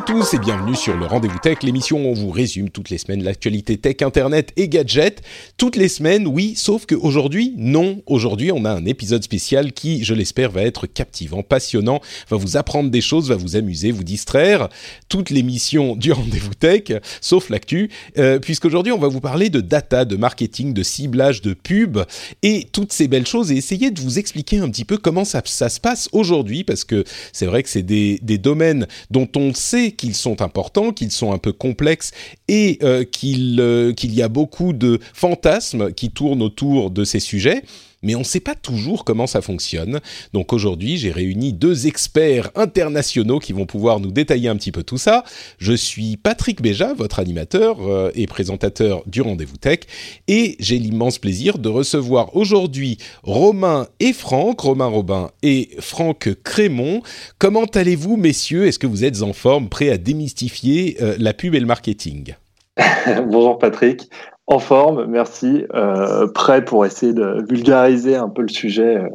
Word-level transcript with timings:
À 0.00 0.02
tous 0.02 0.32
et 0.32 0.38
bienvenue 0.38 0.76
sur 0.76 0.96
le 0.96 1.04
Rendez-vous 1.04 1.38
Tech, 1.40 1.58
l'émission 1.62 1.98
où 1.98 2.08
on 2.08 2.14
vous 2.14 2.30
résume 2.30 2.70
toutes 2.70 2.88
les 2.88 2.96
semaines 2.96 3.22
l'actualité 3.22 3.76
tech, 3.76 3.96
internet 4.00 4.50
et 4.56 4.66
gadgets. 4.66 5.20
Toutes 5.58 5.76
les 5.76 5.88
semaines, 5.88 6.26
oui, 6.26 6.54
sauf 6.56 6.86
qu'aujourd'hui, 6.86 7.52
non. 7.58 8.00
Aujourd'hui, 8.06 8.50
on 8.50 8.64
a 8.64 8.70
un 8.70 8.86
épisode 8.86 9.22
spécial 9.22 9.72
qui, 9.72 10.02
je 10.02 10.14
l'espère, 10.14 10.52
va 10.52 10.62
être 10.62 10.86
captivant, 10.86 11.42
passionnant, 11.42 12.00
va 12.30 12.38
vous 12.38 12.56
apprendre 12.56 12.90
des 12.90 13.02
choses, 13.02 13.28
va 13.28 13.36
vous 13.36 13.56
amuser, 13.56 13.90
vous 13.90 14.04
distraire. 14.04 14.70
Toute 15.10 15.28
l'émission 15.28 15.96
du 15.96 16.12
Rendez-vous 16.12 16.54
Tech, 16.54 16.84
sauf 17.20 17.50
l'actu, 17.50 17.90
euh, 18.16 18.38
puisqu'aujourd'hui, 18.38 18.92
on 18.92 18.98
va 18.98 19.08
vous 19.08 19.20
parler 19.20 19.50
de 19.50 19.60
data, 19.60 20.06
de 20.06 20.16
marketing, 20.16 20.72
de 20.72 20.82
ciblage, 20.82 21.42
de 21.42 21.52
pub 21.52 21.98
et 22.42 22.66
toutes 22.72 22.94
ces 22.94 23.06
belles 23.06 23.26
choses 23.26 23.52
et 23.52 23.56
essayer 23.56 23.90
de 23.90 24.00
vous 24.00 24.18
expliquer 24.18 24.60
un 24.60 24.70
petit 24.70 24.86
peu 24.86 24.96
comment 24.96 25.26
ça, 25.26 25.42
se 25.44 25.80
passe 25.80 26.08
aujourd'hui, 26.12 26.64
parce 26.64 26.84
que 26.84 27.04
c'est 27.34 27.46
vrai 27.46 27.62
que 27.62 27.68
c'est 27.68 27.82
des 27.82 28.38
domaines 28.38 28.86
dont 29.10 29.28
on 29.36 29.52
sait 29.52 29.89
qu'ils 29.92 30.14
sont 30.14 30.42
importants, 30.42 30.92
qu'ils 30.92 31.10
sont 31.10 31.32
un 31.32 31.38
peu 31.38 31.52
complexes 31.52 32.12
et 32.48 32.78
euh, 32.82 33.04
euh, 33.24 33.92
qu'il 33.92 34.14
y 34.14 34.22
a 34.22 34.28
beaucoup 34.28 34.72
de 34.72 34.98
fantasmes 35.14 35.92
qui 35.92 36.10
tournent 36.10 36.42
autour 36.42 36.90
de 36.90 37.04
ces 37.04 37.20
sujets 37.20 37.62
mais 38.02 38.14
on 38.14 38.20
ne 38.20 38.24
sait 38.24 38.40
pas 38.40 38.54
toujours 38.54 39.04
comment 39.04 39.26
ça 39.26 39.42
fonctionne. 39.42 40.00
Donc 40.32 40.52
aujourd'hui, 40.52 40.96
j'ai 40.96 41.10
réuni 41.10 41.52
deux 41.52 41.86
experts 41.86 42.50
internationaux 42.54 43.38
qui 43.38 43.52
vont 43.52 43.66
pouvoir 43.66 44.00
nous 44.00 44.10
détailler 44.10 44.48
un 44.48 44.56
petit 44.56 44.72
peu 44.72 44.82
tout 44.82 44.98
ça. 44.98 45.24
Je 45.58 45.72
suis 45.72 46.16
Patrick 46.16 46.62
Béja, 46.62 46.94
votre 46.94 47.18
animateur 47.18 47.76
euh, 47.80 48.10
et 48.14 48.26
présentateur 48.26 49.02
du 49.06 49.20
Rendez-vous 49.20 49.56
Tech, 49.56 49.80
et 50.28 50.56
j'ai 50.60 50.78
l'immense 50.78 51.18
plaisir 51.18 51.58
de 51.58 51.68
recevoir 51.68 52.36
aujourd'hui 52.36 52.98
Romain 53.22 53.86
et 54.00 54.12
Franck, 54.12 54.60
Romain 54.60 54.86
Robin 54.86 55.30
et 55.42 55.70
Franck 55.80 56.30
Crémont. 56.44 57.02
Comment 57.38 57.64
allez-vous, 57.64 58.16
messieurs? 58.16 58.66
Est-ce 58.66 58.78
que 58.78 58.86
vous 58.86 59.04
êtes 59.04 59.22
en 59.22 59.32
forme, 59.32 59.68
prêts 59.68 59.90
à 59.90 59.98
démystifier 59.98 60.96
euh, 61.00 61.16
la 61.18 61.34
pub 61.34 61.54
et 61.54 61.60
le 61.60 61.66
marketing? 61.66 62.34
Bonjour 63.26 63.58
Patrick, 63.58 64.08
en 64.50 64.58
forme, 64.58 65.06
merci. 65.06 65.64
Euh, 65.74 66.26
prêt 66.26 66.64
pour 66.64 66.84
essayer 66.84 67.14
de 67.14 67.44
vulgariser 67.48 68.16
un 68.16 68.28
peu 68.28 68.42
le 68.42 68.48
sujet 68.48 68.96
euh, 68.96 69.08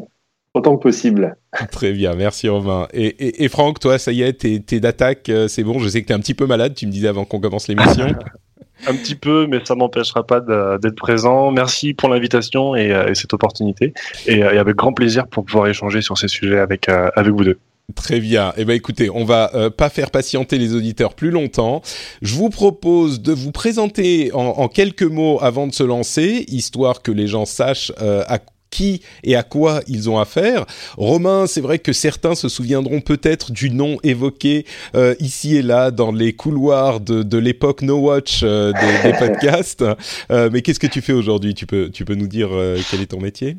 autant 0.53 0.77
que 0.77 0.81
possible. 0.81 1.35
Très 1.71 1.91
bien, 1.91 2.15
merci 2.15 2.47
Romain. 2.47 2.87
Et, 2.93 3.07
et, 3.07 3.43
et 3.43 3.49
Franck, 3.49 3.79
toi, 3.79 3.99
ça 3.99 4.13
y 4.13 4.21
est, 4.21 4.33
t'es, 4.65 4.79
d'attaque, 4.79 5.27
euh, 5.27 5.49
c'est 5.49 5.63
bon. 5.63 5.77
Je 5.79 5.89
sais 5.89 6.01
que 6.01 6.07
t'es 6.07 6.13
un 6.13 6.19
petit 6.19 6.33
peu 6.33 6.45
malade, 6.47 6.73
tu 6.73 6.87
me 6.87 6.91
disais 6.91 7.09
avant 7.09 7.25
qu'on 7.25 7.41
commence 7.41 7.67
l'émission. 7.67 8.07
un 8.87 8.93
petit 8.93 9.15
peu, 9.15 9.45
mais 9.47 9.59
ça 9.65 9.75
m'empêchera 9.75 10.25
pas 10.25 10.39
d'être 10.39 10.95
présent. 10.95 11.51
Merci 11.51 11.93
pour 11.93 12.07
l'invitation 12.07 12.73
et, 12.73 12.91
et 13.07 13.15
cette 13.15 13.33
opportunité. 13.33 13.93
Et, 14.27 14.37
et, 14.37 14.43
avec 14.43 14.75
grand 14.77 14.93
plaisir 14.93 15.27
pour 15.27 15.43
pouvoir 15.43 15.67
échanger 15.67 16.01
sur 16.01 16.17
ces 16.17 16.29
sujets 16.29 16.59
avec, 16.59 16.87
avec 16.87 17.33
vous 17.33 17.43
deux. 17.43 17.59
Très 17.93 18.19
bien. 18.19 18.51
Eh 18.57 18.65
ben 18.65 18.73
écoutez, 18.73 19.09
on 19.11 19.25
va 19.25 19.51
euh, 19.53 19.69
pas 19.69 19.89
faire 19.89 20.09
patienter 20.09 20.57
les 20.57 20.73
auditeurs 20.73 21.13
plus 21.13 21.29
longtemps. 21.29 21.83
Je 22.21 22.33
vous 22.33 22.49
propose 22.49 23.21
de 23.21 23.31
vous 23.31 23.51
présenter 23.51 24.31
en, 24.33 24.39
en 24.39 24.67
quelques 24.67 25.03
mots 25.03 25.37
avant 25.41 25.67
de 25.67 25.73
se 25.73 25.83
lancer, 25.83 26.45
histoire 26.47 27.03
que 27.03 27.11
les 27.11 27.27
gens 27.27 27.45
sachent 27.45 27.91
euh, 28.01 28.23
à 28.27 28.39
qui 28.75 29.01
et 29.23 29.35
à 29.35 29.43
quoi 29.43 29.81
ils 29.87 30.09
ont 30.09 30.19
affaire. 30.19 30.65
Romain, 30.97 31.47
c'est 31.47 31.61
vrai 31.61 31.79
que 31.79 31.93
certains 31.93 32.35
se 32.35 32.49
souviendront 32.49 32.99
peut-être 32.99 33.51
du 33.51 33.69
nom 33.69 33.97
évoqué 34.03 34.65
euh, 34.95 35.15
ici 35.19 35.55
et 35.55 35.61
là 35.61 35.91
dans 35.91 36.11
les 36.11 36.33
couloirs 36.33 36.99
de, 36.99 37.23
de 37.23 37.37
l'époque 37.37 37.81
No 37.81 37.97
Watch 37.97 38.41
euh, 38.43 38.73
des, 38.73 39.11
des, 39.11 39.17
podcasts. 39.27 39.85
Euh, 40.31 40.49
mais 40.51 40.61
qu'est-ce 40.61 40.79
que 40.79 40.87
tu 40.87 41.01
fais 41.01 41.13
aujourd'hui? 41.13 41.53
Tu 41.53 41.65
peux, 41.65 41.89
tu 41.89 42.03
peux 42.03 42.15
nous 42.15 42.27
dire 42.27 42.49
quel 42.91 43.01
est 43.01 43.07
ton 43.07 43.21
métier? 43.21 43.57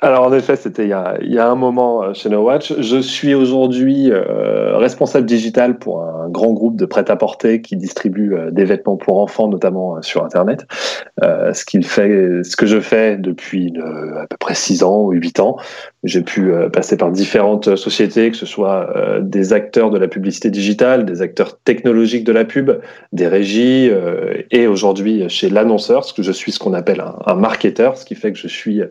Alors 0.00 0.24
en 0.24 0.32
effet, 0.32 0.56
c'était 0.56 0.84
il, 0.84 0.96
il, 1.22 1.32
y 1.32 1.38
a 1.38 1.48
un 1.48 1.54
moment 1.54 2.14
chez 2.14 2.28
No 2.28 2.42
Watch. 2.42 2.72
Je 2.78 2.98
suis 2.98 3.34
aujourd'hui 3.34 4.10
euh, 4.10 4.78
responsable 4.78 5.26
digital 5.26 5.78
pour 5.78 6.02
un 6.02 6.28
grand 6.32 6.52
groupe 6.52 6.76
de 6.76 6.86
prêt-à-porter 6.86 7.60
qui 7.60 7.76
distribue 7.76 8.34
euh, 8.34 8.50
des 8.50 8.64
vêtements 8.64 8.96
pour 8.96 9.20
enfants, 9.20 9.48
notamment 9.48 9.96
euh, 9.96 10.02
sur 10.02 10.24
Internet. 10.24 10.66
Euh, 11.22 11.52
ce 11.52 11.64
qu'il 11.64 11.84
fait, 11.84 12.42
ce 12.42 12.56
que 12.56 12.66
je 12.66 12.80
fais 12.80 13.16
depuis 13.16 13.72
à 14.16 14.26
peu 14.26 14.36
près 14.38 14.54
six 14.54 14.82
ans 14.82 15.02
ou 15.02 15.12
huit 15.12 15.38
ans. 15.40 15.56
J'ai 16.04 16.22
pu 16.22 16.50
passer 16.72 16.96
par 16.96 17.12
différentes 17.12 17.76
sociétés, 17.76 18.30
que 18.30 18.36
ce 18.36 18.46
soit 18.46 18.92
des 19.20 19.52
acteurs 19.52 19.90
de 19.90 19.98
la 19.98 20.08
publicité 20.08 20.50
digitale, 20.50 21.04
des 21.04 21.22
acteurs 21.22 21.58
technologiques 21.58 22.24
de 22.24 22.32
la 22.32 22.44
pub, 22.44 22.72
des 23.12 23.28
régies, 23.28 23.90
et 24.50 24.66
aujourd'hui 24.66 25.28
chez 25.28 25.48
l'annonceur, 25.48 26.00
parce 26.00 26.12
que 26.12 26.22
je 26.22 26.32
suis 26.32 26.50
ce 26.50 26.58
qu'on 26.58 26.72
appelle 26.72 27.00
un, 27.00 27.16
un 27.26 27.34
marketeur, 27.34 27.96
ce 27.96 28.04
qui 28.04 28.16
fait 28.16 28.32
que 28.32 28.38
je 28.38 28.48
suis 28.48 28.82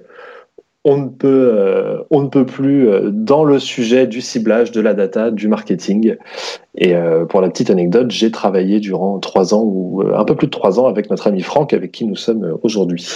on 0.83 0.97
ne 0.97 1.09
peut, 1.09 1.51
euh, 1.53 2.03
on 2.09 2.23
ne 2.23 2.27
peut 2.27 2.45
plus 2.45 2.89
euh, 2.89 3.11
dans 3.11 3.43
le 3.43 3.59
sujet 3.59 4.07
du 4.07 4.21
ciblage, 4.21 4.71
de 4.71 4.81
la 4.81 4.93
data, 4.93 5.29
du 5.29 5.47
marketing. 5.47 6.15
Et 6.75 6.95
euh, 6.95 7.25
pour 7.25 7.41
la 7.41 7.49
petite 7.49 7.69
anecdote, 7.69 8.09
j'ai 8.09 8.31
travaillé 8.31 8.79
durant 8.79 9.19
trois 9.19 9.53
ans 9.53 9.63
ou 9.63 10.03
un 10.13 10.25
peu 10.25 10.35
plus 10.35 10.47
de 10.47 10.51
trois 10.51 10.79
ans 10.79 10.87
avec 10.87 11.09
notre 11.09 11.27
ami 11.27 11.41
Franck, 11.41 11.73
avec 11.73 11.91
qui 11.91 12.05
nous 12.05 12.15
sommes 12.15 12.57
aujourd'hui. 12.63 13.07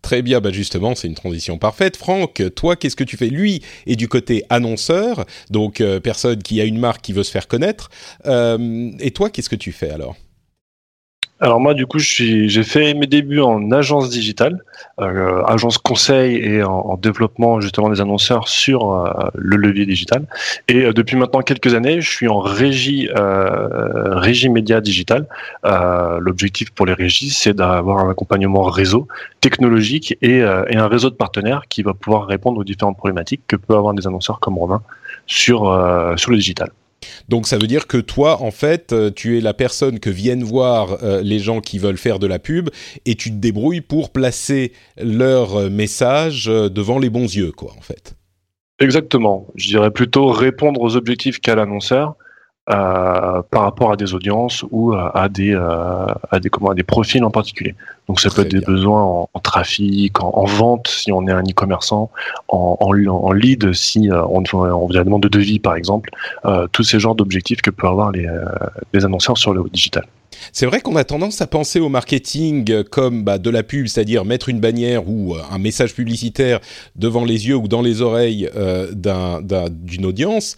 Très 0.00 0.22
bien, 0.22 0.40
bah 0.40 0.50
justement, 0.50 0.94
c'est 0.94 1.06
une 1.06 1.14
transition 1.14 1.58
parfaite. 1.58 1.96
Franck, 1.96 2.42
toi, 2.56 2.74
qu'est-ce 2.74 2.96
que 2.96 3.04
tu 3.04 3.16
fais? 3.16 3.28
Lui 3.28 3.62
est 3.86 3.94
du 3.94 4.08
côté 4.08 4.42
annonceur, 4.48 5.26
donc 5.50 5.82
personne 6.02 6.42
qui 6.42 6.60
a 6.60 6.64
une 6.64 6.78
marque 6.78 7.02
qui 7.02 7.12
veut 7.12 7.22
se 7.22 7.30
faire 7.30 7.46
connaître. 7.46 7.88
Et 8.26 9.10
toi, 9.12 9.30
qu'est-ce 9.30 9.48
que 9.48 9.54
tu 9.54 9.70
fais 9.70 9.90
alors? 9.90 10.16
Alors 11.42 11.58
moi, 11.58 11.74
du 11.74 11.86
coup, 11.86 11.98
j'ai 11.98 12.62
fait 12.62 12.94
mes 12.94 13.08
débuts 13.08 13.40
en 13.40 13.72
agence 13.72 14.10
digitale, 14.10 14.62
euh, 15.00 15.42
agence 15.44 15.76
conseil 15.76 16.36
et 16.36 16.62
en, 16.62 16.70
en, 16.70 16.96
développement 16.96 17.60
justement 17.60 17.90
des 17.90 18.00
annonceurs 18.00 18.46
sur 18.46 18.92
euh, 18.92 19.10
le 19.34 19.56
levier 19.56 19.84
digital. 19.84 20.24
Et 20.68 20.84
euh, 20.84 20.92
depuis 20.92 21.16
maintenant 21.16 21.40
quelques 21.40 21.74
années, 21.74 22.00
je 22.00 22.08
suis 22.08 22.28
en 22.28 22.38
régie, 22.38 23.08
régie 23.12 24.50
média 24.50 24.80
digital. 24.80 25.26
Euh, 25.64 26.20
l'objectif 26.20 26.70
pour 26.70 26.86
les 26.86 26.94
régies, 26.94 27.30
c'est 27.30 27.54
d'avoir 27.54 27.98
un 27.98 28.10
accompagnement 28.10 28.62
réseau 28.62 29.08
technologique 29.40 30.16
et, 30.22 30.38
et, 30.38 30.76
un 30.76 30.86
réseau 30.86 31.10
de 31.10 31.16
partenaires 31.16 31.64
qui 31.68 31.82
va 31.82 31.92
pouvoir 31.92 32.28
répondre 32.28 32.60
aux 32.60 32.64
différentes 32.64 32.98
problématiques 32.98 33.42
que 33.48 33.56
peut 33.56 33.74
avoir 33.74 33.94
des 33.94 34.06
annonceurs 34.06 34.38
comme 34.38 34.58
Romain 34.58 34.82
sur 35.26 35.60
sur 36.16 36.30
le 36.30 36.36
digital. 36.36 36.70
Donc 37.28 37.46
ça 37.46 37.58
veut 37.58 37.66
dire 37.66 37.86
que 37.86 37.98
toi, 37.98 38.42
en 38.42 38.50
fait, 38.50 38.94
tu 39.14 39.38
es 39.38 39.40
la 39.40 39.54
personne 39.54 40.00
que 40.00 40.10
viennent 40.10 40.44
voir 40.44 41.02
euh, 41.02 41.22
les 41.22 41.38
gens 41.38 41.60
qui 41.60 41.78
veulent 41.78 41.96
faire 41.96 42.18
de 42.18 42.26
la 42.26 42.38
pub 42.38 42.70
et 43.06 43.14
tu 43.14 43.30
te 43.30 43.36
débrouilles 43.36 43.80
pour 43.80 44.10
placer 44.10 44.72
leur 45.00 45.70
message 45.70 46.46
devant 46.46 46.98
les 46.98 47.10
bons 47.10 47.34
yeux, 47.34 47.52
quoi, 47.52 47.72
en 47.76 47.80
fait. 47.80 48.14
Exactement. 48.78 49.46
Je 49.54 49.68
dirais 49.68 49.90
plutôt 49.90 50.28
répondre 50.28 50.80
aux 50.80 50.96
objectifs 50.96 51.40
qu'a 51.40 51.54
l'annonceur 51.54 52.10
euh, 52.10 52.21
par 52.66 53.62
rapport 53.62 53.92
à 53.92 53.96
des 53.96 54.14
audiences 54.14 54.64
ou 54.70 54.94
à 54.94 55.28
des, 55.28 55.52
euh, 55.54 56.06
à 56.30 56.40
des, 56.40 56.48
comment, 56.48 56.70
à 56.70 56.74
des 56.74 56.82
profils 56.82 57.22
en 57.24 57.30
particulier. 57.30 57.74
Donc 58.08 58.20
ça 58.20 58.28
Très 58.28 58.42
peut 58.42 58.46
être 58.46 58.52
bien. 58.52 58.60
des 58.60 58.66
besoins 58.66 59.02
en, 59.02 59.28
en 59.32 59.40
trafic, 59.40 60.22
en, 60.22 60.30
en, 60.34 60.44
vente 60.44 60.88
si 60.88 61.12
on 61.12 61.26
est 61.26 61.32
un 61.32 61.42
e-commerçant, 61.42 62.10
en, 62.48 62.76
en, 62.80 63.32
lead 63.32 63.72
si 63.72 64.10
euh, 64.10 64.22
on, 64.26 64.42
on 64.52 64.86
vient 64.86 65.04
demande 65.04 65.22
de 65.22 65.28
devis 65.28 65.58
par 65.58 65.74
exemple, 65.74 66.10
euh, 66.44 66.66
tous 66.72 66.82
ces 66.82 67.00
genres 67.00 67.14
d'objectifs 67.14 67.62
que 67.62 67.70
peuvent 67.70 67.90
avoir 67.90 68.12
les, 68.12 68.26
euh, 68.26 68.44
les 68.92 69.04
annonceurs 69.04 69.38
sur 69.38 69.52
le 69.52 69.64
digital. 69.72 70.04
C'est 70.50 70.66
vrai 70.66 70.80
qu'on 70.80 70.96
a 70.96 71.04
tendance 71.04 71.40
à 71.40 71.46
penser 71.46 71.78
au 71.78 71.88
marketing 71.88 72.84
comme 72.84 73.22
bah, 73.22 73.38
de 73.38 73.50
la 73.50 73.62
pub, 73.62 73.86
c'est-à-dire 73.86 74.24
mettre 74.24 74.48
une 74.48 74.60
bannière 74.60 75.08
ou 75.08 75.36
un 75.50 75.58
message 75.58 75.94
publicitaire 75.94 76.60
devant 76.96 77.24
les 77.24 77.48
yeux 77.48 77.56
ou 77.56 77.68
dans 77.68 77.82
les 77.82 78.02
oreilles 78.02 78.48
euh, 78.56 78.90
d'une 78.92 80.04
un, 80.04 80.08
audience 80.08 80.56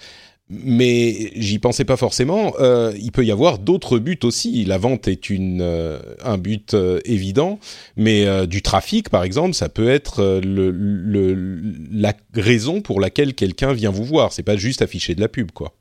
mais 0.65 1.31
j'y 1.35 1.59
pensais 1.59 1.85
pas 1.85 1.97
forcément. 1.97 2.55
Euh, 2.61 2.93
il 2.97 3.13
peut 3.13 3.25
y 3.25 3.33
avoir 3.33 3.59
d'autres 3.59 3.99
buts 3.99 4.19
aussi. 4.23 4.65
La 4.65 4.79
vente 4.79 5.09
est 5.09 5.31
une 5.31 5.61
euh, 5.63 5.99
un 6.23 6.39
but 6.39 6.75
euh, 6.75 7.01
évident, 7.05 7.59
mais 7.97 8.47
du 8.47 8.63
trafic, 8.63 9.09
par 9.09 9.25
exemple, 9.25 9.55
ça 9.55 9.69
peut 9.69 9.89
être 9.89 10.41
le, 10.43 11.61
la 11.93 12.13
raison 12.35 12.81
pour 12.81 13.01
laquelle 13.01 13.35
quelqu'un 13.35 13.73
vient 13.73 13.91
vous 13.91 14.05
voir. 14.05 14.33
C'est 14.33 14.43
pas 14.43 14.57
juste 14.57 14.83
afficher 14.83 15.15
de 15.15 15.21
la 15.21 15.29
pub, 15.29 15.51
quoi. 15.51 15.73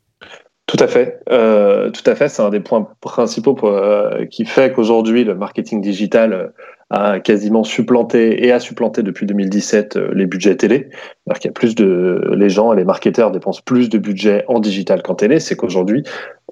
Tout 0.65 0.77
à 0.79 0.87
fait, 0.87 1.19
tout 1.27 2.09
à 2.09 2.15
fait. 2.15 2.29
C'est 2.29 2.41
un 2.41 2.49
des 2.49 2.59
points 2.59 2.87
principaux 3.01 3.57
qui 4.31 4.45
fait 4.45 4.73
qu'aujourd'hui 4.73 5.23
le 5.23 5.35
marketing 5.35 5.81
digital 5.81 6.53
a 6.93 7.19
quasiment 7.19 7.63
supplanté 7.63 8.45
et 8.45 8.51
a 8.51 8.59
supplanté 8.59 9.01
depuis 9.01 9.25
2017 9.25 9.97
euh, 9.97 10.11
les 10.13 10.27
budgets 10.27 10.55
télé. 10.55 10.89
Qu'il 11.33 11.45
y 11.45 11.47
a 11.47 11.51
plus 11.51 11.73
de, 11.73 12.31
les 12.35 12.49
gens, 12.49 12.71
les 12.71 12.83
marketeurs 12.83 13.31
dépensent 13.31 13.61
plus 13.65 13.89
de 13.89 13.97
budget 13.97 14.45
en 14.47 14.59
digital 14.59 15.01
qu'en 15.01 15.15
télé. 15.15 15.39
C'est 15.39 15.55
qu'aujourd'hui, 15.55 16.03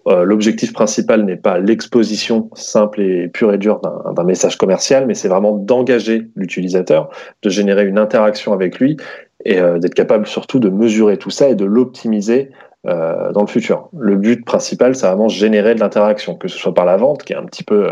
euh, 0.08 0.24
l'objectif 0.24 0.74
principal 0.74 1.26
n'est 1.26 1.36
pas 1.36 1.60
l'exposition 1.60 2.50
simple 2.56 3.02
et 3.02 3.28
pure 3.28 3.54
et 3.54 3.60
dure 3.60 3.82
d'un 3.82 4.24
message 4.24 4.58
commercial, 4.58 5.06
mais 5.06 5.14
c'est 5.14 5.28
vraiment 5.28 5.56
d'engager 5.56 6.28
l'utilisateur, 6.36 7.10
de 7.44 7.50
générer 7.50 7.86
une 7.86 8.00
interaction 8.00 8.52
avec 8.52 8.80
lui 8.80 8.98
et 9.46 9.60
euh, 9.60 9.78
d'être 9.78 9.94
capable 9.94 10.26
surtout 10.26 10.60
de 10.60 10.70
mesurer 10.70 11.18
tout 11.18 11.30
ça 11.30 11.50
et 11.50 11.56
de 11.56 11.66
l'optimiser 11.66 12.50
dans 12.84 13.42
le 13.42 13.48
futur. 13.48 13.90
Le 13.96 14.16
but 14.16 14.44
principal, 14.44 14.96
c'est 14.96 15.06
vraiment 15.06 15.28
générer 15.28 15.76
de 15.76 15.80
l'interaction, 15.80 16.34
que 16.34 16.48
ce 16.48 16.58
soit 16.58 16.74
par 16.74 16.86
la 16.86 16.98
vente, 16.98 17.22
qui 17.22 17.34
est 17.34 17.36
un 17.36 17.46
petit 17.46 17.64
peu, 17.64 17.88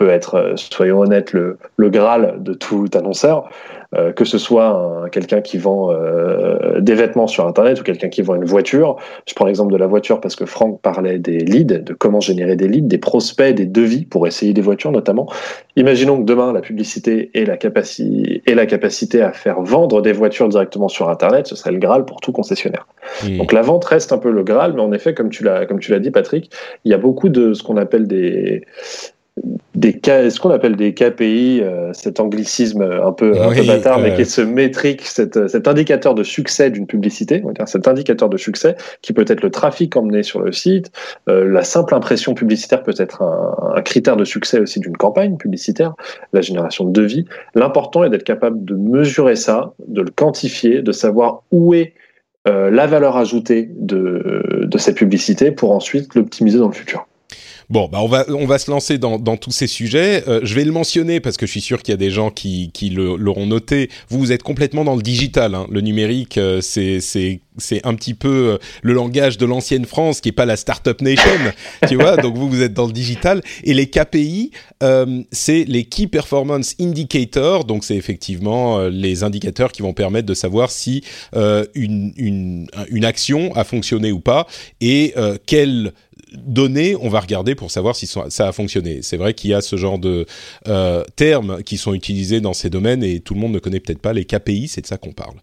peut 0.00 0.08
être, 0.08 0.34
euh, 0.36 0.52
soyons 0.56 1.00
honnêtes, 1.00 1.34
le, 1.34 1.58
le 1.76 1.90
Graal 1.90 2.36
de 2.38 2.54
tout 2.54 2.88
annonceur, 2.94 3.50
euh, 3.94 4.12
que 4.12 4.24
ce 4.24 4.38
soit 4.38 5.06
quelqu'un 5.12 5.42
qui 5.42 5.58
vend 5.58 5.90
euh, 5.92 6.80
des 6.80 6.94
vêtements 6.94 7.26
sur 7.26 7.46
Internet 7.46 7.78
ou 7.78 7.84
quelqu'un 7.84 8.08
qui 8.08 8.22
vend 8.22 8.34
une 8.34 8.46
voiture. 8.46 8.96
Je 9.28 9.34
prends 9.34 9.44
l'exemple 9.44 9.72
de 9.72 9.76
la 9.76 9.86
voiture 9.86 10.22
parce 10.22 10.36
que 10.36 10.46
Franck 10.46 10.80
parlait 10.80 11.18
des 11.18 11.40
leads, 11.40 11.80
de 11.80 11.92
comment 11.92 12.20
générer 12.20 12.56
des 12.56 12.66
leads, 12.66 12.88
des 12.88 12.96
prospects, 12.96 13.54
des 13.54 13.66
devis 13.66 14.06
pour 14.06 14.26
essayer 14.26 14.54
des 14.54 14.62
voitures 14.62 14.90
notamment. 14.90 15.28
Imaginons 15.76 16.18
que 16.18 16.24
demain, 16.24 16.54
la 16.54 16.62
publicité 16.62 17.30
ait 17.34 17.44
la, 17.44 17.58
capacité, 17.58 18.42
ait 18.46 18.54
la 18.54 18.64
capacité 18.64 19.20
à 19.20 19.32
faire 19.32 19.60
vendre 19.60 20.00
des 20.00 20.12
voitures 20.12 20.48
directement 20.48 20.88
sur 20.88 21.10
Internet, 21.10 21.46
ce 21.46 21.56
serait 21.56 21.72
le 21.72 21.78
Graal 21.78 22.06
pour 22.06 22.22
tout 22.22 22.32
concessionnaire. 22.32 22.86
Donc 23.36 23.52
la 23.52 23.60
vente 23.60 23.84
reste 23.84 24.12
un 24.12 24.18
peu 24.18 24.30
le 24.30 24.44
Graal, 24.44 24.72
mais 24.72 24.80
en 24.80 24.92
effet, 24.92 25.12
comme 25.12 25.28
tu 25.28 25.44
l'as, 25.44 25.66
comme 25.66 25.78
tu 25.78 25.90
l'as 25.90 25.98
dit, 25.98 26.10
Patrick, 26.10 26.50
il 26.86 26.90
y 26.90 26.94
a 26.94 26.98
beaucoup 26.98 27.28
de 27.28 27.52
ce 27.52 27.62
qu'on 27.62 27.76
appelle 27.76 28.06
des, 28.06 28.64
des 29.74 29.98
ce 30.04 30.38
qu'on 30.40 30.50
appelle 30.50 30.76
des 30.76 30.92
KPI, 30.92 31.60
euh, 31.62 31.92
cet 31.92 32.20
anglicisme 32.20 32.82
un 32.82 33.12
peu, 33.12 33.40
un 33.40 33.52
peu 33.52 33.66
bâtard, 33.66 33.98
mais 33.98 34.14
qui 34.14 34.22
est 34.22 34.24
ce 34.24 34.40
métrique, 34.40 35.02
cet, 35.02 35.48
cet 35.48 35.68
indicateur 35.68 36.14
de 36.14 36.22
succès 36.22 36.70
d'une 36.70 36.86
publicité, 36.86 37.42
cet 37.66 37.88
indicateur 37.88 38.28
de 38.28 38.36
succès 38.36 38.76
qui 39.00 39.12
peut 39.12 39.24
être 39.26 39.42
le 39.42 39.50
trafic 39.50 39.96
emmené 39.96 40.22
sur 40.22 40.40
le 40.40 40.52
site, 40.52 40.90
euh, 41.28 41.44
la 41.48 41.62
simple 41.62 41.94
impression 41.94 42.34
publicitaire 42.34 42.82
peut 42.82 42.94
être 42.98 43.22
un, 43.22 43.74
un 43.76 43.82
critère 43.82 44.16
de 44.16 44.24
succès 44.24 44.60
aussi 44.60 44.80
d'une 44.80 44.96
campagne 44.96 45.36
publicitaire, 45.36 45.94
la 46.32 46.40
génération 46.40 46.84
de 46.84 46.92
devis. 46.92 47.24
L'important 47.54 48.04
est 48.04 48.10
d'être 48.10 48.24
capable 48.24 48.64
de 48.64 48.74
mesurer 48.74 49.36
ça, 49.36 49.72
de 49.88 50.02
le 50.02 50.10
quantifier, 50.10 50.82
de 50.82 50.92
savoir 50.92 51.42
où 51.52 51.74
est 51.74 51.94
euh, 52.48 52.70
la 52.70 52.86
valeur 52.86 53.16
ajoutée 53.16 53.68
de, 53.70 54.64
de 54.64 54.78
cette 54.78 54.96
publicité 54.96 55.50
pour 55.50 55.72
ensuite 55.72 56.14
l'optimiser 56.14 56.58
dans 56.58 56.68
le 56.68 56.74
futur. 56.74 57.06
Bon, 57.70 57.86
bah 57.86 58.00
on 58.02 58.08
va 58.08 58.24
on 58.28 58.46
va 58.46 58.58
se 58.58 58.68
lancer 58.68 58.98
dans, 58.98 59.16
dans 59.20 59.36
tous 59.36 59.52
ces 59.52 59.68
sujets. 59.68 60.24
Euh, 60.26 60.40
je 60.42 60.56
vais 60.56 60.64
le 60.64 60.72
mentionner 60.72 61.20
parce 61.20 61.36
que 61.36 61.46
je 61.46 61.52
suis 61.52 61.60
sûr 61.60 61.84
qu'il 61.84 61.92
y 61.92 61.94
a 61.94 61.98
des 61.98 62.10
gens 62.10 62.32
qui 62.32 62.72
qui 62.72 62.90
l'auront 62.90 63.46
noté. 63.46 63.90
Vous, 64.08 64.18
vous 64.18 64.32
êtes 64.32 64.42
complètement 64.42 64.82
dans 64.82 64.96
le 64.96 65.02
digital. 65.02 65.54
Hein. 65.54 65.68
Le 65.70 65.80
numérique, 65.80 66.36
euh, 66.36 66.60
c'est 66.60 66.98
c'est 66.98 67.42
c'est 67.58 67.86
un 67.86 67.94
petit 67.94 68.14
peu 68.14 68.28
euh, 68.28 68.58
le 68.82 68.92
langage 68.92 69.38
de 69.38 69.46
l'ancienne 69.46 69.84
France 69.84 70.20
qui 70.20 70.30
est 70.30 70.32
pas 70.32 70.46
la 70.46 70.56
startup 70.56 71.00
nation, 71.00 71.30
tu 71.88 71.94
vois. 71.94 72.16
Donc 72.16 72.36
vous 72.36 72.48
vous 72.50 72.60
êtes 72.60 72.74
dans 72.74 72.86
le 72.86 72.92
digital 72.92 73.40
et 73.62 73.72
les 73.72 73.88
KPI, 73.88 74.50
euh, 74.82 75.22
c'est 75.30 75.62
les 75.68 75.84
Key 75.84 76.08
Performance 76.08 76.74
Indicators. 76.80 77.66
Donc 77.66 77.84
c'est 77.84 77.96
effectivement 77.96 78.80
les 78.88 79.22
indicateurs 79.22 79.70
qui 79.70 79.82
vont 79.82 79.92
permettre 79.92 80.26
de 80.26 80.34
savoir 80.34 80.72
si 80.72 81.04
une 81.32 82.12
une 82.16 82.66
une 82.88 83.04
action 83.04 83.54
a 83.54 83.62
fonctionné 83.62 84.10
ou 84.10 84.18
pas 84.18 84.48
et 84.80 85.14
quelle 85.46 85.92
données 86.34 86.96
on 87.00 87.08
va 87.08 87.20
regarder 87.20 87.54
pour 87.54 87.70
savoir 87.70 87.96
si 87.96 88.06
ça 88.06 88.48
a 88.48 88.52
fonctionné. 88.52 89.00
C'est 89.02 89.16
vrai 89.16 89.34
qu'il 89.34 89.50
y 89.50 89.54
a 89.54 89.60
ce 89.60 89.76
genre 89.76 89.98
de 89.98 90.26
euh, 90.68 91.04
termes 91.16 91.62
qui 91.62 91.78
sont 91.78 91.94
utilisés 91.94 92.40
dans 92.40 92.52
ces 92.52 92.70
domaines 92.70 93.02
et 93.02 93.20
tout 93.20 93.34
le 93.34 93.40
monde 93.40 93.52
ne 93.52 93.58
connaît 93.58 93.80
peut-être 93.80 94.00
pas 94.00 94.12
les 94.12 94.24
KPI, 94.24 94.68
c'est 94.68 94.82
de 94.82 94.86
ça 94.86 94.96
qu'on 94.96 95.12
parle. 95.12 95.34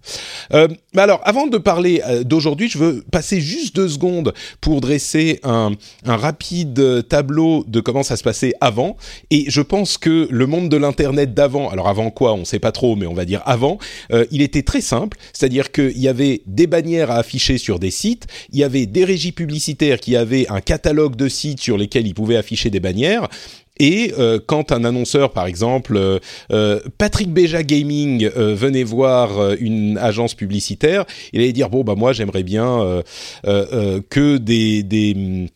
Euh, 0.54 0.68
mais 0.94 1.02
alors, 1.02 1.22
avant 1.24 1.48
de 1.48 1.58
parler 1.58 2.02
euh, 2.08 2.24
d'aujourd'hui, 2.24 2.70
je 2.70 2.78
veux 2.78 3.04
passer 3.12 3.42
juste 3.42 3.76
deux 3.76 3.90
secondes 3.90 4.34
pour 4.62 4.82
dresser 4.82 5.40
un, 5.44 5.72
un 6.06 6.18
rapide 6.18 7.08
tableau 7.08 7.64
de 7.68 7.80
comment 7.80 8.04
ça 8.04 8.18
se 8.18 8.24
passait 8.24 8.54
avant. 8.62 8.98
Et 9.30 9.46
je 9.50 9.62
pense 9.62 9.98
que 9.98 10.28
le 10.30 10.46
monde 10.46 10.70
de 10.70 10.78
l'Internet 10.78 11.34
d'avant, 11.34 11.70
alors 11.70 11.88
avant 11.88 12.10
quoi, 12.10 12.34
on 12.34 12.40
ne 12.40 12.46
sait 12.46 12.60
pas 12.60 12.72
trop, 12.72 12.96
mais 12.96 13.08
on 13.08 13.14
va 13.14 13.26
dire 13.26 13.42
avant, 13.46 13.78
euh, 14.12 14.26
il 14.32 14.42
était 14.42 14.64
très 14.64 14.82
simple, 14.82 15.18
c'est-à-dire 15.34 15.72
qu'il 15.72 15.98
y 15.98 16.08
avait 16.08 16.42
des 16.46 16.68
bannières 16.68 17.12
à 17.12 17.18
afficher 17.18 17.58
sur 17.58 17.80
des 17.80 17.92
sites, 17.92 18.28
il 18.52 18.60
y 18.60 18.64
avait 18.64 18.86
des 18.86 19.06
régies 19.06 19.32
publicitaires 19.32 20.00
qui 20.00 20.16
avaient 20.16 20.48
un 20.50 20.62
catalogue 20.78 21.16
de 21.16 21.28
sites 21.28 21.60
sur 21.60 21.76
lesquels 21.76 22.06
ils 22.06 22.14
pouvaient 22.14 22.38
afficher 22.38 22.70
des 22.70 22.80
bannières. 22.80 23.28
Et 23.80 24.14
euh, 24.18 24.40
quand 24.44 24.72
un 24.72 24.84
annonceur, 24.84 25.32
par 25.32 25.48
exemple, 25.48 25.98
euh, 25.98 26.20
euh, 26.52 26.80
Patrick 26.98 27.32
Béja 27.32 27.64
Gaming 27.64 28.28
venait 28.30 28.84
voir 28.84 29.54
une 29.60 29.98
agence 29.98 30.34
publicitaire, 30.36 31.06
il 31.34 31.42
allait 31.42 31.52
dire 31.52 31.70
bon 31.70 31.84
bah 31.84 31.96
moi 31.96 32.14
j'aimerais 32.14 32.44
bien 32.44 33.02
que 33.44 34.38
des, 34.38 34.84
des 34.84 35.50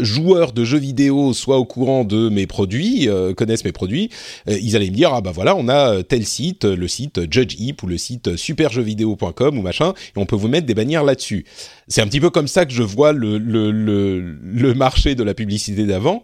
joueurs 0.00 0.52
de 0.52 0.64
jeux 0.64 0.78
vidéo 0.78 1.32
soient 1.32 1.58
au 1.58 1.64
courant 1.64 2.04
de 2.04 2.28
mes 2.28 2.46
produits, 2.46 3.08
connaissent 3.36 3.64
mes 3.64 3.72
produits, 3.72 4.10
ils 4.46 4.76
allaient 4.76 4.90
me 4.90 4.94
dire 4.94 5.12
ah 5.14 5.20
bah 5.20 5.32
voilà 5.32 5.56
on 5.56 5.68
a 5.68 6.02
tel 6.02 6.26
site, 6.26 6.64
le 6.64 6.88
site 6.88 7.32
Judge 7.32 7.56
ou 7.82 7.86
le 7.86 7.96
site 7.96 8.36
superjeuxvideo.com 8.36 9.58
ou 9.58 9.62
machin, 9.62 9.94
et 10.16 10.18
on 10.18 10.26
peut 10.26 10.36
vous 10.36 10.48
mettre 10.48 10.66
des 10.66 10.74
bannières 10.74 11.04
là-dessus. 11.04 11.44
C'est 11.88 12.02
un 12.02 12.06
petit 12.06 12.20
peu 12.20 12.30
comme 12.30 12.48
ça 12.48 12.66
que 12.66 12.72
je 12.72 12.82
vois 12.82 13.12
le, 13.12 13.38
le, 13.38 13.70
le, 13.70 14.20
le 14.20 14.74
marché 14.74 15.14
de 15.14 15.22
la 15.22 15.34
publicité 15.34 15.84
d'avant. 15.84 16.22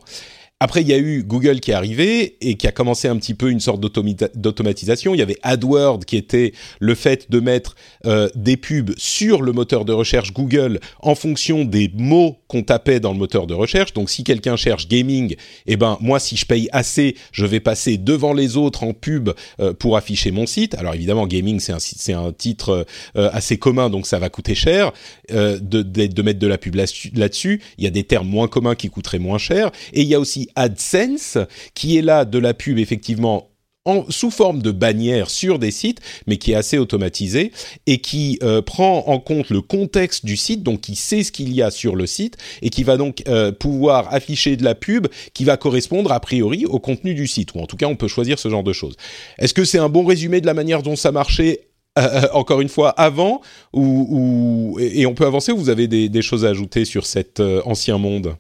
Après, 0.59 0.81
il 0.81 0.89
y 0.89 0.95
a 0.95 0.99
eu 0.99 1.23
Google 1.23 1.61
qui 1.61 1.71
est 1.71 1.75
arrivé 1.75 2.39
et 2.41 2.55
qui 2.55 2.67
a 2.67 2.73
commencé 2.73 3.09
un 3.09 3.17
petit 3.19 3.35
peu 3.35 3.51
une 3.51 3.61
sorte 3.61 3.79
d'automatisation. 3.79 5.15
Il 5.15 5.19
y 5.19 5.23
avait 5.23 5.37
AdWords 5.43 6.07
qui 6.07 6.17
était 6.17 6.55
le 6.81 6.95
fait 6.95 7.31
de 7.31 7.41
mettre 7.41 7.77
euh, 8.07 8.31
des 8.35 8.57
pubs 8.57 8.95
sur 8.97 9.43
le 9.43 9.53
moteur 9.53 9.85
de 9.85 9.93
recherche 9.93 10.33
Google 10.33 10.81
en 11.01 11.15
fonction 11.15 11.67
des 11.67 11.91
mots 11.95 12.39
qu'on 12.49 12.63
tapait 12.63 13.01
dans 13.01 13.13
le 13.13 13.19
moteur 13.19 13.47
de 13.47 13.53
recherche. 13.53 13.93
Donc, 13.93 14.09
si 14.09 14.25
quelqu'un 14.25 14.57
cherche 14.57 14.89
gaming, 14.89 15.37
eh 15.67 15.77
ben 15.77 15.99
moi, 16.01 16.19
si 16.19 16.37
je 16.37 16.47
paye 16.47 16.71
assez, 16.73 17.17
je 17.33 17.45
vais 17.45 17.61
passer 17.61 17.99
devant 17.99 18.33
les 18.33 18.57
autres 18.57 18.83
en 18.83 18.95
pub 18.95 19.33
euh, 19.61 19.75
pour 19.75 19.99
afficher 19.99 20.31
mon 20.31 20.47
site. 20.47 20.75
Alors 20.77 20.95
évidemment, 20.95 21.27
gaming 21.27 21.61
c'est 21.61 22.13
un 22.15 22.33
titre 22.33 22.87
euh, 23.17 23.29
assez 23.35 23.59
commun, 23.59 23.91
donc 23.91 24.07
ça 24.07 24.19
va 24.19 24.31
coûter 24.31 24.55
cher 24.55 24.93
de 25.29 26.23
mettre 26.23 26.39
de 26.39 26.47
la 26.47 26.57
pub 26.57 26.77
là-dessus. 26.77 27.61
Il 27.77 27.85
y 27.85 27.87
a 27.87 27.91
des 27.91 28.05
termes 28.05 28.29
moins 28.29 28.49
communs 28.49 28.75
qui 28.75 28.89
coûteraient 28.89 29.19
moins 29.19 29.37
cher, 29.37 29.71
et 29.93 30.01
il 30.01 30.09
y 30.09 30.15
a 30.15 30.21
aussi 30.21 30.46
AdSense, 30.55 31.39
qui 31.75 31.97
est 31.97 32.03
là 32.03 32.25
de 32.25 32.39
la 32.39 32.55
pub 32.55 32.79
effectivement 32.79 33.51
en, 33.87 34.05
sous 34.11 34.31
forme 34.31 34.61
de 34.61 34.71
bannière 34.71 35.31
sur 35.31 35.59
des 35.59 35.71
sites, 35.71 36.01
mais 36.27 36.37
qui 36.37 36.53
est 36.53 36.55
assez 36.55 36.77
automatisé 36.77 37.53
et 37.87 37.99
qui 37.99 38.39
euh, 38.43 38.61
prend 38.61 39.05
en 39.07 39.19
compte 39.19 39.49
le 39.49 39.63
contexte 39.63 40.27
du 40.27 40.37
site, 40.37 40.63
donc 40.63 40.83
qui 40.83 40.97
sait 40.97 41.23
ce 41.23 41.33
qu'il 41.33 41.55
y 41.55 41.63
a 41.63 41.71
sur 41.71 41.97
le 41.97 42.07
site 42.07 42.37
et 42.61 42.69
qui 42.69 42.83
va 42.83 42.99
donc 42.99 43.23
euh, 43.29 43.53
pouvoir 43.53 44.13
afficher 44.13 44.57
de 44.57 44.65
la 44.65 44.75
pub 44.75 45.07
qui 45.33 45.45
va 45.45 45.57
correspondre 45.57 46.13
a 46.13 46.21
priori 46.21 46.67
au 46.67 46.81
contenu 46.81 47.15
du 47.15 47.27
site, 47.27 47.55
ou 47.55 47.61
en 47.61 47.67
tout 47.67 47.77
cas 47.77 47.87
on 47.87 47.97
peut 47.97 48.09
choisir 48.09 48.39
ce 48.39 48.51
genre 48.51 48.65
de 48.65 48.73
choses. 48.73 48.97
Est-ce 49.39 49.55
que 49.55 49.65
c'est 49.65 49.79
un 49.79 49.89
bon 49.89 50.05
résumé 50.05 50.41
de 50.41 50.47
la 50.47 50.55
manière 50.55 50.83
dont 50.83 50.97
ça 50.97 51.13
marchait 51.13 51.69
euh, 51.99 52.27
encore 52.35 52.61
une 52.61 52.69
fois 52.69 52.91
avant 52.91 53.41
ou, 53.73 54.77
et 54.81 55.07
on 55.07 55.15
peut 55.15 55.25
avancer 55.25 55.53
ou 55.53 55.57
vous 55.57 55.71
avez 55.71 55.87
des 55.87 56.23
choses 56.23 56.45
à 56.45 56.49
ajouter 56.49 56.85
sur 56.85 57.07
cet 57.07 57.41
ancien 57.41 57.97
monde? 57.99 58.37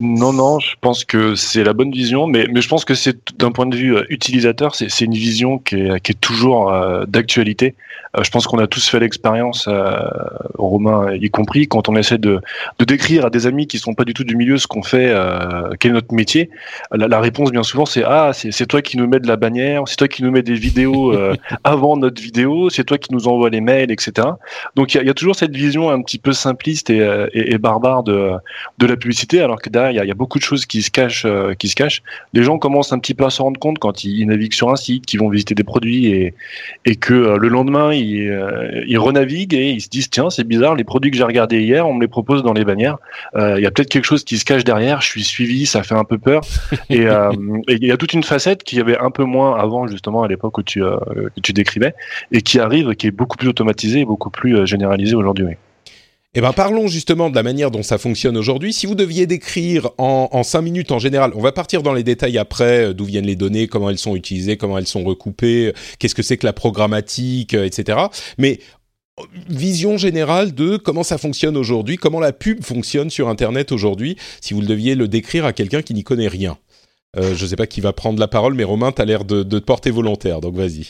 Non, 0.00 0.32
non, 0.32 0.58
je 0.58 0.76
pense 0.80 1.04
que 1.04 1.34
c'est 1.34 1.62
la 1.62 1.74
bonne 1.74 1.92
vision, 1.92 2.26
mais, 2.26 2.46
je 2.54 2.68
pense 2.68 2.86
que 2.86 2.94
c'est 2.94 3.36
d'un 3.38 3.52
point 3.52 3.66
de 3.66 3.76
vue 3.76 3.96
euh, 3.96 4.04
utilisateur, 4.08 4.74
c'est 4.74 5.04
une 5.04 5.12
vision 5.12 5.58
qui 5.58 5.76
est, 5.76 6.00
qui 6.00 6.12
est 6.12 6.20
toujours 6.20 6.72
euh, 6.72 7.04
d'actualité. 7.06 7.74
Euh, 8.16 8.24
je 8.24 8.30
pense 8.30 8.46
qu'on 8.46 8.58
a 8.58 8.66
tous 8.66 8.88
fait 8.88 8.98
l'expérience, 8.98 9.68
Romain 10.54 11.14
y 11.14 11.30
compris, 11.30 11.68
quand 11.68 11.88
on 11.88 11.96
essaie 11.96 12.18
de, 12.18 12.40
de 12.78 12.84
décrire 12.84 13.26
à 13.26 13.30
des 13.30 13.46
amis 13.46 13.66
qui 13.66 13.78
sont 13.78 13.94
pas 13.94 14.04
du 14.04 14.14
tout 14.14 14.24
du 14.24 14.36
milieu 14.36 14.58
ce 14.58 14.66
qu'on 14.66 14.82
fait, 14.82 15.14
quel 15.78 15.92
est 15.92 15.94
notre 15.94 16.14
métier. 16.14 16.50
La, 16.92 17.08
la 17.08 17.20
réponse 17.20 17.50
bien 17.52 17.62
souvent 17.62 17.86
c'est 17.86 18.02
ah 18.04 18.32
c'est 18.32 18.66
toi 18.66 18.82
qui 18.82 18.96
nous 18.96 19.06
mets 19.06 19.20
de 19.20 19.26
la 19.26 19.36
bannière, 19.36 19.82
c'est 19.86 19.96
toi 19.96 20.08
qui 20.08 20.22
nous 20.22 20.30
mets 20.30 20.42
des 20.42 20.54
vidéos 20.54 21.14
avant 21.64 21.96
notre 21.96 22.20
vidéo, 22.20 22.70
c'est 22.70 22.84
toi 22.84 22.98
qui 22.98 23.12
nous 23.12 23.28
envoie 23.28 23.50
les 23.50 23.60
mails, 23.60 23.90
etc. 23.90 24.28
Donc 24.76 24.94
il 24.94 24.98
y 24.98 25.00
a, 25.00 25.04
y 25.04 25.10
a, 25.10 25.14
toujours 25.14 25.36
cette 25.36 25.54
vision 25.54 25.90
un 25.90 26.02
petit 26.02 26.18
peu 26.18 26.32
simpliste 26.32 26.90
et, 26.90 26.98
et, 27.32 27.52
et 27.52 27.58
barbare 27.58 28.02
de, 28.02 28.32
de 28.78 28.86
la 28.86 28.96
publicité, 28.96 29.40
alors 29.40 29.60
que 29.60 29.68
derrière 29.68 30.04
il 30.04 30.08
y 30.08 30.10
a, 30.10 30.14
beaucoup 30.14 30.38
de 30.38 30.44
choses 30.44 30.66
qui 30.66 30.82
se 30.82 30.90
cachent, 30.90 31.26
qui 31.58 31.68
se 31.68 31.74
cachent. 31.74 32.02
Les 32.32 32.42
gens 32.42 32.58
commencent 32.58 32.92
un 32.92 32.98
petit 32.98 33.14
peu 33.14 33.24
à 33.24 33.30
se 33.30 33.40
rendre 33.40 33.58
compte 33.58 33.78
quand 33.78 34.04
ils, 34.04 34.26
naviguent 34.26 34.52
sur 34.52 34.70
un 34.70 34.76
site, 34.76 35.06
qu'ils 35.06 35.20
vont 35.20 35.28
visiter 35.28 35.54
des 35.54 35.64
produits 35.64 36.06
et, 36.06 36.34
et 36.84 36.96
que 36.96 37.14
le 37.14 37.48
lendemain, 37.48 37.92
ils, 38.00 38.84
ils 38.86 38.98
renaviguent 38.98 39.54
et 39.54 39.70
ils 39.70 39.80
se 39.80 39.88
disent 39.88 40.10
tiens, 40.10 40.30
c'est 40.30 40.44
bizarre, 40.44 40.74
les 40.74 40.84
produits 40.84 41.10
que 41.10 41.16
j'ai 41.16 41.24
regardés 41.24 41.60
hier, 41.60 41.86
on 41.86 41.94
me 41.94 42.00
les 42.00 42.08
propose 42.08 42.42
dans 42.42 42.52
les 42.52 42.64
bannières. 42.64 42.98
Il 43.36 43.60
y 43.60 43.66
a 43.66 43.70
peut-être 43.70 43.88
quelque 43.88 44.04
chose 44.04 44.24
qui 44.24 44.38
se 44.38 44.44
cache 44.44 44.64
derrière. 44.64 45.00
Je 45.00 45.08
suis 45.08 45.24
suivi, 45.24 45.66
ça 45.66 45.82
fait 45.82 45.94
un 45.94 46.04
peu 46.04 46.18
peur. 46.18 46.42
et 46.90 47.06
il 47.68 47.84
y 47.84 47.92
a 47.92 47.96
toute 47.96 48.12
une 48.12 48.24
facette 48.24 48.64
qui 48.64 48.80
avait 48.80 48.98
un 48.98 49.10
peu 49.10 49.24
moins 49.24 49.56
avant 49.56 49.86
justement 49.86 50.22
à 50.22 50.28
l'époque 50.28 50.58
où 50.58 50.62
tu 50.62 50.80
que 50.80 51.40
tu 51.42 51.52
décrivais 51.52 51.94
et 52.32 52.42
qui 52.42 52.58
arrive, 52.58 52.94
qui 52.94 53.06
est 53.06 53.12
beaucoup 53.12 53.36
plus 53.36 53.48
automatisé 53.48 54.00
et 54.00 54.04
beaucoup 54.04 54.30
plus 54.30 54.66
généralisé 54.66 55.14
aujourd'hui. 55.14 55.46
Eh 56.36 56.40
ben, 56.40 56.52
parlons 56.52 56.86
justement 56.86 57.28
de 57.28 57.34
la 57.34 57.42
manière 57.42 57.72
dont 57.72 57.82
ça 57.82 57.98
fonctionne 57.98 58.36
aujourd'hui. 58.36 58.72
Si 58.72 58.86
vous 58.86 58.94
deviez 58.94 59.26
décrire 59.26 59.90
en, 59.98 60.28
en 60.30 60.44
cinq 60.44 60.62
minutes 60.62 60.92
en 60.92 61.00
général, 61.00 61.32
on 61.34 61.40
va 61.40 61.50
partir 61.50 61.82
dans 61.82 61.92
les 61.92 62.04
détails 62.04 62.38
après, 62.38 62.84
euh, 62.84 62.94
d'où 62.94 63.04
viennent 63.04 63.26
les 63.26 63.34
données, 63.34 63.66
comment 63.66 63.90
elles 63.90 63.98
sont 63.98 64.14
utilisées, 64.14 64.56
comment 64.56 64.78
elles 64.78 64.86
sont 64.86 65.02
recoupées, 65.02 65.72
qu'est-ce 65.98 66.14
que 66.14 66.22
c'est 66.22 66.36
que 66.36 66.46
la 66.46 66.52
programmatique, 66.52 67.54
euh, 67.54 67.64
etc. 67.64 67.98
Mais 68.38 68.60
euh, 69.18 69.24
vision 69.48 69.98
générale 69.98 70.54
de 70.54 70.76
comment 70.76 71.02
ça 71.02 71.18
fonctionne 71.18 71.56
aujourd'hui, 71.56 71.96
comment 71.96 72.20
la 72.20 72.32
pub 72.32 72.62
fonctionne 72.62 73.10
sur 73.10 73.28
Internet 73.28 73.72
aujourd'hui, 73.72 74.16
si 74.40 74.54
vous 74.54 74.60
le 74.60 74.68
deviez 74.68 74.94
le 74.94 75.08
décrire 75.08 75.44
à 75.44 75.52
quelqu'un 75.52 75.82
qui 75.82 75.94
n'y 75.94 76.04
connaît 76.04 76.28
rien. 76.28 76.56
Euh, 77.16 77.34
je 77.34 77.42
ne 77.42 77.48
sais 77.48 77.56
pas 77.56 77.66
qui 77.66 77.80
va 77.80 77.92
prendre 77.92 78.20
la 78.20 78.28
parole, 78.28 78.54
mais 78.54 78.62
Romain, 78.62 78.92
tu 78.92 79.02
as 79.02 79.04
l'air 79.04 79.24
de, 79.24 79.42
te 79.42 79.56
porter 79.56 79.90
volontaire, 79.90 80.40
donc 80.40 80.54
vas-y. 80.54 80.84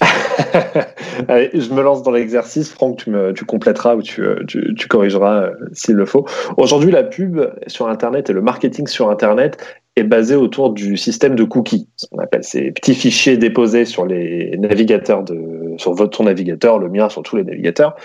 Je 1.28 1.72
me 1.72 1.82
lance 1.82 2.02
dans 2.02 2.10
l'exercice. 2.10 2.70
Franck, 2.70 2.98
tu, 2.98 3.10
me, 3.10 3.30
ou 3.30 4.02
tu, 4.02 4.22
euh, 4.22 4.44
corrigeras 4.88 5.44
euh, 5.44 5.50
s'il 5.72 5.94
le 5.94 6.04
faut. 6.04 6.26
Aujourd'hui, 6.58 6.90
la 6.90 7.04
pub 7.04 7.40
sur 7.66 7.88
Internet 7.88 8.28
et 8.28 8.32
le 8.34 8.42
marketing 8.42 8.86
sur 8.86 9.08
Internet 9.08 9.56
est 9.96 10.04
basé 10.04 10.34
autour 10.36 10.70
du 10.70 10.98
système 10.98 11.34
de 11.34 11.44
cookies. 11.44 11.88
On 12.12 12.18
appelle 12.18 12.44
ces 12.44 12.70
petits 12.70 12.94
fichiers 12.94 13.38
déposés 13.38 13.86
sur 13.86 14.04
les 14.04 14.56
navigateurs 14.58 15.24
de, 15.24 15.74
sur 15.78 15.94
votre 15.94 16.22
navigateur, 16.22 16.78
le 16.78 16.90
mien, 16.90 17.08
sur 17.08 17.22
tous 17.22 17.36
les 17.36 17.44
navigateurs, 17.44 17.96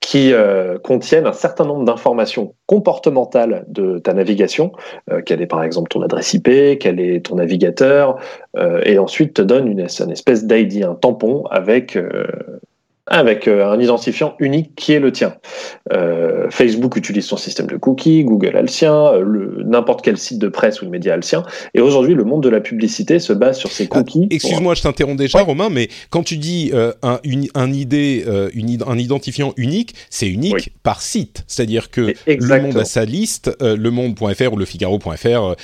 qui 0.00 0.32
euh, 0.32 0.78
contiennent 0.78 1.26
un 1.26 1.32
certain 1.32 1.64
nombre 1.64 1.84
d'informations 1.84 2.54
comportementales 2.66 3.64
de 3.68 3.98
ta 3.98 4.14
navigation, 4.14 4.72
euh, 5.10 5.20
quelle 5.20 5.42
est 5.42 5.46
par 5.46 5.62
exemple 5.62 5.90
ton 5.90 6.02
adresse 6.02 6.32
IP, 6.34 6.78
quel 6.78 7.00
est 7.00 7.26
ton 7.26 7.36
navigateur, 7.36 8.18
euh, 8.56 8.80
et 8.84 8.98
ensuite 8.98 9.34
te 9.34 9.42
donne 9.42 9.68
une, 9.68 9.80
une 9.80 10.10
espèce 10.10 10.46
d'ID, 10.46 10.84
un 10.84 10.94
tampon 10.94 11.44
avec 11.50 11.96
euh, 11.96 12.26
avec 13.10 13.48
euh, 13.48 13.70
un 13.70 13.80
identifiant 13.80 14.34
unique 14.38 14.74
qui 14.76 14.92
est 14.92 15.00
le 15.00 15.12
tien. 15.12 15.34
Euh, 15.92 16.48
Facebook 16.50 16.96
utilise 16.96 17.24
son 17.24 17.36
système 17.36 17.66
de 17.66 17.76
cookies, 17.76 18.24
Google 18.24 18.56
a 18.56 18.62
le 18.62 18.68
sien, 18.68 18.94
euh, 18.94 19.62
n'importe 19.64 20.02
quel 20.02 20.18
site 20.18 20.38
de 20.38 20.48
presse 20.48 20.82
ou 20.82 20.84
de 20.84 20.90
média 20.90 21.14
a 21.14 21.16
le 21.16 21.22
sien. 21.22 21.42
Et 21.74 21.80
aujourd'hui, 21.80 22.14
le 22.14 22.24
monde 22.24 22.42
de 22.42 22.48
la 22.48 22.60
publicité 22.60 23.18
se 23.18 23.32
base 23.32 23.58
sur 23.58 23.70
ces 23.70 23.88
ah, 23.90 23.98
cookies. 23.98 24.28
Excuse-moi, 24.30 24.74
je 24.74 24.82
t'interromps 24.82 25.18
déjà, 25.18 25.40
Romain, 25.40 25.70
mais 25.70 25.88
quand 26.10 26.22
tu 26.22 26.36
dis 26.36 26.72
un, 27.02 27.20
un, 27.54 27.72
idée, 27.72 28.24
une, 28.54 28.78
un 28.86 28.98
identifiant 28.98 29.52
unique, 29.56 29.94
c'est 30.10 30.28
unique 30.28 30.72
par 30.82 31.00
site. 31.00 31.44
C'est-à-dire 31.46 31.90
que 31.90 32.12
le 32.26 32.62
monde 32.62 32.76
a 32.76 32.84
sa 32.84 33.04
liste, 33.04 33.56
le 33.60 33.90
monde.fr 33.90 34.52
ou 34.52 34.56
le 34.56 34.64
Figaro.fr. 34.64 35.54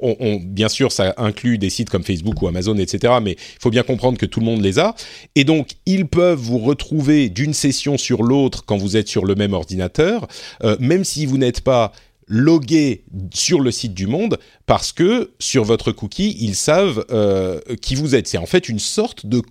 On, 0.00 0.40
bien 0.42 0.68
sûr, 0.68 0.92
ça 0.92 1.14
inclut 1.16 1.58
des 1.58 1.70
sites 1.70 1.90
comme 1.90 2.02
Facebook 2.02 2.40
ou 2.42 2.48
Amazon, 2.48 2.76
etc. 2.76 3.14
Mais 3.22 3.32
il 3.32 3.60
faut 3.60 3.70
bien 3.70 3.82
comprendre 3.82 4.18
que 4.18 4.26
tout 4.26 4.40
le 4.40 4.46
monde 4.46 4.62
les 4.62 4.78
a. 4.78 4.94
Et 5.36 5.44
donc, 5.44 5.68
ils 5.86 6.06
peuvent 6.06 6.38
vous 6.38 6.58
retrouver 6.58 6.79
trouver 6.80 7.28
d'une 7.28 7.54
session 7.54 7.96
sur 7.96 8.24
l'autre 8.24 8.64
quand 8.66 8.76
vous 8.76 8.96
êtes 8.96 9.06
sur 9.06 9.24
le 9.24 9.36
même 9.36 9.52
ordinateur, 9.52 10.26
euh, 10.64 10.76
même 10.80 11.04
si 11.04 11.26
vous 11.26 11.38
n'êtes 11.38 11.60
pas 11.60 11.92
logué 12.26 13.04
sur 13.32 13.60
le 13.60 13.70
site 13.70 13.94
du 13.94 14.06
Monde, 14.06 14.38
parce 14.66 14.92
que 14.92 15.30
sur 15.38 15.64
votre 15.64 15.92
cookie, 15.92 16.36
ils 16.40 16.54
savent 16.54 17.04
euh, 17.10 17.60
qui 17.82 17.94
vous 17.94 18.14
êtes. 18.14 18.26
C'est 18.26 18.38
en 18.38 18.46
fait 18.46 18.68
une 18.68 18.78
sorte 18.78 19.26
de 19.26 19.42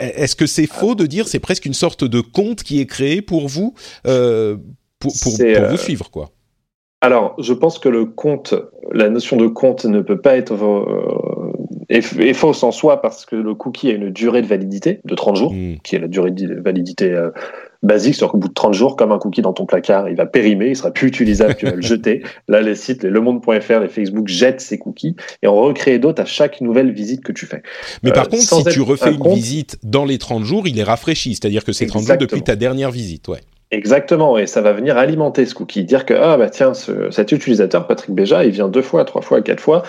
est-ce 0.00 0.34
que 0.34 0.46
c'est 0.46 0.66
faux 0.66 0.94
de 0.94 1.06
dire 1.06 1.28
c'est 1.28 1.38
presque 1.38 1.64
une 1.64 1.74
sorte 1.74 2.04
de 2.04 2.20
compte 2.20 2.62
qui 2.62 2.80
est 2.80 2.86
créé 2.86 3.22
pour 3.22 3.46
vous 3.48 3.74
euh, 4.06 4.56
pour, 4.98 5.12
pour, 5.22 5.32
vous 5.32 5.76
suivre 5.76 6.10
quoi? 6.10 6.30
Alors 7.00 7.36
je 7.38 7.52
pense 7.52 7.78
que 7.78 7.88
le 7.88 8.06
compte, 8.06 8.54
la 8.90 9.08
notion 9.08 9.36
de 9.36 9.46
compte 9.46 9.84
ne 9.84 10.00
peut 10.00 10.20
pas 10.20 10.36
être 10.36 10.54
est, 11.88 12.32
fausse 12.34 12.62
en 12.62 12.70
soi 12.70 13.00
parce 13.00 13.24
que 13.24 13.36
le 13.36 13.54
cookie 13.54 13.90
a 13.90 13.94
une 13.94 14.10
durée 14.10 14.42
de 14.42 14.46
validité 14.46 15.00
de 15.04 15.14
30 15.14 15.36
jours, 15.36 15.52
hmm. 15.52 15.76
qui 15.82 15.96
est 15.96 15.98
la 15.98 16.08
durée 16.08 16.30
de 16.30 16.60
validité 16.60 17.10
euh, 17.12 17.30
basique, 17.82 18.14
c'est-à-dire 18.14 18.32
qu'au 18.32 18.38
bout 18.38 18.48
de 18.48 18.54
30 18.54 18.74
jours, 18.74 18.96
comme 18.96 19.12
un 19.12 19.18
cookie 19.18 19.42
dans 19.42 19.52
ton 19.52 19.64
placard, 19.64 20.08
il 20.08 20.16
va 20.16 20.26
périmer, 20.26 20.68
il 20.68 20.76
sera 20.76 20.90
plus 20.90 21.08
utilisable, 21.08 21.54
tu 21.54 21.66
vas 21.66 21.74
le 21.74 21.82
jeter. 21.82 22.22
Là, 22.48 22.60
les 22.60 22.74
sites, 22.74 23.02
les 23.02 23.10
lemonde.fr, 23.10 23.80
les 23.80 23.88
Facebook 23.88 24.28
jettent 24.28 24.60
ces 24.60 24.78
cookies 24.78 25.16
et 25.42 25.48
on 25.48 25.56
recrée 25.56 25.98
d'autres 25.98 26.22
à 26.22 26.26
chaque 26.26 26.60
nouvelle 26.60 26.92
visite 26.92 27.22
que 27.22 27.32
tu 27.32 27.46
fais. 27.46 27.62
Mais 28.02 28.12
par 28.12 28.26
euh, 28.26 28.28
contre, 28.28 28.42
si 28.42 28.64
tu 28.64 28.80
refais 28.80 29.14
une 29.14 29.34
visite 29.34 29.78
dans 29.82 30.04
les 30.04 30.18
30 30.18 30.44
jours, 30.44 30.66
il 30.68 30.78
est 30.78 30.84
rafraîchi, 30.84 31.34
c'est-à-dire 31.34 31.64
que 31.64 31.72
c'est 31.72 31.86
30 31.86 32.06
jours 32.06 32.16
depuis 32.16 32.42
ta 32.42 32.56
dernière 32.56 32.90
visite, 32.90 33.28
ouais. 33.28 33.40
Exactement, 33.70 34.38
et 34.38 34.46
ça 34.46 34.62
va 34.62 34.72
venir 34.72 34.96
alimenter 34.96 35.44
ce 35.44 35.54
cookie, 35.54 35.84
dire 35.84 36.06
que 36.06 36.14
ah 36.14 36.38
bah 36.38 36.48
tiens, 36.48 36.72
ce, 36.72 37.10
cet 37.10 37.32
utilisateur 37.32 37.86
Patrick 37.86 38.14
Béja, 38.14 38.42
il 38.46 38.50
vient 38.50 38.68
deux 38.68 38.80
fois, 38.80 39.04
trois 39.04 39.20
fois, 39.20 39.42
quatre 39.42 39.60
fois. 39.60 39.82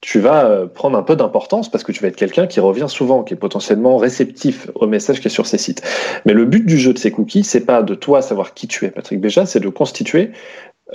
Tu 0.00 0.20
vas 0.20 0.46
euh, 0.46 0.66
prendre 0.66 0.96
un 0.96 1.02
peu 1.02 1.16
d'importance 1.16 1.68
parce 1.68 1.82
que 1.82 1.90
tu 1.90 2.00
vas 2.00 2.08
être 2.08 2.16
quelqu'un 2.16 2.46
qui 2.46 2.60
revient 2.60 2.86
souvent, 2.88 3.24
qui 3.24 3.34
est 3.34 3.36
potentiellement 3.36 3.96
réceptif 3.96 4.70
au 4.76 4.86
message 4.86 5.20
qui 5.20 5.26
est 5.26 5.30
sur 5.30 5.46
ces 5.46 5.58
sites. 5.58 5.82
Mais 6.24 6.32
le 6.32 6.44
but 6.44 6.64
du 6.64 6.78
jeu 6.78 6.92
de 6.92 6.98
ces 6.98 7.10
cookies, 7.10 7.42
c'est 7.42 7.66
pas 7.66 7.82
de 7.82 7.96
toi 7.96 8.22
savoir 8.22 8.54
qui 8.54 8.68
tu 8.68 8.84
es, 8.84 8.90
Patrick 8.90 9.20
Béja, 9.20 9.46
c'est 9.46 9.60
de 9.60 9.68
constituer 9.68 10.30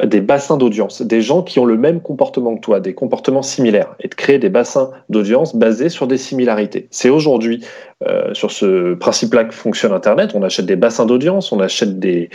des 0.04 0.22
bassins 0.22 0.58
d'audience, 0.58 1.02
des 1.02 1.22
gens 1.22 1.42
qui 1.42 1.58
ont 1.60 1.66
le 1.66 1.76
même 1.76 2.00
comportement 2.00 2.56
que 2.56 2.62
toi, 2.62 2.80
des 2.80 2.94
comportements 2.94 3.42
similaires, 3.42 3.96
et 4.00 4.08
de 4.08 4.14
créer 4.14 4.38
des 4.38 4.50
bassins 4.50 4.92
d'audience 5.10 5.56
basés 5.56 5.90
sur 5.90 6.06
des 6.06 6.18
similarités. 6.18 6.88
C'est 6.92 7.10
aujourd'hui 7.10 7.66
euh, 8.08 8.34
sur 8.34 8.52
ce 8.52 8.94
principe-là 8.94 9.46
que 9.46 9.54
fonctionne 9.54 9.92
Internet. 9.92 10.32
On 10.36 10.44
achète 10.44 10.68
des 10.68 10.76
bassins 10.76 11.06
d'audience, 11.06 11.52
on 11.52 11.60
achète 11.60 12.00
des... 12.00 12.30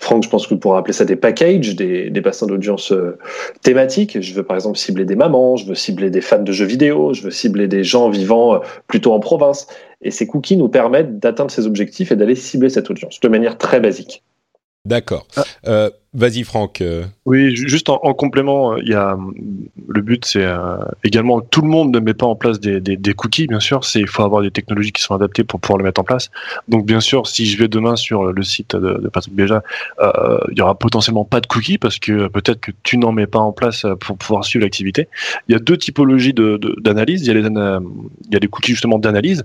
Franck, 0.00 0.22
je 0.22 0.28
pense 0.28 0.46
que 0.46 0.54
vous 0.54 0.60
pourrez 0.60 0.78
appeler 0.78 0.92
ça 0.92 1.04
des 1.04 1.16
packages, 1.16 1.74
des, 1.74 2.08
des 2.08 2.20
bassins 2.20 2.46
d'audience 2.46 2.92
euh, 2.92 3.18
thématiques. 3.62 4.20
Je 4.20 4.32
veux 4.32 4.44
par 4.44 4.54
exemple 4.54 4.78
cibler 4.78 5.04
des 5.04 5.16
mamans, 5.16 5.56
je 5.56 5.66
veux 5.66 5.74
cibler 5.74 6.08
des 6.08 6.20
fans 6.20 6.38
de 6.38 6.52
jeux 6.52 6.66
vidéo, 6.66 7.14
je 7.14 7.22
veux 7.22 7.32
cibler 7.32 7.66
des 7.66 7.82
gens 7.82 8.08
vivant 8.08 8.54
euh, 8.54 8.58
plutôt 8.86 9.12
en 9.12 9.18
province. 9.18 9.66
Et 10.00 10.12
ces 10.12 10.28
cookies 10.28 10.56
nous 10.56 10.68
permettent 10.68 11.18
d'atteindre 11.18 11.50
ces 11.50 11.66
objectifs 11.66 12.12
et 12.12 12.16
d'aller 12.16 12.36
cibler 12.36 12.68
cette 12.68 12.88
audience 12.90 13.18
de 13.18 13.28
manière 13.28 13.58
très 13.58 13.80
basique. 13.80 14.22
D'accord. 14.84 15.26
Ah. 15.64 15.90
Vas-y, 16.14 16.42
Franck. 16.42 16.80
Euh. 16.80 17.04
Oui, 17.26 17.54
juste 17.54 17.90
en, 17.90 17.98
complément, 18.14 18.72
euh, 18.72 18.78
il 18.80 18.88
y 18.88 18.94
a 18.94 19.18
le 19.88 20.00
but, 20.00 20.24
c'est 20.24 20.42
euh, 20.42 20.78
également 21.04 21.42
tout 21.42 21.60
le 21.60 21.68
monde 21.68 21.92
ne 21.92 22.00
met 22.00 22.14
pas 22.14 22.24
en 22.24 22.34
place 22.34 22.58
des, 22.58 23.14
cookies, 23.14 23.46
bien 23.46 23.60
sûr. 23.60 23.80
Il 23.94 24.06
faut 24.06 24.22
avoir 24.22 24.40
des 24.40 24.50
technologies 24.50 24.92
qui 24.92 25.02
sont 25.02 25.14
adaptées 25.14 25.44
pour 25.44 25.60
pouvoir 25.60 25.76
le 25.76 25.84
mettre 25.84 26.00
en 26.00 26.04
place. 26.04 26.30
Donc, 26.68 26.86
bien 26.86 27.00
sûr, 27.00 27.26
si 27.26 27.44
je 27.44 27.58
vais 27.58 27.68
demain 27.68 27.96
sur 27.96 28.32
le 28.32 28.42
site 28.42 28.74
de, 28.74 29.08
Patrick 29.08 29.34
Béja, 29.34 29.62
euh, 30.00 30.38
il 30.50 30.56
y 30.56 30.62
aura 30.62 30.74
potentiellement 30.74 31.26
pas 31.26 31.42
de 31.42 31.46
cookies 31.46 31.76
parce 31.76 31.98
que 31.98 32.28
peut-être 32.28 32.60
que 32.60 32.72
tu 32.82 32.96
n'en 32.96 33.12
mets 33.12 33.26
pas 33.26 33.40
en 33.40 33.52
place 33.52 33.84
pour 34.00 34.16
pouvoir 34.16 34.46
suivre 34.46 34.64
l'activité. 34.64 35.08
Il 35.48 35.52
y 35.52 35.54
a 35.54 35.58
deux 35.58 35.76
typologies 35.76 36.32
d'analyse. 36.32 37.26
Il 37.26 37.28
y 37.28 38.36
a 38.36 38.38
les 38.38 38.48
cookies 38.48 38.72
justement 38.72 38.98
d'analyse 38.98 39.44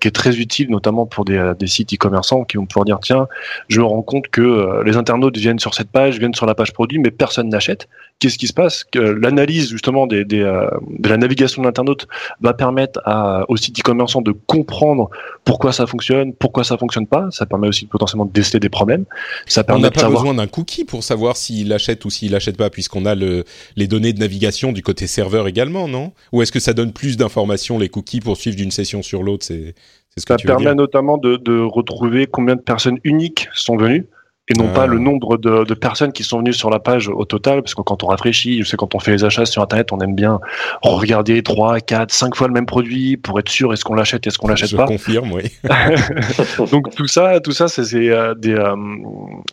qui 0.00 0.08
est 0.08 0.14
très 0.14 0.38
utile, 0.38 0.70
notamment 0.70 1.06
pour 1.06 1.24
des 1.24 1.66
sites 1.66 1.94
e-commerçants 1.94 2.44
qui 2.44 2.58
vont 2.58 2.66
pouvoir 2.66 2.84
dire 2.84 2.98
tiens, 3.00 3.26
je 3.68 3.80
me 3.80 3.86
rends 3.86 4.02
compte 4.02 4.28
que 4.28 4.82
les 4.84 4.96
internautes 4.96 5.36
viennent 5.36 5.58
sur 5.58 5.69
cette 5.74 5.90
page, 5.90 6.18
viennent 6.18 6.34
sur 6.34 6.46
la 6.46 6.54
page 6.54 6.72
produit, 6.72 6.98
mais 6.98 7.10
personne 7.10 7.48
n'achète. 7.48 7.88
Qu'est-ce 8.18 8.38
qui 8.38 8.46
se 8.46 8.52
passe? 8.52 8.84
L'analyse 8.94 9.70
justement 9.70 10.06
des, 10.06 10.24
euh, 10.32 10.68
de 10.88 11.08
la 11.08 11.16
navigation 11.16 11.62
de 11.62 11.66
l'internaute 11.66 12.06
va 12.40 12.52
permettre 12.52 13.00
à, 13.04 13.44
aux 13.48 13.56
sites 13.56 13.78
e-commerçants 13.80 14.20
de 14.20 14.32
comprendre 14.32 15.10
pourquoi 15.44 15.72
ça 15.72 15.86
fonctionne, 15.86 16.34
pourquoi 16.34 16.64
ça 16.64 16.76
fonctionne 16.76 17.06
pas. 17.06 17.28
Ça 17.30 17.46
permet 17.46 17.68
aussi 17.68 17.86
potentiellement 17.86 18.26
de 18.26 18.32
déceler 18.32 18.60
des 18.60 18.68
problèmes. 18.68 19.04
Ça 19.46 19.64
permet 19.64 19.80
On 19.80 19.82
n'a 19.82 19.90
pas 19.90 20.08
besoin 20.08 20.34
d'un 20.34 20.46
cookie 20.46 20.84
pour 20.84 21.02
savoir 21.02 21.36
s'il 21.36 21.72
achète 21.72 22.04
ou 22.04 22.10
s'il 22.10 22.34
achète 22.34 22.56
pas, 22.56 22.68
puisqu'on 22.68 23.06
a 23.06 23.14
le, 23.14 23.44
les 23.76 23.86
données 23.86 24.12
de 24.12 24.20
navigation 24.20 24.72
du 24.72 24.82
côté 24.82 25.06
serveur 25.06 25.48
également, 25.48 25.88
non? 25.88 26.12
Ou 26.32 26.42
est-ce 26.42 26.52
que 26.52 26.60
ça 26.60 26.72
donne 26.74 26.92
plus 26.92 27.16
d'informations 27.16 27.78
les 27.78 27.88
cookies 27.88 28.20
pour 28.20 28.36
suivre 28.36 28.56
d'une 28.56 28.70
session 28.70 29.02
sur 29.02 29.22
l'autre? 29.22 29.46
C'est 29.46 29.74
ce 30.16 30.26
que 30.26 30.34
ça 30.34 30.36
permet 30.36 30.74
notamment 30.74 31.16
de, 31.16 31.36
de 31.36 31.60
retrouver 31.60 32.26
combien 32.26 32.56
de 32.56 32.60
personnes 32.60 32.98
uniques 33.04 33.48
sont 33.54 33.76
venues 33.76 34.06
et 34.50 34.54
non 34.54 34.68
pas 34.68 34.86
le 34.86 34.98
nombre 34.98 35.36
de, 35.36 35.64
de, 35.64 35.74
personnes 35.74 36.12
qui 36.12 36.24
sont 36.24 36.38
venues 36.38 36.52
sur 36.52 36.70
la 36.70 36.80
page 36.80 37.08
au 37.08 37.24
total, 37.24 37.62
parce 37.62 37.74
que 37.74 37.82
quand 37.82 38.02
on 38.02 38.08
rafraîchit, 38.08 38.62
je 38.62 38.68
sais 38.68 38.76
quand 38.76 38.96
on 38.96 38.98
fait 38.98 39.12
les 39.12 39.24
achats 39.24 39.46
sur 39.46 39.62
Internet, 39.62 39.92
on 39.92 40.00
aime 40.00 40.16
bien 40.16 40.40
regarder 40.82 41.42
3, 41.42 41.80
4, 41.80 42.12
5 42.12 42.34
fois 42.34 42.48
le 42.48 42.52
même 42.52 42.66
produit 42.66 43.16
pour 43.16 43.38
être 43.38 43.48
sûr 43.48 43.72
est-ce 43.72 43.84
qu'on 43.84 43.94
l'achète, 43.94 44.26
est-ce 44.26 44.38
qu'on 44.38 44.48
l'achète 44.48 44.74
pas. 44.74 44.86
Je 44.86 44.92
confirme, 44.92 45.32
oui. 45.32 45.44
Donc 46.72 46.92
tout 46.94 47.06
ça, 47.06 47.38
tout 47.38 47.52
ça, 47.52 47.68
c'est 47.68 47.94
euh, 47.94 48.34
des, 48.34 48.54
euh, 48.54 48.74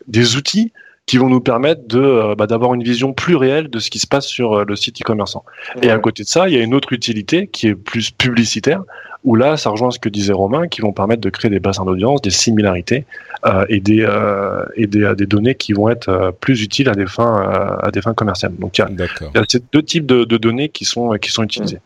des 0.07 0.35
outils 0.35 0.73
qui 1.05 1.17
vont 1.17 1.29
nous 1.29 1.41
permettre 1.41 1.87
de 1.87 2.35
bah, 2.35 2.47
d'avoir 2.47 2.73
une 2.73 2.83
vision 2.83 3.13
plus 3.13 3.35
réelle 3.35 3.69
de 3.69 3.79
ce 3.79 3.89
qui 3.89 3.99
se 3.99 4.07
passe 4.07 4.25
sur 4.25 4.65
le 4.65 4.75
site 4.75 4.99
e-commerçant. 5.01 5.45
Et 5.81 5.89
à 5.89 5.97
côté 5.99 6.23
de 6.23 6.27
ça, 6.27 6.49
il 6.49 6.55
y 6.55 6.57
a 6.57 6.61
une 6.61 6.73
autre 6.73 6.91
utilité 6.91 7.47
qui 7.47 7.67
est 7.67 7.75
plus 7.75 8.11
publicitaire, 8.11 8.81
où 9.27 9.35
là, 9.35 9.57
ça 9.57 9.69
rejoint 9.69 9.91
ce 9.91 9.99
que 9.99 10.07
disait 10.07 10.31
Romain, 10.31 10.69
qui 10.69 10.79
vont 10.79 10.93
permettre 10.93 11.19
de 11.19 11.29
créer 11.29 11.51
des 11.51 11.59
bassins 11.59 11.83
d'audience, 11.83 12.21
des 12.21 12.29
similarités 12.29 13.03
euh, 13.45 13.65
et, 13.67 13.81
des, 13.81 14.05
euh, 14.07 14.63
et 14.77 14.87
des, 14.87 15.13
des, 15.17 15.25
données 15.25 15.53
qui 15.53 15.73
vont 15.73 15.89
être 15.89 16.07
euh, 16.07 16.31
plus 16.31 16.63
utiles 16.63 16.87
à 16.87 16.93
des 16.93 17.07
fins, 17.07 17.77
à 17.83 17.91
des 17.91 18.01
fins 18.01 18.13
commerciales. 18.13 18.53
Donc 18.57 18.77
il 18.77 18.81
y 18.81 18.83
a, 18.85 18.89
y 18.89 19.37
a 19.37 19.43
ces 19.45 19.61
deux 19.73 19.83
types 19.83 20.05
de, 20.05 20.23
de, 20.23 20.37
données 20.37 20.69
qui 20.69 20.85
sont, 20.85 21.11
qui 21.21 21.29
sont 21.29 21.43
utilisées. 21.43 21.79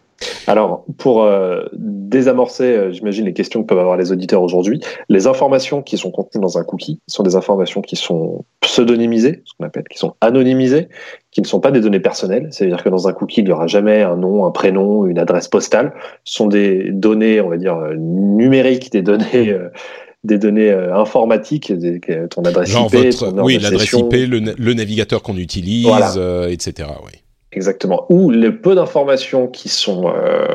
Alors, 0.47 0.85
pour 0.97 1.23
euh, 1.23 1.63
désamorcer, 1.73 2.63
euh, 2.63 2.91
j'imagine, 2.91 3.25
les 3.25 3.33
questions 3.33 3.61
que 3.61 3.67
peuvent 3.67 3.79
avoir 3.79 3.97
les 3.97 4.11
auditeurs 4.11 4.41
aujourd'hui, 4.41 4.81
les 5.09 5.27
informations 5.27 5.81
qui 5.81 5.97
sont 5.97 6.11
contenues 6.11 6.41
dans 6.41 6.57
un 6.57 6.63
cookie 6.63 6.99
sont 7.07 7.23
des 7.23 7.35
informations 7.35 7.81
qui 7.81 7.95
sont 7.95 8.45
pseudonymisées, 8.59 9.41
ce 9.45 9.53
qu'on 9.57 9.65
appelle, 9.65 9.85
qui 9.89 9.97
sont 9.97 10.15
anonymisées, 10.21 10.89
qui 11.31 11.41
ne 11.41 11.47
sont 11.47 11.59
pas 11.59 11.71
des 11.71 11.79
données 11.79 11.99
personnelles. 11.99 12.47
C'est-à-dire 12.51 12.83
que 12.83 12.89
dans 12.89 13.07
un 13.07 13.13
cookie, 13.13 13.41
il 13.41 13.45
n'y 13.45 13.51
aura 13.51 13.67
jamais 13.67 14.01
un 14.01 14.15
nom, 14.15 14.45
un 14.45 14.51
prénom, 14.51 15.05
une 15.05 15.19
adresse 15.19 15.47
postale. 15.47 15.93
Ce 16.23 16.35
sont 16.35 16.47
des 16.47 16.91
données, 16.91 17.41
on 17.41 17.49
va 17.49 17.57
dire, 17.57 17.77
euh, 17.77 17.95
numériques, 17.95 18.91
des 18.91 19.01
données... 19.01 19.57
des 20.23 20.37
données 20.37 20.71
informatiques, 20.71 21.73
ton 22.29 22.43
adresse 22.43 22.75
IP, 22.75 23.17
ton 23.17 23.43
oui, 23.43 23.57
l'adresse 23.57 23.91
IP, 23.91 24.13
le, 24.13 24.73
navigateur 24.75 25.23
qu'on 25.23 25.35
utilise, 25.35 25.87
etc. 26.47 26.89
Oui. 27.03 27.21
Exactement. 27.51 28.05
Ou 28.09 28.29
les 28.31 28.51
peu 28.51 28.75
d'informations 28.75 29.47
qui 29.47 29.69
sont 29.69 30.07
euh, 30.07 30.45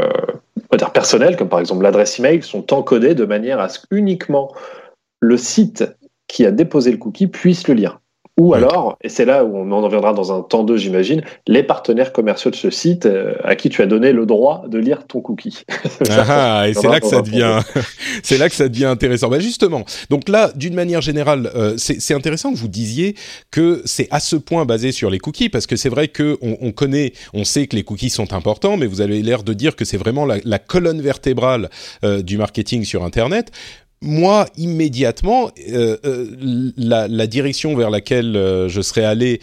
dire 0.76 0.93
personnelles, 0.93 1.37
comme 1.37 1.49
par 1.49 1.61
exemple 1.61 1.83
l'adresse 1.83 2.19
email, 2.19 2.43
sont 2.43 2.73
encodées 2.73 3.15
de 3.15 3.25
manière 3.25 3.61
à 3.61 3.69
ce 3.69 3.81
qu'uniquement 3.87 4.55
le 5.21 5.37
site 5.37 5.85
qui 6.26 6.45
a 6.45 6.50
déposé 6.50 6.91
le 6.91 6.99
cookie 6.99 7.26
puisse 7.26 7.69
le 7.69 7.75
lire. 7.75 8.00
Ou 8.38 8.52
alors, 8.52 8.99
et 9.00 9.09
c'est 9.09 9.25
là 9.25 9.45
où 9.45 9.57
on 9.57 9.73
en 9.73 9.81
reviendra 9.81 10.12
dans 10.12 10.31
un 10.31 10.43
temps 10.43 10.62
2, 10.62 10.76
j'imagine, 10.76 11.23
les 11.47 11.62
partenaires 11.62 12.12
commerciaux 12.12 12.50
de 12.50 12.57
ce 12.57 12.69
site 12.69 13.07
euh, 13.07 13.35
à 13.43 13.57
qui 13.57 13.71
tu 13.71 13.81
as 13.81 13.87
donné 13.87 14.12
le 14.12 14.26
droit 14.26 14.64
de 14.69 14.78
lire 14.78 15.07
ton 15.07 15.23
cookie. 15.23 15.64
ah, 16.11 16.69
et 16.69 16.75
c'est 16.75 16.87
là 16.87 17.00
que 17.00 17.07
ça 17.07 17.23
devient, 17.23 17.61
c'est 18.23 18.37
là 18.37 18.50
que 18.50 18.55
ça 18.55 18.69
devient 18.69 18.85
intéressant. 18.85 19.31
Bah 19.31 19.38
justement, 19.38 19.87
donc 20.11 20.28
là, 20.28 20.52
d'une 20.55 20.75
manière 20.75 21.00
générale, 21.00 21.50
euh, 21.55 21.76
c'est 21.78 22.12
intéressant 22.12 22.52
que 22.52 22.59
vous 22.59 22.69
disiez 22.69 23.14
que 23.50 23.81
c'est 23.87 24.09
à 24.11 24.21
ce 24.21 24.37
point 24.37 24.66
basé 24.66 24.93
sur 24.93 25.09
les 25.09 25.19
cookies, 25.19 25.49
parce 25.49 25.66
que 25.66 25.76
c'est 25.76 25.88
vrai 25.88 26.09
que 26.09 26.37
on, 26.43 26.59
on, 26.61 26.73
connaît, 26.73 27.14
on 27.33 27.45
sait 27.45 27.66
que 27.66 27.75
les 27.75 27.85
cookies 27.85 28.11
sont 28.11 28.35
importants, 28.35 28.76
mais 28.76 28.87
vous 28.87 29.00
avez 29.00 29.23
l'air 29.23 29.45
de 29.45 29.55
dire 29.55 29.76
que 29.76 29.87
c'est 29.87 29.97
vraiment 29.97 30.26
la, 30.26 30.37
la, 30.45 30.59
colonne 30.59 31.00
vertébrale 31.00 31.71
euh, 32.05 32.21
du 32.21 32.37
marketing 32.37 32.85
sur 32.85 33.02
Internet 33.02 33.50
moi, 34.03 34.47
immédiatement, 34.59 35.50
euh, 35.71 35.97
euh, 36.05 36.73
la, 36.76 37.09
la, 37.09 37.26
direction 37.26 37.75
vers 37.75 37.88
laquelle 37.88 38.37
euh, 38.37 38.69
je 38.69 38.83
serais 38.83 39.05
allé 39.05 39.41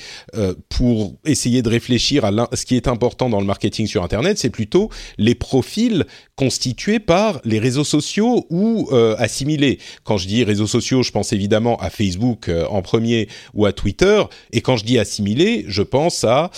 pour 0.69 1.15
essayer 1.25 1.61
de 1.61 1.69
réfléchir 1.69 2.25
à 2.25 2.31
ce 2.53 2.65
qui 2.65 2.75
est 2.75 2.87
important 2.87 3.29
dans 3.29 3.39
le 3.39 3.45
marketing 3.45 3.87
sur 3.87 4.03
Internet, 4.03 4.37
c'est 4.37 4.49
plutôt 4.49 4.89
les 5.17 5.35
profils 5.35 6.05
constitués 6.35 6.99
par 6.99 7.39
les 7.43 7.59
réseaux 7.59 7.83
sociaux 7.83 8.45
ou 8.49 8.89
assimilés. 9.17 9.79
Quand 10.03 10.17
je 10.17 10.27
dis 10.27 10.43
réseaux 10.43 10.67
sociaux, 10.67 11.03
je 11.03 11.11
pense 11.11 11.33
évidemment 11.33 11.77
à 11.77 11.89
Facebook 11.89 12.49
en 12.69 12.81
premier 12.81 13.27
ou 13.53 13.65
à 13.65 13.73
Twitter. 13.73 14.23
Et 14.51 14.61
quand 14.61 14.77
je 14.77 14.85
dis 14.85 14.99
assimilés, 14.99 15.65
je 15.67 15.83
pense 15.83 16.23
à 16.23 16.51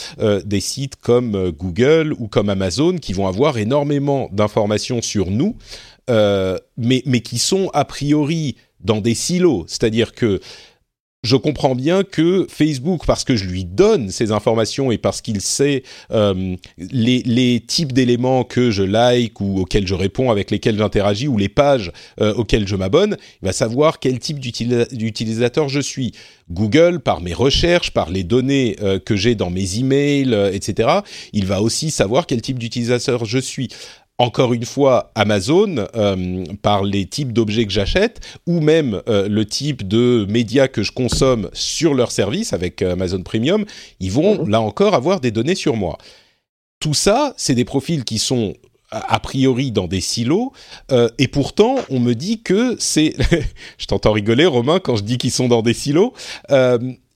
des 0.46 0.60
sites 0.60 0.96
comme 0.96 1.52
Google 1.52 2.14
ou 2.18 2.28
comme 2.28 2.50
Amazon 2.50 2.98
qui 2.98 3.14
vont 3.14 3.28
avoir 3.28 3.58
énormément 3.58 4.30
d'informations 4.32 5.02
sur 5.02 5.32
nous. 5.32 5.56
Euh, 6.10 6.58
mais, 6.78 7.02
mais 7.06 7.22
qui 7.22 7.40
sont 7.40 7.72
a 7.74 7.84
priori 7.84 8.58
dans 8.80 9.02
des 9.02 9.16
silos. 9.16 9.66
C'est-à-dire 9.68 10.14
que 10.14 10.40
je 11.26 11.36
comprends 11.36 11.76
bien 11.76 12.04
que 12.04 12.46
Facebook, 12.50 13.06
parce 13.06 13.24
que 13.24 13.36
je 13.36 13.46
lui 13.46 13.66
donne 13.66 14.12
ces 14.12 14.32
informations 14.32 14.92
et 14.92 14.98
parce 14.98 15.22
qu'il 15.22 15.42
sait 15.42 15.84
euh, 16.12 16.56
les, 16.78 17.24
les, 17.24 17.60
types 17.60 17.94
d'éléments 17.94 18.44
que 18.44 18.70
je 18.70 18.84
like 18.84 19.42
ou 19.42 19.60
auxquels 19.60 19.88
je 19.88 19.96
réponds, 19.96 20.30
avec 20.30 20.52
lesquels 20.52 20.78
j'interagis, 20.78 21.28
ou 21.28 21.38
les 21.38 21.50
pages 21.50 21.92
euh, 22.22 22.34
auxquelles 22.36 22.68
je 22.68 22.76
m'abonne, 22.76 23.18
il 23.42 23.46
va 23.46 23.54
savoir 23.54 24.00
quel 24.00 24.20
type 24.20 24.40
d'utilisateur 24.40 25.68
je 25.68 25.80
suis. 25.80 26.12
Google, 26.52 27.00
par 27.00 27.22
mes 27.22 27.34
recherches, 27.34 27.92
par 27.92 28.12
les 28.12 28.24
données 28.24 28.76
euh, 28.84 29.00
que 29.00 29.16
j'ai 29.16 29.34
dans 29.34 29.50
mes 29.50 29.80
emails, 29.80 30.36
etc., 30.54 31.00
il 31.34 31.48
va 31.48 31.62
aussi 31.62 31.90
savoir 31.90 32.28
quel 32.28 32.42
type 32.42 32.60
d'utilisateur 32.60 33.26
je 33.26 33.40
suis 33.40 33.70
encore 34.18 34.54
une 34.54 34.66
fois 34.66 35.12
Amazon 35.16 35.88
euh, 35.96 36.46
par 36.62 36.84
les 36.84 37.06
types 37.06 37.34
d'objets 37.34 37.66
que 37.66 37.72
j'achète 37.72 38.22
ou 38.48 38.62
même 38.62 39.02
euh, 39.10 39.28
le 39.28 39.46
type 39.46 39.88
de 39.88 40.26
médias 40.30 40.68
que 40.68 40.84
je 40.84 40.92
consomme 40.92 41.50
sur 41.54 41.94
leur 41.94 42.12
service 42.12 42.54
avec 42.54 42.82
euh, 42.82 42.94
Amazon 42.94 43.22
Premium, 43.24 43.66
ils 44.00 44.12
vont 44.12 44.44
mhm. 44.44 44.50
là 44.50 44.62
encore 44.62 44.94
avoir 44.94 45.20
des 45.20 45.32
données 45.32 45.56
sur 45.56 45.76
moi. 45.76 45.98
Tout 46.80 46.94
ça, 46.94 47.34
c'est 47.38 47.56
des 47.56 47.66
profils 47.66 48.04
qui 48.04 48.20
sont 48.20 48.54
a 48.92 49.20
priori 49.20 49.72
dans 49.72 49.88
des 49.88 50.00
silos 50.00 50.54
et 51.18 51.28
pourtant 51.28 51.76
on 51.90 52.00
me 52.00 52.14
dit 52.14 52.44
que 52.44 52.76
c'est 52.80 53.16
je 53.78 53.88
t'entends 53.88 54.12
rigoler 54.12 54.46
Romain 54.46 54.80
quand 54.80 54.96
je 54.96 55.04
dis 55.04 55.18
qu'ils 55.18 55.32
sont 55.32 55.48
dans 55.48 55.64
des 55.64 55.74
silos 55.74 56.14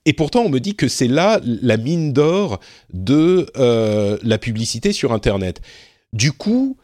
et 0.06 0.12
pourtant, 0.12 0.40
on 0.40 0.48
me 0.48 0.58
dit 0.58 0.74
que 0.74 0.88
c'est 0.88 1.08
là 1.08 1.40
la 1.44 1.76
mine 1.76 2.12
d'or 2.12 2.58
de 2.92 3.46
la 4.22 4.38
publicité 4.38 4.92
sur 4.92 5.12
Internet. 5.12 5.62
Du 6.12 6.32
coup, 6.32 6.76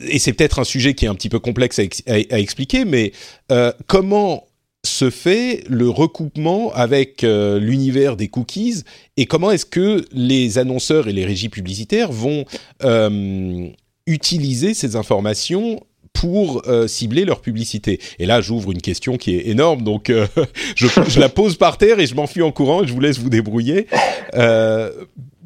et 0.00 0.18
c'est 0.18 0.32
peut-être 0.32 0.58
un 0.58 0.64
sujet 0.64 0.94
qui 0.94 1.04
est 1.04 1.08
un 1.08 1.14
petit 1.14 1.28
peu 1.28 1.38
complexe 1.38 1.78
à, 1.78 2.38
expliquer, 2.38 2.84
mais 2.84 3.12
euh, 3.52 3.72
comment 3.86 4.46
se 4.84 5.08
fait 5.08 5.64
le 5.68 5.88
recoupement 5.88 6.72
avec 6.74 7.24
euh, 7.24 7.58
l'univers 7.58 8.16
des 8.16 8.28
cookies 8.28 8.82
et 9.16 9.24
comment 9.24 9.50
est-ce 9.50 9.64
que 9.64 10.04
les 10.12 10.58
annonceurs 10.58 11.08
et 11.08 11.12
les 11.12 11.24
régies 11.24 11.48
publicitaires 11.48 12.12
vont 12.12 12.44
euh, 12.82 13.68
utiliser 14.06 14.74
ces 14.74 14.96
informations 14.96 15.80
pour 16.12 16.62
cibler 16.86 17.24
leur 17.24 17.40
publicité? 17.40 18.00
Et 18.18 18.26
là, 18.26 18.40
j'ouvre 18.40 18.72
une 18.72 18.80
question 18.80 19.16
qui 19.16 19.34
est 19.34 19.48
énorme, 19.48 19.82
donc 19.82 20.12
je, 20.76 20.86
je, 20.86 21.20
la 21.20 21.28
pose 21.28 21.56
par 21.56 21.76
terre 21.76 21.98
et 21.98 22.06
je 22.06 22.14
m'enfuis 22.14 22.42
en 22.42 22.52
courant 22.52 22.82
et 22.82 22.86
je 22.86 22.92
vous 22.92 23.00
laisse 23.00 23.18
vous 23.18 23.30
débrouiller 23.30 23.86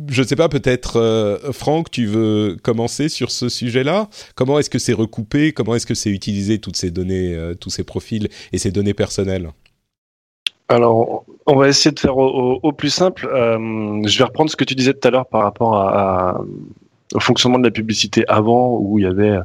je 0.06 0.22
ne 0.22 0.26
sais 0.26 0.36
pas, 0.36 0.48
peut-être 0.48 0.96
euh, 0.96 1.52
Franck, 1.52 1.90
tu 1.90 2.06
veux 2.06 2.56
commencer 2.62 3.08
sur 3.08 3.30
ce 3.30 3.48
sujet-là? 3.48 4.08
Comment 4.34 4.58
est-ce 4.58 4.70
que 4.70 4.78
c'est 4.78 4.92
recoupé? 4.92 5.52
Comment 5.52 5.74
est-ce 5.74 5.86
que 5.86 5.94
c'est 5.94 6.10
utilisé 6.10 6.58
toutes 6.58 6.76
ces 6.76 6.90
données, 6.90 7.34
euh, 7.34 7.54
tous 7.54 7.70
ces 7.70 7.84
profils 7.84 8.28
et 8.52 8.58
ces 8.58 8.70
données 8.70 8.94
personnelles? 8.94 9.50
Alors, 10.68 11.24
on 11.46 11.56
va 11.56 11.68
essayer 11.68 11.92
de 11.92 11.98
faire 11.98 12.16
au, 12.16 12.72
plus 12.72 12.90
simple. 12.90 13.26
Euh, 13.32 14.02
je 14.06 14.18
vais 14.18 14.24
reprendre 14.24 14.50
ce 14.50 14.56
que 14.56 14.64
tu 14.64 14.74
disais 14.74 14.92
tout 14.92 15.08
à 15.08 15.10
l'heure 15.10 15.26
par 15.26 15.42
rapport 15.42 15.74
à, 15.74 16.42
au 17.14 17.20
fonctionnement 17.20 17.58
de 17.58 17.64
la 17.64 17.70
publicité 17.70 18.24
avant 18.28 18.78
où 18.78 18.98
il 18.98 19.04
y 19.04 19.06
avait 19.06 19.38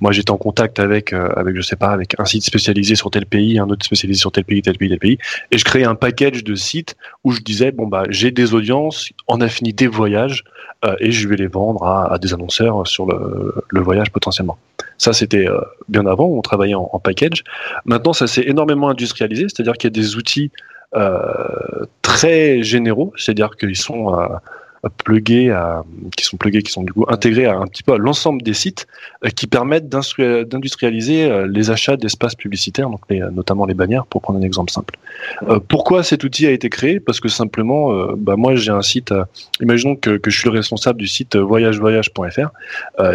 moi 0.00 0.12
j'étais 0.12 0.30
en 0.30 0.36
contact 0.36 0.78
avec 0.78 1.12
euh, 1.12 1.28
avec 1.36 1.56
je 1.56 1.62
sais 1.62 1.76
pas 1.76 1.90
avec 1.90 2.14
un 2.18 2.24
site 2.24 2.44
spécialisé 2.44 2.94
sur 2.94 3.10
tel 3.10 3.26
pays 3.26 3.58
un 3.58 3.68
autre 3.68 3.84
spécialisé 3.84 4.20
sur 4.20 4.30
tel 4.32 4.44
pays 4.44 4.62
tel 4.62 4.76
pays 4.76 4.88
tel 4.88 4.98
pays 4.98 5.18
et 5.50 5.58
je 5.58 5.64
créais 5.64 5.84
un 5.84 5.94
package 5.94 6.44
de 6.44 6.54
sites 6.54 6.96
où 7.24 7.32
je 7.32 7.40
disais 7.40 7.72
bon 7.72 7.86
bah 7.86 8.04
j'ai 8.08 8.30
des 8.30 8.54
audiences 8.54 9.10
en 9.26 9.40
affinité 9.40 9.86
voyage 9.86 10.44
euh, 10.84 10.94
et 11.00 11.10
je 11.10 11.28
vais 11.28 11.36
les 11.36 11.48
vendre 11.48 11.82
à, 11.84 12.12
à 12.12 12.18
des 12.18 12.32
annonceurs 12.32 12.86
sur 12.86 13.06
le, 13.06 13.52
le, 13.68 13.80
voyage 13.80 14.10
potentiellement. 14.10 14.58
Ça 14.96 15.12
c'était 15.12 15.48
euh, 15.48 15.60
bien 15.88 16.06
avant 16.06 16.26
on 16.26 16.40
travaillait 16.40 16.76
en, 16.76 16.88
en 16.92 17.00
package. 17.00 17.42
Maintenant 17.84 18.12
ça 18.12 18.28
s'est 18.28 18.44
énormément 18.46 18.88
industrialisé 18.88 19.46
c'est-à-dire 19.48 19.72
qu'il 19.72 19.88
y 19.88 19.92
a 19.92 19.98
des 20.00 20.16
outils 20.16 20.50
très 22.00 22.62
généraux 22.62 23.12
c'est-à-dire 23.16 23.50
qu'ils 23.58 23.76
sont 23.76 24.16
plugués 25.04 25.50
à, 25.50 25.84
qui 26.16 26.24
sont 26.24 26.36
plugués, 26.36 26.62
qui 26.62 26.70
sont 26.70 26.84
intégrés 27.08 27.46
à 27.46 27.56
un 27.58 27.66
petit 27.66 27.82
peu 27.82 27.94
à 27.94 27.98
l'ensemble 27.98 28.42
des 28.42 28.54
sites 28.54 28.86
euh, 29.24 29.28
qui 29.30 29.46
permettent 29.46 29.88
d'industrialiser 29.88 31.24
euh, 31.24 31.48
les 31.48 31.70
achats 31.70 31.96
d'espaces 31.96 32.34
publicitaires, 32.34 32.88
donc 32.88 33.00
notamment 33.10 33.66
les 33.66 33.74
bannières, 33.74 34.06
pour 34.06 34.22
prendre 34.22 34.38
un 34.38 34.42
exemple 34.42 34.70
simple. 34.70 34.94
Euh, 35.48 35.58
pourquoi 35.66 36.02
cet 36.02 36.24
outil 36.24 36.46
a 36.46 36.50
été 36.50 36.68
créé? 36.68 37.00
Parce 37.00 37.20
que 37.20 37.28
simplement, 37.28 37.92
bah 38.16 38.36
moi 38.36 38.54
j'ai 38.54 38.70
un 38.70 38.82
site, 38.82 39.12
imaginons 39.60 39.96
que, 39.96 40.20
je 40.24 40.38
suis 40.38 40.48
le 40.48 40.54
responsable 40.56 40.98
du 40.98 41.06
site 41.06 41.36
voyagevoyage.fr, 41.36 42.50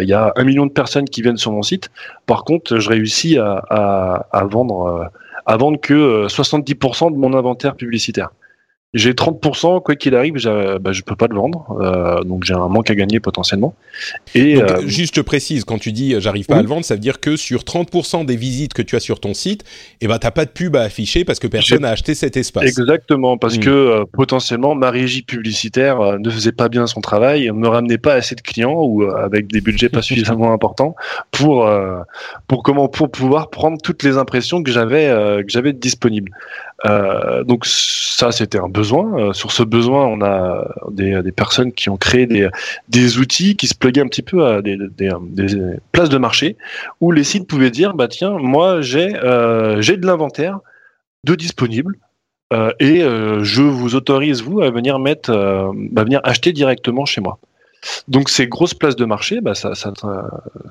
il 0.00 0.08
y 0.08 0.12
a 0.12 0.32
un 0.36 0.44
million 0.44 0.66
de 0.66 0.72
personnes 0.72 1.08
qui 1.08 1.22
viennent 1.22 1.36
sur 1.36 1.52
mon 1.52 1.62
site, 1.62 1.90
par 2.26 2.44
contre 2.44 2.78
je 2.78 2.88
réussis 2.88 3.38
à, 3.38 3.62
à, 3.70 4.26
à 4.32 4.44
vendre 4.44 5.10
à 5.46 5.56
vendre 5.58 5.78
que 5.78 6.26
70% 6.26 7.12
de 7.12 7.18
mon 7.18 7.34
inventaire 7.34 7.76
publicitaire. 7.76 8.30
J'ai 8.94 9.12
30%, 9.12 9.82
quoi 9.82 9.96
qu'il 9.96 10.14
arrive, 10.14 10.34
bah, 10.80 10.92
je 10.92 11.02
peux 11.02 11.16
pas 11.16 11.26
le 11.26 11.34
vendre, 11.34 11.76
euh, 11.80 12.22
donc 12.22 12.44
j'ai 12.44 12.54
un 12.54 12.68
manque 12.68 12.90
à 12.90 12.94
gagner 12.94 13.18
potentiellement. 13.18 13.74
Et 14.36 14.54
donc, 14.54 14.70
euh, 14.70 14.86
juste 14.86 15.20
précise, 15.22 15.64
quand 15.64 15.78
tu 15.78 15.90
dis 15.90 16.14
j'arrive 16.20 16.46
pas 16.46 16.58
à 16.58 16.62
le 16.62 16.68
vendre, 16.68 16.84
ça 16.84 16.94
veut 16.94 17.00
dire 17.00 17.18
que 17.18 17.34
sur 17.34 17.64
30% 17.64 18.24
des 18.24 18.36
visites 18.36 18.72
que 18.72 18.82
tu 18.82 18.94
as 18.94 19.00
sur 19.00 19.18
ton 19.18 19.34
site, 19.34 19.64
eh 20.00 20.06
ben 20.06 20.18
t'as 20.18 20.30
pas 20.30 20.44
de 20.44 20.50
pub 20.50 20.76
à 20.76 20.82
afficher 20.82 21.24
parce 21.24 21.40
que 21.40 21.48
personne 21.48 21.80
n'a 21.80 21.90
acheté 21.90 22.14
cet 22.14 22.36
espace. 22.36 22.62
Exactement, 22.62 23.36
parce 23.36 23.56
hmm. 23.56 23.62
que 23.62 23.70
euh, 23.70 24.04
potentiellement 24.12 24.76
ma 24.76 24.92
régie 24.92 25.22
publicitaire 25.22 26.20
ne 26.20 26.30
faisait 26.30 26.52
pas 26.52 26.68
bien 26.68 26.86
son 26.86 27.00
travail, 27.00 27.50
me 27.50 27.66
ramenait 27.66 27.98
pas 27.98 28.14
assez 28.14 28.36
de 28.36 28.42
clients 28.42 28.80
ou 28.80 29.02
avec 29.02 29.48
des 29.48 29.60
budgets 29.60 29.88
pas 29.88 30.02
suffisamment 30.02 30.52
importants 30.52 30.94
pour 31.32 31.68
pour 32.46 32.62
comment 32.62 32.86
pour 32.86 33.10
pouvoir 33.10 33.50
prendre 33.50 33.78
toutes 33.82 34.04
les 34.04 34.18
impressions 34.18 34.62
que 34.62 34.70
j'avais 34.70 35.08
que 35.42 35.48
j'avais 35.48 35.72
disponibles. 35.72 36.30
Donc 37.44 37.66
ça, 37.66 38.30
c'était 38.30 38.58
un 38.58 38.68
besoin. 38.68 38.83
Euh, 38.92 39.32
sur 39.32 39.52
ce 39.52 39.62
besoin, 39.62 40.06
on 40.06 40.20
a 40.22 40.66
des, 40.90 41.32
personnes 41.32 41.72
qui 41.72 41.88
ont 41.88 41.96
créé 41.96 42.26
des, 42.26 43.18
outils 43.18 43.56
qui 43.56 43.66
se 43.66 43.74
pluguaient 43.74 44.02
un 44.02 44.08
petit 44.08 44.22
peu 44.22 44.46
à 44.46 44.62
des, 44.62 44.78
places 45.92 46.08
de 46.08 46.18
marché 46.18 46.56
où 47.00 47.12
les 47.12 47.24
sites 47.24 47.46
pouvaient 47.46 47.70
dire, 47.70 47.94
bah 47.94 48.08
tiens, 48.08 48.36
moi 48.38 48.80
j'ai 48.80 49.14
euh, 49.22 49.80
de 49.80 50.06
l'inventaire 50.06 50.60
de 51.24 51.34
disponible. 51.34 51.96
Euh, 52.52 52.70
et 52.78 53.00
je 53.00 53.62
vous 53.62 53.94
autorise 53.94 54.42
vous 54.42 54.60
à 54.60 54.70
venir 54.70 54.98
mettre, 54.98 55.32
à 55.32 56.04
venir 56.04 56.20
acheter 56.24 56.52
directement 56.52 57.04
chez 57.04 57.20
moi. 57.20 57.38
Donc 58.08 58.28
ces 58.28 58.46
grosses 58.46 58.74
places 58.74 58.96
de 58.96 59.04
marché, 59.04 59.40
bah, 59.40 59.54
ça, 59.54 59.74
ça, 59.74 59.92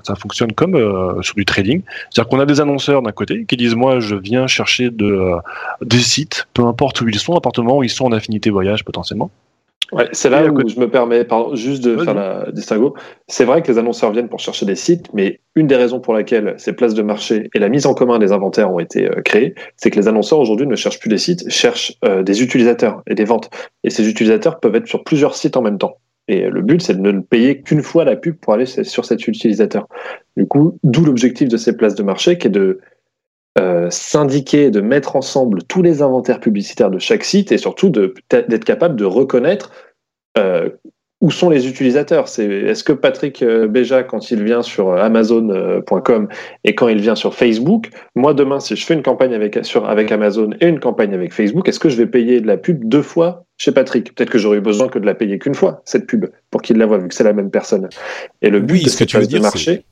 ça, 0.04 0.16
fonctionne 0.16 0.52
comme 0.54 0.76
euh, 0.76 1.22
sur 1.22 1.36
du 1.36 1.46
trading. 1.46 1.82
C'est-à-dire 2.10 2.30
qu'on 2.30 2.40
a 2.40 2.46
des 2.46 2.62
annonceurs 2.62 3.02
d'un 3.02 3.12
côté 3.12 3.46
qui 3.46 3.58
disent 3.58 3.76
moi 3.76 4.00
je 4.00 4.16
viens 4.16 4.48
chercher 4.48 4.90
de, 4.90 5.06
euh, 5.06 5.38
des 5.82 6.00
sites, 6.00 6.48
peu 6.54 6.64
importe 6.64 7.02
où 7.02 7.08
ils 7.08 7.20
sont, 7.20 7.34
appartements 7.36 7.78
où 7.78 7.84
ils 7.84 7.90
sont 7.90 8.06
en 8.06 8.12
affinité 8.12 8.50
voyage 8.50 8.84
potentiellement. 8.84 9.32
Ouais, 9.92 10.08
c'est 10.12 10.30
là 10.30 10.44
où 10.48 10.68
je 10.68 10.80
me 10.80 10.90
permets 10.90 11.28
juste 11.54 11.84
de 11.84 11.98
faire 11.98 12.16
la 12.16 12.52
distinguo. 12.52 12.96
C'est 13.28 13.46
vrai 13.46 13.62
que 13.62 13.72
les 13.72 13.78
annonceurs 13.78 14.12
viennent 14.12 14.30
pour 14.30 14.40
chercher 14.40 14.66
des 14.66 14.76
sites, 14.76 15.14
mais 15.14 15.40
une 15.56 15.68
des 15.68 15.76
raisons 15.76 16.00
pour 16.00 16.16
laquelle 16.16 16.56
ces 16.58 16.74
places 16.74 16.96
de 16.96 17.04
marché 17.04 17.50
et 17.54 17.60
la 17.60 17.70
mise 17.70 17.86
en 17.86 17.94
commun 17.94 18.18
des 18.18 18.32
inventaires 18.32 18.72
ont 18.72 18.80
été 18.80 19.06
euh, 19.06 19.22
créées, 19.22 19.54
c'est 19.78 19.92
que 19.92 20.00
les 20.00 20.08
annonceurs 20.08 20.40
aujourd'hui 20.40 20.66
ne 20.66 20.76
cherchent 20.76 21.00
plus 21.00 21.10
des 21.10 21.20
sites, 21.20 21.48
cherchent 21.50 21.94
des 22.24 22.42
utilisateurs 22.42 23.04
et 23.06 23.14
des 23.14 23.26
ventes. 23.26 23.52
Et 23.84 23.92
ces 23.92 24.10
utilisateurs 24.10 24.60
peuvent 24.60 24.76
être 24.76 24.88
sur 24.88 25.04
plusieurs 25.04 25.36
sites 25.36 25.58
en 25.58 25.62
même 25.62 25.78
temps. 25.78 25.98
Et 26.28 26.50
le 26.50 26.62
but, 26.62 26.82
c'est 26.82 26.96
de 26.96 27.12
ne 27.12 27.20
payer 27.20 27.62
qu'une 27.62 27.82
fois 27.82 28.06
la 28.06 28.16
pub 28.16 28.38
pour 28.38 28.54
aller 28.54 28.66
sur 28.66 29.06
cet 29.06 29.28
utilisateur. 29.28 29.88
Du 30.38 30.48
coup, 30.48 30.78
d'où 30.84 31.04
l'objectif 31.04 31.50
de 31.50 31.58
ces 31.58 31.76
places 31.76 31.96
de 31.96 32.04
marché, 32.04 32.38
qui 32.38 32.48
est 32.48 32.52
de 32.52 32.80
euh, 33.60 33.90
syndiquer, 33.92 34.72
de 34.72 34.82
mettre 34.82 35.16
ensemble 35.16 35.64
tous 35.64 35.82
les 35.82 36.02
inventaires 36.02 36.40
publicitaires 36.40 36.90
de 36.90 36.98
chaque 36.98 37.24
site 37.24 37.52
et 37.52 37.58
surtout 37.58 37.90
d'être 37.90 38.66
capable 38.66 38.96
de 38.96 39.06
reconnaître 39.06 39.72
euh, 40.38 40.70
où 41.24 41.32
sont 41.32 41.50
les 41.50 41.68
utilisateurs? 41.68 42.28
C'est 42.28 42.46
est-ce 42.46 42.84
que 42.84 42.92
Patrick 42.92 43.42
euh, 43.42 43.66
Béja, 43.66 44.04
quand 44.04 44.30
il 44.30 44.44
vient 44.44 44.62
sur 44.62 44.90
euh, 44.90 44.98
Amazon.com 44.98 46.28
et 46.66 46.76
quand 46.76 46.90
il 46.90 47.00
vient 47.00 47.16
sur 47.16 47.34
Facebook, 47.34 47.90
moi 48.14 48.34
demain, 48.34 48.60
si 48.60 48.76
je 48.76 48.86
fais 48.86 48.94
une 48.94 49.02
campagne 49.02 49.34
avec 49.34 49.58
sur 49.64 49.90
avec 49.90 50.12
Amazon 50.12 50.50
et 50.60 50.68
une 50.68 50.82
campagne 50.82 51.14
avec 51.14 51.34
Facebook, 51.34 51.68
est-ce 51.70 51.80
que 51.80 51.88
je 51.88 51.96
vais 51.96 52.08
payer 52.08 52.42
de 52.42 52.48
la 52.48 52.58
pub 52.58 52.84
deux 52.84 53.02
fois 53.02 53.46
chez 53.58 53.72
Patrick? 53.72 54.14
Peut-être 54.14 54.30
que 54.30 54.38
j'aurais 54.38 54.58
eu 54.58 54.62
besoin 54.62 54.90
que 54.90 55.00
de 55.00 55.06
la 55.06 55.16
payer 55.16 55.40
qu'une 55.40 55.56
fois 55.56 55.82
cette 55.86 56.08
pub 56.08 56.26
pour 56.52 56.62
qu'il 56.62 56.78
la 56.78 56.86
voit 56.86 56.98
vu 56.98 57.08
que 57.08 57.16
c'est 57.16 57.24
la 57.24 57.34
même 57.34 57.50
personne. 57.50 57.88
Et 58.42 58.50
le 58.50 58.60
but 58.60 58.84
de 58.84 58.90
ce 58.90 58.98
que 58.98 59.06
tu 59.06 59.18
veux 59.18 59.26
dire, 59.26 59.42
marché 59.42 59.86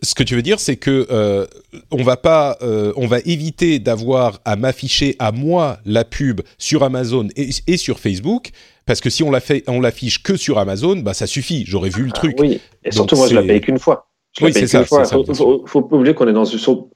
ce 0.00 0.14
que 0.14 0.22
tu 0.22 0.34
veux 0.34 0.40
dire, 0.40 0.60
c'est 0.60 0.76
que 0.76 1.06
euh, 1.10 1.44
on 1.90 2.02
va 2.02 2.16
pas, 2.16 2.56
on 2.96 3.06
va 3.06 3.18
éviter 3.26 3.78
d'avoir 3.78 4.40
à 4.46 4.56
m'afficher 4.56 5.14
à 5.18 5.30
moi 5.30 5.78
la 5.84 6.04
pub 6.04 6.40
sur 6.56 6.82
Amazon 6.82 7.28
et 7.36 7.76
sur 7.76 7.98
Facebook, 7.98 8.50
parce 8.86 9.00
que 9.00 9.10
si 9.10 9.22
on 9.22 9.30
la 9.30 9.40
fait, 9.40 9.64
on 9.68 9.80
l'affiche 9.80 10.22
que 10.22 10.36
sur 10.36 10.58
Amazon, 10.58 10.96
bah 10.96 11.14
ça 11.14 11.26
suffit. 11.26 11.64
J'aurais 11.66 11.90
vu 11.90 12.02
le 12.02 12.10
ah 12.12 12.16
truc. 12.16 12.36
Oui, 12.38 12.60
et 12.84 12.92
surtout 12.92 13.16
moi 13.16 13.28
je 13.28 13.34
la 13.34 13.42
paye 13.42 13.60
qu'une 13.60 13.78
fois 13.78 14.08
oui, 14.40 14.52
c'est 14.52 14.66
ça. 14.66 14.80
Il 14.80 14.86
faut, 15.34 15.62
faut, 15.64 15.82
pas 15.82 15.96
oublier 15.96 16.12
qu'on 16.12 16.26
est 16.26 16.32
dans 16.32 16.44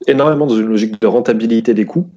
énormément 0.09 0.47
dans 0.47 0.57
une 0.57 0.67
logique 0.67 1.01
de 1.01 1.07
rentabilité 1.07 1.73
des 1.73 1.85
coûts, 1.85 2.09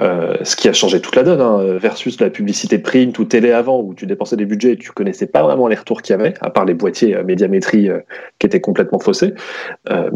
euh, 0.00 0.36
ce 0.44 0.56
qui 0.56 0.66
a 0.66 0.72
changé 0.72 1.00
toute 1.00 1.14
la 1.14 1.24
donne, 1.24 1.42
hein, 1.42 1.76
versus 1.76 2.18
la 2.20 2.30
publicité 2.30 2.78
print 2.78 3.18
ou 3.18 3.26
télé 3.26 3.52
avant, 3.52 3.82
où 3.82 3.92
tu 3.92 4.06
dépensais 4.06 4.36
des 4.36 4.46
budgets 4.46 4.72
et 4.72 4.76
tu 4.78 4.90
connaissais 4.92 5.26
pas 5.26 5.42
vraiment 5.42 5.68
les 5.68 5.76
retours 5.76 6.00
qu'il 6.00 6.16
y 6.16 6.18
avait, 6.18 6.32
à 6.40 6.48
part 6.48 6.64
les 6.64 6.72
boîtiers 6.72 7.14
euh, 7.14 7.22
médiamétrie 7.22 7.90
euh, 7.90 7.98
qui 8.38 8.46
étaient 8.46 8.62
complètement 8.62 8.98
faussés. 8.98 9.34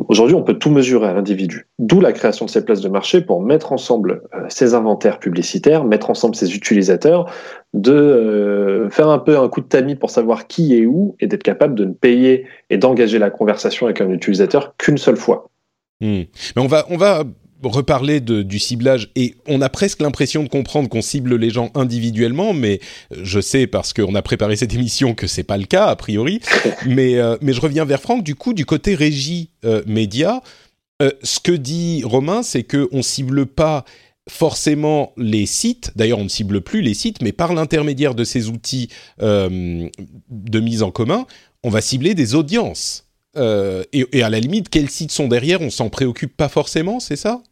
Aujourd'hui, 0.09 0.35
on 0.35 0.43
peut 0.43 0.55
tout 0.55 0.71
mesurer 0.71 1.09
à 1.09 1.13
l'individu. 1.13 1.69
D'où 1.79 2.01
la 2.01 2.13
création 2.13 2.47
de 2.47 2.51
ces 2.51 2.65
places 2.65 2.81
de 2.81 2.89
marché 2.89 3.21
pour 3.21 3.43
mettre 3.43 3.73
ensemble 3.73 4.23
ces 4.49 4.75
inventaires 4.75 5.19
publicitaires, 5.19 5.85
mettre 5.85 6.09
ensemble 6.09 6.35
ces 6.35 6.55
utilisateurs, 6.55 7.31
de 7.77 7.93
euh, 7.93 8.91
faire 8.91 9.09
un 9.09 9.19
peu 9.19 9.39
un 9.39 9.49
coup 9.49 9.61
de 9.61 9.67
tamis 9.67 9.97
pour 9.97 10.11
savoir 10.11 10.47
qui 10.47 10.75
est 10.75 10.87
où 10.87 11.15
et 11.21 11.27
d'être 11.27 11.43
capable 11.43 11.75
de 11.75 11.85
ne 11.85 11.93
payer 11.93 12.47
et 12.71 12.79
d'engager 12.79 13.19
la 13.19 13.31
conversation 13.31 13.87
avec 13.87 14.01
un 14.01 14.11
utilisateur 14.11 14.75
qu'une 14.79 14.97
seule 14.97 15.17
fois. 15.17 15.51
Hmm. 16.01 16.23
Mais 16.57 16.63
on 16.63 16.67
va, 16.67 16.87
on 16.89 16.97
va 16.97 17.25
reparler 17.63 18.21
de, 18.21 18.43
du 18.43 18.59
ciblage 18.59 19.11
et 19.15 19.35
on 19.47 19.61
a 19.61 19.69
presque 19.69 20.01
l'impression 20.01 20.43
de 20.43 20.49
comprendre 20.49 20.89
qu'on 20.89 21.03
cible 21.03 21.37
les 21.37 21.51
gens 21.51 21.71
individuellement, 21.75 22.55
mais 22.55 22.81
je 23.11 23.41
sais 23.41 23.67
parce 23.67 23.93
qu'on 23.93 24.15
a 24.15 24.23
préparé 24.23 24.57
cette 24.57 24.73
émission 24.73 25.15
que 25.15 25.27
c'est 25.27 25.45
pas 25.45 25.59
le 25.59 25.67
cas 25.67 25.87
a 25.87 25.97
priori. 25.97 26.41
mais, 26.87 27.17
euh, 27.17 27.37
mais 27.43 27.53
je 27.53 27.61
reviens 27.61 27.85
vers 27.85 28.01
Franck. 28.01 28.23
Du 28.23 28.35
coup, 28.35 28.55
du 28.55 28.65
côté 28.65 28.95
régie 28.95 29.51
euh, 29.67 29.83
média, 29.87 30.41
ce 31.23 31.41
que 31.41 31.53
dit 31.53 32.03
Romain, 32.05 32.43
c'est 32.43 32.63
que 32.63 32.89
on 32.91 33.03
cible 33.03 33.45
pas 33.45 33.85
forcément 34.29 35.13
les 35.17 35.47
sites, 35.47 35.93
d'ailleurs 35.97 36.19
on 36.19 36.25
ne 36.25 36.29
cible 36.29 36.61
plus 36.61 36.83
les 36.83 36.95
sites, 36.95 37.23
mais 37.23 37.33
par 37.33 37.55
l'intermédiaire 37.55 38.15
de 38.15 38.25
ces 38.25 38.49
outils 38.49 38.89
euh, 39.23 39.89
de 40.29 40.61
mise 40.61 40.83
en 40.83 40.91
commun, 40.91 41.27
on 41.63 41.71
va 41.71 41.81
cibler 41.81 42.15
des 42.15 42.35
audiences. 42.35 43.05
Euh, 43.37 43.85
et, 43.93 44.07
et, 44.13 44.23
à 44.23 44.31
la 44.31 44.41
limite, 44.41 44.71
quels 44.71 44.89
sites 44.89 45.13
sont 45.13 45.29
derrière, 45.29 45.61
on 45.61 45.71
s'en 45.71 45.91
préoccupe 45.91 46.37
pas 46.37 46.49
forcément, 46.49 47.01
c'est 47.01 47.17
ça? 47.17 47.43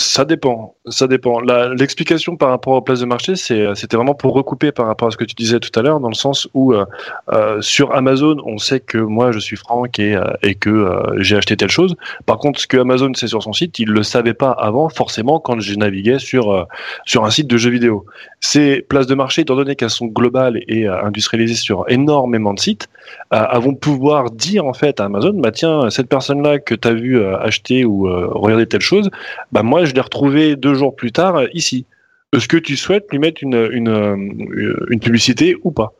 Ça 0.00 0.24
dépend, 0.24 0.74
ça 0.86 1.06
dépend. 1.06 1.40
L'explication 1.40 2.36
par 2.36 2.48
rapport 2.48 2.74
aux 2.74 2.80
places 2.80 3.00
de 3.00 3.06
marché, 3.06 3.36
c'était 3.36 3.96
vraiment 3.96 4.14
pour 4.14 4.32
recouper 4.34 4.72
par 4.72 4.86
rapport 4.86 5.08
à 5.08 5.10
ce 5.10 5.16
que 5.16 5.24
tu 5.24 5.34
disais 5.34 5.60
tout 5.60 5.78
à 5.78 5.82
l'heure, 5.82 6.00
dans 6.00 6.08
le 6.08 6.14
sens 6.14 6.48
où 6.54 6.72
euh, 6.72 6.84
euh, 7.32 7.60
sur 7.60 7.94
Amazon, 7.94 8.36
on 8.44 8.58
sait 8.58 8.80
que 8.80 8.98
moi 8.98 9.32
je 9.32 9.38
suis 9.38 9.56
Franck 9.56 9.98
et, 9.98 10.16
euh, 10.16 10.24
que 10.58 10.90
j'ai 11.18 11.36
acheté 11.36 11.56
telle 11.56 11.70
chose. 11.70 11.94
Par 12.26 12.38
contre, 12.38 12.60
ce 12.60 12.66
que 12.66 12.78
Amazon 12.78 13.12
sait 13.14 13.26
sur 13.26 13.42
son 13.42 13.52
site, 13.52 13.78
il 13.78 13.88
le 13.88 14.02
savait 14.02 14.34
pas 14.34 14.50
avant, 14.50 14.88
forcément, 14.88 15.38
quand 15.38 15.60
j'ai 15.60 15.76
navigué 15.76 16.18
sur 16.18 16.66
sur 17.04 17.24
un 17.24 17.30
site 17.30 17.46
de 17.46 17.56
jeux 17.56 17.70
vidéo. 17.70 18.06
Ces 18.40 18.80
places 18.80 19.06
de 19.06 19.14
marché, 19.14 19.42
étant 19.42 19.56
donné 19.56 19.76
qu'elles 19.76 19.90
sont 19.90 20.06
globales 20.06 20.60
et 20.66 20.88
industrialisées 20.88 21.54
sur 21.54 21.84
énormément 21.88 22.54
de 22.54 22.60
sites, 22.60 22.88
vont 23.30 23.74
pouvoir 23.74 24.30
dire 24.30 24.64
en 24.64 24.72
fait 24.72 25.00
à 25.00 25.04
Amazon, 25.04 25.34
bah 25.34 25.52
tiens, 25.52 25.90
cette 25.90 26.08
personne-là 26.08 26.58
que 26.58 26.74
tu 26.74 26.88
as 26.88 26.94
vu 26.94 27.22
acheter 27.24 27.84
ou 27.84 28.04
regarder 28.04 28.66
telle 28.66 28.80
chose, 28.80 29.10
bah 29.52 29.62
moi 29.62 29.84
je 29.90 29.94
l'ai 29.94 30.00
retrouvé 30.00 30.56
deux 30.56 30.74
jours 30.74 30.96
plus 30.96 31.12
tard 31.12 31.36
euh, 31.36 31.46
ici. 31.52 31.84
Est-ce 32.32 32.48
que 32.48 32.56
tu 32.56 32.76
souhaites 32.76 33.06
lui 33.10 33.18
mettre 33.18 33.42
une, 33.42 33.54
euh, 33.56 34.96
publicité 35.00 35.56
ou 35.64 35.72
pas? 35.72 35.92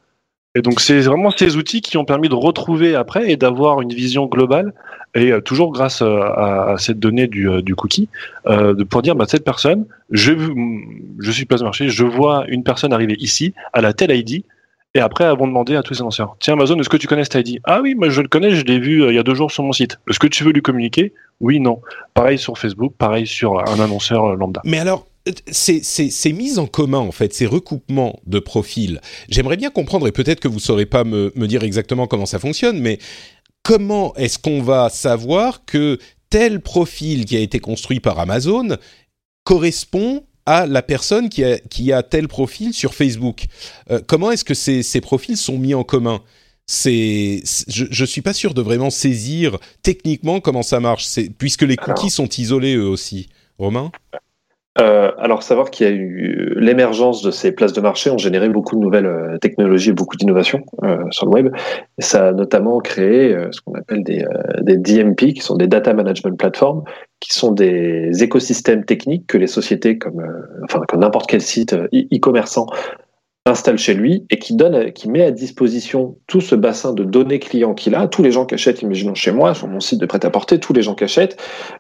Et 0.55 0.63
donc, 0.63 0.81
c'est 0.81 1.01
vraiment 1.01 1.31
ces 1.31 1.57
outils 1.57 1.81
qui 1.81 1.97
ont 1.97 2.05
permis 2.05 2.29
de 2.29 2.35
retrouver 2.35 2.95
après 2.95 3.31
et 3.31 3.37
d'avoir 3.37 3.81
une 3.81 3.93
vision 3.93 4.27
globale, 4.27 4.73
et 5.15 5.33
euh, 5.33 5.41
toujours 5.41 5.73
grâce 5.73 6.03
à, 6.03 6.75
cette 6.79 6.99
donnée 6.99 7.27
du, 7.27 7.75
cookie, 7.77 8.09
de 8.47 8.83
pour 8.85 9.03
dire, 9.03 9.15
bah, 9.15 9.27
cette 9.29 9.45
personne, 9.45 9.87
je, 10.11 10.33
je 11.19 11.31
suis 11.31 11.45
place 11.45 11.63
marché, 11.63 11.89
je 11.89 12.05
vois 12.05 12.45
une 12.49 12.65
personne 12.65 12.93
arriver 12.93 13.17
ici, 13.19 13.55
à 13.73 13.81
la 13.81 13.93
telle 13.93 14.11
ID, 14.11 14.45
et 14.95 15.01
après, 15.01 15.25
elles 15.25 15.37
vont 15.37 15.47
demander 15.47 15.77
à 15.77 15.83
tous 15.83 15.95
les 15.95 16.01
annonceurs 16.01 16.37
Tiens, 16.41 16.55
Amazon, 16.55 16.79
est-ce 16.79 16.89
que 16.89 16.97
tu 16.97 17.07
connais 17.07 17.25
cet 17.25 17.35
ID 17.49 17.61
Ah 17.65 17.81
oui, 17.81 17.95
moi 17.95 18.09
je 18.09 18.21
le 18.21 18.29
connais, 18.29 18.51
je 18.51 18.65
l'ai 18.65 18.79
vu 18.79 19.09
il 19.09 19.15
y 19.15 19.19
a 19.19 19.23
deux 19.23 19.35
jours 19.35 19.53
sur 19.53 19.63
mon 19.63 19.73
site. 19.73 19.99
Est-ce 20.09 20.19
que 20.19 20.27
tu 20.27 20.43
veux 20.43 20.53
lui 20.53 20.63
communiquer? 20.63 21.13
Oui, 21.41 21.61
non. 21.61 21.81
Pareil 22.15 22.39
sur 22.39 22.59
Facebook, 22.59 22.95
pareil 22.99 23.27
sur 23.27 23.61
un 23.61 23.79
annonceur 23.81 24.35
lambda. 24.37 24.61
Mais 24.65 24.79
alors, 24.79 25.07
ces, 25.51 26.33
mises 26.33 26.59
en 26.59 26.67
commun, 26.67 26.99
en 26.99 27.13
fait, 27.13 27.33
ces 27.33 27.47
recoupements 27.47 28.19
de 28.27 28.39
profils, 28.39 29.01
j'aimerais 29.29 29.57
bien 29.57 29.71
comprendre, 29.71 30.07
et 30.07 30.13
peut-être 30.13 30.41
que 30.41 30.49
vous 30.49 30.57
ne 30.57 30.61
saurez 30.61 30.87
pas 30.87 31.05
me, 31.05 31.33
me 31.37 31.47
dire 31.47 31.63
exactement 31.63 32.07
comment 32.07 32.27
ça 32.27 32.39
fonctionne, 32.39 32.81
mais 32.81 32.99
comment 33.63 34.15
est-ce 34.17 34.39
qu'on 34.39 34.63
va 34.63 34.89
savoir 34.89 35.65
que 35.65 35.99
tel 36.31 36.61
profil 36.61 37.25
qui 37.25 37.37
a 37.37 37.41
été 37.41 37.59
construit 37.59 38.01
par 38.01 38.19
Amazon 38.19 38.77
correspond 39.45 40.25
à 40.51 40.67
la 40.67 40.83
personne 40.83 41.29
qui 41.29 41.45
a, 41.45 41.59
qui 41.59 41.93
a 41.93 42.03
tel 42.03 42.27
profil 42.27 42.75
sur 42.75 42.93
Facebook. 42.95 43.45
Euh, 43.91 44.01
Comment 44.07 44.33
est-ce 44.33 44.45
que 44.45 44.55
ces, 44.55 44.83
ces 44.83 45.01
profils 45.01 45.37
sont 45.37 45.59
mis 45.59 45.75
en 45.75 45.85
commun? 45.85 46.23
C'est, 46.67 47.43
je, 47.69 47.85
je 47.91 48.05
suis 48.05 48.23
pas 48.23 48.33
sûr 48.33 48.53
de 48.55 48.63
vraiment 48.63 48.91
saisir 48.91 49.59
techniquement 49.83 50.41
comment 50.41 50.63
ça 50.63 50.81
marche, 50.81 51.07
puisque 51.39 51.63
les 51.63 51.77
cookies 51.77 52.11
sont 52.11 52.29
isolés 52.29 52.75
eux 52.77 52.89
aussi. 52.89 53.29
Romain? 53.59 53.93
Euh, 54.79 55.11
alors, 55.19 55.43
savoir 55.43 55.71
qu'il 55.71 55.87
y 55.87 55.91
a 55.91 55.93
eu 55.93 56.55
l'émergence 56.57 57.23
de 57.23 57.33
ces 57.33 57.51
places 57.51 57.73
de 57.73 57.81
marché 57.81 58.09
ont 58.09 58.19
généré 58.19 58.49
beaucoup 58.49 58.77
de 58.77 58.81
nouvelles 58.81 59.07
euh, 59.07 59.37
technologies 59.39 59.91
et 59.91 59.93
beaucoup 59.93 60.17
d'innovations 60.17 60.65
euh, 60.85 60.99
sur 61.11 61.27
le 61.27 61.33
web. 61.33 61.55
Ça 61.99 62.29
a 62.29 62.33
notamment 62.33 62.79
créé 62.79 63.37
ce 63.51 63.61
qu'on 63.61 63.75
appelle 63.75 64.05
des, 64.05 64.25
DMP, 64.63 65.35
qui 65.35 65.41
sont 65.41 65.57
des 65.57 65.67
Data 65.67 65.93
Management 65.93 66.39
Platforms, 66.39 66.85
qui 67.19 67.33
sont 67.33 67.51
des 67.51 68.23
écosystèmes 68.23 68.85
techniques 68.85 69.27
que 69.27 69.39
les 69.39 69.49
sociétés 69.49 69.99
comme, 69.99 70.23
enfin, 70.63 70.81
n'importe 70.97 71.29
quel 71.29 71.43
site 71.43 71.75
e-commerçant 71.93 72.67
installe 73.51 73.79
chez 73.79 73.95
lui 73.95 74.25
et 74.31 74.39
qui 74.39 74.55
donne, 74.55 74.93
qui 74.93 75.11
met 75.11 75.23
à 75.23 75.31
disposition 75.31 76.17
tout 76.27 76.41
ce 76.41 76.55
bassin 76.55 76.93
de 76.93 77.05
données 77.05 77.39
clients 77.39 77.75
qu'il 77.75 77.95
a, 77.95 78.09
tous 78.09 78.23
les 78.23 78.33
gens 78.33 78.47
qui 78.47 78.55
achètent, 78.55 78.83
imaginons 78.83 79.15
chez 79.15 79.33
moi, 79.33 79.55
sur 79.55 79.69
mon 79.69 79.81
site 79.81 80.01
de 80.01 80.07
prêt-à-porter, 80.07 80.59
tous 80.59 80.73
les 80.73 80.83
gens 80.83 80.95
qui 80.95 81.05
achètent, 81.05 81.37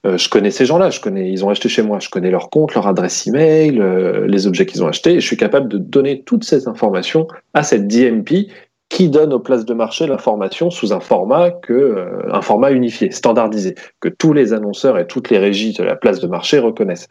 euh, 0.06 0.18
je 0.18 0.28
connais 0.28 0.50
ces 0.50 0.66
gens-là, 0.66 0.90
je 0.90 1.00
connais, 1.00 1.30
ils 1.30 1.44
ont 1.44 1.48
acheté 1.48 1.68
chez 1.68 1.82
moi, 1.82 1.98
je 2.00 2.08
connais 2.08 2.30
leur 2.30 2.50
compte, 2.50 2.74
leur 2.74 2.86
adresse 2.86 3.26
email, 3.26 3.80
euh, 3.80 4.26
les 4.26 4.46
objets 4.46 4.66
qu'ils 4.66 4.84
ont 4.84 4.88
achetés, 4.88 5.14
et 5.14 5.20
je 5.20 5.26
suis 5.26 5.36
capable 5.36 5.68
de 5.68 5.78
donner 5.78 6.22
toutes 6.22 6.44
ces 6.44 6.68
informations 6.68 7.26
à 7.54 7.62
cette 7.62 7.86
DMP 7.86 8.48
qui 8.90 9.08
donne 9.08 9.32
aux 9.32 9.38
places 9.38 9.64
de 9.64 9.72
marché 9.72 10.06
l'information 10.06 10.68
sous 10.68 10.92
un 10.92 11.00
format 11.00 11.50
que 11.50 11.72
euh, 11.72 12.34
un 12.34 12.42
format 12.42 12.72
unifié, 12.72 13.10
standardisé, 13.12 13.76
que 14.00 14.08
tous 14.08 14.32
les 14.32 14.52
annonceurs 14.52 14.98
et 14.98 15.06
toutes 15.06 15.30
les 15.30 15.38
régies 15.38 15.72
de 15.72 15.84
la 15.84 15.94
place 15.94 16.20
de 16.20 16.26
marché 16.26 16.58
reconnaissent. 16.58 17.06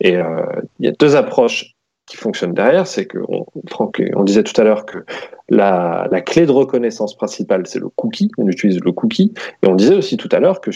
Et 0.00 0.16
euh, 0.16 0.44
il 0.78 0.86
y 0.86 0.88
a 0.88 0.92
deux 0.92 1.16
approches 1.16 1.73
qui 2.06 2.16
fonctionnent 2.16 2.52
derrière, 2.52 2.86
c'est 2.86 3.06
que 3.06 3.18
on, 3.28 3.46
on 4.14 4.24
disait 4.24 4.42
tout 4.42 4.58
à 4.60 4.64
l'heure 4.64 4.84
que 4.84 4.98
la, 5.48 6.06
la, 6.10 6.20
clé 6.20 6.46
de 6.46 6.50
reconnaissance 6.50 7.16
principale, 7.16 7.66
c'est 7.66 7.78
le 7.78 7.88
cookie. 7.88 8.30
On 8.38 8.46
utilise 8.48 8.80
le 8.80 8.92
cookie. 8.92 9.32
Et 9.62 9.68
on 9.68 9.74
disait 9.74 9.94
aussi 9.94 10.16
tout 10.16 10.28
à 10.32 10.40
l'heure 10.40 10.60
que 10.60 10.70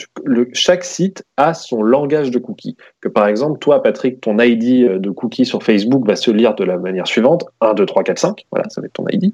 chaque 0.52 0.84
site 0.84 1.24
a 1.36 1.54
son 1.54 1.82
langage 1.82 2.30
de 2.30 2.38
cookie. 2.38 2.76
Que 3.00 3.08
par 3.08 3.26
exemple, 3.26 3.58
toi, 3.58 3.82
Patrick, 3.82 4.20
ton 4.20 4.38
ID 4.38 5.00
de 5.00 5.10
cookie 5.10 5.44
sur 5.44 5.62
Facebook 5.62 6.06
va 6.06 6.16
se 6.16 6.30
lire 6.30 6.54
de 6.54 6.64
la 6.64 6.78
manière 6.78 7.06
suivante 7.06 7.44
1, 7.60 7.74
2, 7.74 7.86
3, 7.86 8.02
4, 8.04 8.18
5. 8.18 8.46
Voilà, 8.50 8.68
ça 8.68 8.80
va 8.80 8.86
être 8.86 8.94
ton 8.94 9.06
ID 9.08 9.32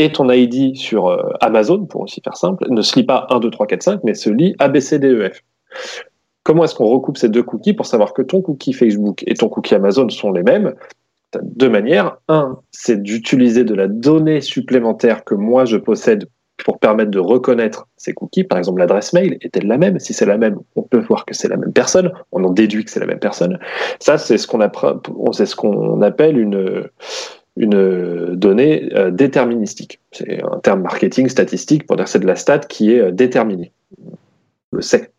et 0.00 0.10
ton 0.10 0.30
ID 0.30 0.76
sur 0.76 1.08
euh, 1.08 1.30
Amazon, 1.40 1.84
pour 1.84 2.02
aussi 2.02 2.22
faire 2.22 2.36
simple, 2.36 2.64
ne 2.70 2.80
se 2.80 2.98
lit 2.98 3.04
pas 3.04 3.26
1, 3.28 3.40
2, 3.40 3.50
3, 3.50 3.66
4, 3.66 3.82
5, 3.82 4.00
mais 4.04 4.14
se 4.14 4.30
lit 4.30 4.54
ABCDEF. 4.58 5.42
Comment 6.42 6.64
est-ce 6.64 6.74
qu'on 6.74 6.86
recoupe 6.86 7.18
ces 7.18 7.28
deux 7.28 7.42
cookies 7.42 7.74
pour 7.74 7.84
savoir 7.84 8.14
que 8.14 8.22
ton 8.22 8.40
cookie 8.40 8.72
Facebook 8.72 9.22
et 9.26 9.34
ton 9.34 9.50
cookie 9.50 9.74
Amazon 9.74 10.08
sont 10.08 10.32
les 10.32 10.42
mêmes? 10.42 10.74
Deux 11.42 11.68
manières. 11.70 12.18
Un, 12.28 12.58
c'est 12.70 13.02
d'utiliser 13.02 13.64
de 13.64 13.74
la 13.74 13.88
donnée 13.88 14.40
supplémentaire 14.40 15.24
que 15.24 15.34
moi 15.34 15.64
je 15.64 15.76
possède 15.76 16.28
pour 16.64 16.78
permettre 16.78 17.10
de 17.10 17.18
reconnaître 17.18 17.88
ces 17.96 18.12
cookies. 18.12 18.44
Par 18.44 18.58
exemple, 18.58 18.80
l'adresse 18.80 19.12
mail 19.12 19.38
est-elle 19.40 19.66
la 19.66 19.78
même? 19.78 19.98
Si 19.98 20.12
c'est 20.12 20.26
la 20.26 20.36
même, 20.36 20.58
on 20.76 20.82
peut 20.82 20.98
voir 20.98 21.24
que 21.24 21.34
c'est 21.34 21.48
la 21.48 21.56
même 21.56 21.72
personne. 21.72 22.12
On 22.32 22.44
en 22.44 22.50
déduit 22.50 22.84
que 22.84 22.90
c'est 22.90 23.00
la 23.00 23.06
même 23.06 23.18
personne. 23.18 23.58
Ça, 23.98 24.18
c'est 24.18 24.36
ce 24.36 24.46
qu'on 24.46 26.02
appelle 26.02 26.38
une 26.38 26.88
une 27.56 28.34
donnée 28.36 28.90
euh, 28.94 29.10
déterministique. 29.10 30.00
C'est 30.12 30.42
un 30.42 30.58
terme 30.60 30.82
marketing 30.82 31.28
statistique 31.28 31.86
pour 31.86 31.96
dire 31.96 32.04
que 32.04 32.10
c'est 32.10 32.20
de 32.20 32.26
la 32.26 32.36
stat 32.36 32.60
qui 32.60 32.94
est 32.94 33.00
euh, 33.00 33.10
déterminée. 33.10 33.72
On 34.72 34.76
le 34.76 34.82
sait. 34.82 35.10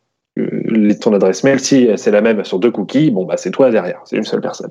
Ton 1.01 1.13
adresse 1.13 1.43
mail, 1.43 1.59
si 1.59 1.89
c'est 1.97 2.11
la 2.11 2.21
même 2.21 2.45
sur 2.45 2.57
deux 2.57 2.71
cookies, 2.71 3.11
bon 3.11 3.25
bah 3.25 3.35
c'est 3.35 3.51
toi 3.51 3.69
derrière, 3.69 4.01
c'est 4.05 4.15
une 4.15 4.23
seule 4.23 4.39
personne. 4.39 4.69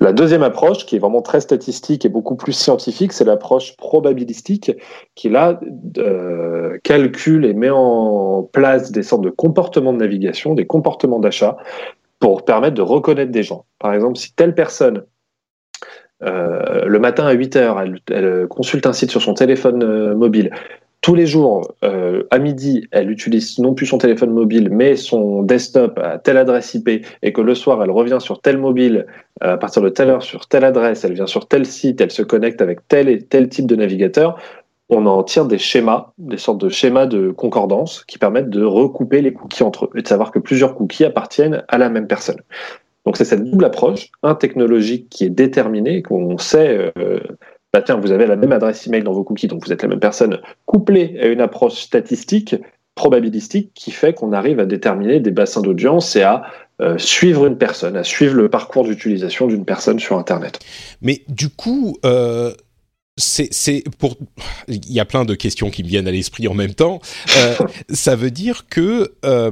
La 0.00 0.12
deuxième 0.12 0.42
approche, 0.42 0.84
qui 0.84 0.96
est 0.96 0.98
vraiment 0.98 1.22
très 1.22 1.40
statistique 1.40 2.04
et 2.04 2.08
beaucoup 2.08 2.34
plus 2.34 2.52
scientifique, 2.52 3.12
c'est 3.12 3.24
l'approche 3.24 3.76
probabilistique, 3.76 4.72
qui 5.14 5.28
là 5.28 5.60
euh, 5.98 6.78
calcule 6.82 7.44
et 7.44 7.54
met 7.54 7.70
en 7.70 8.42
place 8.42 8.90
des 8.90 9.04
sortes 9.04 9.22
de 9.22 9.30
comportements 9.30 9.92
de 9.92 9.98
navigation, 9.98 10.54
des 10.54 10.66
comportements 10.66 11.20
d'achat, 11.20 11.56
pour 12.18 12.44
permettre 12.44 12.74
de 12.74 12.82
reconnaître 12.82 13.30
des 13.30 13.42
gens. 13.44 13.64
Par 13.78 13.94
exemple, 13.94 14.16
si 14.16 14.34
telle 14.34 14.54
personne 14.54 15.04
euh, 16.22 16.86
le 16.86 16.98
matin 16.98 17.26
à 17.26 17.32
8 17.32 17.56
heures, 17.56 17.80
elle, 18.08 18.46
consulte 18.48 18.86
un 18.86 18.92
site 18.92 19.10
sur 19.10 19.22
son 19.22 19.34
téléphone 19.34 19.82
euh, 19.82 20.14
mobile. 20.14 20.50
Tous 21.00 21.14
les 21.14 21.26
jours, 21.26 21.72
euh, 21.84 22.24
à 22.30 22.38
midi, 22.38 22.88
elle 22.90 23.10
utilise 23.10 23.58
non 23.58 23.74
plus 23.74 23.86
son 23.86 23.98
téléphone 23.98 24.30
mobile, 24.30 24.70
mais 24.70 24.96
son 24.96 25.42
desktop 25.42 25.98
à 26.02 26.18
telle 26.18 26.36
adresse 26.36 26.74
IP, 26.74 27.06
et 27.22 27.32
que 27.32 27.40
le 27.40 27.54
soir, 27.54 27.82
elle 27.82 27.92
revient 27.92 28.18
sur 28.20 28.40
tel 28.40 28.58
mobile 28.58 29.06
à 29.40 29.56
partir 29.56 29.82
de 29.82 29.88
telle 29.88 30.10
heure 30.10 30.22
sur 30.22 30.48
telle 30.48 30.64
adresse, 30.64 31.04
elle 31.04 31.12
vient 31.12 31.26
sur 31.26 31.46
tel 31.46 31.64
site, 31.64 32.00
elle 32.00 32.10
se 32.10 32.22
connecte 32.22 32.60
avec 32.60 32.88
tel 32.88 33.08
et 33.08 33.22
tel 33.22 33.48
type 33.48 33.66
de 33.66 33.76
navigateur. 33.76 34.40
On 34.88 35.06
en 35.06 35.22
tire 35.22 35.46
des 35.46 35.58
schémas, 35.58 36.12
des 36.18 36.38
sortes 36.38 36.60
de 36.60 36.68
schémas 36.68 37.06
de 37.06 37.30
concordance 37.30 38.04
qui 38.04 38.18
permettent 38.18 38.50
de 38.50 38.64
recouper 38.64 39.20
les 39.20 39.32
cookies 39.32 39.64
entre 39.64 39.86
eux 39.86 39.90
et 39.96 40.02
de 40.02 40.08
savoir 40.08 40.30
que 40.30 40.38
plusieurs 40.38 40.74
cookies 40.74 41.04
appartiennent 41.04 41.64
à 41.68 41.78
la 41.78 41.88
même 41.88 42.06
personne. 42.06 42.40
Donc 43.04 43.16
c'est 43.16 43.24
cette 43.24 43.44
double 43.44 43.64
approche, 43.64 44.10
un 44.22 44.34
technologique 44.34 45.08
qui 45.08 45.24
est 45.24 45.30
déterminée, 45.30 46.02
qu'on 46.02 46.38
sait, 46.38 46.92
euh, 46.98 47.20
vous 48.00 48.12
avez 48.12 48.26
la 48.26 48.36
même 48.36 48.52
adresse 48.52 48.86
email 48.86 49.02
dans 49.02 49.12
vos 49.12 49.24
cookies, 49.24 49.48
donc 49.48 49.64
vous 49.64 49.72
êtes 49.72 49.82
la 49.82 49.88
même 49.88 50.00
personne, 50.00 50.40
couplée 50.64 51.18
à 51.20 51.26
une 51.26 51.40
approche 51.40 51.74
statistique, 51.74 52.56
probabilistique, 52.94 53.72
qui 53.74 53.90
fait 53.90 54.14
qu'on 54.14 54.32
arrive 54.32 54.60
à 54.60 54.66
déterminer 54.66 55.20
des 55.20 55.30
bassins 55.30 55.60
d'audience 55.60 56.16
et 56.16 56.22
à 56.22 56.44
euh, 56.80 56.98
suivre 56.98 57.46
une 57.46 57.56
personne, 57.56 57.96
à 57.96 58.04
suivre 58.04 58.34
le 58.34 58.48
parcours 58.48 58.84
d'utilisation 58.84 59.46
d'une 59.46 59.64
personne 59.64 59.98
sur 59.98 60.18
Internet. 60.18 60.58
Mais 61.00 61.22
du 61.28 61.48
coup, 61.48 61.96
euh, 62.04 62.52
c'est 63.18 63.82
pour 63.98 64.16
il 64.68 64.92
y 64.92 65.00
a 65.00 65.06
plein 65.06 65.24
de 65.24 65.34
questions 65.34 65.70
qui 65.70 65.82
me 65.82 65.88
viennent 65.88 66.06
à 66.06 66.10
l'esprit 66.10 66.48
en 66.48 66.54
même 66.54 66.74
temps. 66.74 67.00
Euh, 67.38 67.54
ça 67.90 68.14
veut 68.14 68.30
dire 68.30 68.66
que 68.68 69.14
euh, 69.24 69.50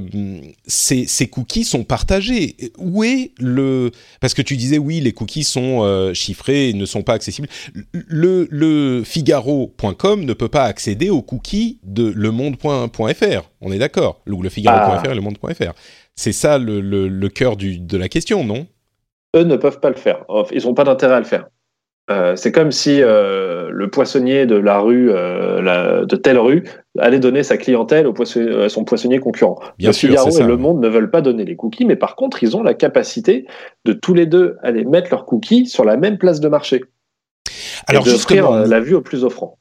ces, 0.66 1.06
ces, 1.06 1.28
cookies 1.28 1.64
sont 1.64 1.84
partagés. 1.84 2.56
Où 2.76 3.04
est 3.04 3.32
le 3.38 3.90
parce 4.20 4.34
que 4.34 4.42
tu 4.42 4.56
disais 4.56 4.76
oui 4.76 5.00
les 5.00 5.12
cookies 5.12 5.44
sont 5.44 5.82
euh, 5.82 6.12
chiffrés 6.12 6.68
et 6.68 6.74
ne 6.74 6.84
sont 6.84 7.02
pas 7.02 7.14
accessibles. 7.14 7.48
Le, 7.92 8.46
le 8.50 9.02
Figaro.com 9.02 10.24
ne 10.24 10.32
peut 10.34 10.48
pas 10.48 10.64
accéder 10.64 11.08
aux 11.08 11.22
cookies 11.22 11.78
de 11.84 12.06
lemonde.fr. 12.14 13.50
On 13.62 13.72
est 13.72 13.78
d'accord. 13.78 14.20
Ou 14.28 14.42
le 14.42 14.50
Figaro.fr 14.50 15.02
ah. 15.06 15.10
et 15.10 15.14
le 15.14 15.22
Monde.fr. 15.22 15.72
C'est 16.16 16.32
ça 16.32 16.58
le, 16.58 16.80
le, 16.80 17.08
le 17.08 17.28
cœur 17.30 17.56
du, 17.56 17.78
de 17.78 17.96
la 17.96 18.08
question, 18.08 18.44
non? 18.44 18.66
Eux 19.34 19.44
ne 19.44 19.56
peuvent 19.56 19.80
pas 19.80 19.88
le 19.88 19.96
faire. 19.96 20.24
Ils 20.52 20.64
n'ont 20.64 20.74
pas 20.74 20.84
d'intérêt 20.84 21.14
à 21.14 21.18
le 21.18 21.24
faire. 21.24 21.46
Euh, 22.10 22.36
c'est 22.36 22.52
comme 22.52 22.70
si 22.70 23.00
euh, 23.00 23.70
le 23.72 23.88
poissonnier 23.88 24.44
de 24.44 24.56
la 24.56 24.78
rue, 24.78 25.10
euh, 25.10 26.04
de 26.04 26.16
telle 26.16 26.38
rue, 26.38 26.64
allait 26.98 27.18
donner 27.18 27.42
sa 27.42 27.56
clientèle 27.56 28.06
au 28.06 28.14
à 28.14 28.68
son 28.68 28.84
poissonnier 28.84 29.20
concurrent. 29.20 29.58
Bien 29.78 29.88
le 29.88 29.92
sûr, 29.94 30.10
Figaro 30.10 30.38
et 30.38 30.42
Le 30.42 30.56
Monde 30.58 30.80
ne 30.80 30.88
veulent 30.88 31.10
pas 31.10 31.22
donner 31.22 31.46
les 31.46 31.56
cookies, 31.56 31.86
mais 31.86 31.96
par 31.96 32.14
contre, 32.14 32.42
ils 32.42 32.56
ont 32.56 32.62
la 32.62 32.74
capacité 32.74 33.46
de 33.86 33.94
tous 33.94 34.12
les 34.12 34.26
deux 34.26 34.56
aller 34.62 34.84
mettre 34.84 35.08
leurs 35.10 35.24
cookies 35.24 35.66
sur 35.66 35.84
la 35.84 35.96
même 35.96 36.18
place 36.18 36.40
de 36.40 36.48
marché. 36.48 36.82
Alors 37.86 38.06
et 38.06 38.10
justement, 38.10 38.56
la 38.56 38.80
vue 38.80 38.94
au 38.94 39.00
plus 39.00 39.24
offrant. 39.24 39.58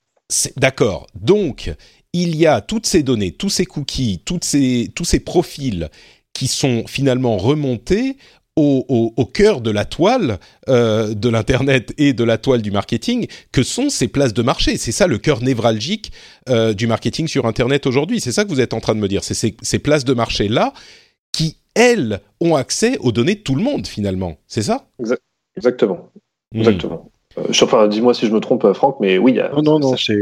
D'accord. 0.58 1.08
Donc, 1.16 1.74
il 2.12 2.36
y 2.36 2.46
a 2.46 2.60
toutes 2.60 2.86
ces 2.86 3.04
données, 3.04 3.32
tous 3.32 3.50
ces 3.50 3.66
cookies, 3.66 4.22
toutes 4.26 4.44
ces, 4.44 4.90
tous 4.96 5.06
ces 5.06 5.20
profils 5.22 5.90
qui 6.34 6.48
sont 6.48 6.84
finalement 6.88 7.38
remontés 7.38 8.18
au, 8.56 9.30
cœur 9.34 9.62
de 9.62 9.72
la 9.72 9.86
toile 9.86 10.40
euh, 10.70 11.14
de 11.14 11.30
l'internet 11.30 11.94
et 11.98 12.14
de 12.14 12.24
la 12.24 12.38
toile 12.38 12.62
du 12.62 12.72
marketing 12.72 13.28
que 13.52 13.64
sont 13.64 13.90
ces 13.90 14.08
places 14.08 14.34
de 14.34 14.44
marché. 14.44 14.78
C'est 14.78 14.92
ça 14.92 15.08
le 15.08 15.18
cœur 15.18 15.42
névralgique 15.42 16.12
euh, 16.50 16.74
du 16.74 16.88
marketing 16.88 17.28
sur 17.28 17.46
internet 17.46 17.88
aujourd'hui. 17.88 18.20
C'est 18.20 18.32
ça 18.32 18.44
que 18.44 18.50
vous 18.50 18.62
êtes 18.62 18.74
en 18.74 18.80
train 18.80 18.96
de 18.96 19.00
me 19.00 19.08
dire. 19.08 19.24
C'est 19.24 19.34
ces, 19.34 19.80
places 19.80 20.06
de 20.06 20.14
marché 20.14 20.48
là 20.48 20.74
qui 21.32 21.58
elles 21.76 22.20
ont 22.40 22.56
accès 22.56 22.98
aux 23.00 23.12
données 23.12 23.36
de 23.36 23.42
tout 23.42 23.56
le 23.56 23.64
monde 23.64 23.88
finalement. 23.88 24.38
C'est 24.48 24.62
ça? 24.62 24.86
Exactement. 25.58 26.10
Hmm. 26.54 26.60
Exactement. 26.60 27.10
Euh, 27.40 27.88
dis-moi 27.88 28.14
si 28.14 28.28
je 28.28 28.32
me 28.32 28.40
trompe, 28.40 28.72
Franck, 28.74 28.98
mais 29.00 29.18
oui. 29.18 29.40
non, 29.64 29.80
non, 29.80 29.98
c'est 29.98 30.22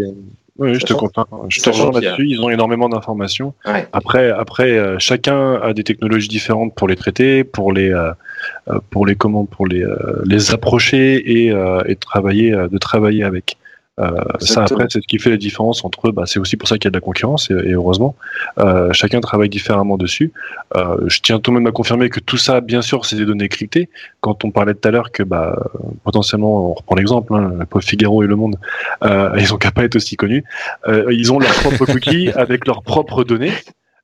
oui, 0.61 0.75
je 0.75 0.85
te 0.85 0.93
comprends. 0.93 1.25
Je 1.49 1.59
te 1.59 1.69
là-dessus. 1.69 2.27
Ils 2.27 2.39
ont 2.41 2.49
énormément 2.49 2.87
d'informations. 2.87 3.53
Après, 3.93 4.29
après, 4.29 4.77
euh, 4.77 4.99
chacun 4.99 5.55
a 5.55 5.73
des 5.73 5.83
technologies 5.83 6.27
différentes 6.27 6.75
pour 6.75 6.87
les 6.87 6.95
traiter, 6.95 7.43
pour 7.43 7.73
les, 7.73 7.91
euh, 7.91 8.11
euh, 8.67 8.79
pour 8.91 9.07
les 9.07 9.15
comment, 9.15 9.45
pour 9.45 9.65
les, 9.65 9.83
les 10.25 10.51
approcher 10.51 11.15
et, 11.15 11.53
et 11.87 11.95
travailler, 11.95 12.51
de 12.51 12.77
travailler 12.77 13.23
avec. 13.23 13.57
Euh, 13.99 14.21
ça 14.39 14.63
après 14.63 14.85
c'est 14.89 15.01
ce 15.01 15.07
qui 15.07 15.19
fait 15.19 15.31
la 15.31 15.35
différence 15.35 15.83
entre 15.83 16.11
bah, 16.11 16.23
c'est 16.25 16.39
aussi 16.39 16.55
pour 16.55 16.69
ça 16.69 16.77
qu'il 16.77 16.85
y 16.85 16.87
a 16.87 16.91
de 16.91 16.95
la 16.95 17.01
concurrence 17.01 17.51
et, 17.51 17.73
heureusement 17.73 18.15
euh, 18.57 18.93
chacun 18.93 19.19
travaille 19.19 19.49
différemment 19.49 19.97
dessus. 19.97 20.31
Euh, 20.77 20.95
je 21.07 21.19
tiens 21.19 21.39
tout 21.39 21.51
de 21.51 21.57
même 21.57 21.67
à 21.67 21.73
confirmer 21.73 22.07
que 22.09 22.21
tout 22.21 22.37
ça 22.37 22.61
bien 22.61 22.81
sûr 22.81 23.05
c'est 23.05 23.17
des 23.17 23.25
données 23.25 23.49
cryptées. 23.49 23.89
Quand 24.21 24.45
on 24.45 24.51
parlait 24.51 24.75
tout 24.75 24.87
à 24.87 24.91
l'heure 24.91 25.11
que 25.11 25.23
bah, 25.23 25.61
potentiellement 26.05 26.69
on 26.69 26.73
reprend 26.73 26.95
l'exemple 26.95 27.35
hein, 27.35 27.51
Figaro 27.81 28.23
et 28.23 28.27
Le 28.27 28.37
Monde 28.37 28.55
ils 29.03 29.53
ont 29.53 29.57
qu'à 29.57 29.71
pas 29.71 29.83
être 29.83 29.97
aussi 29.97 30.15
connus. 30.15 30.45
Ils 30.87 31.33
ont 31.33 31.39
leurs 31.39 31.55
propres 31.55 31.85
cookies 31.91 32.31
avec 32.31 32.65
leurs 32.67 32.83
propres 32.83 33.25
données. 33.25 33.51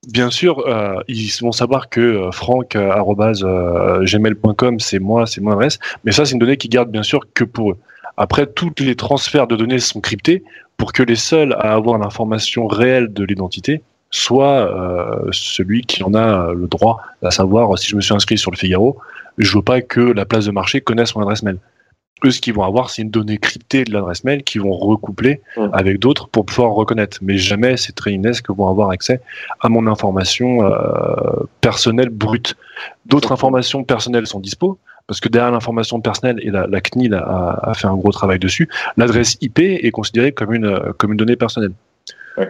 Bien 0.10 0.30
sûr, 0.30 0.65
ils 1.08 1.32
vont 1.41 1.54
savoir 1.54 1.88
que 1.89 2.30
franck@gmail.com 2.32 4.80
c'est 4.80 5.00
moi, 5.00 5.26
c'est 5.26 5.41
mon 5.41 5.52
adresse, 5.52 5.80
mais 6.04 6.12
ça 6.12 6.26
c'est 6.26 6.34
une 6.34 6.39
donnée 6.39 6.58
qui 6.58 6.67
garde 6.67 6.91
bien 6.91 7.04
sûr 7.04 7.21
que 7.34 7.45
pour 7.45 7.71
eux. 7.71 7.78
Après, 8.17 8.47
tous 8.47 8.73
les 8.80 8.95
transferts 8.95 9.47
de 9.47 9.56
données 9.56 9.80
sont 9.80 10.01
cryptés 10.01 10.43
pour 10.75 10.91
que 10.91 11.03
les 11.03 11.15
seuls 11.15 11.53
à 11.53 11.73
avoir 11.73 11.97
l'information 11.99 12.67
réelle 12.67 13.13
de 13.13 13.23
l'identité 13.23 13.82
soient 14.10 14.60
euh, 14.60 15.30
celui 15.32 15.82
qui 15.82 16.03
en 16.03 16.13
a 16.13 16.53
le 16.53 16.67
droit, 16.67 17.01
à 17.21 17.32
savoir 17.32 17.77
si 17.77 17.88
je 17.88 17.95
me 17.95 18.01
suis 18.01 18.13
inscrit 18.13 18.38
sur 18.38 18.51
le 18.51 18.58
Figaro, 18.58 18.97
je 19.38 19.56
veux 19.56 19.63
pas 19.63 19.82
que 19.82 19.99
la 19.99 20.25
place 20.25 20.45
de 20.45 20.51
marché 20.51 20.82
connaisse 20.82 21.15
mon 21.15 21.21
adresse 21.21 21.43
mail. 21.43 21.60
Eux, 22.25 22.32
ce 22.32 22.41
qu'ils 22.41 22.53
vont 22.53 22.63
avoir, 22.63 22.89
c'est 22.89 23.03
une 23.03 23.12
donnée 23.12 23.38
cryptée 23.38 23.84
de 23.84 23.93
l'adresse 23.93 24.23
mail 24.23 24.43
qu'ils 24.43 24.62
vont 24.62 24.73
recoupler 24.73 25.41
avec 25.71 25.99
d'autres 25.99 26.27
pour 26.27 26.45
pouvoir 26.45 26.71
reconnaître. 26.71 27.19
Mais 27.21 27.38
jamais 27.38 27.77
ces 27.77 27.93
que 27.93 28.51
vont 28.51 28.67
avoir 28.67 28.89
accès 28.89 29.21
à 29.60 29.69
mon 29.69 29.86
information 29.86 30.63
euh, 30.63 31.43
personnelle 31.62 32.10
brute. 32.10 32.56
D'autres 33.06 33.32
informations 33.32 33.84
personnelles 33.84 34.25
sont 34.25 34.39
dispo, 34.39 34.80
parce 35.08 35.20
que 35.20 35.30
derrière 35.30 35.52
l'information 35.52 36.00
personnelle, 36.02 36.39
et 36.41 36.52
la, 36.52 36.82
CNIL 36.82 37.13
a, 37.13 37.74
fait 37.76 37.88
un 37.88 37.96
gros 37.96 38.12
travail 38.12 38.39
dessus, 38.39 38.70
l'adresse 38.98 39.38
IP 39.41 39.60
est 39.60 39.91
considérée 39.91 40.34
comme 40.34 40.54
une, 40.54 40.80
comme 40.98 41.13
une 41.13 41.17
donnée 41.17 41.38
personnelle. 41.38 41.72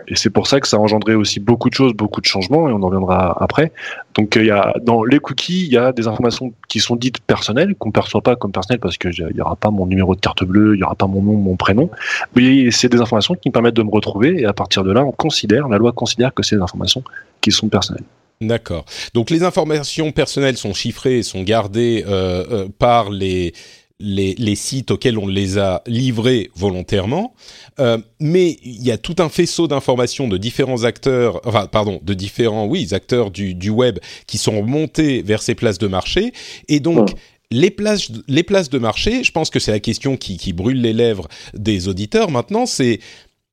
Et 0.08 0.16
c'est 0.16 0.30
pour 0.30 0.48
ça 0.48 0.60
que 0.60 0.68
ça 0.68 0.78
a 0.78 0.80
engendré 0.80 1.16
aussi 1.16 1.40
beaucoup 1.40 1.70
de 1.70 1.74
choses, 1.74 1.94
beaucoup 1.94 2.20
de 2.20 2.26
changements, 2.26 2.68
et 2.68 2.74
on 2.74 2.84
en 2.84 2.88
reviendra 2.88 3.42
après. 3.42 3.72
Donc 4.16 4.36
il 4.36 4.46
y 4.46 4.52
a 4.52 4.74
dans 4.82 5.04
les 5.04 5.20
cookies, 5.20 5.66
il 5.66 5.72
y 5.72 5.78
a 5.78 5.94
des 5.94 6.08
informations 6.08 6.52
qui 6.68 6.80
sont 6.80 6.98
dites 6.98 7.20
personnelles, 7.20 7.74
qu'on 7.76 7.90
ne 7.90 7.94
perçoit 7.94 8.22
pas 8.22 8.36
comme 8.36 8.52
personnelles 8.52 8.82
parce 8.82 8.98
qu'il 8.98 9.30
n'y 9.34 9.42
aura 9.42 9.56
pas 9.56 9.72
mon 9.72 9.86
numéro 9.86 10.14
de 10.14 10.20
carte 10.20 10.44
bleue, 10.44 10.76
il 10.76 10.80
n'y 10.80 10.84
aura 10.84 10.96
pas 10.96 11.08
mon 11.08 11.22
nom, 11.22 11.34
mon 11.34 11.56
prénom. 11.56 11.90
Mais 12.36 12.70
c'est 12.72 12.90
des 12.90 13.00
informations 13.00 13.36
qui 13.36 13.48
me 13.48 13.54
permettent 13.54 13.76
de 13.76 13.84
me 13.84 13.92
retrouver, 13.92 14.42
et 14.42 14.46
à 14.46 14.54
partir 14.54 14.84
de 14.84 14.92
là, 14.92 15.06
on 15.06 15.12
considère, 15.12 15.70
la 15.70 15.78
loi 15.78 15.94
considère 15.94 16.34
que 16.34 16.44
c'est 16.44 16.58
des 16.58 16.62
informations 16.62 17.04
qui 17.40 17.52
sont 17.52 17.70
personnelles. 17.70 18.04
D'accord. 18.40 18.86
Donc 19.14 19.30
les 19.30 19.44
informations 19.44 20.12
personnelles 20.12 20.58
sont 20.58 20.74
chiffrées, 20.74 21.24
sont 21.24 21.42
gardées 21.44 22.04
euh, 22.08 22.46
euh, 22.52 22.68
par 22.78 23.10
les 23.10 23.54
les, 24.00 24.56
sites 24.56 24.92
auxquels 24.92 25.18
on 25.18 25.26
les 25.26 25.58
a 25.58 25.82
livrés 25.88 26.52
volontairement, 26.56 27.34
euh, 27.80 27.98
mais 28.20 28.58
il 28.64 28.86
y 28.86 28.92
a 28.92 28.98
tout 29.00 29.16
un 29.18 29.30
faisceau 29.30 29.68
d'informations 29.68 30.28
de 30.28 30.38
différents 30.38 30.84
acteurs, 30.84 31.42
enfin 31.46 31.66
pardon, 31.66 32.00
de 32.04 32.14
différents 32.14 32.68
oui 32.68 32.90
acteurs 32.92 33.32
du, 33.32 33.56
du 33.56 33.72
web 33.72 33.98
qui 34.28 34.38
sont 34.38 34.62
montés 34.62 35.24
vers 35.24 35.42
ces 35.42 35.56
places 35.56 35.80
de 35.80 35.88
marché, 35.88 36.32
et 36.68 36.80
donc 36.80 37.10
les 37.50 37.72
places, 37.72 38.12
les 38.28 38.44
places 38.44 38.70
de 38.70 38.78
marché, 38.78 39.24
je 39.24 39.32
pense 39.32 39.50
que 39.50 39.60
c'est 39.60 39.72
la 39.72 39.80
question 39.80 40.16
qui, 40.16 40.38
qui 40.38 40.54
brûle 40.54 40.82
les 40.82 40.94
lèvres 40.94 41.28
des 41.56 41.88
auditeurs 41.88 42.30
maintenant, 42.30 42.66
c'est 42.66 43.00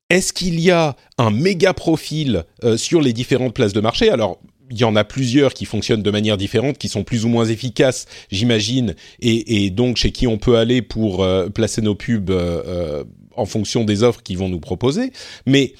est-ce 0.09 0.33
qu'il 0.33 0.59
y 0.59 0.69
a 0.69 0.95
un 1.17 1.31
méga 1.31 1.73
profil 1.73 2.43
euh, 2.63 2.77
sur 2.77 3.01
les 3.01 3.13
différentes 3.13 3.55
places 3.55 3.73
de 3.73 3.81
marché? 3.81 4.09
Alors, 4.09 4.39
il 4.69 4.77
y 4.77 4.83
en 4.83 4.95
a 4.95 5.03
plusieurs 5.03 5.53
qui 5.53 5.65
fonctionnent 5.65 6.03
de 6.03 6.11
manière 6.11 6.37
différente, 6.37 6.77
qui 6.77 6.89
sont 6.89 7.03
plus 7.03 7.25
ou 7.25 7.29
moins 7.29 7.45
efficaces, 7.45 8.05
j'imagine, 8.31 8.95
et, 9.19 9.69
donc 9.69 9.97
chez 9.97 10.11
qui 10.11 10.27
on 10.27 10.37
peut 10.37 10.57
aller 10.57 10.81
pour 10.81 11.23
euh, 11.23 11.49
placer 11.49 11.81
nos 11.81 11.95
pubs 11.95 12.29
euh, 12.29 12.63
euh, 12.65 13.03
en 13.35 13.45
fonction 13.45 13.83
des 13.83 14.03
offres 14.03 14.23
qu'ils 14.23 14.37
vont 14.37 14.49
nous 14.49 14.59
proposer. 14.59 15.11
Mais 15.45 15.73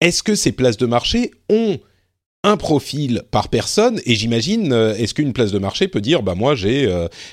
est-ce 0.00 0.22
que 0.22 0.34
ces 0.34 0.52
places 0.52 0.76
de 0.76 0.86
marché 0.86 1.30
ont 1.48 1.78
un 2.42 2.56
profil 2.56 3.22
par 3.30 3.48
personne? 3.48 4.00
Et 4.06 4.14
j'imagine 4.14 4.72
est-ce 4.72 5.14
qu'une 5.14 5.32
place 5.32 5.52
de 5.52 5.58
marché 5.58 5.88
peut 5.88 6.00
dire 6.00 6.22
bah 6.22 6.34
moi 6.34 6.54
j'ai 6.54 6.88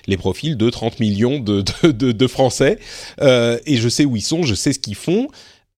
les 0.07 0.17
profils 0.17 0.57
de 0.57 0.69
30 0.69 0.99
millions 0.99 1.39
de, 1.39 1.63
de, 1.83 2.11
de 2.11 2.27
Français 2.27 2.79
et 3.21 3.77
je 3.77 3.89
sais 3.89 4.05
où 4.05 4.15
ils 4.15 4.21
sont, 4.21 4.43
je 4.43 4.55
sais 4.55 4.73
ce 4.73 4.79
qu'ils 4.79 4.95
font 4.95 5.27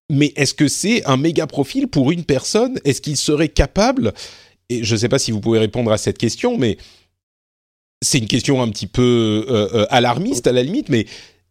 mais 0.10 0.34
est-ce 0.36 0.54
que 0.54 0.67
c'est 0.67 1.06
un 1.06 1.17
méga 1.17 1.47
profil 1.47 1.88
pour 1.88 2.12
une 2.12 2.23
personne? 2.23 2.80
Est-ce 2.86 3.01
qu'il 3.01 3.17
serait 3.17 3.49
capable 3.49 4.13
et 4.69 4.84
je 4.84 4.93
ne 4.93 4.99
sais 4.99 5.10
pas 5.10 5.19
si 5.19 5.32
vous 5.32 5.39
pouvez 5.39 5.60
répondre 5.60 5.91
à 5.91 5.97
cette 5.97 6.17
question, 6.17 6.58
mais 6.58 6.78
c'est 8.01 8.17
une 8.17 8.28
question 8.28 8.62
un 8.62 8.69
petit 8.69 8.88
peu 8.88 9.45
euh, 9.49 9.69
euh, 9.73 9.86
alarmiste 9.89 10.47
à 10.47 10.51
la 10.51 10.63
limite, 10.63 10.89
mais 10.89 11.06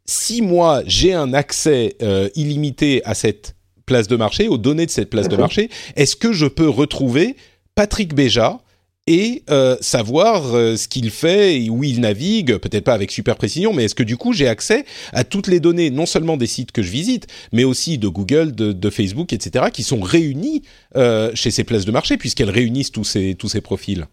si 0.05 0.43
moi 0.43 0.83
j'ai 0.87 1.15
un 1.15 1.33
accès 1.33 1.97
euh, 2.03 2.29
illimité 2.35 3.03
à 3.05 3.15
cette 3.15 3.57
place 3.87 4.09
de 4.09 4.17
marché, 4.17 4.49
aux 4.49 4.59
données 4.59 4.87
de 4.87 4.91
cette 4.91 5.11
place 5.11 5.29
de 5.29 5.37
marché, 5.37 5.71
est-ce 5.97 6.17
que 6.17 6.33
je 6.33 6.47
peux 6.47 6.69
retrouver 6.69 7.37
Patrick 7.75 8.15
Béja 8.15 8.61
et 9.07 9.43
euh, 9.51 9.77
savoir 9.81 10.55
euh, 10.55 10.77
ce 10.77 10.89
qu'il 10.89 11.11
fait 11.11 11.63
et 11.63 11.71
où 11.71 11.85
il 11.85 12.01
navigue, 12.01 12.57
peut-être 12.57 12.85
pas 12.85 12.95
avec 12.95 13.11
super 13.11 13.37
précision, 13.37 13.73
mais 13.73 13.85
est-ce 13.85 13.95
que 13.95 14.03
du 14.03 14.17
coup 14.17 14.33
j'ai 14.33 14.49
accès 14.49 14.85
à 15.13 15.25
toutes 15.25 15.47
les 15.47 15.61
données, 15.61 15.91
non 15.91 16.07
seulement 16.07 16.37
des 16.37 16.47
sites 16.47 16.73
que 16.73 16.83
je 16.83 16.91
visite, 16.91 17.27
mais 17.53 17.65
aussi 17.65 17.99
de 17.99 18.09
Google, 18.09 18.53
de, 18.53 18.91
Facebook, 18.91 19.33
etc., 19.33 19.67
qui 19.73 19.83
sont 19.83 20.01
réunies 20.01 20.63
euh, 20.97 21.31
chez 21.35 21.51
ces 21.51 21.65
places 21.65 21.85
de 21.85 21.91
marché, 21.91 22.17
puisqu'elles 22.17 22.51
réunissent 22.51 22.93
tous 22.93 23.05
ces, 23.05 23.35
tous 23.35 23.49
ces 23.49 23.61
profils? 23.61 24.07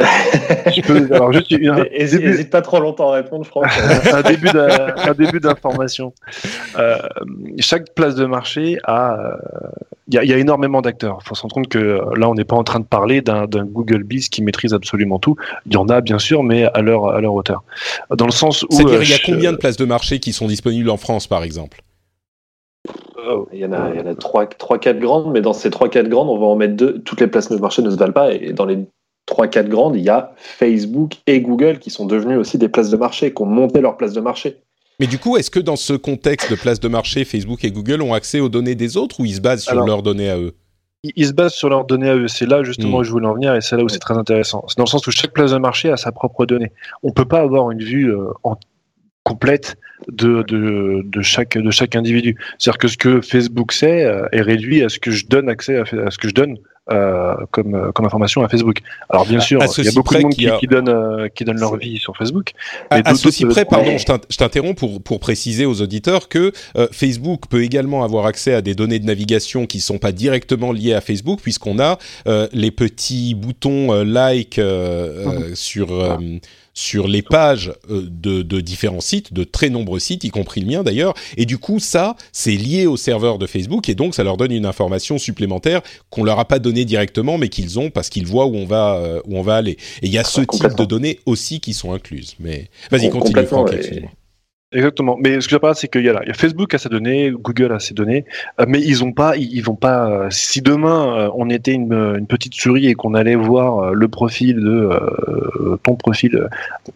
je 0.74 0.80
peux, 0.80 1.14
alors 1.14 1.32
juste 1.32 1.52
Hésite 1.52 2.50
pas 2.50 2.62
trop 2.62 2.80
longtemps 2.80 3.12
à 3.12 3.16
répondre, 3.16 3.48
crois. 3.48 3.66
un 4.12 4.22
début 4.22 4.48
un 4.48 5.14
début 5.14 5.40
d'information. 5.40 6.12
Euh, 6.78 6.98
chaque 7.58 7.94
place 7.94 8.14
de 8.14 8.24
marché 8.24 8.78
a, 8.84 9.36
il 10.08 10.14
y, 10.14 10.32
a 10.32 10.38
énormément 10.38 10.82
d'acteurs. 10.82 11.18
Il 11.22 11.28
faut 11.28 11.34
se 11.34 11.42
rendre 11.42 11.54
compte 11.54 11.68
que 11.68 12.00
là, 12.16 12.28
on 12.28 12.34
n'est 12.34 12.44
pas 12.44 12.56
en 12.56 12.64
train 12.64 12.80
de 12.80 12.84
parler 12.84 13.20
d'un 13.20 13.46
Google 13.46 14.02
Biz 14.02 14.28
qui 14.28 14.42
maîtrise 14.42 14.74
absolument 14.74 15.18
tout. 15.18 15.36
Il 15.66 15.74
y 15.74 15.76
en 15.76 15.88
a 15.88 16.00
bien 16.00 16.18
sûr, 16.18 16.42
mais 16.42 16.64
à 16.64 16.80
leur 16.80 17.08
à 17.08 17.20
leur 17.20 17.34
hauteur. 17.34 17.62
Dans 18.14 18.26
le 18.26 18.32
sens 18.32 18.62
où, 18.64 18.66
c'est-à-dire, 18.70 19.02
il 19.02 19.10
y 19.10 19.12
a 19.12 19.16
euh, 19.16 19.18
combien 19.24 19.52
de 19.52 19.56
places 19.56 19.76
de 19.76 19.84
marché 19.84 20.18
qui 20.18 20.32
sont 20.32 20.46
disponibles 20.46 20.90
en 20.90 20.96
France, 20.96 21.26
par 21.26 21.44
exemple? 21.44 21.82
Euh, 23.18 23.44
il 23.52 23.60
y 23.60 23.64
en 23.64 23.72
a, 23.72 23.90
il 23.92 24.00
y 24.00 24.02
en 24.02 24.06
a 24.06 24.14
3, 24.14 24.46
3 24.46 24.78
4 24.78 24.98
grandes, 24.98 25.32
mais 25.32 25.40
dans 25.40 25.52
ces 25.52 25.70
3 25.70 25.88
4 25.88 26.08
grandes, 26.08 26.28
on 26.28 26.38
va 26.38 26.46
en 26.46 26.56
mettre 26.56 26.74
deux. 26.74 27.00
Toutes 27.00 27.20
les 27.20 27.26
places 27.26 27.48
de 27.48 27.56
marché 27.56 27.82
ne 27.82 27.90
se 27.90 27.96
valent 27.96 28.12
pas, 28.12 28.32
et 28.32 28.52
dans 28.52 28.64
les 28.64 28.78
trois, 29.26 29.48
quatre 29.48 29.68
grandes, 29.68 29.96
il 29.96 30.02
y 30.02 30.08
a 30.08 30.34
Facebook 30.36 31.14
et 31.26 31.40
Google 31.40 31.78
qui 31.78 31.90
sont 31.90 32.06
devenus 32.06 32.38
aussi 32.38 32.58
des 32.58 32.68
places 32.68 32.90
de 32.90 32.96
marché, 32.96 33.32
qui 33.32 33.42
ont 33.42 33.46
monté 33.46 33.80
leur 33.80 33.96
place 33.96 34.12
de 34.12 34.20
marché. 34.20 34.62
Mais 34.98 35.06
du 35.06 35.18
coup, 35.18 35.36
est-ce 35.36 35.50
que 35.50 35.60
dans 35.60 35.76
ce 35.76 35.94
contexte 35.94 36.50
de 36.50 36.56
place 36.56 36.78
de 36.80 36.88
marché, 36.88 37.24
Facebook 37.24 37.64
et 37.64 37.70
Google 37.70 38.02
ont 38.02 38.12
accès 38.12 38.40
aux 38.40 38.50
données 38.50 38.74
des 38.74 38.96
autres 38.96 39.20
ou 39.20 39.24
ils 39.24 39.36
se 39.36 39.40
basent 39.40 39.62
sur 39.62 39.84
leurs 39.84 40.02
données 40.02 40.30
à 40.30 40.38
eux? 40.38 40.54
ils 41.02 41.26
se 41.26 41.32
basent 41.32 41.54
sur 41.54 41.68
leurs 41.68 41.84
données 41.84 42.10
à 42.10 42.16
eux. 42.16 42.28
C'est 42.28 42.46
là 42.46 42.62
justement 42.62 42.98
hmm. 42.98 43.00
où 43.00 43.04
je 43.04 43.10
voulais 43.10 43.26
en 43.26 43.34
venir 43.34 43.54
et 43.54 43.60
c'est 43.60 43.76
là 43.76 43.82
où 43.82 43.88
c'est 43.88 43.98
très 43.98 44.16
intéressant. 44.16 44.64
C'est 44.68 44.76
dans 44.76 44.84
le 44.84 44.88
sens 44.88 45.06
où 45.06 45.10
chaque 45.10 45.32
place 45.32 45.52
de 45.52 45.58
marché 45.58 45.90
a 45.90 45.96
sa 45.96 46.12
propre 46.12 46.46
donnée. 46.46 46.72
On 47.02 47.12
peut 47.12 47.24
pas 47.24 47.40
avoir 47.40 47.70
une 47.70 47.82
vue 47.82 48.12
euh, 48.12 48.32
complète 49.24 49.76
de, 50.08 50.42
de, 50.42 51.22
chaque, 51.22 51.56
de 51.56 51.70
chaque 51.70 51.96
individu. 51.96 52.36
C'est-à-dire 52.58 52.78
que 52.78 52.88
ce 52.88 52.96
que 52.96 53.20
Facebook 53.20 53.72
sait 53.72 54.04
euh, 54.04 54.26
est 54.32 54.42
réduit 54.42 54.82
à 54.82 54.88
ce 54.88 54.98
que 54.98 55.10
je 55.10 55.26
donne 55.26 55.48
accès 55.48 55.76
à 55.76 55.84
ce 56.10 56.18
que 56.18 56.28
je 56.28 56.34
donne 56.34 56.58
euh, 56.90 57.36
comme, 57.52 57.76
euh, 57.76 57.92
comme 57.92 58.06
information 58.06 58.42
à 58.42 58.48
Facebook. 58.48 58.78
Alors 59.10 59.24
bien 59.24 59.38
sûr, 59.38 59.62
il 59.78 59.84
y 59.84 59.88
a 59.88 59.92
beaucoup 59.92 60.12
de 60.12 60.22
monde 60.22 60.34
qui, 60.34 60.48
qui, 60.58 60.66
donne, 60.66 60.88
euh, 60.88 61.28
qui 61.28 61.44
donne 61.44 61.60
leur 61.60 61.76
vie 61.76 61.98
sur 61.98 62.16
Facebook. 62.16 62.50
À, 62.88 62.96
à 63.08 63.14
ceci 63.14 63.44
près, 63.44 63.64
pardon, 63.64 63.96
je 63.96 64.36
t'interromps 64.36 64.74
pour, 64.74 65.00
pour 65.00 65.20
préciser 65.20 65.66
aux 65.66 65.82
auditeurs 65.82 66.28
que 66.28 66.50
Facebook 66.90 67.42
peut 67.48 67.62
également 67.62 68.02
avoir 68.02 68.26
accès 68.26 68.54
à 68.54 68.60
des 68.60 68.74
données 68.74 68.98
de 68.98 69.06
navigation 69.06 69.66
qui 69.66 69.76
ne 69.76 69.82
sont 69.82 69.98
pas 69.98 70.10
directement 70.10 70.72
liées 70.72 70.94
à 70.94 71.00
Facebook, 71.00 71.38
puisqu'on 71.40 71.78
a 71.78 71.98
les 72.52 72.72
petits 72.72 73.36
boutons 73.36 74.02
like 74.02 74.58
mhm. 74.58 75.54
sur 75.54 76.18
sur 76.74 77.08
les 77.08 77.22
pages 77.22 77.72
euh, 77.90 78.06
de, 78.08 78.60
différents 78.60 79.00
sites, 79.00 79.32
de 79.32 79.44
très 79.44 79.70
nombreux 79.70 79.98
sites, 79.98 80.24
y 80.24 80.30
compris 80.30 80.60
le 80.60 80.66
mien 80.66 80.82
d'ailleurs. 80.82 81.14
Et 81.36 81.46
du 81.46 81.58
coup, 81.58 81.78
ça, 81.78 82.16
c'est 82.32 82.56
lié 82.56 82.86
au 82.86 82.96
serveur 82.96 83.38
de 83.38 83.46
Facebook 83.46 83.88
et 83.88 83.94
donc 83.94 84.14
ça 84.14 84.24
leur 84.24 84.36
donne 84.36 84.52
une 84.52 84.66
information 84.66 85.18
supplémentaire 85.18 85.82
qu'on 86.10 86.24
leur 86.24 86.38
a 86.38 86.44
pas 86.44 86.58
donnée 86.58 86.84
directement, 86.84 87.38
mais 87.38 87.48
qu'ils 87.48 87.78
ont 87.78 87.90
parce 87.90 88.08
qu'ils 88.08 88.26
voient 88.26 88.46
où 88.46 88.56
on 88.56 88.66
va 88.66 88.96
euh, 88.96 89.20
où 89.26 89.36
on 89.36 89.42
va 89.42 89.56
aller. 89.56 89.76
Et 90.02 90.06
il 90.06 90.12
y 90.12 90.18
a 90.18 90.24
ce 90.24 90.40
type 90.40 90.76
de 90.76 90.84
données 90.84 91.20
aussi 91.26 91.60
qui 91.60 91.72
sont 91.72 91.92
incluses. 91.92 92.36
Mais 92.40 92.68
vas-y, 92.90 93.10
continue, 93.10 93.46
Franck. 93.46 93.74
Exactement. 94.72 95.16
Mais 95.18 95.40
ce 95.40 95.48
que 95.48 95.50
j'appelle, 95.50 95.74
c'est 95.74 95.88
qu'il 95.88 96.04
y 96.04 96.08
a 96.08 96.12
là, 96.12 96.20
il 96.22 96.28
y 96.28 96.30
a 96.30 96.34
Facebook 96.34 96.72
a 96.74 96.78
ses 96.78 96.88
données, 96.88 97.32
Google 97.32 97.72
a 97.72 97.80
ses 97.80 97.92
données, 97.92 98.24
euh, 98.60 98.66
mais 98.68 98.80
ils 98.80 99.02
ont 99.02 99.10
pas, 99.10 99.36
ils, 99.36 99.62
vont 99.62 99.74
pas. 99.74 100.08
Euh, 100.08 100.28
si 100.30 100.62
demain 100.62 101.18
euh, 101.18 101.30
on 101.34 101.50
était 101.50 101.72
une, 101.72 102.24
petite 102.28 102.54
souris 102.54 102.86
et 102.86 102.94
qu'on 102.94 103.14
allait 103.14 103.34
voir 103.34 103.92
le 103.92 104.06
profil 104.06 104.60
de 104.60 105.78
ton 105.82 105.96
profil, 105.96 106.48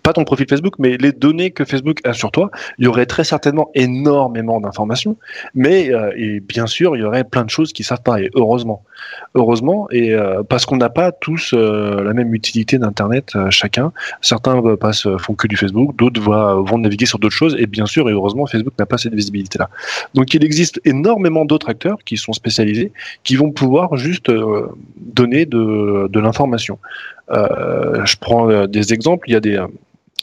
pas 0.05 0.13
ton 0.13 0.23
profil 0.23 0.47
Facebook, 0.49 0.75
mais 0.79 0.97
les 0.99 1.11
données 1.11 1.51
que 1.51 1.65
Facebook 1.65 1.99
a 2.05 2.13
sur 2.13 2.31
toi, 2.31 2.53
il 2.79 2.85
y 2.85 2.87
aurait 2.87 3.07
très 3.07 3.25
certainement 3.25 3.71
énormément 3.75 4.61
d'informations, 4.61 5.17
mais 5.57 5.91
et 6.17 6.39
bien 6.39 6.67
sûr 6.67 6.95
il 6.97 7.01
y 7.01 7.05
aurait 7.05 7.25
plein 7.25 7.45
de 7.45 7.51
choses 7.51 7.73
qui 7.73 7.83
savent 7.83 8.03
pas. 8.03 8.21
Et 8.21 8.31
heureusement, 8.35 8.85
heureusement, 9.35 9.89
et 9.91 10.15
parce 10.49 10.67
qu'on 10.67 10.77
n'a 10.77 10.91
pas 10.91 11.11
tous 11.11 11.53
la 11.53 12.13
même 12.13 12.33
utilité 12.35 12.79
d'internet 12.79 13.33
chacun. 13.51 13.93
Certains 14.21 14.77
passent 14.77 15.09
font 15.19 15.35
que 15.35 15.49
du 15.49 15.57
Facebook, 15.57 15.97
d'autres 15.97 16.21
vont 16.21 16.79
naviguer 16.79 17.07
sur 17.07 17.19
d'autres 17.19 17.35
choses 17.35 17.57
bien 17.67 17.87
sûr, 17.87 18.09
et 18.09 18.13
heureusement, 18.13 18.47
Facebook 18.47 18.75
n'a 18.79 18.87
pas 18.87 18.99
cette 18.99 19.15
visibilité-là. 19.15 19.71
Donc 20.15 20.35
il 20.35 20.45
existe 20.45 20.81
énormément 20.85 21.45
d'autres 21.45 21.69
acteurs 21.69 21.99
qui 22.05 22.17
sont 22.17 22.33
spécialisés, 22.33 22.93
qui 23.23 23.37
vont 23.37 23.53
pouvoir 23.53 23.97
juste 23.97 24.29
euh, 24.29 24.69
donner 24.97 25.47
de, 25.47 26.09
de 26.09 26.21
l'information. 26.21 26.79
Euh, 27.31 28.05
je 28.05 28.17
prends 28.21 28.51
euh, 28.51 28.67
des 28.67 28.93
exemples, 28.93 29.29
il 29.29 29.33
y 29.33 29.37
a 29.37 29.41
des, 29.41 29.59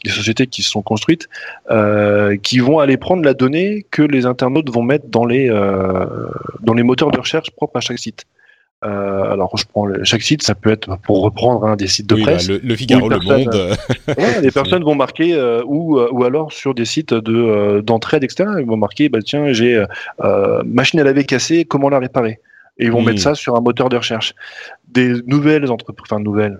des 0.03 0.11
sociétés 0.11 0.47
qui 0.47 0.61
se 0.63 0.69
sont 0.69 0.81
construites, 0.81 1.29
qui 2.43 2.59
vont 2.59 2.79
aller 2.79 2.97
prendre 2.97 3.23
la 3.23 3.33
donnée 3.33 3.85
que 3.91 4.01
les 4.01 4.25
internautes 4.25 4.69
vont 4.69 4.83
mettre 4.83 5.07
dans 5.07 5.25
les, 5.25 5.47
dans 6.61 6.73
les 6.73 6.83
moteurs 6.83 7.11
de 7.11 7.19
recherche 7.19 7.51
propres 7.51 7.77
à 7.77 7.81
chaque 7.81 7.99
site. 7.99 8.25
Euh, 8.83 9.31
alors, 9.31 9.55
je 9.57 9.65
prends 9.65 9.87
chaque 10.03 10.23
site, 10.23 10.41
ça 10.41 10.55
peut 10.55 10.71
être 10.71 10.97
pour 11.03 11.21
reprendre 11.21 11.65
un 11.65 11.75
des 11.75 11.87
sites 11.87 12.07
de 12.07 12.15
presse. 12.15 12.47
Bah, 12.47 12.55
le, 12.63 12.75
Figaro, 12.75 13.09
le 13.09 13.19
Monde. 13.19 13.77
les 14.41 14.51
personnes 14.53 14.83
vont 14.83 14.95
marquer 14.95 15.35
euh, 15.35 15.61
ou 15.65 15.99
euh, 15.99 16.09
ou 16.11 16.23
alors 16.23 16.51
sur 16.51 16.73
des 16.73 16.85
sites 16.85 17.13
de 17.13 17.81
d'entraide, 17.81 18.23
etc. 18.23 18.49
Ils 18.59 18.65
vont 18.65 18.77
marquer, 18.77 19.09
bah 19.09 19.19
tiens, 19.23 19.53
j'ai 19.53 19.83
machine 20.65 20.99
à 20.99 21.03
laver 21.03 21.25
cassée, 21.25 21.65
comment 21.65 21.89
la 21.89 21.99
réparer? 21.99 22.39
Et 22.79 22.85
ils 22.85 22.91
vont 22.91 23.01
mettre 23.01 23.19
hmm. 23.19 23.33
ça 23.33 23.35
sur 23.35 23.55
un 23.55 23.61
moteur 23.61 23.89
de 23.89 23.97
recherche. 23.97 24.33
Des 24.87 25.13
nouvelles 25.27 25.69
entreprises, 25.69 26.07
enfin 26.09 26.19
nouvelles, 26.19 26.59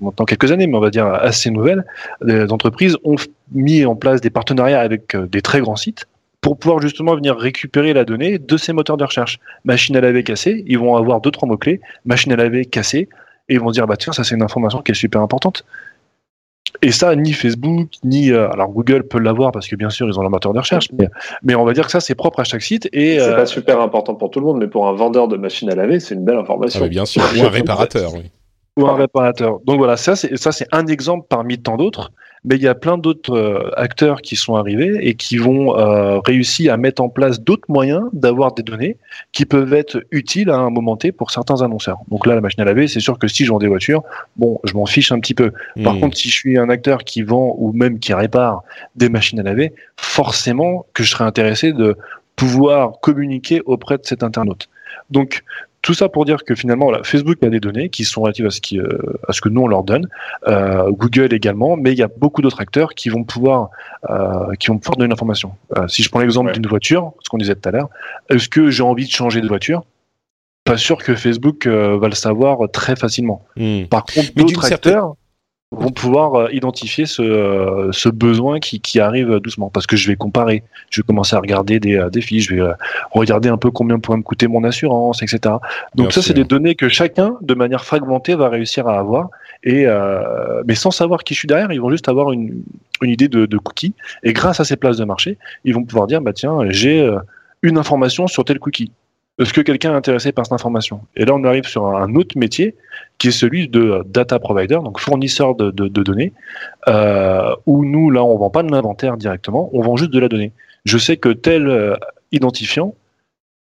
maintenant 0.00 0.26
quelques 0.26 0.52
années, 0.52 0.68
mais 0.68 0.76
on 0.76 0.80
va 0.80 0.90
dire 0.90 1.06
assez 1.06 1.50
nouvelles, 1.50 1.84
les 2.22 2.52
entreprises 2.52 2.96
ont 3.02 3.16
mis 3.52 3.84
en 3.84 3.96
place 3.96 4.20
des 4.20 4.30
partenariats 4.30 4.80
avec 4.80 5.16
des 5.16 5.42
très 5.42 5.60
grands 5.60 5.76
sites 5.76 6.06
pour 6.46 6.56
pouvoir 6.56 6.80
justement 6.80 7.16
venir 7.16 7.36
récupérer 7.36 7.92
la 7.92 8.04
donnée 8.04 8.38
de 8.38 8.56
ces 8.56 8.72
moteurs 8.72 8.96
de 8.96 9.02
recherche. 9.02 9.40
Machine 9.64 9.96
à 9.96 10.00
laver 10.00 10.22
cassée, 10.22 10.62
ils 10.68 10.78
vont 10.78 10.94
avoir 10.94 11.20
deux 11.20 11.32
trois 11.32 11.48
mots 11.48 11.56
clés, 11.56 11.80
machine 12.04 12.32
à 12.32 12.36
laver 12.36 12.64
cassée, 12.64 13.08
et 13.48 13.54
ils 13.54 13.58
vont 13.58 13.72
dire 13.72 13.88
bah 13.88 13.96
tiens 13.96 14.12
ça 14.12 14.22
c'est 14.22 14.36
une 14.36 14.44
information 14.44 14.80
qui 14.80 14.92
est 14.92 14.94
super 14.94 15.20
importante. 15.20 15.64
et 16.82 16.92
ça, 16.92 17.16
ni 17.16 17.32
Facebook, 17.32 17.88
ni 18.04 18.30
euh, 18.30 18.48
alors 18.50 18.68
Google 18.68 19.02
peut 19.08 19.18
l'avoir 19.18 19.50
parce 19.50 19.66
que 19.66 19.74
bien 19.74 19.90
sûr 19.90 20.06
ils 20.06 20.16
ont 20.20 20.22
leur 20.22 20.30
moteur 20.30 20.52
de 20.52 20.60
recherche, 20.60 20.86
mais, 20.96 21.08
mais 21.42 21.56
on 21.56 21.64
va 21.64 21.72
dire 21.72 21.86
que 21.86 21.90
ça 21.90 21.98
c'est 21.98 22.14
propre 22.14 22.38
à 22.38 22.44
chaque 22.44 22.62
site. 22.62 22.88
Et 22.92 23.18
c'est 23.18 23.34
pas 23.34 23.46
super 23.46 23.80
important 23.80 24.14
pour 24.14 24.30
tout 24.30 24.38
le 24.38 24.46
monde, 24.46 24.58
mais 24.58 24.68
pour 24.68 24.86
un 24.86 24.92
vendeur 24.92 25.26
de 25.26 25.36
machines 25.36 25.68
à 25.68 25.74
laver, 25.74 25.98
c'est 25.98 26.14
une 26.14 26.24
belle 26.24 26.38
information. 26.38 26.80
Ah, 26.80 26.86
bien 26.86 27.06
sûr, 27.06 27.24
ou 27.24 27.42
un 27.44 27.48
réparateur, 27.48 28.14
oui. 28.14 28.30
Ou 28.76 28.86
un 28.86 28.94
réparateur. 28.94 29.58
Donc 29.64 29.78
voilà, 29.78 29.96
ça 29.96 30.14
c'est 30.14 30.36
ça 30.36 30.52
c'est 30.52 30.68
un 30.70 30.86
exemple 30.86 31.26
parmi 31.28 31.58
tant 31.58 31.76
d'autres 31.76 32.12
mais 32.46 32.54
il 32.54 32.62
y 32.62 32.68
a 32.68 32.74
plein 32.74 32.96
d'autres 32.96 33.36
euh, 33.36 33.70
acteurs 33.76 34.22
qui 34.22 34.36
sont 34.36 34.54
arrivés 34.54 34.96
et 35.00 35.14
qui 35.14 35.36
vont 35.36 35.76
euh, 35.76 36.20
réussir 36.20 36.72
à 36.72 36.76
mettre 36.76 37.02
en 37.02 37.08
place 37.08 37.40
d'autres 37.40 37.68
moyens 37.68 38.04
d'avoir 38.12 38.54
des 38.54 38.62
données 38.62 38.96
qui 39.32 39.44
peuvent 39.44 39.74
être 39.74 40.02
utiles 40.12 40.50
à 40.50 40.56
un 40.56 40.70
moment 40.70 40.96
T 40.96 41.10
pour 41.10 41.32
certains 41.32 41.60
annonceurs. 41.62 41.98
Donc 42.08 42.24
là, 42.24 42.36
la 42.36 42.40
machine 42.40 42.60
à 42.60 42.64
laver, 42.64 42.86
c'est 42.86 43.00
sûr 43.00 43.18
que 43.18 43.26
si 43.26 43.44
je 43.44 43.50
vends 43.50 43.58
des 43.58 43.66
voitures, 43.66 44.04
bon, 44.36 44.60
je 44.64 44.74
m'en 44.74 44.86
fiche 44.86 45.10
un 45.10 45.18
petit 45.18 45.34
peu. 45.34 45.52
Par 45.82 45.94
hmm. 45.94 46.00
contre, 46.00 46.16
si 46.16 46.28
je 46.28 46.34
suis 46.34 46.56
un 46.56 46.68
acteur 46.68 47.02
qui 47.02 47.22
vend 47.22 47.54
ou 47.58 47.72
même 47.72 47.98
qui 47.98 48.14
répare 48.14 48.62
des 48.94 49.08
machines 49.08 49.40
à 49.40 49.42
laver, 49.42 49.72
forcément 49.96 50.86
que 50.94 51.02
je 51.02 51.10
serais 51.10 51.24
intéressé 51.24 51.72
de 51.72 51.96
pouvoir 52.36 53.00
communiquer 53.00 53.60
auprès 53.64 53.98
de 53.98 54.04
cet 54.04 54.22
internaute. 54.22 54.68
Donc, 55.10 55.42
tout 55.86 55.94
ça 55.94 56.08
pour 56.08 56.24
dire 56.24 56.42
que 56.42 56.56
finalement, 56.56 56.90
Facebook 57.04 57.40
a 57.44 57.48
des 57.48 57.60
données 57.60 57.90
qui 57.90 58.04
sont 58.04 58.22
relatives 58.22 58.46
à 58.46 58.50
ce, 58.50 58.60
qui, 58.60 58.80
euh, 58.80 58.88
à 59.28 59.32
ce 59.32 59.40
que 59.40 59.48
nous 59.48 59.60
on 59.60 59.68
leur 59.68 59.84
donne, 59.84 60.08
euh, 60.48 60.90
Google 60.90 61.32
également, 61.32 61.76
mais 61.76 61.92
il 61.92 61.98
y 61.98 62.02
a 62.02 62.08
beaucoup 62.08 62.42
d'autres 62.42 62.60
acteurs 62.60 62.92
qui 62.94 63.08
vont 63.08 63.22
pouvoir, 63.22 63.70
euh, 64.10 64.52
qui 64.58 64.66
vont 64.66 64.78
pouvoir 64.78 64.96
donner 64.96 65.10
l'information. 65.10 65.52
si 65.86 66.02
je 66.02 66.10
prends 66.10 66.18
l'exemple 66.18 66.50
d'une 66.50 66.66
voiture, 66.66 67.12
ce 67.22 67.28
qu'on 67.28 67.38
disait 67.38 67.54
tout 67.54 67.68
à 67.68 67.70
l'heure, 67.70 67.88
est-ce 68.28 68.48
que 68.48 68.68
j'ai 68.68 68.82
envie 68.82 69.06
de 69.06 69.12
changer 69.12 69.40
de 69.40 69.46
voiture? 69.46 69.84
Pas 70.64 70.76
sûr 70.76 70.96
que 70.98 71.14
Facebook 71.14 71.68
va 71.68 72.08
le 72.08 72.16
savoir 72.16 72.68
très 72.72 72.96
facilement. 72.96 73.44
Hmm. 73.56 73.84
Par 73.84 74.06
contre, 74.06 74.34
d'autres 74.34 74.72
acteurs 74.72 75.14
vont 75.72 75.90
pouvoir 75.90 76.34
euh, 76.34 76.48
identifier 76.52 77.06
ce, 77.06 77.22
euh, 77.22 77.90
ce 77.90 78.08
besoin 78.08 78.60
qui, 78.60 78.80
qui, 78.80 79.00
arrive 79.00 79.40
doucement 79.40 79.68
parce 79.68 79.86
que 79.86 79.96
je 79.96 80.06
vais 80.06 80.14
comparer, 80.14 80.62
je 80.90 81.00
vais 81.00 81.06
commencer 81.06 81.34
à 81.34 81.40
regarder 81.40 81.80
des, 81.80 81.96
euh, 81.96 82.08
des 82.08 82.20
fiches, 82.20 82.48
je 82.48 82.54
vais 82.54 82.72
regarder 83.10 83.48
un 83.48 83.56
peu 83.56 83.70
combien 83.70 83.98
pourrait 83.98 84.18
me 84.18 84.22
coûter 84.22 84.46
mon 84.46 84.62
assurance, 84.62 85.22
etc. 85.22 85.56
Donc 85.94 86.12
ça, 86.12 86.22
c'est 86.22 86.34
des 86.34 86.44
données 86.44 86.76
que 86.76 86.88
chacun, 86.88 87.36
de 87.40 87.54
manière 87.54 87.84
fragmentée, 87.84 88.34
va 88.34 88.48
réussir 88.48 88.86
à 88.86 88.98
avoir. 88.98 89.30
Et 89.64 89.86
mais 90.66 90.76
sans 90.76 90.92
savoir 90.92 91.24
qui 91.24 91.34
je 91.34 91.40
suis 91.40 91.48
derrière, 91.48 91.72
ils 91.72 91.80
vont 91.80 91.90
juste 91.90 92.08
avoir 92.08 92.30
une, 92.30 92.62
une 93.02 93.10
idée 93.10 93.26
de, 93.26 93.46
de 93.46 93.58
cookie. 93.58 93.94
Et 94.22 94.32
grâce 94.32 94.60
à 94.60 94.64
ces 94.64 94.76
places 94.76 94.96
de 94.96 95.04
marché, 95.04 95.38
ils 95.64 95.74
vont 95.74 95.82
pouvoir 95.82 96.06
dire 96.06 96.20
bah 96.20 96.32
tiens, 96.32 96.58
j'ai 96.68 97.10
une 97.62 97.78
information 97.78 98.28
sur 98.28 98.44
tel 98.44 98.60
cookie. 98.60 98.92
Est-ce 99.38 99.52
que 99.52 99.60
quelqu'un 99.60 99.92
est 99.92 99.96
intéressé 99.96 100.30
par 100.30 100.46
cette 100.46 100.52
information? 100.52 101.00
Et 101.16 101.24
là, 101.24 101.34
on 101.34 101.42
arrive 101.44 101.66
sur 101.66 101.86
un 101.86 102.14
autre 102.14 102.38
métier 102.38 102.76
qui 103.18 103.28
est 103.28 103.32
celui 103.32 103.68
de 103.68 104.02
data 104.06 104.38
provider, 104.38 104.76
donc 104.76 105.00
fournisseur 105.00 105.54
de, 105.54 105.70
données, 105.88 106.32
euh, 106.88 107.54
où 107.66 107.84
nous, 107.84 108.10
là, 108.10 108.24
on 108.24 108.36
vend 108.36 108.50
pas 108.50 108.62
de 108.62 108.70
l'inventaire 108.70 109.16
directement, 109.16 109.70
on 109.72 109.80
vend 109.82 109.96
juste 109.96 110.12
de 110.12 110.18
la 110.18 110.28
donnée. 110.28 110.52
Je 110.84 110.98
sais 110.98 111.16
que 111.16 111.30
tel 111.30 111.68
euh, 111.68 111.96
identifiant 112.32 112.94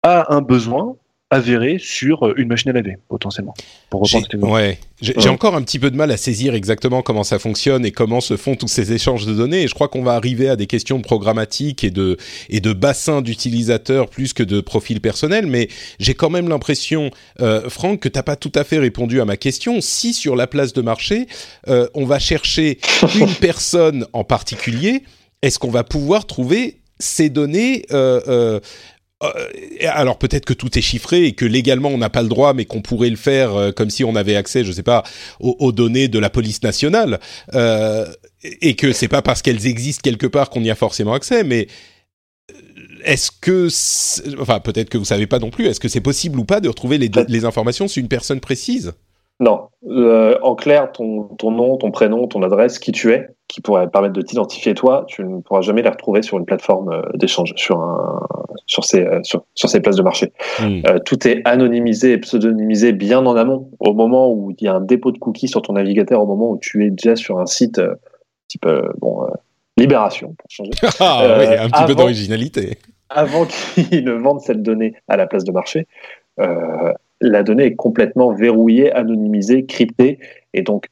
a 0.03 0.35
un 0.35 0.41
besoin, 0.41 0.97
avéré 1.31 1.79
sur 1.79 2.27
euh, 2.27 2.35
une 2.37 2.49
machine 2.49 2.71
à 2.71 2.75
laver, 2.75 2.97
potentiellement. 3.09 3.55
Pour 3.91 4.05
j'ai, 4.05 4.23
ouais. 4.37 4.79
J'ai, 5.01 5.29
encore 5.29 5.57
un 5.57 5.63
petit 5.63 5.79
peu 5.79 5.91
de 5.91 5.97
mal 5.97 6.11
à 6.11 6.17
saisir 6.17 6.55
exactement 6.55 7.03
comment 7.03 7.25
ça 7.25 7.39
fonctionne 7.39 7.85
et 7.85 7.93
comment 7.93 8.21
se 8.21 8.37
font 8.37 8.55
tous 8.55 8.69
ces 8.69 8.93
échanges 8.93 9.27
de 9.27 9.35
données. 9.35 9.63
Et 9.63 9.69
je 9.69 9.75
crois 9.75 9.89
qu'on 9.89 10.03
va 10.03 10.15
arriver 10.15 10.49
à 10.49 10.57
des 10.57 10.67
questions 10.67 10.99
de 10.99 11.03
programmatique 11.03 11.83
et 11.83 11.91
de, 11.91 12.17
et 12.49 12.61
de 12.61 12.73
bassin 12.73 13.21
d'utilisateurs 13.21 14.09
plus 14.09 14.33
que 14.33 14.43
de 14.43 14.61
profil 14.61 15.01
personnel. 15.01 15.47
Mais 15.47 15.69
j'ai 15.99 16.15
quand 16.15 16.31
même 16.31 16.49
l'impression, 16.49 17.11
euh, 17.41 17.69
Franck, 17.69 18.01
que 18.01 18.09
tu 18.09 18.19
n'as 18.19 18.23
pas 18.23 18.37
tout 18.37 18.53
à 18.55 18.65
fait 18.65 18.79
répondu 18.79 19.21
à 19.21 19.25
ma 19.25 19.37
question. 19.37 19.81
Si 19.81 20.15
sur 20.15 20.37
la 20.37 20.47
place 20.47 20.73
de 20.73 20.83
marché, 20.83 21.27
euh, 21.69 21.89
on 21.95 22.05
va 22.05 22.19
chercher 22.19 22.79
une 23.19 23.35
personne 23.35 24.07
en 24.13 24.25
particulier, 24.25 25.03
est-ce 25.43 25.59
qu'on 25.59 25.71
va 25.71 25.85
pouvoir 25.85 26.27
trouver 26.27 26.79
ces 26.99 27.29
données 27.29 27.85
euh, 27.93 28.21
euh, 28.29 28.29
euh, 28.29 28.61
alors 29.89 30.19
peut-être 30.19 30.45
que 30.45 30.53
tout 30.53 30.77
est 30.79 30.83
chiffré 30.83 31.25
et 31.25 31.33
que 31.33 31.45
légalement 31.45 31.89
on 31.89 31.99
n'a 31.99 32.11
pas 32.11 32.23
le 32.23 32.29
droit, 32.29 32.53
mais 32.53 32.65
qu'on 32.65 32.83
pourrait 32.83 33.11
le 33.11 33.17
faire 33.17 33.55
euh, 33.55 33.73
comme 33.73 33.91
si 33.91 34.05
on 34.05 34.17
avait 34.17 34.37
accès, 34.37 34.65
je 34.65 34.73
sais 34.73 34.83
pas, 34.83 35.05
aux, 35.41 35.73
données 35.73 36.09
de 36.09 36.19
la 36.19 36.31
police 36.31 36.63
nationale, 36.63 37.21
euh, 37.55 38.07
et 38.43 38.75
que 38.77 38.93
c'est 38.93 39.09
pas 39.09 39.23
parce 39.23 39.43
qu'elles 39.43 39.67
existent 39.67 40.03
quelque 40.03 40.27
part 40.27 40.51
qu'on 40.51 40.63
y 40.63 40.71
a 40.71 40.75
forcément 40.75 41.15
accès, 41.15 41.45
mais 41.45 41.69
est-ce 43.05 43.31
que, 43.31 43.69
enfin 44.41 44.61
peut-être 44.61 44.89
que 44.89 44.99
vous 44.99 45.05
savez 45.05 45.27
pas 45.27 45.39
non 45.39 45.51
plus, 45.51 45.67
est-ce 45.67 45.81
que 45.81 45.89
c'est 45.89 46.01
possible 46.01 46.39
ou 46.39 46.45
pas 46.45 46.61
de 46.61 46.69
retrouver 46.69 46.99
les, 46.99 47.11
les 47.29 47.45
informations 47.45 47.89
sur 47.89 48.01
une 48.01 48.09
personne 48.09 48.41
précise? 48.41 48.93
Non. 49.41 49.69
en 50.43 50.55
clair, 50.55 50.93
ton, 50.93 51.25
ton, 51.39 51.51
nom, 51.51 51.77
ton 51.77 51.91
prénom, 51.91 52.27
ton 52.27 52.43
adresse, 52.43 52.79
qui 52.79 52.93
tu 52.93 53.13
es, 53.13 53.29
qui 53.49 53.61
pourrait 53.61 53.89
permettre 53.89 54.15
de 54.15 54.23
t'identifier 54.23 54.75
toi, 54.75 55.05
tu 55.09 55.25
ne 55.25 55.41
pourras 55.41 55.61
jamais 55.61 55.83
les 55.83 55.89
retrouver 55.89 56.23
sur 56.23 56.39
une 56.39 56.45
plateforme 56.45 57.03
d'échange, 57.15 57.53
sur 57.57 57.81
un, 57.81 58.27
sur 58.67 58.85
ces, 58.85 59.03
euh, 59.03 59.21
sur, 59.23 59.45
ces 59.55 59.81
places 59.81 59.97
de 59.97 60.03
marché. 60.03 60.33
Hmm. 60.61 60.81
Euh, 60.87 60.99
tout 61.05 61.27
est 61.27 61.43
anonymisé 61.45 62.13
et 62.13 62.19
pseudonymisé 62.19 62.93
bien 62.93 63.25
en 63.25 63.37
amont, 63.37 63.71
au 63.79 63.93
moment 63.93 64.33
où 64.33 64.51
il 64.51 64.65
y 64.65 64.69
a 64.69 64.75
un 64.75 64.81
dépôt 64.81 65.13
de 65.13 65.19
cookies 65.19 65.49
sur 65.49 65.63
ton 65.63 65.75
navigateur, 65.75 66.23
au 66.23 66.27
moment 66.27 66.51
où 66.51 66.59
tu 66.59 66.85
es 66.87 66.91
déjà 66.91 67.17
sur 67.17 67.39
un 67.39 67.47
site 67.47 67.79
euh, 67.79 67.95
type 68.49 68.67
bon, 68.99 69.27
Libération, 69.77 70.35
pour 70.39 70.51
changer. 70.51 70.71
Ah, 71.01 71.37
oui, 71.39 71.47
un 71.47 71.69
petit 71.69 71.85
peu 71.87 71.95
d'originalité. 71.95 72.79
Avant 73.11 73.47
qu'ils 73.75 74.05
ne 74.05 74.13
vendent 74.13 74.41
cette 74.41 74.63
donnée 74.63 74.95
à 75.09 75.17
la 75.17 75.27
place 75.27 75.45
de 75.45 75.53
marché, 75.53 75.87
la 77.21 77.43
donnée 77.43 77.67
est 77.67 77.75
complètement 77.77 78.33
verrouillée, 78.33 78.93
anonymisée, 78.93 79.67
cryptée, 79.67 80.19
et 80.53 80.63
donc 80.63 80.89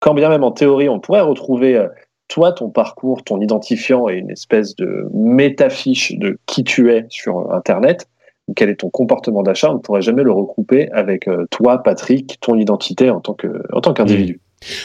quand 0.00 0.14
bien 0.14 0.28
même 0.28 0.44
en 0.44 0.52
théorie 0.52 0.88
on 0.88 1.00
pourrait 1.00 1.20
retrouver 1.20 1.86
toi, 2.28 2.52
ton 2.52 2.70
parcours, 2.70 3.22
ton 3.24 3.40
identifiant 3.40 4.08
et 4.08 4.14
une 4.14 4.30
espèce 4.30 4.74
de 4.76 5.06
métafiche 5.12 6.16
de 6.16 6.38
qui 6.46 6.64
tu 6.64 6.90
es 6.90 7.04
sur 7.10 7.52
Internet, 7.52 8.08
quel 8.56 8.70
est 8.70 8.76
ton 8.76 8.90
comportement 8.90 9.42
d'achat, 9.42 9.70
on 9.70 9.74
ne 9.74 9.78
pourrait 9.78 10.02
jamais 10.02 10.22
le 10.22 10.32
regrouper 10.32 10.90
avec 10.92 11.28
euh, 11.28 11.46
toi, 11.50 11.82
Patrick, 11.82 12.38
ton 12.40 12.56
identité 12.56 13.10
en 13.10 13.20
tant 13.20 13.34
qu'individu. 13.34 14.40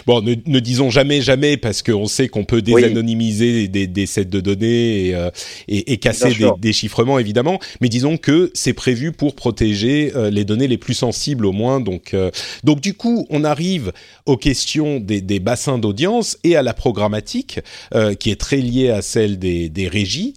Bon, 0.06 0.22
ne, 0.22 0.36
ne, 0.46 0.60
disons 0.60 0.90
jamais 0.90 1.22
jamais 1.22 1.58
parce 1.58 1.82
qu'on 1.82 2.06
sait 2.06 2.28
qu'on 2.28 2.44
peut 2.44 2.62
désanonymiser 2.62 3.68
des, 3.68 3.88
des, 3.88 4.06
sets 4.06 4.26
de 4.26 4.40
données 4.40 5.08
et, 5.08 5.16
euh, 5.16 5.30
et, 5.68 5.94
et 5.94 5.98
casser 5.98 6.34
des 6.34 6.50
déchiffrements 6.60 7.20
évidemment, 7.20 7.60
mais 7.82 7.90
disons 7.90 8.18
que 8.18 8.52
c'est 8.54 8.74
prévu 8.74 9.12
pour 9.12 9.36
protéger 9.36 10.12
euh, 10.16 10.30
les 10.30 10.46
données 10.46 10.68
les 10.68 10.78
plus 10.78 10.94
sensibles 10.94 11.46
au 11.46 11.52
moins. 11.52 11.80
Donc, 11.80 12.14
euh, 12.14 12.32
donc 12.64 12.82
du 12.82 12.94
coup, 12.94 13.28
on 13.30 13.44
arrive 13.44 13.92
aux 14.26 14.38
questions 14.38 15.00
des, 15.00 15.22
des 15.22 15.40
bassins 15.40 15.78
d'audience 15.78 16.38
et 16.44 16.56
à 16.56 16.62
la 16.62 16.74
programmatique 16.74 17.60
qui 18.20 18.32
est 18.32 18.40
très 18.40 18.58
liée 18.58 18.90
à 18.90 19.02
celle 19.02 19.40
des, 19.40 19.70
des 19.70 19.88
régies. 19.88 20.34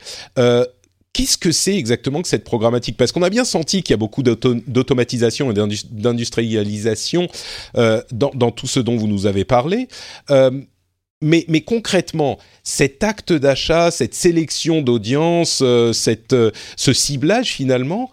Qu'est-ce 1.12 1.36
que 1.36 1.50
c'est 1.50 1.76
exactement 1.76 2.22
que 2.22 2.28
cette 2.28 2.44
programmatique? 2.44 2.96
Parce 2.96 3.10
qu'on 3.10 3.22
a 3.22 3.30
bien 3.30 3.44
senti 3.44 3.82
qu'il 3.82 3.92
y 3.92 3.94
a 3.94 3.98
beaucoup 3.98 4.22
d'automatisation 4.22 5.50
et 5.50 5.54
d'industrialisation 5.54 7.28
euh, 7.76 8.00
dans, 8.12 8.50
tout 8.50 8.68
ce 8.68 8.78
dont 8.78 8.96
vous 8.96 9.08
nous 9.08 9.26
avez 9.26 9.44
parlé. 9.44 9.88
Euh, 10.30 10.62
mais, 11.22 11.60
concrètement, 11.60 12.38
cet 12.62 13.04
acte 13.04 13.32
d'achat, 13.32 13.90
cette 13.90 14.14
sélection 14.14 14.80
d'audience, 14.80 15.60
euh, 15.62 15.92
euh, 16.32 16.50
ce 16.76 16.92
ciblage 16.92 17.52
finalement, 17.52 18.10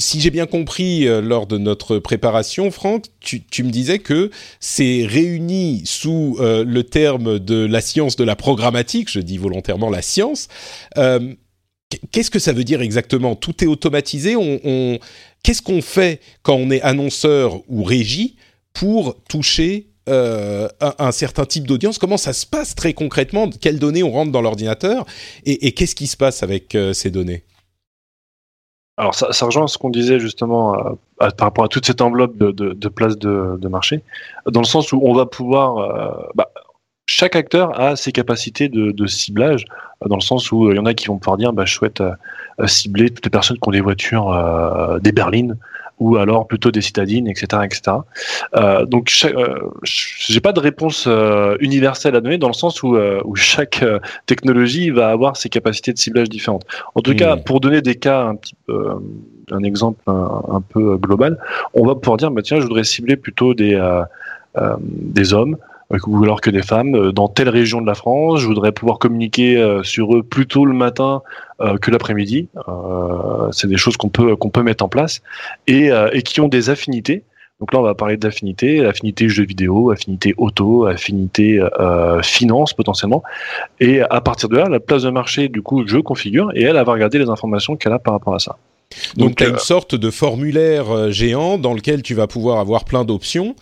si 0.00 0.20
j'ai 0.20 0.30
bien 0.30 0.46
compris 0.46 1.08
euh, 1.08 1.20
lors 1.20 1.46
de 1.46 1.58
notre 1.58 1.98
préparation, 1.98 2.70
Franck, 2.70 3.06
tu, 3.20 3.64
me 3.64 3.70
disais 3.70 3.98
que 3.98 4.30
c'est 4.60 5.04
réuni 5.04 5.82
sous 5.84 6.36
euh, 6.38 6.64
le 6.64 6.84
terme 6.84 7.40
de 7.40 7.66
la 7.66 7.80
science 7.80 8.14
de 8.14 8.22
la 8.22 8.36
programmatique, 8.36 9.10
je 9.10 9.18
dis 9.18 9.38
volontairement 9.38 9.90
la 9.90 10.02
science. 10.02 10.48
Euh, 10.96 11.34
Qu'est-ce 12.12 12.30
que 12.30 12.38
ça 12.38 12.52
veut 12.52 12.64
dire 12.64 12.82
exactement? 12.82 13.34
Tout 13.34 13.64
est 13.64 13.66
automatisé? 13.66 14.34
Qu'est-ce 15.42 15.62
qu'on 15.62 15.80
fait 15.80 16.20
quand 16.42 16.54
on 16.54 16.70
est 16.70 16.82
annonceur 16.82 17.62
ou 17.66 17.82
régie 17.82 18.36
pour 18.74 19.16
toucher 19.26 19.86
un, 20.06 21.12
certain 21.12 21.46
type 21.46 21.66
d'audience? 21.66 21.96
Comment 21.96 22.18
ça 22.18 22.34
se 22.34 22.44
passe 22.44 22.74
très 22.74 22.92
concrètement? 22.92 23.48
Quelles 23.48 23.78
données 23.78 24.02
on 24.02 24.12
rentre 24.12 24.32
dans 24.32 24.42
l'ordinateur? 24.42 25.06
Et, 25.46 25.72
qu'est-ce 25.72 25.94
qui 25.94 26.08
se 26.08 26.18
passe 26.18 26.42
avec 26.42 26.76
ces 26.92 27.10
données? 27.10 27.44
Alors 28.98 29.14
ça, 29.14 29.32
ça, 29.32 29.46
rejoint 29.46 29.68
ce 29.68 29.78
qu'on 29.78 29.90
disait 29.90 30.18
justement 30.18 30.74
euh, 30.74 31.30
par 31.30 31.46
rapport 31.46 31.64
à 31.64 31.68
toute 31.68 31.86
cette 31.86 32.00
enveloppe 32.00 32.36
de, 32.36 32.50
de, 32.50 32.72
de 32.72 32.88
places 32.88 33.16
de, 33.16 33.68
marché, 33.68 34.02
dans 34.46 34.60
le 34.60 34.66
sens 34.66 34.92
où 34.92 35.00
on 35.02 35.14
va 35.14 35.24
pouvoir... 35.24 35.78
Euh, 35.78 36.28
bah, 36.34 36.50
chaque 37.10 37.36
acteur 37.36 37.80
a 37.80 37.96
ses 37.96 38.12
capacités 38.12 38.68
de, 38.68 39.06
ciblage, 39.06 39.64
dans 40.04 40.16
le 40.16 40.20
sens 40.20 40.52
où 40.52 40.70
il 40.70 40.76
y 40.76 40.78
en 40.78 40.84
a 40.84 40.92
qui 40.92 41.06
vont 41.06 41.16
pouvoir 41.16 41.38
dire 41.38 41.54
bah, 41.54 41.64
je 41.64 41.72
souhaite 41.72 42.02
euh, 42.02 42.12
cibler 42.66 43.08
toutes 43.08 43.24
les 43.24 43.30
personnes 43.30 43.56
qui 43.56 43.66
ont 43.66 43.72
des 43.72 43.80
voitures, 43.80 44.98
des 45.00 45.12
berlines, 45.12 45.56
ou 46.00 46.16
alors 46.16 46.46
plutôt 46.46 46.70
des 46.70 46.80
citadines, 46.80 47.28
etc., 47.28 47.62
etc. 47.64 47.96
Euh, 48.54 48.84
donc, 48.86 49.12
euh, 49.24 49.58
j'ai 49.82 50.40
pas 50.40 50.52
de 50.52 50.60
réponse 50.60 51.04
euh, 51.06 51.56
universelle 51.60 52.14
à 52.16 52.20
donner 52.20 52.38
dans 52.38 52.48
le 52.48 52.54
sens 52.54 52.82
où, 52.82 52.96
euh, 52.96 53.20
où 53.24 53.34
chaque 53.34 53.84
technologie 54.26 54.90
va 54.90 55.08
avoir 55.10 55.36
ses 55.36 55.48
capacités 55.48 55.92
de 55.92 55.98
ciblage 55.98 56.28
différentes. 56.28 56.64
En 56.94 57.00
tout 57.00 57.14
cas, 57.14 57.36
hmm. 57.36 57.42
pour 57.44 57.60
donner 57.60 57.82
des 57.82 57.96
cas 57.96 58.22
un 58.22 58.36
petit 58.36 58.54
peu, 58.66 58.90
un 59.50 59.62
exemple 59.62 60.00
un, 60.06 60.62
peu 60.68 60.96
global, 60.96 61.38
on 61.74 61.86
va 61.86 61.94
pouvoir 61.94 62.16
dire, 62.16 62.30
bah, 62.30 62.42
tiens, 62.42 62.58
je 62.58 62.62
voudrais 62.64 62.84
cibler 62.84 63.16
plutôt 63.16 63.54
des 63.54 63.78
des 64.90 65.34
hommes 65.34 65.56
ou 66.06 66.22
alors 66.22 66.40
que 66.40 66.50
des 66.50 66.62
femmes 66.62 67.12
dans 67.12 67.28
telle 67.28 67.48
région 67.48 67.80
de 67.80 67.86
la 67.86 67.94
France. 67.94 68.40
Je 68.40 68.46
voudrais 68.46 68.72
pouvoir 68.72 68.98
communiquer 68.98 69.80
sur 69.82 70.16
eux 70.16 70.22
plus 70.22 70.46
tôt 70.46 70.66
le 70.66 70.74
matin 70.74 71.22
que 71.80 71.90
l'après-midi. 71.90 72.48
c'est 73.52 73.68
des 73.68 73.78
choses 73.78 73.96
qu'on 73.96 74.10
peut 74.10 74.36
qu'on 74.36 74.50
peut 74.50 74.62
mettre 74.62 74.84
en 74.84 74.88
place 74.88 75.22
et, 75.66 75.90
et 76.12 76.22
qui 76.22 76.40
ont 76.40 76.48
des 76.48 76.68
affinités. 76.68 77.24
Donc 77.60 77.72
là, 77.72 77.80
on 77.80 77.82
va 77.82 77.94
parler 77.94 78.16
d'affinités, 78.16 78.84
affinité 78.84 79.28
jeux 79.28 79.44
vidéo, 79.44 79.90
affinité 79.90 80.32
auto, 80.36 80.86
affinité 80.86 81.58
euh, 81.80 82.22
finance 82.22 82.72
potentiellement. 82.72 83.24
Et 83.80 84.00
à 84.00 84.20
partir 84.20 84.48
de 84.48 84.56
là, 84.56 84.68
la 84.68 84.78
place 84.78 85.02
de 85.02 85.10
marché, 85.10 85.48
du 85.48 85.60
coup, 85.60 85.84
je 85.86 85.98
configure 85.98 86.52
et 86.54 86.62
elle, 86.62 86.76
elle 86.76 86.84
va 86.84 86.92
regarder 86.92 87.18
les 87.18 87.28
informations 87.28 87.76
qu'elle 87.76 87.92
a 87.92 87.98
par 87.98 88.14
rapport 88.14 88.34
à 88.34 88.38
ça. 88.38 88.56
Donc, 89.16 89.36
tu 89.36 89.44
as 89.44 89.48
une 89.48 89.56
euh, 89.56 89.58
sorte 89.58 89.96
de 89.96 90.10
formulaire 90.10 90.90
euh, 90.90 91.10
géant 91.10 91.58
dans 91.58 91.74
lequel 91.74 92.02
tu 92.02 92.14
vas 92.14 92.28
pouvoir 92.28 92.58
avoir 92.58 92.84
plein 92.84 93.04
d'options. 93.04 93.56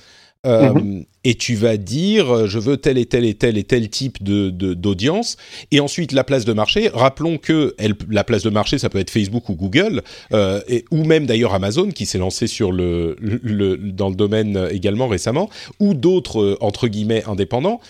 Euh, 0.46 0.72
mhm. 0.72 1.04
Et 1.24 1.34
tu 1.34 1.56
vas 1.56 1.76
dire, 1.76 2.46
je 2.46 2.58
veux 2.60 2.76
tel 2.76 2.98
et 2.98 3.06
tel 3.06 3.24
et 3.24 3.34
tel 3.34 3.58
et 3.58 3.64
tel 3.64 3.88
type 3.88 4.22
de 4.22 4.50
d'audience. 4.50 5.36
Et 5.72 5.80
ensuite, 5.80 6.12
la 6.12 6.22
place 6.22 6.44
de 6.44 6.52
marché. 6.52 6.88
Rappelons 6.94 7.36
que 7.36 7.74
elle, 7.78 7.94
la 8.08 8.22
place 8.22 8.44
de 8.44 8.50
marché, 8.50 8.78
ça 8.78 8.88
peut 8.88 9.00
être 9.00 9.10
Facebook 9.10 9.48
ou 9.48 9.56
Google, 9.56 10.02
et, 10.32 10.84
ou 10.92 11.02
même 11.02 11.26
d'ailleurs 11.26 11.52
Amazon 11.52 11.88
qui 11.88 12.06
s'est 12.06 12.18
lancé 12.18 12.46
sur 12.46 12.70
le, 12.70 13.16
le, 13.20 13.76
dans 13.76 14.08
le 14.08 14.14
domaine 14.14 14.68
également 14.70 15.08
récemment, 15.08 15.50
ou 15.80 15.94
d'autres 15.94 16.56
entre 16.60 16.86
guillemets 16.86 17.24
indépendants. 17.26 17.80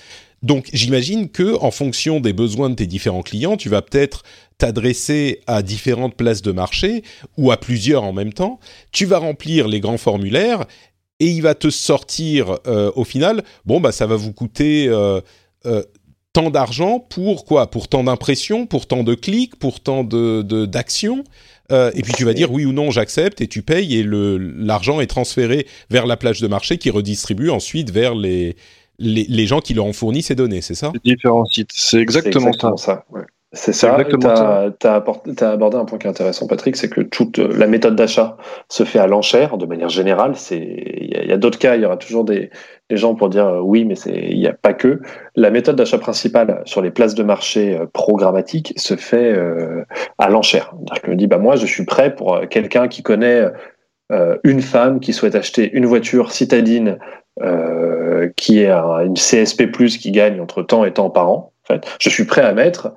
Donc, 0.43 0.69
j'imagine 0.73 1.29
que 1.29 1.59
en 1.61 1.71
fonction 1.71 2.21
des 2.21 2.33
besoins 2.33 2.71
de 2.71 2.75
tes 2.75 2.87
différents 2.87 3.23
clients, 3.23 3.57
tu 3.57 3.69
vas 3.69 3.83
peut-être 3.83 4.23
t'adresser 4.59 5.41
à 5.47 5.63
différentes 5.63 6.15
places 6.15 6.43
de 6.43 6.53
marché 6.53 7.03
ou 7.37 7.51
à 7.51 7.57
plusieurs 7.57 8.05
en 8.05 8.13
même 8.13 8.33
temps. 8.33 8.61
Tu 8.93 9.07
vas 9.07 9.19
remplir 9.19 9.67
les 9.67 9.81
grands 9.81 9.99
formulaires 9.99 10.67
et 11.21 11.27
il 11.27 11.43
va 11.43 11.55
te 11.55 11.71
sortir 11.71 12.59
euh, 12.67 12.91
au 12.95 13.05
final. 13.05 13.43
Bon, 13.65 13.81
bah 13.81 13.93
ça 13.93 14.07
va 14.07 14.17
vous 14.17 14.33
coûter 14.33 14.89
euh, 14.89 15.21
euh, 15.65 15.83
tant 16.33 16.51
d'argent 16.51 17.01
pour 17.01 17.45
quoi? 17.45 17.71
Pour 17.71 17.89
tant 17.89 18.05
d'impressions, 18.05 18.67
pour 18.67 18.87
tant 18.87 19.03
de 19.03 19.15
clics, 19.15 19.57
pour 19.57 19.81
tant 19.81 20.05
de 20.05 20.43
d'actions. 20.67 21.25
et 21.71 22.03
puis 22.03 22.13
tu 22.13 22.25
vas 22.25 22.35
dire 22.35 22.53
oui 22.53 22.65
ou 22.65 22.73
non, 22.73 22.91
j'accepte 22.91 23.41
et 23.41 23.49
tu 23.49 23.63
payes 23.63 23.97
et 23.97 24.03
le 24.03 24.37
l'argent 24.39 25.01
est 25.01 25.07
transféré 25.07 25.67
vers 25.91 26.07
la 26.07 26.17
plage 26.17 26.41
de 26.41 26.47
marché 26.47 26.79
qui 26.79 26.91
redistribue 26.91 27.51
ensuite 27.51 27.91
vers 27.91 28.15
les 28.15 28.57
les, 28.99 29.25
les 29.29 29.47
gens 29.47 29.61
qui 29.61 29.75
leur 29.75 29.85
ont 29.85 29.93
fourni 29.93 30.23
ces 30.23 30.35
données, 30.35 30.63
c'est 30.63 30.75
ça? 30.75 30.93
Différents 31.05 31.45
sites, 31.45 31.71
c'est 31.75 31.99
exactement, 31.99 32.49
exactement, 32.49 32.77
ça. 32.77 33.05
ça 33.13 33.27
c'est 33.57 33.73
ça. 33.73 33.97
Tu 34.05 34.87
as, 34.87 35.51
abordé 35.51 35.77
un 35.77 35.85
point 35.85 35.99
qui 35.99 36.07
est 36.07 36.11
intéressant, 36.11 36.47
Patrick, 36.47 36.77
c'est 36.77 36.91
que 36.91 37.01
toute 37.01 37.39
la 37.39 37.67
méthode 37.67 37.97
d'achat 37.97 38.37
se 38.69 38.85
fait 38.85 38.99
à 38.99 39.07
l'enchère 39.07 39.57
de 39.57 39.67
manière 39.67 39.89
générale. 39.89 40.35
Il 40.51 41.27
y 41.29 41.33
a, 41.33 41.37
d'autres 41.37 41.59
cas, 41.59 41.75
il 41.75 41.83
y 41.83 41.87
aura 41.87 41.97
toujours 41.97 42.25
des, 42.25 42.51
gens 42.91 43.15
pour 43.15 43.31
dire 43.31 43.47
euh, 43.47 43.61
oui, 43.61 43.85
mais 43.85 43.95
il 44.07 44.39
n'y 44.39 44.47
a 44.47 44.53
pas 44.53 44.75
que. 44.75 45.01
La 45.35 45.51
méthode 45.51 45.77
d'achat 45.77 45.99
principale 45.99 46.63
sur 46.67 46.83
les 46.83 46.91
places 46.91 47.15
de 47.15 47.23
marché 47.23 47.77
euh, 47.77 47.87
programmatiques 47.93 48.75
se 48.77 48.95
fait 48.95 49.33
euh, 49.33 49.85
à 50.19 50.29
l'enchère. 50.29 50.75
C'est-à-dire 50.75 51.03
que 51.03 51.11
me 51.11 51.17
dit, 51.17 51.27
bah, 51.27 51.39
moi, 51.39 51.57
je 51.57 51.67
suis 51.67 51.85
prêt 51.85 52.15
pour 52.15 52.41
quelqu'un 52.49 52.89
qui 52.89 53.03
connaît 53.03 53.47
une 54.45 54.61
femme 54.61 55.01
qui 55.01 55.13
souhaite 55.13 55.35
acheter 55.35 55.73
une 55.73 55.87
voiture 55.87 56.31
citadine 56.31 56.99
qui 58.37 58.61
est 58.61 58.71
une 58.71 59.15
CSP+, 59.15 59.71
qui 59.73 60.13
gagne 60.13 60.41
entre 60.41 60.63
temps 60.63 60.85
et 60.85 60.93
temps 60.93 61.11
par 61.11 61.29
an. 61.29 61.53
En 61.65 61.75
fait, 61.75 61.97
je 61.99 62.09
suis 62.09 62.25
prêt 62.25 62.43
à 62.43 62.53
mettre 62.53 62.93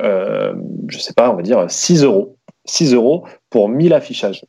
euh, 0.00 0.54
je 0.88 0.98
sais 0.98 1.14
pas, 1.14 1.30
on 1.30 1.36
va 1.36 1.42
dire 1.42 1.64
6 1.68 2.04
euros. 2.04 2.36
6 2.64 2.94
euros 2.94 3.24
pour 3.50 3.68
1000 3.68 3.92
affichages. 3.92 4.44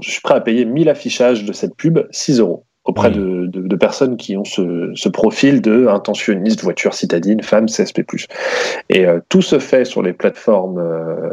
Je 0.00 0.10
suis 0.10 0.20
prêt 0.20 0.34
à 0.34 0.40
payer 0.40 0.64
1000 0.64 0.88
affichages 0.88 1.44
de 1.44 1.52
cette 1.52 1.76
pub, 1.76 2.00
6 2.10 2.40
euros, 2.40 2.64
auprès 2.84 3.10
de, 3.10 3.46
de, 3.46 3.76
personnes 3.76 4.16
qui 4.16 4.36
ont 4.36 4.44
ce, 4.44 4.92
ce, 4.94 5.08
profil 5.08 5.60
de 5.60 5.86
intentionniste, 5.86 6.62
voiture 6.62 6.94
citadine, 6.94 7.42
femme, 7.42 7.66
CSP+. 7.66 8.04
Et 8.88 9.06
euh, 9.06 9.20
tout 9.28 9.42
se 9.42 9.58
fait 9.58 9.84
sur 9.84 10.02
les 10.02 10.12
plateformes, 10.12 10.78
euh, 10.78 11.30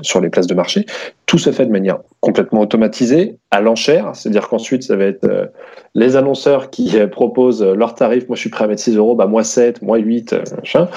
sur 0.00 0.20
les 0.20 0.28
places 0.28 0.46
de 0.46 0.54
marché, 0.54 0.86
tout 1.26 1.38
se 1.38 1.52
fait 1.52 1.66
de 1.66 1.70
manière 1.70 1.98
complètement 2.20 2.62
automatisée, 2.62 3.36
à 3.50 3.60
l'enchère, 3.60 4.10
c'est-à-dire 4.14 4.48
qu'ensuite, 4.48 4.82
ça 4.82 4.96
va 4.96 5.04
être 5.04 5.24
euh, 5.24 5.46
les 5.94 6.16
annonceurs 6.16 6.70
qui 6.70 6.96
proposent 7.12 7.62
leurs 7.62 7.94
tarifs, 7.94 8.26
moi 8.28 8.34
je 8.34 8.40
suis 8.40 8.50
prêt 8.50 8.64
à 8.64 8.66
mettre 8.66 8.82
6 8.82 8.96
euros, 8.96 9.14
bah 9.14 9.26
moi 9.26 9.44
7, 9.44 9.82
moi 9.82 9.98
8, 9.98 10.34
machin, 10.56 10.88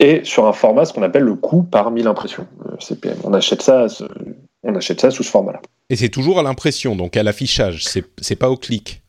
et 0.00 0.22
sur 0.24 0.46
un 0.46 0.52
format 0.52 0.84
ce 0.84 0.92
qu'on 0.92 1.02
appelle 1.02 1.24
le 1.24 1.34
coût 1.34 1.62
par 1.62 1.90
1000 1.90 2.06
impressions 2.06 2.46
euh, 2.66 2.76
CPM. 2.78 3.16
On 3.24 3.32
achète 3.32 3.62
ça, 3.62 3.86
on 4.62 4.74
achète 4.74 5.00
ça 5.00 5.10
sous 5.10 5.22
ce 5.22 5.30
format-là. 5.30 5.60
Et 5.90 5.96
c'est 5.96 6.08
toujours 6.08 6.38
à 6.38 6.42
l'impression, 6.42 6.96
donc 6.96 7.16
à 7.16 7.22
l'affichage, 7.22 7.84
c'est 7.84 8.36
pas 8.36 8.50
au 8.50 8.56
clic. 8.56 9.02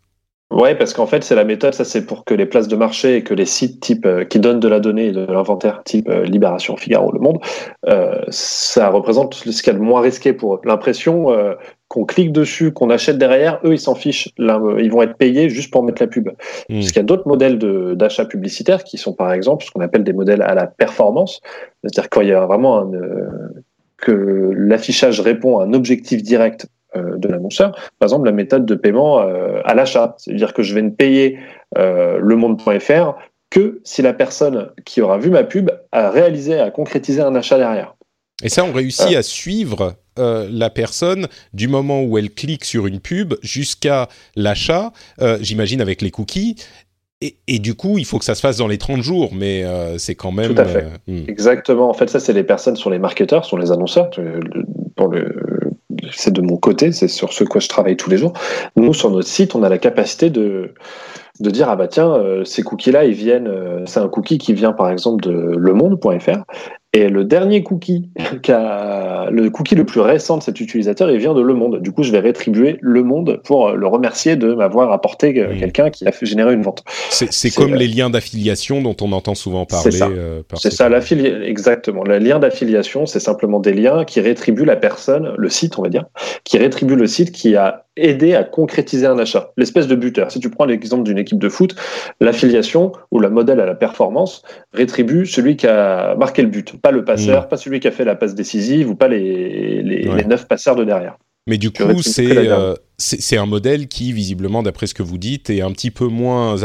Ouais, 0.52 0.74
parce 0.74 0.94
qu'en 0.94 1.06
fait, 1.06 1.24
c'est 1.24 1.36
la 1.36 1.44
méthode, 1.44 1.76
ça 1.76 1.86
c'est 1.86 2.08
pour 2.08 2.26
que 2.26 2.34
les 2.34 2.48
places 2.48 2.68
de 2.68 2.76
marché 2.76 3.18
et 3.18 3.24
que 3.24 3.36
les 3.36 3.46
sites 3.46 3.80
type 3.82 4.08
euh, 4.08 4.26
qui 4.26 4.40
donnent 4.40 4.60
de 4.60 4.68
la 4.68 4.80
donnée 4.80 5.08
et 5.08 5.12
de 5.12 5.24
l'inventaire 5.24 5.84
type 5.84 6.10
euh, 6.10 6.24
Libération, 6.24 6.76
Figaro, 6.76 7.12
Le 7.12 7.20
Monde, 7.20 7.38
euh, 7.88 8.20
ça 8.30 8.90
représente 8.90 9.36
ce 9.36 9.62
qu'il 9.62 9.72
y 9.72 9.76
a 9.76 9.78
de 9.78 9.84
moins 9.84 10.02
risqué 10.02 10.34
pour 10.34 10.60
l'impression 10.64 11.28
qu'on 11.88 12.06
clique 12.06 12.32
dessus, 12.32 12.72
qu'on 12.72 12.90
achète 12.90 13.20
derrière, 13.20 13.60
eux 13.64 13.74
ils 13.74 13.80
s'en 13.80 13.94
fichent, 13.94 14.30
ils 14.38 14.92
vont 14.92 15.04
être 15.04 15.18
payés 15.18 15.50
juste 15.50 15.72
pour 15.72 15.84
mettre 15.84 16.02
la 16.02 16.08
pub. 16.08 16.30
Hmm. 16.30 16.34
Parce 16.76 16.88
qu'il 16.88 16.98
y 16.98 17.00
a 17.00 17.04
d'autres 17.04 17.28
modèles 17.28 17.60
d'achat 17.96 18.26
publicitaire 18.26 18.84
qui 18.84 18.98
sont 18.98 19.14
par 19.14 19.32
exemple 19.32 19.66
ce 19.66 19.72
qu'on 19.72 19.82
appelle 19.82 20.04
des 20.04 20.14
modèles 20.14 20.42
à 20.42 20.56
la 20.56 20.66
performance, 20.66 21.42
c'est-à-dire 21.84 22.10
quand 22.10 22.22
il 22.22 22.30
y 22.30 22.34
a 22.34 22.46
vraiment 22.46 22.80
un, 22.80 22.92
que 23.98 24.52
l'affichage 24.56 25.20
répond 25.22 25.60
à 25.60 25.66
un 25.66 25.74
objectif 25.74 26.24
direct 26.24 26.66
euh, 26.66 26.79
de 26.96 27.28
l'annonceur. 27.28 27.72
Par 28.00 28.08
exemple, 28.08 28.26
la 28.26 28.32
méthode 28.32 28.66
de 28.66 28.76
paiement 28.76 29.22
euh, 29.22 29.62
à 29.66 29.74
l'achat, 29.74 30.16
c'est-à-dire 30.18 30.54
que 30.54 30.64
je 30.64 30.74
vais 30.74 30.82
ne 30.82 30.90
payer 30.90 31.38
euh, 31.78 32.20
le 32.22 32.36
monde.fr 32.36 33.16
que 33.50 33.82
si 33.84 34.02
la 34.02 34.14
personne 34.14 34.70
qui 34.86 35.02
aura 35.02 35.18
vu 35.18 35.30
ma 35.30 35.44
pub 35.44 35.72
a 35.92 36.10
réalisé, 36.10 36.60
a 36.60 36.70
concrétisé 36.72 37.22
un 37.22 37.36
achat 37.36 37.58
derrière. 37.58 37.96
Et 38.44 38.50
ça, 38.50 38.64
on 38.64 38.72
réussit 38.72 39.16
à 39.16 39.24
suivre 39.24 39.96
la 40.18 40.70
personne 40.70 41.28
du 41.54 41.70
moment 41.70 42.04
où 42.04 42.18
elle 42.18 42.30
clique 42.30 42.66
sur 42.66 42.88
une 42.88 43.00
pub 43.00 43.36
jusqu'à 43.42 44.08
l'achat, 44.36 44.92
j'imagine 45.40 45.82
avec 45.82 46.02
les 46.02 46.12
cookies. 46.12 46.56
Et, 47.22 47.60
du 47.60 47.74
coup, 47.74 47.98
il 47.98 48.06
faut 48.06 48.18
que 48.18 48.26
ça 48.26 48.36
se 48.36 48.42
fasse 48.42 48.58
dans 48.58 48.68
les 48.68 48.78
30 48.78 49.02
jours, 49.02 49.32
mais 49.34 49.66
c'est 49.98 50.16
quand 50.16 50.32
même... 50.32 50.54
Tout 50.54 50.62
à 50.62 50.66
fait. 50.66 50.86
Hmm. 51.08 51.24
Exactement. 51.28 51.90
En 51.90 51.94
fait, 51.94 52.10
ça, 52.10 52.20
c'est 52.20 52.34
les 52.34 52.44
personnes 52.44 52.76
sur 52.76 52.90
les 52.90 53.00
marketeurs, 53.00 53.46
sur 53.46 53.58
les 53.58 53.72
annonceurs. 53.72 54.10
Pour 54.96 55.08
le, 55.08 55.49
c'est 56.12 56.32
de 56.32 56.42
mon 56.42 56.58
côté, 56.58 56.92
c'est 56.92 57.08
sur 57.08 57.34
ce 57.34 57.44
quoi 57.44 57.60
je 57.60 57.68
travaille 57.68 57.98
tous 57.98 58.10
les 58.10 58.18
jours. 58.18 58.34
Nous, 58.76 58.94
sur 58.94 59.10
notre 59.10 59.28
site, 59.28 59.56
on 59.56 59.64
a 59.64 59.70
la 59.70 59.78
capacité 59.78 60.30
de, 60.30 60.74
de 61.40 61.50
dire 61.50 61.70
ah 61.70 61.76
bah 61.76 61.88
tiens 61.88 62.12
euh, 62.12 62.44
ces 62.44 62.64
cookies 62.64 62.92
là 62.92 63.06
ils 63.06 63.14
viennent 63.14 63.48
euh, 63.48 63.86
c'est 63.86 64.00
un 64.00 64.10
cookie 64.10 64.38
qui 64.38 64.54
vient 64.54 64.74
par 64.74 64.90
exemple 64.90 65.24
de 65.24 65.32
lemonde.fr 65.32 66.44
et 66.92 67.08
le 67.08 67.24
dernier 67.24 67.62
cookie, 67.62 68.10
le 68.48 69.50
cookie 69.50 69.76
le 69.76 69.86
plus 69.86 70.02
récent 70.02 70.38
de 70.38 70.44
cet 70.44 70.60
utilisateur, 70.60 71.12
il 71.12 71.20
vient 71.20 71.36
de 71.36 71.42
Le 71.42 71.54
Monde. 71.54 71.82
Du 71.82 71.92
coup, 71.92 72.02
je 72.02 72.12
vais 72.12 72.20
rétribuer 72.20 72.78
Le 72.82 73.04
Monde 73.04 73.42
pour 73.44 73.72
le 73.72 73.88
remercier 73.88 74.36
de 74.36 74.54
m'avoir 74.54 74.92
apporté 74.92 75.34
quelqu'un 75.34 75.92
qui 75.92 76.08
a 76.08 76.12
fait 76.12 76.26
générer 76.26 76.54
une 76.54 76.64
vente. 76.64 76.84
C'est 77.10 77.54
comme 77.54 77.76
les 77.76 77.88
liens 77.88 78.10
d'affiliation 78.10 78.82
dont 78.82 78.96
on 79.02 79.12
entend 79.12 79.36
souvent 79.36 79.66
parler. 79.66 79.92
C'est 79.92 79.98
ça, 79.98 80.08
euh, 80.10 80.42
ça 80.54 80.90
exactement. 81.46 82.04
Le 82.04 82.18
lien 82.18 82.40
d'affiliation, 82.40 83.06
c'est 83.06 83.20
simplement 83.20 83.60
des 83.60 83.74
liens 83.74 84.04
qui 84.04 84.20
rétribuent 84.20 84.66
la 84.66 84.76
personne, 84.76 85.34
le 85.38 85.50
site, 85.50 85.78
on 85.78 85.84
va 85.84 85.90
dire, 85.90 86.06
qui 86.44 86.58
rétribue 86.58 86.96
le 86.96 87.08
site 87.08 87.32
qui 87.32 87.56
a 87.56 87.86
aidé 88.00 88.36
à 88.36 88.44
concrétiser 88.44 89.06
un 89.06 89.18
achat. 89.18 89.52
L'espèce 89.58 89.88
de 89.88 89.96
buteur. 89.96 90.32
Si 90.32 90.40
tu 90.40 90.50
prends 90.50 90.66
l'exemple 90.66 91.04
d'une 91.04 91.18
équipe 91.18 91.40
de 91.40 91.50
foot, 91.50 91.76
l'affiliation 92.20 92.92
ou 93.12 93.20
le 93.20 93.30
modèle 93.30 93.60
à 93.60 93.66
la 93.66 93.76
performance 93.76 94.44
rétribue 94.74 95.26
celui 95.26 95.56
qui 95.56 95.68
a 95.68 96.16
marqué 96.16 96.42
le 96.42 96.50
but 96.50 96.80
pas 96.82 96.92
le 96.92 97.04
passeur, 97.06 97.46
mm. 97.46 97.48
pas 97.50 97.58
celui 97.58 97.80
qui 97.80 97.88
a 97.88 97.92
fait 97.92 98.06
la 98.06 98.16
passe 98.16 98.36
décisive 98.36 98.90
ou 98.90 98.96
pas 98.96 99.08
les, 99.08 99.82
les, 99.84 100.26
neuf 100.26 100.48
passeurs 100.48 100.76
de 100.76 100.84
derrière. 100.84 101.18
Mais 101.48 101.58
du 101.58 101.72
coup, 101.72 101.84
euh, 101.84 101.96
c'est 102.98 103.18
c'est 103.18 103.38
un 103.38 103.46
modèle 103.46 103.88
qui, 103.88 104.14
visiblement, 104.14 104.62
d'après 104.62 104.86
ce 104.88 104.94
que 104.94 105.04
vous 105.04 105.18
dites, 105.18 105.50
est 105.50 105.62
un 105.62 105.72
petit 105.72 105.90
peu 105.90 106.08
moins. 106.08 106.58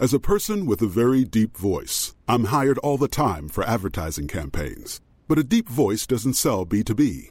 As 0.00 0.14
a 0.14 0.20
person 0.20 0.64
with 0.64 0.80
a 0.80 0.86
very 0.86 1.24
deep 1.24 1.56
voice, 1.58 2.14
I'm 2.28 2.44
hired 2.52 2.78
all 2.84 2.98
the 2.98 3.08
time 3.08 3.48
for 3.48 3.64
advertising 3.64 4.28
campaigns. 4.28 5.00
But 5.26 5.38
a 5.38 5.42
deep 5.42 5.68
voice 5.68 6.06
doesn't 6.06 6.34
sell 6.34 6.64
B2B, 6.64 7.30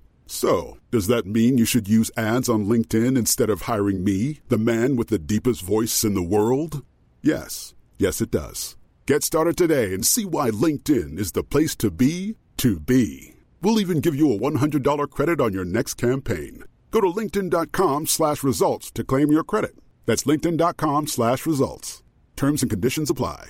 So, 0.31 0.77
does 0.91 1.07
that 1.07 1.25
mean 1.25 1.57
you 1.57 1.65
should 1.65 1.89
use 1.89 2.09
ads 2.15 2.47
on 2.47 2.65
LinkedIn 2.65 3.17
instead 3.17 3.49
of 3.49 3.63
hiring 3.63 4.01
me, 4.01 4.39
the 4.47 4.57
man 4.57 4.95
with 4.95 5.09
the 5.09 5.19
deepest 5.19 5.61
voice 5.61 6.05
in 6.05 6.13
the 6.13 6.23
world? 6.23 6.85
Yes. 7.21 7.73
Yes, 7.99 8.21
it 8.21 8.31
does. 8.31 8.77
Get 9.05 9.25
started 9.25 9.57
today 9.57 9.93
and 9.93 10.07
see 10.07 10.23
why 10.23 10.49
LinkedIn 10.49 11.19
is 11.19 11.33
the 11.33 11.43
place 11.43 11.75
to 11.75 11.91
be 11.91 12.37
to 12.55 12.79
be. 12.79 13.35
We'll 13.61 13.81
even 13.81 13.99
give 13.99 14.15
you 14.15 14.31
a 14.31 14.37
$100 14.37 15.11
credit 15.11 15.41
on 15.41 15.51
your 15.51 15.65
next 15.65 15.95
campaign. 15.95 16.63
Go 16.91 17.01
to 17.01 17.07
linkedin.com 17.07 18.07
slash 18.07 18.41
results 18.41 18.89
to 18.91 19.03
claim 19.03 19.33
your 19.33 19.43
credit. 19.43 19.75
That's 20.05 20.23
linkedin.com 20.23 21.07
slash 21.07 21.45
results. 21.45 22.03
Terms 22.37 22.63
and 22.63 22.69
conditions 22.69 23.09
apply. 23.09 23.49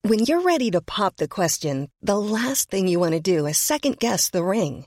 When 0.00 0.20
you're 0.20 0.40
ready 0.40 0.70
to 0.70 0.80
pop 0.80 1.16
the 1.16 1.28
question, 1.28 1.90
the 2.00 2.18
last 2.18 2.70
thing 2.70 2.88
you 2.88 2.98
want 2.98 3.12
to 3.12 3.20
do 3.20 3.44
is 3.44 3.58
second 3.58 3.98
guess 3.98 4.30
the 4.30 4.42
ring. 4.42 4.86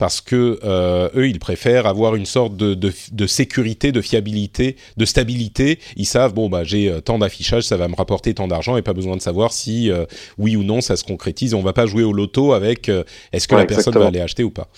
parce 0.00 0.20
que 0.22 0.58
euh, 0.64 1.10
eux, 1.14 1.28
ils 1.28 1.38
préfèrent 1.38 1.86
avoir 1.86 2.16
une 2.16 2.24
sorte 2.26 2.56
de, 2.56 2.72
de, 2.74 2.90
de, 3.12 3.26
sécurité, 3.28 3.92
de 3.92 4.00
fiabilité, 4.00 4.76
de 4.96 5.04
stabilité. 5.04 5.78
Ils 5.96 6.06
savent 6.06 6.32
bon 6.34 6.48
bah 6.48 6.64
j'ai 6.64 6.88
euh, 6.88 7.00
tant 7.00 7.18
d'affichage, 7.18 7.64
ça 7.64 7.76
va 7.76 7.86
me 7.86 7.94
rapporter 7.94 8.32
tant 8.34 8.48
d'argent 8.48 8.78
et 8.78 8.82
pas 8.82 8.94
besoin 8.94 9.16
de 9.16 9.20
savoir 9.22 9.52
si 9.52 9.90
euh, 9.90 10.06
oui 10.38 10.56
ou 10.56 10.62
non 10.64 10.80
ça 10.80 10.96
se 10.96 11.04
concrétise. 11.04 11.52
On 11.54 11.60
va 11.62 11.74
pas 11.74 11.84
jouer 11.86 12.02
au 12.02 12.14
loto 12.14 12.54
avec 12.54 12.88
euh, 12.88 13.04
est-ce 13.32 13.46
que 13.46 13.54
Ouais, 13.54 13.60
la 13.60 13.66
personne 13.66 13.82
exactement. 13.92 14.04
va 14.04 14.08
aller 14.08 14.20
acheter 14.20 14.42
ou 14.42 14.50
pas. 14.50 14.68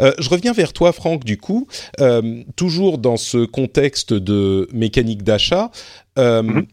Euh, 0.00 0.12
je 0.18 0.28
reviens 0.28 0.52
vers 0.52 0.72
toi, 0.72 0.92
Franck. 0.92 1.24
Du 1.24 1.38
coup, 1.38 1.68
euh, 2.00 2.42
toujours 2.56 2.98
dans 2.98 3.16
ce 3.16 3.44
contexte 3.46 4.12
de 4.12 4.68
mécanique 4.72 5.22
d'achat. 5.22 5.70
euh, 6.18 6.42
Mhm. 6.42 6.66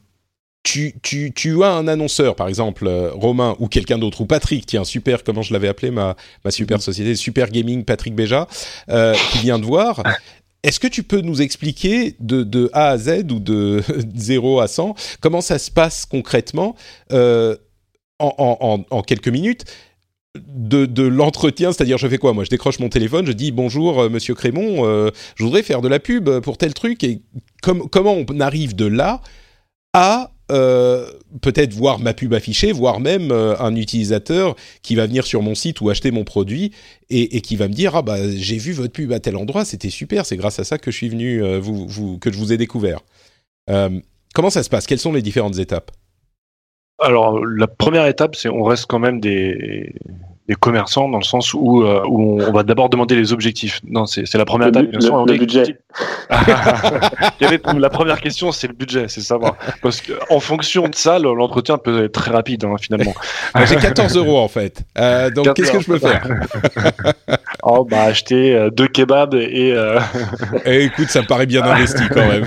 Tu, 0.63 0.93
tu, 1.01 1.31
tu 1.33 1.63
as 1.63 1.71
un 1.71 1.87
annonceur, 1.87 2.35
par 2.35 2.47
exemple 2.47 2.85
euh, 2.87 3.11
Romain 3.13 3.55
ou 3.59 3.67
quelqu'un 3.67 3.97
d'autre, 3.97 4.21
ou 4.21 4.25
Patrick, 4.25 4.65
tiens, 4.65 4.83
super, 4.83 5.23
comment 5.23 5.41
je 5.41 5.53
l'avais 5.53 5.67
appelé, 5.67 5.89
ma, 5.89 6.15
ma 6.43 6.51
super 6.51 6.81
société, 6.81 7.15
Super 7.15 7.49
Gaming 7.49 7.85
Patrick 7.85 8.13
Béja, 8.13 8.47
euh, 8.89 9.15
qui 9.31 9.39
vient 9.39 9.57
de 9.59 9.65
voir. 9.65 10.03
Est-ce 10.63 10.79
que 10.81 10.87
tu 10.87 11.03
peux 11.03 11.21
nous 11.21 11.41
expliquer 11.41 12.15
de, 12.19 12.43
de 12.43 12.69
A 12.73 12.89
à 12.89 12.97
Z 12.97 13.31
ou 13.31 13.39
de 13.39 13.81
0 14.15 14.59
à 14.59 14.67
100 14.67 14.93
comment 15.21 15.39
ça 15.39 15.57
se 15.57 15.71
passe 15.71 16.05
concrètement 16.05 16.75
euh, 17.13 17.55
en, 18.19 18.33
en, 18.37 18.57
en, 18.59 18.85
en 18.97 19.01
quelques 19.01 19.29
minutes 19.29 19.63
de, 20.37 20.85
de 20.85 21.03
l'entretien, 21.03 21.71
c'est-à-dire 21.71 21.97
je 21.97 22.07
fais 22.09 22.17
quoi? 22.17 22.33
Moi, 22.33 22.43
je 22.43 22.49
décroche 22.49 22.79
mon 22.79 22.89
téléphone, 22.89 23.25
je 23.25 23.31
dis 23.31 23.51
bonjour 23.51 24.09
Monsieur 24.09 24.35
Crémon, 24.35 24.85
je 25.35 25.43
voudrais 25.43 25.63
faire 25.63 25.81
de 25.81 25.87
la 25.87 25.99
pub 25.99 26.29
pour 26.41 26.57
tel 26.57 26.73
truc 26.73 27.03
et 27.05 27.21
com- 27.63 27.87
comment 27.89 28.13
on 28.13 28.39
arrive 28.41 28.75
de 28.75 28.85
là 28.85 29.21
à 29.93 30.31
euh, 30.51 31.11
peut-être 31.41 31.73
voir 31.73 31.99
ma 31.99 32.13
pub 32.13 32.33
affichée, 32.33 32.71
voire 32.71 32.99
même 32.99 33.31
euh, 33.31 33.57
un 33.59 33.75
utilisateur 33.75 34.55
qui 34.81 34.95
va 34.95 35.05
venir 35.05 35.25
sur 35.25 35.41
mon 35.41 35.55
site 35.55 35.81
ou 35.81 35.89
acheter 35.89 36.11
mon 36.11 36.23
produit 36.23 36.71
et, 37.09 37.41
qui 37.41 37.55
va 37.55 37.67
me 37.67 37.73
dire 37.73 37.95
ah 37.95 38.01
bah 38.01 38.17
j'ai 38.29 38.57
vu 38.57 38.71
votre 38.73 38.93
pub 38.93 39.11
à 39.11 39.19
tel 39.19 39.35
endroit, 39.35 39.65
c'était 39.65 39.89
super, 39.89 40.25
c'est 40.25 40.37
grâce 40.37 40.59
à 40.59 40.63
ça 40.63 40.77
que 40.77 40.91
je 40.91 40.97
suis 40.97 41.09
venu 41.09 41.43
euh, 41.43 41.59
vous, 41.59 42.17
que 42.19 42.31
je 42.31 42.37
vous 42.37 42.53
ai 42.53 42.57
découvert. 42.57 42.99
Comment 44.33 44.49
ça 44.49 44.63
se 44.63 44.69
passe? 44.69 44.87
Quelles 44.87 44.99
sont 44.99 45.13
les 45.13 45.21
différentes 45.21 45.59
étapes? 45.59 45.91
Alors, 46.99 47.45
la 47.45 47.67
première 47.67 48.07
étape, 48.07 48.35
c'est 48.35 48.49
on 48.49 48.63
reste 48.63 48.87
quand 48.87 48.99
même 48.99 49.19
des, 49.19 49.93
des 50.49 50.55
commerçants 50.55 51.07
dans 51.07 51.19
le 51.19 51.23
sens 51.23 51.53
où, 51.53 51.83
euh, 51.83 52.01
où 52.07 52.41
on 52.41 52.51
va 52.51 52.63
d'abord 52.63 52.89
demander 52.89 53.15
les 53.15 53.31
objectifs. 53.33 53.79
Non, 53.87 54.07
c'est 54.07 54.33
la 54.33 54.45
première 54.45 54.71
Le 54.71 54.81
étape. 54.85 54.99
bien 54.99 55.25
le- 55.25 55.37
budget. 55.37 55.77
La 57.79 57.89
première 57.89 58.19
question, 58.19 58.51
c'est 58.51 58.67
le 58.67 58.73
budget, 58.73 59.05
c'est 59.07 59.21
savoir. 59.21 59.55
Parce 59.83 60.01
que 60.01 60.13
en 60.31 60.39
fonction 60.39 60.87
de 60.87 60.95
ça, 60.95 61.19
le- 61.19 61.33
l'entretien 61.35 61.77
peut 61.77 62.05
être 62.05 62.13
très 62.13 62.31
rapide 62.31 62.63
hein, 62.65 62.75
finalement. 62.81 63.13
Moi, 63.55 63.65
J'ai 63.65 63.75
14 63.75 64.15
euros 64.17 64.39
en 64.39 64.47
fait. 64.47 64.81
Euh, 64.97 65.29
donc 65.29 65.45
14 65.45 65.55
qu'est-ce 65.55 65.71
que 65.77 65.83
je 65.83 65.87
peux 65.87 65.99
faire? 65.99 66.27
Oh, 67.61 67.83
bah 67.83 68.03
acheter 68.03 68.55
euh, 68.55 68.69
deux 68.69 68.87
kebabs 68.87 69.35
et 69.35 69.73
euh, 69.73 69.99
Eh, 70.65 70.85
Écoute, 70.85 71.09
ça 71.09 71.21
me 71.21 71.27
paraît 71.27 71.45
bien 71.45 71.61
investi 71.61 72.03
quand 72.09 72.25
même. 72.25 72.45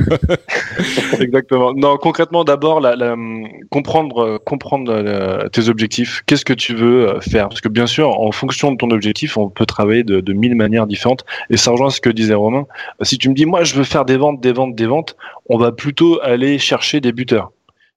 Exactement. 1.20 1.74
Non, 1.74 1.98
concrètement, 1.98 2.44
d'abord, 2.44 2.80
la, 2.80 2.96
la, 2.96 3.12
hum, 3.12 3.46
comprendre, 3.70 4.38
comprendre 4.38 4.90
euh, 4.92 5.48
tes 5.48 5.68
objectifs. 5.68 6.22
Qu'est-ce 6.26 6.46
que 6.46 6.55
tu 6.55 6.74
veux 6.74 7.09
euh, 7.11 7.20
faire? 7.20 7.50
Parce 7.50 7.61
que 7.61 7.68
bien 7.68 7.86
sûr, 7.86 7.91
en 8.01 8.32
fonction 8.32 8.72
de 8.72 8.76
ton 8.76 8.90
objectif, 8.90 9.36
on 9.36 9.49
peut 9.49 9.66
travailler 9.66 10.05
de, 10.05 10.32
mille 10.32 10.55
manières 10.55 10.86
différentes. 10.86 11.24
Et 11.51 11.57
ça 11.57 11.70
rejoint 11.70 11.90
ce 11.90 12.01
que 12.01 12.11
disait 12.11 12.34
Romain. 12.34 12.66
Si 13.03 13.18
tu 13.18 13.28
me 13.28 13.34
dis, 13.34 13.47
moi, 13.47 13.64
je 13.64 13.74
veux 13.74 13.84
faire 13.84 14.05
des 14.05 14.16
ventes, 14.16 14.40
des 14.40 14.53
ventes, 14.53 14.74
des 14.74 14.86
ventes, 14.86 15.16
on 15.49 15.59
va 15.59 15.72
plutôt 15.72 16.20
aller 16.22 16.59
chercher 16.59 17.01
des 17.01 17.12
buteurs. 17.12 17.51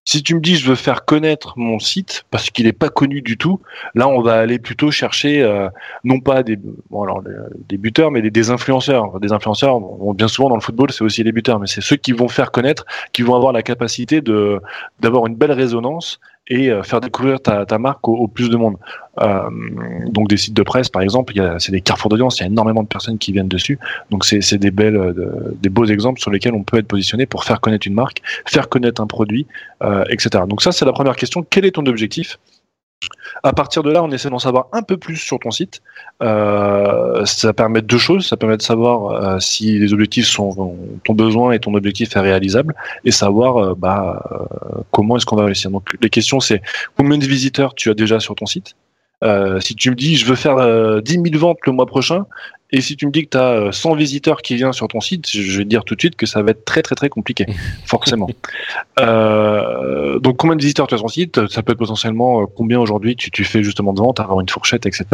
Si 0.08 0.22
tu 0.22 0.36
me 0.36 0.40
dis, 0.40 0.56
je 0.56 0.70
veux 0.70 0.76
faire 0.76 1.04
connaître 1.04 1.54
mon 1.58 1.80
site 1.80 2.26
parce 2.30 2.52
qu'il 2.52 2.68
n'est 2.68 2.74
pas 2.74 2.90
connu 2.90 3.24
du 3.24 3.38
tout, 3.38 3.60
là, 3.96 4.08
on 4.08 4.22
va 4.22 4.36
aller 4.36 4.60
plutôt 4.60 4.92
chercher 4.92 5.42
euh, 5.42 5.68
non 6.04 6.20
pas 6.20 6.44
des, 6.44 6.60
alors, 6.92 7.24
des- 7.68 7.78
buteurs, 7.78 8.12
mais 8.12 8.22
des, 8.22 8.50
influenceurs. 8.52 9.20
Des 9.20 9.34
influenceurs, 9.34 9.80
bien 10.14 10.28
souvent 10.28 10.50
dans 10.50 10.56
le 10.56 10.62
football, 10.62 10.92
c'est 10.92 11.04
aussi 11.04 11.24
les 11.24 11.32
buteurs, 11.32 11.60
mais 11.60 11.66
c'est 11.66 11.82
ceux 11.82 11.96
qui 11.96 12.12
vont 12.12 12.28
faire 12.28 12.52
connaître 12.52 12.86
qui 13.14 13.24
vont 13.24 13.36
avoir 13.36 13.52
la 13.52 13.64
capacité 13.64 14.22
d'avoir 14.22 15.26
une 15.26 15.36
belle 15.36 15.54
résonance 15.54 16.20
et 16.48 16.70
euh, 16.70 16.84
faire 16.84 17.02
découvrir 17.02 17.40
ta, 17.42 17.66
ta 17.66 17.78
marque 17.80 18.08
au, 18.08 18.16
au 18.16 18.28
plus 18.28 18.50
de 18.50 18.56
monde. 18.58 18.76
Euh, 19.22 19.50
donc 20.08 20.28
des 20.30 20.38
sites 20.38 20.54
de 20.54 20.62
presse, 20.64 20.90
par 20.90 21.02
exemple, 21.02 21.34
c'est 21.60 21.72
des 21.72 21.82
carrefours 21.82 22.10
d'audience, 22.10 22.38
il 22.40 22.42
y 22.42 22.44
a 22.44 22.48
énormément 22.48 22.84
de 22.84 22.88
personnes 22.88 23.18
qui 23.18 23.32
viennent 23.32 23.48
dessus. 23.48 23.80
Donc 24.12 24.26
c'est 24.26 24.42
c'est 24.42 24.58
des 24.58 24.72
belles, 24.72 24.96
euh, 24.98 25.14
de- 25.14 25.56
des 25.62 25.70
beaux 25.70 25.86
exemples 25.86 26.20
sur 26.20 26.32
lesquels 26.32 26.54
on 26.54 26.64
peut 26.64 26.78
être 26.78 26.88
positionné 26.88 27.26
pour 27.26 27.44
faire 27.46 27.62
connaître 27.62 27.88
une 27.88 27.94
marque, 27.94 28.22
faire 28.46 28.70
connaître 28.70 29.02
un 29.02 29.08
produit, 29.08 29.48
euh, 29.84 30.04
etc. 30.10 30.44
Donc 30.48 30.62
ça 30.62 30.72
c'est 30.72 30.86
la 30.86 30.94
première 30.94 31.16
question. 31.16 31.46
Quel 31.50 31.66
est 31.66 31.72
ton 31.72 31.86
objectif 31.86 32.38
à 33.44 33.54
partir 33.54 33.84
de 33.84 33.92
là, 33.92 34.04
on 34.04 34.12
essaie 34.12 34.30
d'en 34.30 34.40
savoir 34.40 34.68
un 34.72 34.82
peu 34.82 34.98
plus 34.98 35.18
sur 35.18 35.40
ton 35.40 35.52
site. 35.52 35.82
Euh, 36.22 37.26
ça 37.26 37.54
permet 37.54 37.82
deux 37.82 37.98
choses. 37.98 38.28
Ça 38.28 38.38
permet 38.38 38.58
de 38.58 38.62
savoir 38.62 39.12
euh, 39.12 39.40
si 39.40 39.78
les 39.78 39.94
objectifs 39.94 40.28
sont 40.28 40.76
ton 41.04 41.14
besoin 41.14 41.52
et 41.52 41.60
ton 41.60 41.74
objectif 41.74 42.16
est 42.16 42.20
réalisable, 42.20 42.76
et 43.04 43.12
savoir 43.12 43.58
euh, 43.58 43.76
bah, 43.76 44.24
comment 44.92 45.18
est-ce 45.18 45.26
qu'on 45.26 45.36
va 45.36 45.46
réussir. 45.46 45.70
Donc 45.70 45.96
les 46.02 46.10
questions, 46.10 46.40
c'est 46.40 46.62
combien 46.98 47.18
de 47.18 47.26
visiteurs 47.26 47.76
tu 47.76 47.90
as 47.90 47.94
déjà 47.94 48.20
sur 48.20 48.36
ton 48.36 48.46
site? 48.46 48.76
Euh, 49.24 49.60
Si 49.62 49.76
tu 49.76 49.90
me 49.90 49.96
dis 49.96 50.16
je 50.18 50.26
veux 50.26 50.36
faire 50.36 50.58
euh, 50.58 51.02
10 51.02 51.14
000 51.14 51.26
ventes 51.38 51.60
le 51.66 51.72
mois 51.72 51.86
prochain, 51.86 52.26
et 52.72 52.82
si 52.82 52.98
tu 52.98 53.06
me 53.06 53.12
dis 53.12 53.24
que 53.26 53.30
tu 53.30 53.38
as 53.38 53.72
100 53.72 53.94
visiteurs 53.96 54.42
qui 54.42 54.56
viennent 54.56 54.74
sur 54.74 54.88
ton 54.88 55.00
site, 55.00 55.30
je 55.30 55.58
vais 55.60 55.64
te 55.64 55.70
dire 55.70 55.84
tout 55.86 55.96
de 55.96 56.02
suite 56.02 56.16
que 56.16 56.26
ça 56.26 56.42
va 56.42 56.52
être 56.52 56.66
très 56.66 56.82
très 56.82 56.96
très 56.96 57.10
compliqué, 57.10 57.46
forcément. 57.86 58.28
Euh, 59.00 60.20
donc 60.20 60.38
combien 60.38 60.56
de 60.56 60.62
visiteurs 60.62 60.88
tu 60.88 60.96
as 60.96 60.98
sur 60.98 61.06
ton 61.06 61.10
site? 61.14 61.48
Ça 61.48 61.62
peut 61.64 61.74
être 61.74 61.78
potentiellement 61.78 62.42
euh, 62.42 62.46
combien 62.54 62.80
aujourd'hui 62.80 63.16
tu, 63.16 63.30
tu 63.32 63.44
fais 63.44 63.64
justement 63.64 63.94
de 63.94 64.00
ventes, 64.00 64.20
avoir 64.20 64.40
une 64.42 64.50
fourchette, 64.50 64.86
etc. 64.86 65.06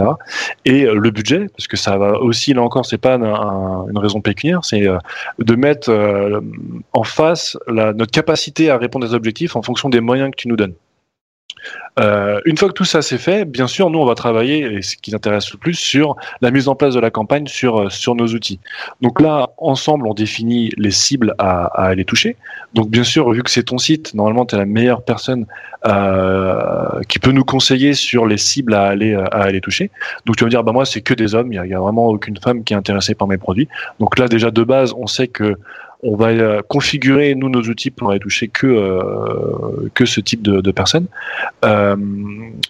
Et 0.66 0.84
le 0.86 1.12
budget, 1.12 1.48
parce 1.56 1.68
que 1.68 1.78
ça 1.78 1.98
va 1.98 2.20
aussi 2.20 2.54
là 2.54 2.62
encore, 2.64 2.86
c'est 2.86 2.98
pas 2.98 3.16
un- 3.16 3.24
un- 3.24 3.88
une 3.90 3.98
raison 3.98 4.22
pécuniaire, 4.22 4.64
c'est 4.64 4.88
de 5.40 5.56
mettre 5.56 5.92
en 6.94 7.04
face 7.04 7.58
la, 7.68 7.94
notre 7.94 8.12
capacité 8.12 8.70
à 8.70 8.78
répondre 8.78 9.08
aux 9.08 9.14
objectifs 9.14 9.56
en 9.56 9.62
fonction 9.62 9.90
des 9.90 10.00
moyens 10.00 10.32
que 10.32 10.38
tu 10.38 10.48
nous 10.48 10.56
donnes. 10.56 10.74
Euh, 12.00 12.40
une 12.46 12.58
fois 12.58 12.70
que 12.70 12.74
tout 12.74 12.86
ça 12.86 13.02
c'est 13.02 13.18
fait, 13.18 13.46
bien 13.46 13.68
sûr, 13.68 13.90
nous 13.90 14.00
on 14.00 14.06
va 14.06 14.16
travailler, 14.16 14.60
et 14.60 14.82
ce 14.82 14.96
qui 14.96 15.14
intéresse 15.14 15.52
le 15.52 15.58
plus, 15.58 15.74
sur 15.74 16.16
la 16.42 16.52
mise 16.52 16.68
en 16.68 16.76
place 16.76 16.94
de 16.94 17.00
la 17.00 17.12
campagne 17.12 17.48
sur, 17.48 17.82
euh, 17.82 17.90
sur 17.90 18.16
nos 18.16 18.28
outils. 18.28 18.60
Donc 19.02 19.22
là, 19.22 19.50
ensemble, 19.58 20.08
on 20.08 20.14
définit 20.14 20.72
les 20.78 20.92
cibles 20.92 21.36
à, 21.38 21.66
à 21.66 21.88
aller 21.88 22.06
toucher. 22.06 22.38
Donc 22.74 22.90
bien 22.90 23.04
sûr, 23.04 23.30
vu 23.32 23.44
que 23.44 23.52
c'est 23.52 23.64
ton 23.64 23.78
site, 23.78 24.14
normalement 24.14 24.46
tu 24.46 24.56
es 24.56 24.58
la 24.58 24.66
meilleure 24.66 25.04
personne 25.04 25.46
euh, 25.86 27.02
qui 27.10 27.20
peut 27.20 27.32
nous 27.32 27.44
conseiller 27.44 27.94
sur 27.94 28.26
les 28.26 28.38
cibles 28.38 28.74
à 28.74 28.84
aller, 28.84 29.14
à 29.14 29.42
aller 29.42 29.62
toucher. 29.62 29.92
Donc 30.26 30.38
tu 30.38 30.44
vas 30.44 30.48
me 30.48 30.52
dire, 30.52 30.64
bah 30.64 30.72
moi 30.72 30.86
c'est 30.86 31.02
que 31.02 31.14
des 31.14 31.36
hommes, 31.36 31.52
il 31.52 31.56
y 31.56 31.74
a, 31.74 31.78
a 31.78 31.80
vraiment 31.80 32.08
aucune 32.08 32.38
femme 32.38 32.64
qui 32.64 32.74
est 32.74 32.78
intéressée 32.78 33.16
par 33.16 33.28
mes 33.28 33.38
produits. 33.38 33.68
Donc 34.00 34.18
là 34.18 34.28
déjà 34.28 34.52
de 34.52 34.64
base, 34.64 34.94
on 34.98 35.08
sait 35.08 35.28
que 35.28 35.58
on 36.04 36.16
va 36.16 36.28
euh, 36.28 36.62
configurer 36.68 37.36
nous 37.36 37.50
nos 37.50 37.62
outils 37.62 37.92
pour 37.92 38.12
aller 38.12 38.20
toucher 38.20 38.48
que 38.48 38.68
euh, 38.68 39.90
que 39.94 40.06
ce 40.06 40.20
type 40.20 40.42
de, 40.42 40.72
personnes. 40.72 41.08
Euh, 41.66 41.96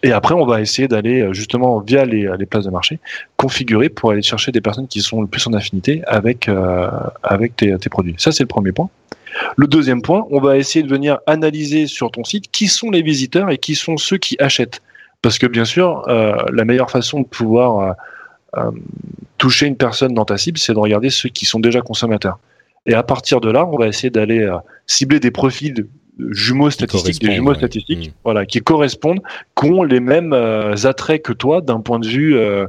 et 0.03 0.11
après, 0.11 0.33
on 0.33 0.45
va 0.45 0.61
essayer 0.61 0.87
d'aller 0.87 1.27
justement 1.31 1.79
via 1.79 2.05
les, 2.05 2.29
les 2.37 2.45
places 2.45 2.65
de 2.65 2.71
marché 2.71 2.99
configurer 3.37 3.89
pour 3.89 4.11
aller 4.11 4.21
chercher 4.21 4.51
des 4.51 4.61
personnes 4.61 4.87
qui 4.87 5.01
sont 5.01 5.21
le 5.21 5.27
plus 5.27 5.45
en 5.47 5.53
affinité 5.53 6.01
avec 6.07 6.49
avec 7.23 7.55
tes, 7.55 7.77
tes 7.77 7.89
produits. 7.89 8.15
Ça 8.17 8.31
c'est 8.31 8.43
le 8.43 8.47
premier 8.47 8.71
point. 8.71 8.89
Le 9.55 9.65
deuxième 9.65 10.01
point, 10.01 10.27
on 10.29 10.41
va 10.41 10.57
essayer 10.57 10.83
de 10.83 10.89
venir 10.89 11.19
analyser 11.25 11.87
sur 11.87 12.11
ton 12.11 12.23
site 12.23 12.51
qui 12.51 12.67
sont 12.67 12.91
les 12.91 13.01
visiteurs 13.01 13.49
et 13.49 13.57
qui 13.57 13.75
sont 13.75 13.95
ceux 13.97 14.17
qui 14.17 14.35
achètent. 14.39 14.81
Parce 15.21 15.37
que 15.37 15.47
bien 15.47 15.65
sûr, 15.65 16.03
la 16.07 16.65
meilleure 16.65 16.91
façon 16.91 17.21
de 17.21 17.25
pouvoir 17.25 17.95
toucher 19.37 19.67
une 19.67 19.77
personne 19.77 20.13
dans 20.13 20.25
ta 20.25 20.37
cible, 20.37 20.57
c'est 20.57 20.73
de 20.73 20.79
regarder 20.79 21.09
ceux 21.09 21.29
qui 21.29 21.45
sont 21.45 21.59
déjà 21.59 21.81
consommateurs. 21.81 22.39
Et 22.85 22.93
à 22.93 23.03
partir 23.03 23.41
de 23.41 23.51
là, 23.51 23.65
on 23.65 23.77
va 23.77 23.87
essayer 23.87 24.09
d'aller 24.09 24.39
euh, 24.39 24.57
cibler 24.87 25.19
des 25.19 25.31
profils 25.31 25.87
jumeaux 26.29 26.69
statistiques, 26.69 27.21
des 27.21 27.35
jumeaux 27.35 27.53
statistiques, 27.53 28.09
mm. 28.09 28.13
voilà, 28.23 28.45
qui 28.45 28.59
correspondent, 28.59 29.21
qui 29.55 29.65
ont 29.65 29.83
les 29.83 29.99
mêmes 29.99 30.33
euh, 30.33 30.75
attraits 30.83 31.21
que 31.21 31.33
toi 31.33 31.61
d'un 31.61 31.79
point 31.79 31.99
de 31.99 32.07
vue 32.07 32.37
euh, 32.37 32.67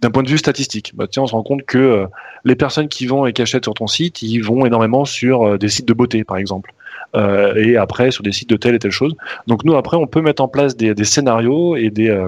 d'un 0.00 0.10
point 0.10 0.22
de 0.22 0.28
vue 0.28 0.38
statistique. 0.38 0.92
Bah, 0.94 1.06
tiens, 1.10 1.22
on 1.24 1.26
se 1.26 1.32
rend 1.32 1.42
compte 1.42 1.64
que 1.64 1.78
euh, 1.78 2.06
les 2.44 2.54
personnes 2.54 2.88
qui 2.88 3.06
vont 3.06 3.26
et 3.26 3.32
qui 3.32 3.42
achètent 3.42 3.64
sur 3.64 3.74
ton 3.74 3.86
site, 3.86 4.22
ils 4.22 4.40
vont 4.40 4.64
énormément 4.66 5.04
sur 5.04 5.58
des 5.58 5.68
sites 5.68 5.86
de 5.86 5.94
beauté, 5.94 6.24
par 6.24 6.36
exemple. 6.36 6.72
Et 7.14 7.76
après 7.76 8.10
sur 8.10 8.22
des 8.22 8.32
sites 8.32 8.50
de 8.50 8.56
telle 8.56 8.74
et 8.74 8.78
telle 8.78 8.90
chose. 8.90 9.14
Donc 9.46 9.64
nous 9.64 9.76
après 9.76 9.96
on 9.96 10.06
peut 10.06 10.20
mettre 10.20 10.42
en 10.42 10.48
place 10.48 10.76
des, 10.76 10.94
des 10.94 11.04
scénarios 11.04 11.76
et 11.76 11.90
des, 11.90 12.26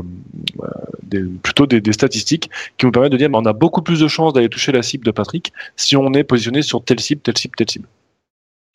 des 1.03 1.23
plutôt 1.43 1.67
des, 1.67 1.81
des, 1.81 1.93
statistiques 1.93 2.51
qui 2.79 2.87
nous 2.87 2.93
permettent 2.93 3.13
de 3.13 3.17
dire 3.17 3.31
bah, 3.31 3.39
on 3.41 3.47
a 3.47 3.53
beaucoup 3.53 3.83
plus 3.83 4.01
de 4.01 4.09
chances 4.09 4.33
d'aller 4.33 4.49
toucher 4.49 4.73
la 4.73 4.83
cible 4.83 5.05
de 5.05 5.11
Patrick 5.11 5.53
si 5.77 5.97
on 5.97 6.13
est 6.15 6.25
positionné 6.25 6.63
sur 6.63 6.83
telle 6.83 7.01
cible, 7.01 7.21
telle 7.21 7.39
cible, 7.39 7.55
telle 7.57 7.71
cible. 7.71 7.87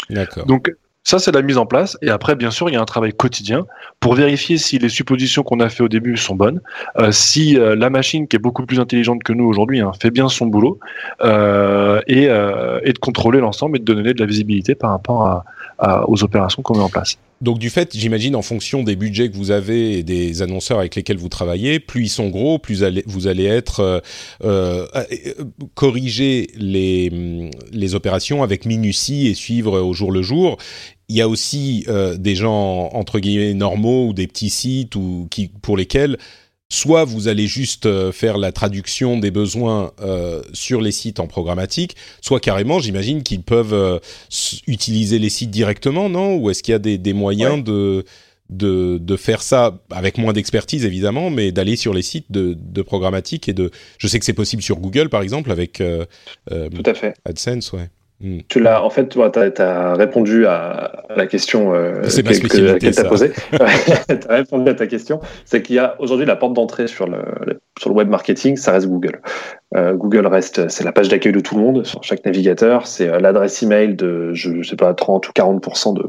D'accord. 0.09 0.45
Donc 0.45 0.71
ça, 1.05 1.19
c'est 1.19 1.31
la 1.31 1.43
mise 1.43 1.59
en 1.59 1.67
place. 1.67 1.99
Et 2.01 2.09
après, 2.09 2.35
bien 2.35 2.49
sûr, 2.49 2.67
il 2.67 2.73
y 2.73 2.75
a 2.75 2.81
un 2.81 2.85
travail 2.85 3.13
quotidien 3.13 3.67
pour 3.99 4.15
vérifier 4.15 4.57
si 4.57 4.79
les 4.79 4.89
suppositions 4.89 5.43
qu'on 5.43 5.59
a 5.59 5.69
fait 5.69 5.83
au 5.83 5.87
début 5.87 6.17
sont 6.17 6.35
bonnes, 6.35 6.61
euh, 6.97 7.11
si 7.11 7.59
euh, 7.59 7.75
la 7.75 7.91
machine, 7.91 8.27
qui 8.27 8.35
est 8.35 8.39
beaucoup 8.39 8.65
plus 8.65 8.79
intelligente 8.79 9.21
que 9.21 9.31
nous 9.31 9.45
aujourd'hui, 9.45 9.81
hein, 9.81 9.91
fait 10.01 10.09
bien 10.09 10.29
son 10.29 10.47
boulot, 10.47 10.79
euh, 11.21 12.01
et, 12.07 12.23
et, 12.23 12.93
de 12.93 12.97
contrôler 12.99 13.39
l'ensemble 13.39 13.77
et 13.77 13.79
de 13.79 13.85
donner 13.85 14.15
de 14.15 14.19
la 14.19 14.25
visibilité 14.25 14.73
par 14.73 14.89
rapport 14.89 15.27
à, 15.27 15.45
aux 16.07 16.23
opérations 16.23 16.61
qu'on 16.61 16.77
met 16.77 16.83
en 16.83 16.89
place. 16.89 17.17
Donc 17.41 17.59
du 17.59 17.69
fait, 17.69 17.95
j'imagine, 17.95 18.35
en 18.35 18.41
fonction 18.41 18.83
des 18.83 18.95
budgets 18.95 19.29
que 19.29 19.35
vous 19.35 19.51
avez 19.51 19.99
et 19.99 20.03
des 20.03 20.41
annonceurs 20.41 20.79
avec 20.79 20.95
lesquels 20.95 21.17
vous 21.17 21.29
travaillez, 21.29 21.79
plus 21.79 22.03
ils 22.03 22.09
sont 22.09 22.29
gros, 22.29 22.59
plus 22.59 22.83
vous 23.05 23.27
allez 23.27 23.45
être 23.45 23.81
euh, 23.81 23.99
euh, 24.43 24.87
corriger 25.73 26.47
les, 26.55 27.51
les 27.71 27.95
opérations 27.95 28.41
avec 28.41 28.65
minutie 28.65 29.27
et 29.27 29.33
suivre 29.33 29.81
au 29.81 29.93
jour 29.93 30.11
le 30.11 30.21
jour. 30.21 30.57
Il 31.09 31.15
y 31.15 31.21
a 31.21 31.27
aussi 31.27 31.85
euh, 31.87 32.15
des 32.17 32.35
gens 32.35 32.89
entre 32.93 33.19
guillemets 33.19 33.53
normaux 33.53 34.07
ou 34.07 34.13
des 34.13 34.27
petits 34.27 34.49
sites 34.49 34.95
ou 34.95 35.27
qui 35.29 35.51
pour 35.61 35.77
lesquels 35.77 36.17
soit 36.69 37.05
vous 37.05 37.27
allez 37.27 37.47
juste 37.47 37.85
euh, 37.85 38.11
faire 38.11 38.37
la 38.37 38.51
traduction 38.51 39.17
des 39.17 39.31
besoins 39.31 39.91
euh, 40.01 40.41
sur 40.53 40.81
les 40.81 40.91
sites 40.91 41.19
en 41.19 41.27
programmatique, 41.27 41.95
soit 42.21 42.39
carrément, 42.39 42.79
j'imagine 42.79 43.23
qu'ils 43.23 43.43
peuvent 43.43 43.73
euh, 43.73 43.99
utiliser 44.67 45.19
les 45.19 45.29
sites 45.29 45.51
directement, 45.51 46.09
non? 46.09 46.35
Ou 46.35 46.49
est-ce 46.49 46.63
qu'il 46.63 46.71
y 46.71 46.75
a 46.75 46.79
des, 46.79 47.13
moyens 47.13 47.63
de, 47.63 48.03
de, 48.49 49.15
faire 49.15 49.41
ça 49.41 49.79
avec 49.91 50.17
moins 50.17 50.33
d'expertise 50.33 50.85
évidemment, 50.85 51.29
mais 51.29 51.51
d'aller 51.51 51.75
sur 51.75 51.93
les 51.93 52.01
sites 52.01 52.31
de, 52.31 52.57
de, 52.59 52.81
programmatique 52.81 53.47
et 53.47 53.53
de. 53.53 53.71
Je 53.97 54.07
sais 54.07 54.19
que 54.19 54.25
c'est 54.25 54.33
possible 54.33 54.63
sur 54.63 54.77
Google 54.77 55.09
par 55.09 55.21
exemple 55.21 55.51
avec 55.51 55.81
Tout 56.49 56.83
à 56.85 56.93
fait. 56.93 57.13
AdSense, 57.25 57.73
ouais. 57.73 57.89
Hmm. 58.21 58.39
Tu 58.47 58.61
l'as, 58.61 58.81
en 58.81 58.89
fait, 58.89 59.09
tu 59.09 59.19
as, 59.21 59.93
répondu 59.93 60.45
à, 60.45 61.03
la 61.13 61.27
question 61.27 61.73
euh, 61.73 62.01
que, 62.01 62.77
tu 62.77 62.99
as 62.99 63.03
posée. 63.03 63.31
tu 63.51 64.27
as 64.29 64.35
répondu 64.35 64.69
à 64.69 64.73
ta 64.73 64.87
question. 64.87 65.19
C'est 65.43 65.61
qu'il 65.61 65.75
y 65.75 65.79
a 65.79 65.95
aujourd'hui 65.99 66.25
la 66.25 66.37
porte 66.37 66.53
d'entrée 66.53 66.87
sur 66.87 67.07
le, 67.07 67.19
sur 67.77 67.89
le 67.89 67.95
web 67.95 68.07
marketing, 68.07 68.55
ça 68.55 68.71
reste 68.71 68.87
Google. 68.87 69.21
Euh, 69.75 69.95
Google 69.95 70.27
reste, 70.27 70.69
c'est 70.69 70.85
la 70.85 70.93
page 70.93 71.09
d'accueil 71.09 71.33
de 71.33 71.41
tout 71.41 71.55
le 71.55 71.61
monde 71.61 71.85
sur 71.85 72.03
chaque 72.03 72.23
navigateur. 72.23 72.87
C'est 72.87 73.09
euh, 73.09 73.19
l'adresse 73.19 73.61
email 73.61 73.95
de, 73.95 74.33
je, 74.33 74.61
sais 74.63 74.77
pas, 74.77 74.93
30 74.93 75.27
ou 75.27 75.31
40% 75.33 75.95
de, 75.95 76.05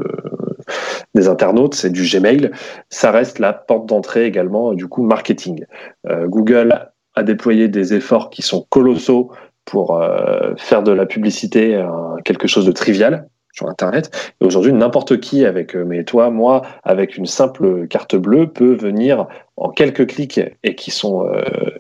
des 1.17 1.27
internautes, 1.27 1.75
c'est 1.75 1.91
du 1.91 2.05
Gmail. 2.05 2.53
Ça 2.89 3.11
reste 3.11 3.41
la 3.41 3.53
porte 3.53 3.87
d'entrée 3.87 4.27
également, 4.27 4.75
du 4.75 4.87
coup, 4.87 5.03
marketing. 5.03 5.65
Google 6.09 6.89
a 7.17 7.23
déployé 7.25 7.67
des 7.67 7.95
efforts 7.95 8.31
qui 8.31 8.43
sont 8.43 8.65
colossaux 8.69 9.33
pour 9.67 10.01
euh, 10.01 10.55
faire 10.57 10.83
de 10.83 10.93
la 10.93 11.05
publicité 11.05 11.75
euh, 11.75 11.87
quelque 12.25 12.49
chose 12.49 12.65
de 12.65 12.73
trivial 12.73 13.29
sur 13.53 13.69
Internet. 13.69 14.11
Et 14.41 14.45
aujourd'hui, 14.45 14.73
n'importe 14.73 15.19
qui, 15.19 15.45
avec 15.45 15.75
euh, 15.75 15.85
mais 15.85 16.05
toi, 16.05 16.31
moi, 16.31 16.63
avec 16.85 17.17
une 17.17 17.27
simple 17.27 17.87
carte 17.89 18.15
bleue, 18.15 18.47
peut 18.47 18.75
venir 18.75 19.27
en 19.57 19.71
quelques 19.71 20.07
clics 20.07 20.41
et 20.63 20.75
qui 20.75 20.91
sont 20.91 21.27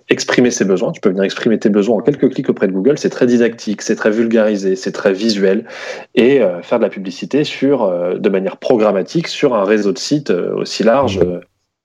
exprimer 0.08 0.50
ses 0.50 0.64
besoins. 0.64 0.92
Tu 0.92 1.00
peux 1.02 1.10
venir 1.10 1.24
exprimer 1.24 1.58
tes 1.58 1.68
besoins 1.68 1.98
en 1.98 2.00
quelques 2.00 2.32
clics 2.32 2.48
auprès 2.48 2.68
de 2.68 2.72
Google. 2.72 2.96
C'est 2.96 3.10
très 3.10 3.26
didactique, 3.26 3.82
c'est 3.82 3.96
très 3.96 4.10
vulgarisé, 4.10 4.76
c'est 4.76 4.92
très 4.92 5.12
visuel 5.12 5.66
et 6.14 6.40
faire 6.62 6.78
de 6.78 6.84
la 6.84 6.88
publicité 6.88 7.44
sur 7.44 8.18
de 8.18 8.28
manière 8.30 8.56
programmatique 8.56 9.28
sur 9.28 9.54
un 9.54 9.64
réseau 9.64 9.92
de 9.92 9.98
sites 9.98 10.30
aussi 10.30 10.84
large 10.84 11.20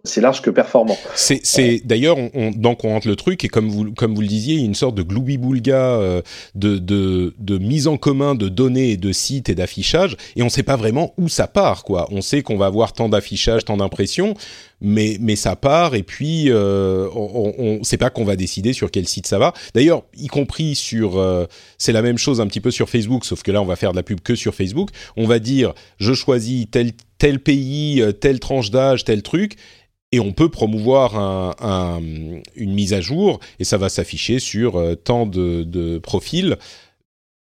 c'est 0.04 0.22
large 0.22 0.42
que 0.42 0.50
performant. 0.50 0.98
C'est, 1.16 1.42
c'est 1.44 1.82
d'ailleurs, 1.86 2.18
on, 2.34 2.52
donc 2.52 2.84
on 2.84 2.90
rentre 2.90 3.08
le 3.08 3.16
truc 3.16 3.44
et 3.46 3.48
comme 3.48 3.70
vous 3.70 3.92
comme 3.92 4.16
vous 4.16 4.22
le 4.22 4.28
disiez, 4.28 4.56
une 4.56 4.74
sorte 4.74 4.96
de 4.96 5.04
gloubi-boulga 5.04 5.76
euh, 5.76 6.22
de, 6.56 6.78
de, 6.78 7.36
de 7.38 7.58
mise 7.60 7.88
en 7.88 7.98
commun 7.98 8.34
de 8.34 8.50
données 8.50 8.92
et 8.92 8.98
de 8.98 9.12
sites 9.12 9.50
et 9.50 9.56
d'affichage 9.56 10.18
et 10.36 10.42
on 10.42 10.46
ne 10.46 10.50
sait 10.50 10.64
pas 10.64 10.76
vraiment 10.76 11.14
où 11.18 11.30
ça 11.30 11.48
part 11.48 11.84
quoi. 11.84 12.08
On 12.12 12.22
sait 12.22 12.42
qu'on 12.42 12.58
va 12.58 12.66
avoir 12.66 12.94
tant 12.94 13.10
d'affichage, 13.10 13.64
tant 13.66 13.78
d'impressions, 13.78 14.34
mais 14.82 15.18
mais 15.20 15.36
ça 15.36 15.56
part 15.56 15.94
et 15.94 16.04
puis 16.04 16.46
euh, 16.50 17.08
on, 17.14 17.78
ne 17.80 17.84
sait 17.84 17.98
pas 17.98 18.10
qu'on 18.10 18.26
va 18.26 18.36
décider 18.36 18.74
sur 18.74 18.90
quel 18.90 19.08
site 19.08 19.28
ça 19.28 19.38
va. 19.38 19.54
D'ailleurs, 19.76 20.04
y 20.18 20.28
compris 20.28 20.74
sur, 20.74 21.20
euh, 21.20 21.46
c'est 21.78 21.94
la 21.94 22.02
même 22.02 22.18
chose 22.18 22.42
un 22.42 22.48
petit 22.48 22.62
peu 22.62 22.72
sur 22.72 22.90
Facebook, 22.90 23.24
sauf 23.24 23.44
que 23.44 23.52
là 23.52 23.62
on 23.62 23.66
va 23.66 23.76
faire 23.76 23.92
de 23.92 23.98
la 23.98 24.04
pub 24.04 24.22
que 24.22 24.34
sur 24.34 24.56
Facebook. 24.56 24.90
On 25.16 25.28
va 25.28 25.38
dire, 25.38 25.74
je 26.00 26.14
choisis 26.14 26.66
tel 26.72 26.92
tel 27.20 27.40
pays, 27.40 28.04
telle 28.20 28.40
tranche 28.40 28.72
d'âge, 28.72 29.04
tel 29.04 29.22
truc 29.22 29.56
et 30.12 30.20
on 30.20 30.34
peut 30.34 30.50
promouvoir 30.50 31.16
un, 31.18 32.02
une 32.56 32.74
mise 32.74 32.94
à 32.94 33.02
jour 33.02 33.40
et 33.60 33.64
ça 33.64 33.78
va 33.78 33.90
s'afficher 33.90 34.40
sur 34.40 34.76
euh, 34.76 34.96
tant 34.96 35.26
de, 35.26 35.64
de, 35.64 35.98
profils. 35.98 36.58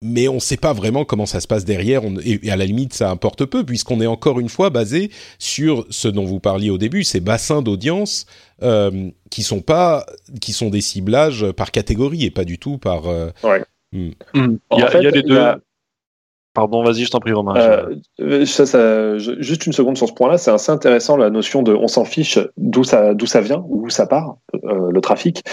Mais 0.04 0.28
on 0.28 0.36
ne 0.36 0.40
sait 0.40 0.58
pas 0.58 0.74
vraiment 0.74 1.06
comment 1.06 1.28
ça 1.28 1.40
se 1.42 1.48
passe 1.48 1.64
derrière, 1.64 2.02
et, 2.26 2.50
à 2.50 2.56
la 2.56 2.66
limite 2.66 2.94
ça 2.94 3.12
importe 3.12 3.46
peu, 3.46 3.64
puisqu'on 3.64 4.02
est 4.02 4.08
encore 4.08 4.40
une 4.40 4.50
fois 4.50 4.72
basé 4.72 5.12
sur 5.38 5.86
ce 5.92 6.08
dont 6.08 6.26
vous 6.26 6.40
parliez 6.40 6.72
au 6.72 6.80
début, 6.80 7.04
ces 7.04 7.20
bassins 7.20 7.62
d'audience 7.62 8.26
euh, 8.64 9.12
qui 9.30 9.44
sont 9.44 9.62
pas, 9.62 10.08
qui 10.40 10.54
sont 10.54 10.72
des 10.72 10.82
ciblages 10.82 11.52
par 11.52 11.70
catégorie 11.70 12.26
et 12.26 12.32
pas 12.32 12.46
du 12.46 12.58
tout 12.58 12.80
par. 12.80 13.08
Euh, 13.08 13.30
ouais. 13.44 13.64
Hmm. 13.92 14.10
Hmm. 14.34 14.58
Il, 14.72 14.80
y 14.80 14.84
a, 14.84 15.12
les 15.12 15.22
deux. 15.22 15.40
Pardon, 16.54 16.84
vas-y, 16.84 17.06
je 17.06 17.12
t'en 17.12 17.20
prie, 17.20 17.32
Romain. 17.32 17.56
Euh, 18.20 18.46
ça, 18.46 18.66
ça, 18.66 19.18
juste 19.18 19.66
une 19.66 19.72
seconde 19.72 19.98
sur 19.98 20.08
ce 20.08 20.14
point-là, 20.14 20.38
c'est 20.38 20.52
assez 20.52 20.72
intéressant 20.72 21.16
la 21.16 21.30
notion 21.30 21.64
de 21.64 21.74
on 21.74 21.88
s'en 21.88 22.04
fiche 22.04 22.40
d'où 22.58 22.84
ça, 22.84 23.14
d'où 23.14 23.26
ça 23.26 23.40
vient, 23.40 23.64
où 23.70 23.90
ça 23.90 24.06
part, 24.06 24.36
euh, 24.66 24.92
le 24.92 25.00
trafic. 25.00 25.44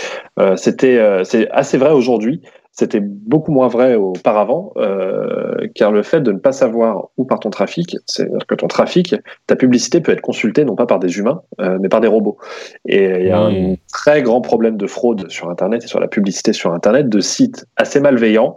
Euh, 0.41 0.57
c'était, 0.57 0.99
euh, 0.99 1.23
c'est 1.23 1.49
assez 1.51 1.79
vrai 1.79 1.93
aujourd'hui. 1.93 2.43
C'était 2.73 3.01
beaucoup 3.01 3.53
moins 3.53 3.69
vrai 3.69 3.95
auparavant, 3.95 4.73
euh, 4.77 5.69
car 5.75 5.93
le 5.93 6.03
fait 6.03 6.21
de 6.21 6.33
ne 6.33 6.39
pas 6.39 6.53
savoir 6.53 7.09
où 7.17 7.25
part 7.25 7.41
ton 7.41 7.51
trafic, 7.51 7.97
c'est-à-dire 8.07 8.47
que 8.47 8.55
ton 8.57 8.67
trafic, 8.67 9.15
ta 9.47 9.55
publicité 9.55 10.01
peut 10.01 10.13
être 10.13 10.21
consultée 10.21 10.65
non 10.65 10.77
pas 10.77 10.87
par 10.87 10.99
des 11.01 11.19
humains, 11.19 11.43
mais 11.59 11.89
par 11.89 12.01
des 12.01 12.07
robots. 12.07 12.39
Et 12.87 13.05
il 13.05 13.27
y 13.27 13.31
a 13.31 13.41
un 13.41 13.75
très 13.93 14.23
grand 14.23 14.41
problème 14.43 14.77
de 14.77 14.87
fraude 14.87 15.29
sur 15.29 15.51
Internet 15.51 15.83
et 15.83 15.87
sur 15.89 15.99
la 15.99 16.07
publicité 16.07 16.53
sur 16.53 16.73
Internet 16.73 17.09
de 17.09 17.19
sites 17.19 17.67
assez 17.77 17.99
malveillants 17.99 18.57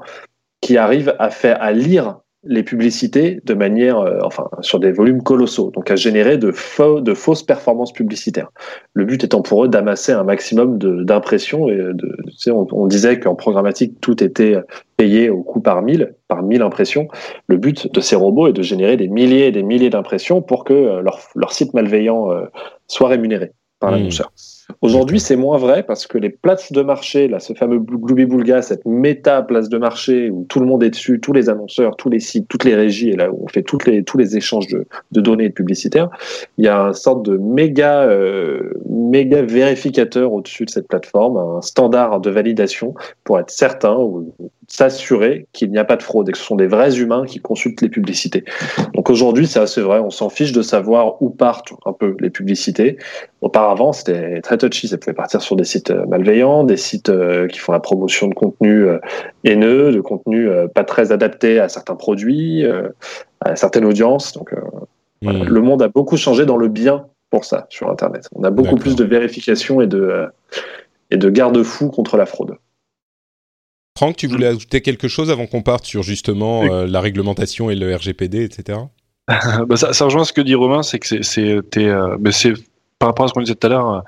qui 0.61 0.77
arrivent 0.77 1.15
à 1.17 1.31
faire 1.31 1.59
à 1.59 1.71
lire 1.71 2.19
les 2.43 2.63
publicités 2.63 3.39
de 3.45 3.53
manière, 3.53 3.99
euh, 3.99 4.17
enfin, 4.23 4.47
sur 4.61 4.79
des 4.79 4.91
volumes 4.91 5.21
colossaux, 5.21 5.71
donc 5.71 5.91
à 5.91 5.95
générer 5.95 6.37
de, 6.37 6.51
faux, 6.51 6.99
de 6.99 7.13
fausses 7.13 7.43
performances 7.43 7.93
publicitaires. 7.93 8.49
Le 8.93 9.05
but 9.05 9.23
étant 9.23 9.41
pour 9.41 9.65
eux 9.65 9.67
d'amasser 9.67 10.11
un 10.11 10.23
maximum 10.23 10.79
d'impressions. 10.79 11.69
Et 11.69 11.75
de, 11.75 12.17
tu 12.25 12.37
sais, 12.37 12.51
on, 12.51 12.67
on, 12.71 12.87
disait 12.87 13.19
qu'en 13.19 13.35
programmatique, 13.35 14.01
tout 14.01 14.23
était 14.23 14.55
payé 14.97 15.29
au 15.29 15.43
coût 15.43 15.61
par 15.61 15.83
mille, 15.83 16.15
par 16.27 16.41
mille 16.41 16.63
impressions. 16.63 17.07
Le 17.47 17.57
but 17.57 17.93
de 17.93 18.01
ces 18.01 18.15
robots 18.15 18.47
est 18.47 18.53
de 18.53 18.63
générer 18.63 18.97
des 18.97 19.07
milliers 19.07 19.47
et 19.47 19.51
des 19.51 19.63
milliers 19.63 19.89
d'impressions 19.89 20.41
pour 20.41 20.63
que 20.63 20.73
euh, 20.73 21.01
leur, 21.01 21.19
leur 21.35 21.53
site 21.53 21.73
malveillant 21.73 22.31
euh, 22.31 22.45
soit 22.87 23.09
rémunéré 23.09 23.51
par 23.79 23.91
mmh. 23.91 23.95
l'annonceur. 23.95 24.31
Aujourd'hui, 24.81 25.19
c'est 25.19 25.35
moins 25.35 25.57
vrai 25.57 25.83
parce 25.83 26.07
que 26.07 26.17
les 26.17 26.29
places 26.29 26.71
de 26.71 26.81
marché, 26.81 27.27
là, 27.27 27.39
ce 27.39 27.53
fameux 27.53 27.79
Gloubi-Boulga, 27.79 28.61
cette 28.61 28.85
méta 28.85 29.41
place 29.41 29.69
de 29.69 29.77
marché 29.77 30.29
où 30.29 30.45
tout 30.49 30.59
le 30.59 30.65
monde 30.65 30.83
est 30.83 30.89
dessus, 30.89 31.19
tous 31.19 31.33
les 31.33 31.49
annonceurs, 31.49 31.95
tous 31.95 32.09
les 32.09 32.19
sites, 32.19 32.47
toutes 32.47 32.63
les 32.63 32.75
régies, 32.75 33.09
et 33.09 33.15
là 33.15 33.31
où 33.31 33.43
on 33.43 33.47
fait 33.47 33.63
toutes 33.63 33.85
les, 33.85 34.03
tous 34.03 34.17
les 34.17 34.37
échanges 34.37 34.67
de, 34.67 34.85
de 35.11 35.21
données 35.21 35.49
publicitaires, 35.49 36.09
il 36.57 36.65
y 36.65 36.67
a 36.67 36.79
une 36.79 36.93
sorte 36.93 37.25
de 37.25 37.37
méga, 37.37 38.03
euh, 38.03 38.73
méga 38.89 39.41
vérificateur 39.41 40.33
au-dessus 40.33 40.65
de 40.65 40.69
cette 40.69 40.87
plateforme, 40.87 41.37
un 41.37 41.61
standard 41.61 42.19
de 42.19 42.29
validation 42.29 42.93
pour 43.23 43.39
être 43.39 43.49
certain 43.49 43.95
ou 43.97 44.33
s'assurer 44.71 45.47
qu'il 45.51 45.69
n'y 45.69 45.77
a 45.77 45.83
pas 45.83 45.97
de 45.97 46.03
fraude 46.03 46.29
et 46.29 46.31
que 46.31 46.37
ce 46.37 46.45
sont 46.45 46.55
des 46.55 46.67
vrais 46.67 46.97
humains 46.97 47.25
qui 47.25 47.39
consultent 47.39 47.81
les 47.81 47.89
publicités. 47.89 48.45
Donc 48.93 49.09
aujourd'hui, 49.09 49.45
c'est 49.45 49.59
assez 49.59 49.81
vrai, 49.81 49.99
on 49.99 50.09
s'en 50.09 50.29
fiche 50.29 50.53
de 50.53 50.61
savoir 50.61 51.21
où 51.21 51.29
partent 51.29 51.73
un 51.85 51.91
peu 51.91 52.15
les 52.19 52.29
publicités. 52.29 52.97
Auparavant, 53.41 53.91
c'était 53.91 54.39
très 54.39 54.57
touchy, 54.57 54.87
ça 54.87 54.97
pouvait 54.97 55.13
partir 55.13 55.41
sur 55.41 55.57
des 55.57 55.65
sites 55.65 55.91
euh, 55.91 56.05
malveillants, 56.05 56.63
des 56.63 56.77
sites 56.77 57.09
euh, 57.09 57.47
qui 57.47 57.59
font 57.59 57.73
la 57.73 57.81
promotion 57.81 58.27
de 58.27 58.33
contenu 58.33 58.85
euh, 58.85 58.99
haineux, 59.43 59.91
de 59.91 59.99
contenu 59.99 60.47
pas 60.73 60.85
très 60.85 61.11
adapté 61.11 61.59
à 61.59 61.67
certains 61.67 61.95
produits, 61.95 62.63
à 63.41 63.55
certaines 63.55 63.85
audiences. 63.85 64.33
Donc 64.33 64.53
mmh. 65.21 65.43
le 65.43 65.61
monde 65.61 65.81
a 65.81 65.89
beaucoup 65.89 66.15
changé 66.15 66.45
dans 66.45 66.57
le 66.57 66.67
bien 66.67 67.07
pour 67.29 67.43
ça 67.43 67.65
sur 67.69 67.89
Internet. 67.89 68.29
On 68.35 68.43
a 68.43 68.51
beaucoup 68.51 68.75
plus 68.75 68.95
de 68.95 69.03
vérification 69.03 69.81
et 69.81 69.87
de, 69.87 70.27
et 71.09 71.17
de 71.17 71.29
garde-fous 71.29 71.89
contre 71.89 72.17
la 72.17 72.25
fraude. 72.25 72.55
Franck, 74.01 74.15
tu 74.15 74.25
voulais 74.25 74.47
ajouter 74.47 74.81
quelque 74.81 75.07
chose 75.07 75.29
avant 75.29 75.45
qu'on 75.45 75.61
parte 75.61 75.85
sur 75.85 76.01
justement 76.01 76.63
la 76.63 77.01
réglementation 77.01 77.69
et 77.69 77.75
le 77.75 77.95
RGPD, 77.95 78.43
etc. 78.43 78.79
bah, 79.27 79.77
ça, 79.77 79.93
ça, 79.93 80.05
rejoint 80.05 80.23
ce 80.23 80.33
que 80.33 80.41
dit 80.41 80.55
Romain, 80.55 80.81
c'est 80.81 80.97
que 80.97 81.21
c'est, 81.21 81.37
euh, 81.47 82.11
par 83.01 83.09
rapport 83.09 83.25
à 83.25 83.29
ce 83.29 83.33
qu'on 83.33 83.41
disait 83.41 83.55
tout 83.55 83.65
à 83.65 83.69
l'heure, 83.71 83.91
euh, 83.91 83.99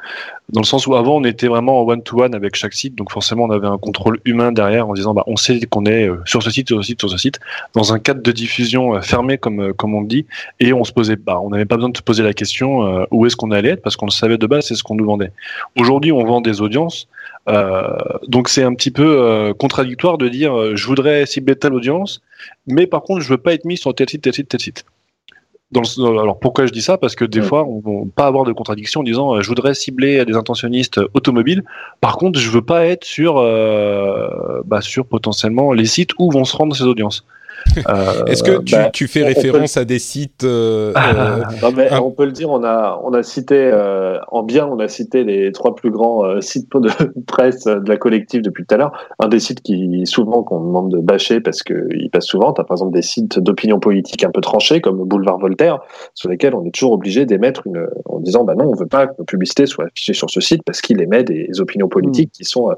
dans 0.49 0.61
le 0.61 0.67
sens 0.67 0.85
où 0.85 0.95
avant 0.95 1.15
on 1.15 1.23
était 1.23 1.47
vraiment 1.47 1.81
en 1.81 1.87
one-to-one 1.87 2.35
avec 2.35 2.55
chaque 2.55 2.73
site, 2.73 2.93
donc 2.93 3.11
forcément 3.11 3.45
on 3.45 3.49
avait 3.49 3.65
un 3.65 3.79
contrôle 3.79 4.19
humain 4.23 4.51
derrière 4.51 4.87
en 4.87 4.93
disant 4.93 5.15
bah, 5.15 5.23
on 5.25 5.35
sait 5.35 5.59
qu'on 5.61 5.87
est 5.87 6.07
euh, 6.07 6.21
sur 6.25 6.43
ce 6.43 6.51
site, 6.51 6.67
sur 6.67 6.77
ce 6.77 6.83
site, 6.83 6.99
sur 6.99 7.09
ce 7.09 7.17
site, 7.17 7.39
dans 7.73 7.91
un 7.91 7.97
cadre 7.97 8.21
de 8.21 8.31
diffusion 8.31 8.93
euh, 8.93 9.01
fermé 9.01 9.39
comme, 9.39 9.73
comme 9.73 9.95
on 9.95 10.01
le 10.01 10.07
dit, 10.07 10.27
et 10.59 10.73
on 10.73 10.83
se 10.83 10.91
posait 10.91 11.15
bah, 11.15 11.39
on 11.41 11.49
n'avait 11.49 11.65
pas 11.65 11.75
besoin 11.75 11.89
de 11.89 11.97
se 11.97 12.03
poser 12.03 12.21
la 12.21 12.33
question 12.33 13.05
où 13.09 13.25
est-ce 13.25 13.35
qu'on 13.35 13.49
allait 13.49 13.69
être 13.69 13.81
parce 13.81 13.95
qu'on 13.95 14.05
le 14.05 14.11
savait 14.11 14.37
de 14.37 14.45
base, 14.45 14.67
c'est 14.67 14.75
ce 14.75 14.83
qu'on 14.83 14.95
nous 14.95 15.05
vendait. 15.05 15.31
Aujourd'hui 15.75 16.11
on 16.11 16.23
vend 16.23 16.41
des 16.41 16.61
audiences, 16.61 17.07
donc 17.47 18.49
c'est 18.49 18.63
un 18.63 18.73
petit 18.73 18.91
peu 18.91 19.53
contradictoire 19.59 20.17
de 20.17 20.29
dire 20.29 20.75
je 20.75 20.87
voudrais 20.87 21.25
cibler 21.25 21.55
telle 21.55 21.73
audience, 21.73 22.21
mais 22.67 22.87
par 22.87 23.01
contre 23.01 23.21
je 23.21 23.29
veux 23.29 23.37
pas 23.37 23.53
être 23.53 23.65
mis 23.65 23.77
sur 23.77 23.93
tel 23.93 24.09
site, 24.09 24.21
tel 24.21 24.33
site, 24.33 24.49
tel 24.49 24.59
site 24.59 24.85
alors 25.97 26.39
pourquoi 26.39 26.65
je 26.65 26.71
dis 26.71 26.81
ça? 26.81 26.97
Parce 26.97 27.15
que 27.15 27.25
des 27.25 27.41
fois, 27.41 27.65
on 27.65 28.05
ne 28.05 28.09
pas 28.09 28.25
avoir 28.25 28.45
de 28.45 28.51
contradiction 28.51 29.01
en 29.01 29.03
disant 29.03 29.35
euh, 29.35 29.41
je 29.41 29.47
voudrais 29.47 29.73
cibler 29.73 30.23
des 30.25 30.35
intentionnistes 30.35 30.99
automobiles. 31.13 31.63
Par 32.01 32.17
contre, 32.17 32.39
je 32.39 32.49
veux 32.49 32.61
pas 32.61 32.85
être 32.85 33.03
sur, 33.03 33.37
euh, 33.37 34.61
bah, 34.65 34.81
sur 34.81 35.05
potentiellement 35.05 35.73
les 35.73 35.85
sites 35.85 36.11
où 36.19 36.31
vont 36.31 36.45
se 36.45 36.55
rendre 36.55 36.75
ces 36.75 36.83
audiences. 36.83 37.25
Euh, 37.87 38.25
Est-ce 38.25 38.43
que 38.43 38.61
tu, 38.61 38.75
bah, 38.75 38.89
tu 38.91 39.07
fais 39.07 39.23
référence 39.23 39.77
à 39.77 39.85
des 39.85 39.99
sites 39.99 40.43
euh, 40.43 40.93
euh 40.95 41.43
non, 41.61 41.71
mais 41.75 41.91
On 41.93 42.11
peut 42.11 42.25
le 42.25 42.31
dire, 42.31 42.49
on 42.49 42.63
a, 42.63 42.99
on 43.03 43.13
a 43.13 43.23
cité, 43.23 43.55
euh, 43.55 44.17
en 44.29 44.43
bien, 44.43 44.67
on 44.67 44.79
a 44.79 44.87
cité 44.87 45.23
les 45.23 45.51
trois 45.51 45.75
plus 45.75 45.91
grands 45.91 46.39
sites 46.41 46.69
de 46.73 46.89
presse 47.27 47.65
de 47.65 47.87
la 47.87 47.97
collective 47.97 48.41
depuis 48.41 48.65
tout 48.65 48.75
à 48.75 48.77
l'heure. 48.77 48.91
Un 49.19 49.27
des 49.27 49.39
sites 49.39 49.61
qui, 49.61 50.05
souvent, 50.05 50.43
qu'on 50.43 50.59
demande 50.59 50.91
de 50.91 50.99
bâcher 50.99 51.39
parce 51.39 51.63
qu'ils 51.63 52.09
passent 52.11 52.25
souvent, 52.25 52.53
tu 52.53 52.61
as 52.61 52.63
par 52.63 52.75
exemple 52.75 52.93
des 52.93 53.01
sites 53.01 53.39
d'opinion 53.39 53.79
politique 53.79 54.23
un 54.23 54.31
peu 54.31 54.41
tranchés, 54.41 54.81
comme 54.81 55.03
Boulevard 55.03 55.39
Voltaire, 55.39 55.79
sur 56.13 56.29
lesquels 56.29 56.55
on 56.55 56.65
est 56.65 56.71
toujours 56.71 56.93
obligé 56.93 57.25
d'émettre 57.25 57.65
une, 57.65 57.87
en 58.05 58.19
disant, 58.19 58.43
bah 58.43 58.55
non, 58.55 58.65
on 58.65 58.75
veut 58.75 58.87
pas 58.87 59.07
que 59.07 59.13
nos 59.19 59.25
publicités 59.25 59.65
soient 59.65 59.85
affichées 59.85 60.13
sur 60.13 60.29
ce 60.29 60.41
site 60.41 60.61
parce 60.65 60.81
qu'il 60.81 61.01
émet 61.01 61.23
des 61.23 61.59
opinions 61.59 61.87
politiques 61.87 62.31
qui 62.31 62.45
sont 62.45 62.69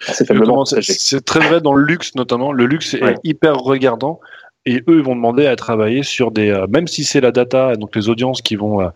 c'est 0.00 1.24
très 1.24 1.40
vrai 1.40 1.60
dans 1.60 1.74
le 1.74 1.84
luxe 1.84 2.14
notamment. 2.14 2.52
Le 2.52 2.66
luxe 2.66 2.94
est 2.94 3.14
hyper 3.24 3.56
regardant. 3.56 4.20
Et 4.66 4.82
eux 4.88 4.98
ils 4.98 5.02
vont 5.02 5.16
demander 5.16 5.46
à 5.46 5.56
travailler 5.56 6.02
sur 6.02 6.30
des 6.30 6.50
euh, 6.50 6.66
même 6.68 6.88
si 6.88 7.04
c'est 7.04 7.20
la 7.20 7.30
data 7.30 7.74
donc 7.76 7.96
les 7.96 8.08
audiences 8.08 8.42
qui 8.42 8.54
vont 8.54 8.82
euh, 8.82 8.88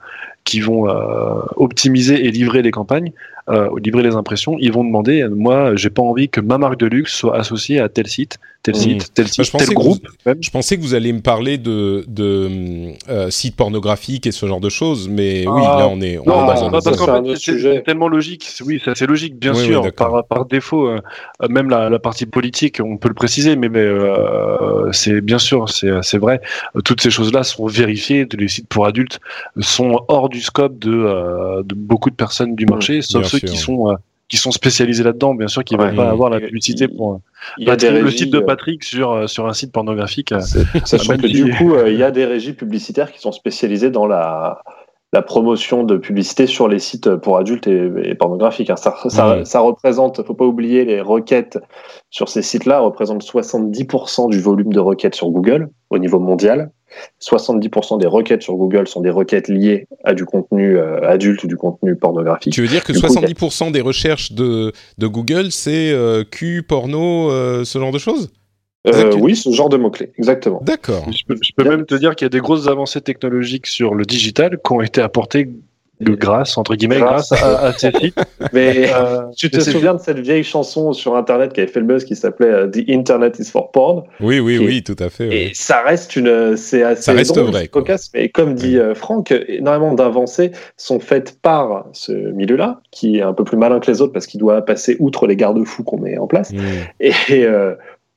qui 0.44 0.60
vont 0.60 0.88
euh, 0.88 1.40
optimiser 1.56 2.26
et 2.26 2.30
livrer 2.30 2.62
les 2.62 2.70
campagnes 2.70 3.12
livrer 3.82 4.04
les 4.04 4.14
impressions 4.14 4.56
ils 4.60 4.72
vont 4.72 4.84
demander 4.84 5.26
moi 5.28 5.74
j'ai 5.74 5.90
pas 5.90 6.00
envie 6.00 6.28
que 6.28 6.40
ma 6.40 6.58
marque 6.58 6.78
de 6.78 6.86
luxe 6.86 7.12
soit 7.12 7.36
associée 7.36 7.80
à 7.80 7.88
tel 7.88 8.06
site 8.06 8.38
tel 8.62 8.74
mmh. 8.74 8.78
site, 8.78 9.14
tel 9.14 9.28
site, 9.28 9.56
tel 9.56 9.74
groupe. 9.74 10.06
je 10.40 10.50
pensais 10.50 10.76
que 10.76 10.82
vous 10.82 10.94
alliez 10.94 11.12
me 11.12 11.20
parler 11.20 11.58
de, 11.58 12.04
de 12.06 12.92
euh, 13.08 13.28
sites 13.30 13.56
pornographiques 13.56 14.26
et 14.26 14.32
ce 14.32 14.46
genre 14.46 14.60
de 14.60 14.68
choses, 14.68 15.08
mais 15.08 15.44
oui, 15.48 15.62
ah. 15.64 15.78
là 15.80 15.88
on 15.88 16.00
est, 16.00 16.18
on 16.18 16.24
non, 16.24 16.52
est 16.52 16.70
dans 16.70 17.30
un... 17.30 17.36
c'est 17.36 17.82
tellement 17.84 18.08
logique. 18.08 18.48
Oui, 18.64 18.80
c'est 18.94 19.06
logique, 19.06 19.36
bien 19.36 19.54
sûr. 19.54 19.92
par, 19.92 20.24
par, 20.24 20.46
défaut, 20.46 20.86
euh, 20.86 21.00
même 21.50 21.70
la, 21.70 21.90
la, 21.90 21.98
partie 21.98 22.26
politique, 22.26 22.80
on 22.82 22.96
peut 22.98 23.08
le 23.08 23.14
préciser, 23.14 23.56
mais, 23.56 23.68
mais 23.68 23.80
euh, 23.80 24.92
c'est 24.92 25.20
bien 25.20 25.38
sûr, 25.38 25.68
c'est 25.68 26.18
vrai. 26.18 26.40
Toutes 26.84 27.00
ces 27.00 27.10
choses-là 27.10 27.42
sont 27.42 27.66
vérifiées. 27.66 28.28
Les 28.38 28.48
sites 28.48 28.68
pour 28.68 28.86
adultes 28.86 29.18
sont 29.60 30.04
hors 30.06 30.28
du 30.32 30.40
scope 30.40 30.78
de, 30.78 30.92
euh, 30.92 31.62
de 31.62 31.74
beaucoup 31.74 32.10
de 32.10 32.16
personnes 32.16 32.56
du 32.56 32.66
mmh, 32.66 32.70
marché, 32.70 33.02
sauf 33.02 33.26
ceux 33.26 33.38
qui 33.38 33.56
sont 33.56 33.90
euh, 33.90 33.94
qui 34.32 34.38
sont 34.38 34.50
spécialisés 34.50 35.04
là-dedans, 35.04 35.34
bien 35.34 35.46
sûr, 35.46 35.62
qui 35.62 35.76
ne 35.76 35.82
vont 35.82 35.94
pas 35.94 36.08
avoir 36.08 36.30
la 36.30 36.40
publicité 36.40 36.88
pour 36.88 37.20
il 37.58 37.66
y 37.66 37.70
a 37.70 37.90
le 37.90 38.10
site 38.10 38.32
de 38.32 38.38
euh, 38.38 38.46
Patrick 38.46 38.82
sur, 38.82 39.10
euh, 39.10 39.26
sur 39.26 39.46
un 39.46 39.52
site 39.52 39.72
pornographique. 39.72 40.32
Sachant 40.86 41.18
que 41.18 41.26
du 41.26 41.54
coup, 41.54 41.74
euh, 41.74 41.90
il 41.90 41.98
y 41.98 42.02
a 42.02 42.10
des 42.10 42.24
régies 42.24 42.54
publicitaires 42.54 43.12
qui 43.12 43.20
sont 43.20 43.32
spécialisées 43.32 43.90
dans 43.90 44.06
la, 44.06 44.62
la 45.12 45.20
promotion 45.20 45.84
de 45.84 45.98
publicité 45.98 46.46
sur 46.46 46.66
les 46.66 46.78
sites 46.78 47.14
pour 47.16 47.36
adultes 47.36 47.66
et, 47.66 48.14
pornographiques. 48.14 48.70
Hein. 48.70 48.76
Ça, 48.76 48.96
ça, 49.08 49.44
ça, 49.44 49.60
représente, 49.60 50.22
faut 50.22 50.32
pas 50.32 50.46
oublier, 50.46 50.86
les 50.86 51.02
requêtes 51.02 51.58
sur 52.08 52.30
ces 52.30 52.40
sites-là 52.40 52.80
représentent 52.80 53.24
70% 53.24 54.30
du 54.30 54.40
volume 54.40 54.72
de 54.72 54.80
requêtes 54.80 55.14
sur 55.14 55.28
Google 55.28 55.68
au 55.90 55.98
niveau 55.98 56.20
mondial. 56.20 56.70
70% 57.20 57.98
des 57.98 58.06
requêtes 58.06 58.42
sur 58.42 58.54
Google 58.54 58.86
sont 58.86 59.00
des 59.00 59.10
requêtes 59.10 59.48
liées 59.48 59.86
à 60.04 60.14
du 60.14 60.24
contenu 60.24 60.76
euh, 60.76 61.08
adulte 61.08 61.42
ou 61.44 61.46
du 61.46 61.56
contenu 61.56 61.96
pornographique. 61.96 62.52
Tu 62.52 62.62
veux 62.62 62.68
dire 62.68 62.84
que 62.84 62.92
70% 62.92 63.72
des 63.72 63.80
recherches 63.80 64.32
de, 64.32 64.72
de 64.98 65.06
Google, 65.06 65.52
c'est 65.52 65.92
euh, 65.92 66.24
Q, 66.24 66.62
porno, 66.62 67.30
euh, 67.30 67.64
ce 67.64 67.78
genre 67.78 67.92
de 67.92 67.98
choses? 67.98 68.30
Oui, 69.20 69.36
ce 69.36 69.50
genre 69.52 69.68
de 69.68 69.76
mots-clés, 69.76 70.12
exactement. 70.18 70.60
D'accord. 70.64 71.06
Je 71.10 71.22
peux, 71.56 71.64
même 71.64 71.86
te 71.86 71.94
dire 71.94 72.16
qu'il 72.16 72.24
y 72.24 72.26
a 72.26 72.30
des 72.30 72.40
grosses 72.40 72.66
avancées 72.66 73.00
technologiques 73.00 73.68
sur 73.68 73.94
le 73.94 74.04
digital 74.04 74.58
qui 74.58 74.72
ont 74.72 74.80
été 74.80 75.00
apportées 75.00 75.48
grâce 76.02 76.58
entre 76.58 76.74
guillemets 76.74 76.98
grâce, 76.98 77.32
à, 77.32 77.72
sites. 77.72 78.14
Mais 78.52 78.92
euh, 78.92 79.22
tu 79.36 79.50
te 79.50 79.60
souviens 79.60 79.94
de 79.94 80.00
cette 80.00 80.18
vieille 80.18 80.44
chanson 80.44 80.92
sur 80.92 81.16
internet 81.16 81.52
qui 81.52 81.60
avait 81.60 81.70
fait 81.70 81.80
le 81.80 81.86
buzz 81.86 82.04
qui 82.04 82.16
s'appelait 82.16 82.48
euh, 82.48 82.66
The 82.68 82.88
Internet 82.88 83.38
is 83.38 83.46
for 83.46 83.70
porn 83.70 84.02
Oui, 84.20 84.40
oui, 84.40 84.58
oui, 84.58 84.82
tout 84.82 84.96
à 84.98 85.08
fait. 85.08 85.28
Et 85.34 85.54
ça 85.54 85.82
reste 85.82 86.16
une, 86.16 86.56
c'est 86.56 86.82
assez 86.82 87.02
ça 87.02 87.12
reste 87.12 87.38
vrai, 87.38 87.68
cocasse, 87.68 88.10
mais 88.14 88.28
comme 88.28 88.54
dit 88.54 88.78
euh, 88.78 88.94
Franck, 88.94 89.32
énormément 89.48 89.94
d'avancées 89.94 90.52
sont 90.76 91.00
faites 91.00 91.40
par 91.40 91.86
ce 91.92 92.12
milieu-là 92.12 92.80
qui 92.90 93.18
est 93.18 93.22
un 93.22 93.32
peu 93.32 93.44
plus 93.44 93.56
malin 93.56 93.80
que 93.80 93.90
les 93.90 94.00
autres 94.00 94.12
parce 94.12 94.26
qu'il 94.26 94.40
doit 94.40 94.62
passer 94.62 94.96
outre 94.98 95.26
les 95.26 95.36
garde-fous 95.36 95.84
qu'on 95.84 95.98
met 95.98 96.18
en 96.18 96.26
place. 96.26 96.52
Mm. 96.52 96.58
Et 97.00 97.46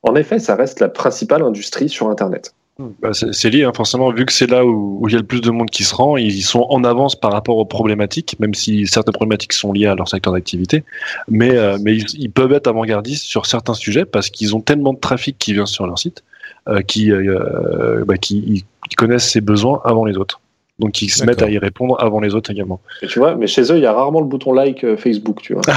en 0.02 0.14
effet, 0.14 0.38
ça 0.38 0.54
reste 0.54 0.80
la 0.80 0.88
principale 0.88 1.42
industrie 1.42 1.88
sur 1.88 2.08
Internet. 2.08 2.54
Bah, 2.78 3.12
c'est 3.14 3.48
lié, 3.48 3.64
hein, 3.64 3.72
forcément, 3.74 4.12
vu 4.12 4.26
que 4.26 4.32
c'est 4.32 4.50
là 4.50 4.66
où, 4.66 5.02
il 5.08 5.12
y 5.12 5.14
a 5.14 5.18
le 5.18 5.24
plus 5.24 5.40
de 5.40 5.50
monde 5.50 5.70
qui 5.70 5.82
se 5.82 5.94
rend, 5.94 6.18
ils 6.18 6.42
sont 6.42 6.66
en 6.68 6.84
avance 6.84 7.16
par 7.18 7.32
rapport 7.32 7.56
aux 7.56 7.64
problématiques, 7.64 8.36
même 8.38 8.52
si 8.52 8.86
certaines 8.86 9.14
problématiques 9.14 9.54
sont 9.54 9.72
liées 9.72 9.86
à 9.86 9.94
leur 9.94 10.08
secteur 10.08 10.34
d'activité, 10.34 10.84
mais, 11.26 11.56
euh, 11.56 11.78
ils, 11.86 12.30
peuvent 12.30 12.52
être 12.52 12.66
avant-gardistes 12.66 13.24
sur 13.24 13.46
certains 13.46 13.72
sujets 13.72 14.04
parce 14.04 14.28
qu'ils 14.28 14.54
ont 14.54 14.60
tellement 14.60 14.92
de 14.92 14.98
trafic 14.98 15.38
qui 15.38 15.54
vient 15.54 15.64
sur 15.64 15.86
leur 15.86 15.98
site, 15.98 16.22
euh, 16.68 16.82
qui, 16.82 17.10
euh, 17.10 18.04
bah, 18.06 18.18
qui 18.18 18.66
connaissent 18.98 19.30
ses 19.30 19.40
besoins 19.40 19.80
avant 19.84 20.04
les 20.04 20.18
autres 20.18 20.40
donc 20.78 21.00
ils 21.00 21.08
se 21.08 21.24
mettent 21.24 21.42
à 21.42 21.48
y 21.48 21.56
répondre 21.56 21.96
avant 21.98 22.20
les 22.20 22.34
autres 22.34 22.50
également. 22.50 22.80
tu 23.00 23.18
vois, 23.18 23.34
mais 23.34 23.46
chez 23.46 23.72
eux, 23.72 23.76
il 23.76 23.82
y 23.82 23.86
a 23.86 23.92
rarement 23.92 24.20
le 24.20 24.26
bouton 24.26 24.52
like 24.52 24.84
euh, 24.84 24.98
Facebook, 24.98 25.40
tu 25.40 25.54
vois. 25.54 25.62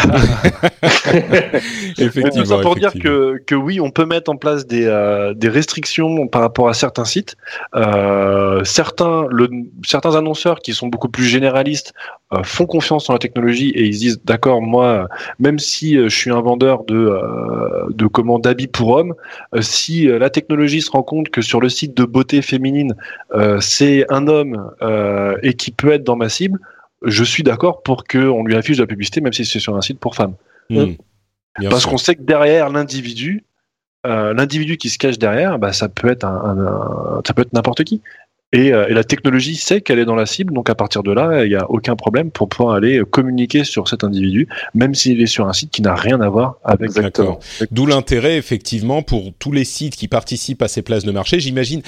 effectivement. 1.98 2.46
Ça 2.46 2.58
pour 2.58 2.76
dire 2.76 2.92
que, 2.94 3.42
que 3.46 3.56
oui, 3.56 3.80
on 3.80 3.92
peut 3.92 4.06
mettre 4.06 4.30
en 4.30 4.36
place 4.36 4.68
des, 4.68 4.86
euh, 4.86 5.34
des 5.34 5.48
restrictions 5.48 6.28
par 6.28 6.42
rapport 6.42 6.68
à 6.68 6.74
certains 6.74 7.06
sites. 7.06 7.38
Euh, 7.76 8.64
certains, 8.66 9.26
le, 9.30 9.50
certains 9.86 10.16
annonceurs 10.16 10.60
qui 10.60 10.74
sont 10.74 10.88
beaucoup 10.88 11.10
plus 11.10 11.26
généralistes 11.26 11.94
font 12.44 12.68
confiance 12.68 13.10
en 13.10 13.14
la 13.14 13.20
technologie 13.20 13.70
et 13.70 13.86
ils 13.86 13.94
se 13.96 14.00
disent 14.00 14.22
d'accord, 14.24 14.62
moi, 14.62 15.08
même 15.40 15.58
si 15.58 15.96
je 15.96 16.08
suis 16.10 16.30
un 16.30 16.42
vendeur 16.42 16.84
de, 16.84 17.12
de 17.92 18.08
commandes 18.08 18.44
d'habits 18.44 18.68
pour 18.68 18.90
hommes, 18.90 19.16
si 19.62 20.06
la 20.06 20.30
technologie 20.30 20.82
se 20.82 20.92
rend 20.92 21.02
compte 21.02 21.30
que 21.30 21.42
sur 21.42 21.60
le 21.60 21.70
site 21.70 21.98
de 21.98 22.06
beauté 22.06 22.44
féminine, 22.44 22.96
c'est 23.60 24.06
un 24.12 24.28
homme 24.28 24.70
euh, 24.82 25.38
et 25.44 25.54
qui 25.54 25.72
peut 25.72 25.92
être 25.92 26.04
dans 26.04 26.16
ma 26.16 26.30
cible, 26.30 26.60
je 27.04 27.24
suis 27.24 27.44
d'accord 27.44 27.84
pour 27.84 28.04
qu'on 28.04 28.44
lui 28.44 28.56
affiche 28.56 28.78
de 28.78 28.84
la 28.84 28.88
publicité, 28.88 29.22
même 29.22 29.34
si 29.34 29.46
c'est 29.46 29.60
sur 29.60 29.76
un 29.76 29.82
site 29.82 30.00
pour 30.00 30.16
femmes. 30.16 30.36
Hmm. 30.70 30.94
Parce 31.70 31.86
qu'on 31.86 31.98
sait 31.98 32.16
que 32.16 32.22
derrière 32.22 32.70
l'individu, 32.70 33.44
euh, 34.06 34.34
l'individu 34.34 34.78
qui 34.78 34.90
se 34.90 34.98
cache 34.98 35.18
derrière, 35.18 35.60
bah, 35.60 35.74
ça 35.74 35.90
peut 35.90 36.10
être 36.10 36.26
un, 36.26 37.22
ça 37.26 37.34
peut 37.34 37.42
être 37.42 37.54
n'importe 37.54 37.84
qui. 37.84 38.02
Et, 38.52 38.74
euh, 38.74 38.88
et, 38.88 38.94
la 38.94 39.04
technologie 39.04 39.56
sait 39.56 39.82
qu'elle 39.82 40.00
est 40.00 40.06
dans 40.06 40.16
la 40.16 40.26
cible, 40.26 40.54
donc 40.54 40.70
à 40.70 40.76
partir 40.76 41.04
de 41.04 41.12
là, 41.12 41.46
il 41.46 41.50
n'y 41.50 41.56
a 41.56 41.70
aucun 41.70 41.96
problème 41.96 42.32
pour 42.32 42.50
pouvoir 42.50 42.76
aller 42.76 43.02
communiquer 43.10 43.64
sur 43.64 43.88
cet 43.88 44.04
individu, 44.04 44.48
même 44.74 44.96
s'il 44.96 45.22
est 45.22 45.28
sur 45.28 45.48
un 45.48 45.54
site 45.54 45.70
qui 45.72 45.82
n'a 45.82 45.96
rien 45.96 46.20
à 46.22 46.30
voir 46.30 46.58
avec. 46.64 46.90
Exactement. 46.90 47.40
D'où 47.72 47.86
l'intérêt, 47.86 48.38
effectivement, 48.38 49.04
pour 49.04 49.32
tous 49.38 49.52
les 49.52 49.66
sites 49.66 49.96
qui 49.96 50.08
participent 50.08 50.64
à 50.64 50.68
ces 50.68 50.82
places 50.82 51.06
de 51.06 51.12
marché. 51.12 51.40
J'imagine, 51.40 51.82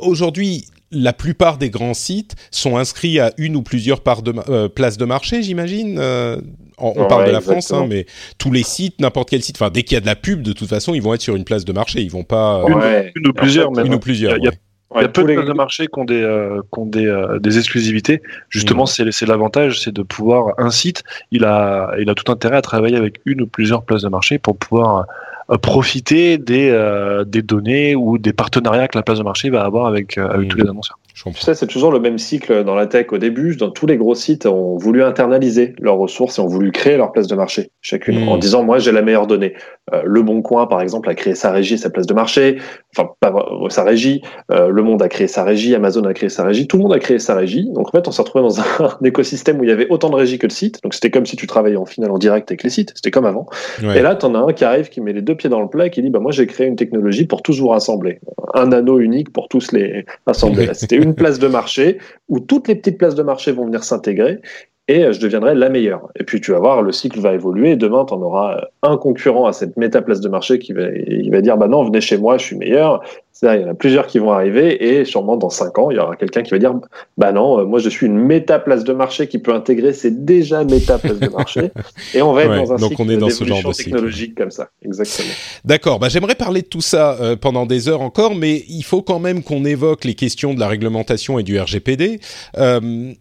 aujourd'hui, 0.00 0.66
la 0.90 1.12
plupart 1.12 1.58
des 1.58 1.70
grands 1.70 1.94
sites 1.94 2.34
sont 2.50 2.76
inscrits 2.76 3.20
à 3.20 3.32
une 3.36 3.56
ou 3.56 3.62
plusieurs 3.62 4.00
de, 4.22 4.34
euh, 4.48 4.68
places 4.68 4.96
de 4.96 5.04
marché, 5.04 5.42
j'imagine. 5.42 5.98
Euh, 5.98 6.40
on, 6.80 7.06
parle 7.08 7.26
de 7.26 7.32
la 7.32 7.40
France, 7.40 7.72
hein, 7.72 7.86
mais 7.88 8.06
tous 8.38 8.52
les 8.52 8.62
sites, 8.62 9.00
n'importe 9.00 9.30
quel 9.30 9.42
site, 9.42 9.56
enfin 9.56 9.68
dès 9.68 9.82
qu'il 9.82 9.94
y 9.94 9.98
a 9.98 10.00
de 10.00 10.06
la 10.06 10.14
pub, 10.14 10.42
de 10.42 10.52
toute 10.52 10.68
façon, 10.68 10.94
ils 10.94 11.02
vont 11.02 11.12
être 11.12 11.20
sur 11.20 11.34
une 11.34 11.42
place 11.42 11.64
de 11.64 11.72
marché. 11.72 12.00
Ils 12.02 12.10
vont 12.10 12.22
pas 12.22 12.62
euh, 12.62 13.10
une, 13.16 13.26
ou 13.26 13.32
plusieurs, 13.32 13.76
une 13.76 13.94
ou 13.94 13.98
plusieurs. 13.98 14.36
Il 14.36 14.44
y 14.44 14.48
a, 14.48 14.52
peu 14.88 15.22
de 15.24 15.34
places 15.34 15.46
de 15.46 15.52
marché 15.52 15.86
qui 15.86 15.98
ont 15.98 16.04
des, 16.04 16.48
qui 16.72 16.80
ont 16.80 16.86
des, 16.86 17.38
des 17.40 17.58
exclusivités. 17.58 18.22
Justement, 18.48 18.84
mm. 18.84 19.10
c'est 19.10 19.26
l'avantage, 19.26 19.80
c'est 19.80 19.94
de 19.94 20.02
pouvoir 20.02 20.54
un 20.58 20.70
site, 20.70 21.02
il 21.30 21.44
a, 21.44 21.92
il 21.98 22.08
a 22.10 22.14
tout 22.14 22.30
intérêt 22.30 22.56
à 22.56 22.62
travailler 22.62 22.96
avec 22.96 23.20
une 23.24 23.42
ou 23.42 23.46
plusieurs 23.46 23.82
places 23.82 24.02
de 24.02 24.08
marché 24.08 24.38
pour 24.38 24.56
pouvoir 24.56 25.06
euh, 25.50 25.56
profiter 25.56 26.36
des, 26.36 26.68
euh, 26.68 27.24
des 27.24 27.40
données 27.40 27.94
ou 27.94 28.18
des 28.18 28.34
partenariats 28.34 28.86
que 28.86 28.98
la 28.98 29.02
place 29.02 29.16
de 29.16 29.24
marché 29.24 29.48
va 29.48 29.64
avoir 29.64 29.86
avec, 29.86 30.18
euh, 30.18 30.28
avec 30.28 30.46
mmh. 30.46 30.50
tous 30.50 30.58
les 30.58 30.68
annonceurs. 30.68 30.98
Tu 31.14 31.32
sais, 31.32 31.54
c'est 31.54 31.66
toujours 31.66 31.90
le 31.90 32.00
même 32.00 32.18
cycle 32.18 32.64
dans 32.64 32.74
la 32.74 32.86
tech. 32.86 33.06
Au 33.12 33.18
début, 33.18 33.56
dans 33.56 33.70
tous 33.70 33.86
les 33.86 33.96
gros 33.96 34.14
sites 34.14 34.44
ont 34.44 34.76
voulu 34.76 35.02
internaliser 35.02 35.74
leurs 35.80 35.96
ressources 35.96 36.38
et 36.38 36.42
ont 36.42 36.46
voulu 36.46 36.70
créer 36.70 36.98
leur 36.98 37.12
place 37.12 37.28
de 37.28 37.34
marché, 37.34 37.70
chacune, 37.80 38.26
mmh. 38.26 38.28
en 38.28 38.36
disant 38.36 38.62
moi 38.62 38.78
j'ai 38.78 38.92
la 38.92 39.00
meilleure 39.00 39.26
donnée. 39.26 39.54
Euh, 39.92 40.02
le 40.04 40.22
Bon 40.22 40.42
Coin, 40.42 40.66
par 40.66 40.80
exemple, 40.80 41.08
a 41.08 41.14
créé 41.14 41.34
sa 41.34 41.50
régie 41.50 41.74
et 41.74 41.78
sa 41.78 41.90
place 41.90 42.06
de 42.06 42.14
marché. 42.14 42.58
Enfin, 42.96 43.10
pas 43.20 43.34
sa 43.68 43.84
régie. 43.84 44.22
Euh, 44.50 44.68
le 44.68 44.82
Monde 44.82 45.02
a 45.02 45.08
créé 45.08 45.28
sa 45.28 45.44
régie. 45.44 45.74
Amazon 45.74 46.04
a 46.04 46.14
créé 46.14 46.28
sa 46.28 46.44
régie. 46.44 46.66
Tout 46.66 46.76
le 46.76 46.84
monde 46.84 46.92
a 46.92 46.98
créé 46.98 47.18
sa 47.18 47.34
régie. 47.34 47.68
Donc 47.72 47.88
en 47.88 47.90
fait, 47.92 48.08
on 48.08 48.10
s'est 48.10 48.22
retrouvé 48.22 48.42
dans 48.42 48.60
un, 48.60 48.64
écosystème 49.04 49.60
où 49.60 49.64
il 49.64 49.70
y 49.70 49.72
avait 49.72 49.88
autant 49.88 50.10
de 50.10 50.16
régies 50.16 50.38
que 50.38 50.46
de 50.46 50.52
sites. 50.52 50.82
Donc 50.82 50.94
c'était 50.94 51.10
comme 51.10 51.26
si 51.26 51.36
tu 51.36 51.46
travaillais 51.46 51.76
en 51.76 51.86
finale 51.86 52.10
en 52.10 52.18
direct 52.18 52.50
avec 52.50 52.62
les 52.62 52.70
sites. 52.70 52.92
C'était 52.94 53.10
comme 53.10 53.26
avant. 53.26 53.46
Et 53.82 54.00
là, 54.00 54.14
t'en 54.14 54.34
as 54.34 54.38
un 54.38 54.52
qui 54.52 54.64
arrive, 54.64 54.88
qui 54.88 55.00
met 55.00 55.12
les 55.12 55.22
deux 55.22 55.34
pieds 55.34 55.50
dans 55.50 55.60
le 55.60 55.68
plat 55.68 55.86
et 55.86 55.90
qui 55.90 56.02
dit 56.02 56.10
bah 56.10 56.20
moi 56.20 56.32
j'ai 56.32 56.46
créé 56.46 56.66
une 56.66 56.76
technologie 56.76 57.26
pour 57.26 57.42
tous 57.42 57.60
vous 57.60 57.68
rassembler. 57.68 58.20
Un 58.54 58.72
anneau 58.72 58.98
unique 58.98 59.32
pour 59.32 59.48
tous 59.48 59.72
les 59.72 60.04
rassembler. 60.26 60.68
C'était 60.72 60.96
une 60.96 61.14
place 61.18 61.38
de 61.38 61.48
marché 61.48 61.98
où 62.28 62.40
toutes 62.40 62.68
les 62.68 62.74
petites 62.74 62.98
places 62.98 63.14
de 63.14 63.22
marché 63.22 63.52
vont 63.52 63.66
venir 63.66 63.84
s'intégrer 63.84 64.40
et 64.88 65.04
euh, 65.04 65.12
je 65.12 65.20
deviendrai 65.20 65.54
la 65.54 65.68
meilleure. 65.68 66.08
Et 66.18 66.24
puis 66.24 66.40
tu 66.40 66.50
vas 66.52 66.58
voir, 66.58 66.82
le 66.82 66.92
cycle 66.92 67.20
va 67.20 67.34
évoluer. 67.34 67.72
Et 67.72 67.76
demain, 67.76 68.04
tu 68.06 68.14
en 68.14 68.22
auras 68.22 68.56
euh, 68.56 68.60
un 68.82 68.96
concurrent 68.96 69.46
à 69.46 69.52
cette 69.52 69.76
méta 69.76 70.02
place 70.02 70.20
de 70.20 70.28
marché 70.28 70.58
qui 70.58 70.72
va, 70.72 70.88
il 70.90 71.30
va 71.30 71.42
dire 71.42 71.56
bah 71.58 71.68
non, 71.68 71.84
venez 71.84 72.00
chez 72.00 72.16
moi, 72.16 72.38
je 72.38 72.44
suis 72.44 72.56
meilleur. 72.56 73.02
il 73.42 73.60
y 73.60 73.64
en 73.64 73.68
a 73.68 73.74
plusieurs 73.74 74.06
qui 74.06 74.18
vont 74.18 74.32
arriver 74.32 74.82
et 74.82 75.04
sûrement 75.04 75.36
dans 75.36 75.50
cinq 75.50 75.78
ans, 75.78 75.90
il 75.90 75.98
y 75.98 76.00
aura 76.00 76.16
quelqu'un 76.16 76.42
qui 76.42 76.50
va 76.50 76.58
dire 76.58 76.74
bah 77.18 77.32
non, 77.32 77.60
euh, 77.60 77.64
moi 77.64 77.78
je 77.78 77.90
suis 77.90 78.06
une 78.06 78.18
méta 78.18 78.58
place 78.58 78.82
de 78.82 78.94
marché 78.94 79.28
qui 79.28 79.38
peut 79.38 79.52
intégrer, 79.52 79.92
c'est 79.92 80.24
déjà 80.24 80.64
méta 80.64 80.98
place 80.98 81.18
de 81.18 81.28
marché. 81.28 81.70
Et 82.14 82.22
on 82.22 82.32
va 82.32 82.44
être 82.44 82.56
dans 82.56 82.72
un 82.72 82.76
donc 82.76 82.90
cycle 82.90 83.02
on 83.02 83.08
est 83.10 83.16
dans 83.18 83.28
ce 83.28 83.44
genre 83.44 83.62
de 83.62 83.72
technologique 83.72 84.34
comme 84.34 84.50
ça. 84.50 84.68
Exactement. 84.82 85.34
D'accord. 85.66 85.98
Bah 85.98 86.08
j'aimerais 86.08 86.34
parler 86.34 86.62
de 86.62 86.66
tout 86.66 86.80
ça 86.80 87.18
pendant 87.40 87.66
des 87.66 87.88
heures 87.88 88.00
encore, 88.00 88.34
mais 88.34 88.64
il 88.68 88.82
faut 88.82 89.02
quand 89.02 89.18
même 89.18 89.42
qu'on 89.42 89.64
évoque 89.66 90.04
les 90.04 90.14
questions 90.14 90.54
de 90.54 90.60
la 90.60 90.68
réglementation 90.68 91.38
et 91.38 91.42
du 91.42 91.60
RGPD. 91.60 92.20
Euh, 92.56 93.12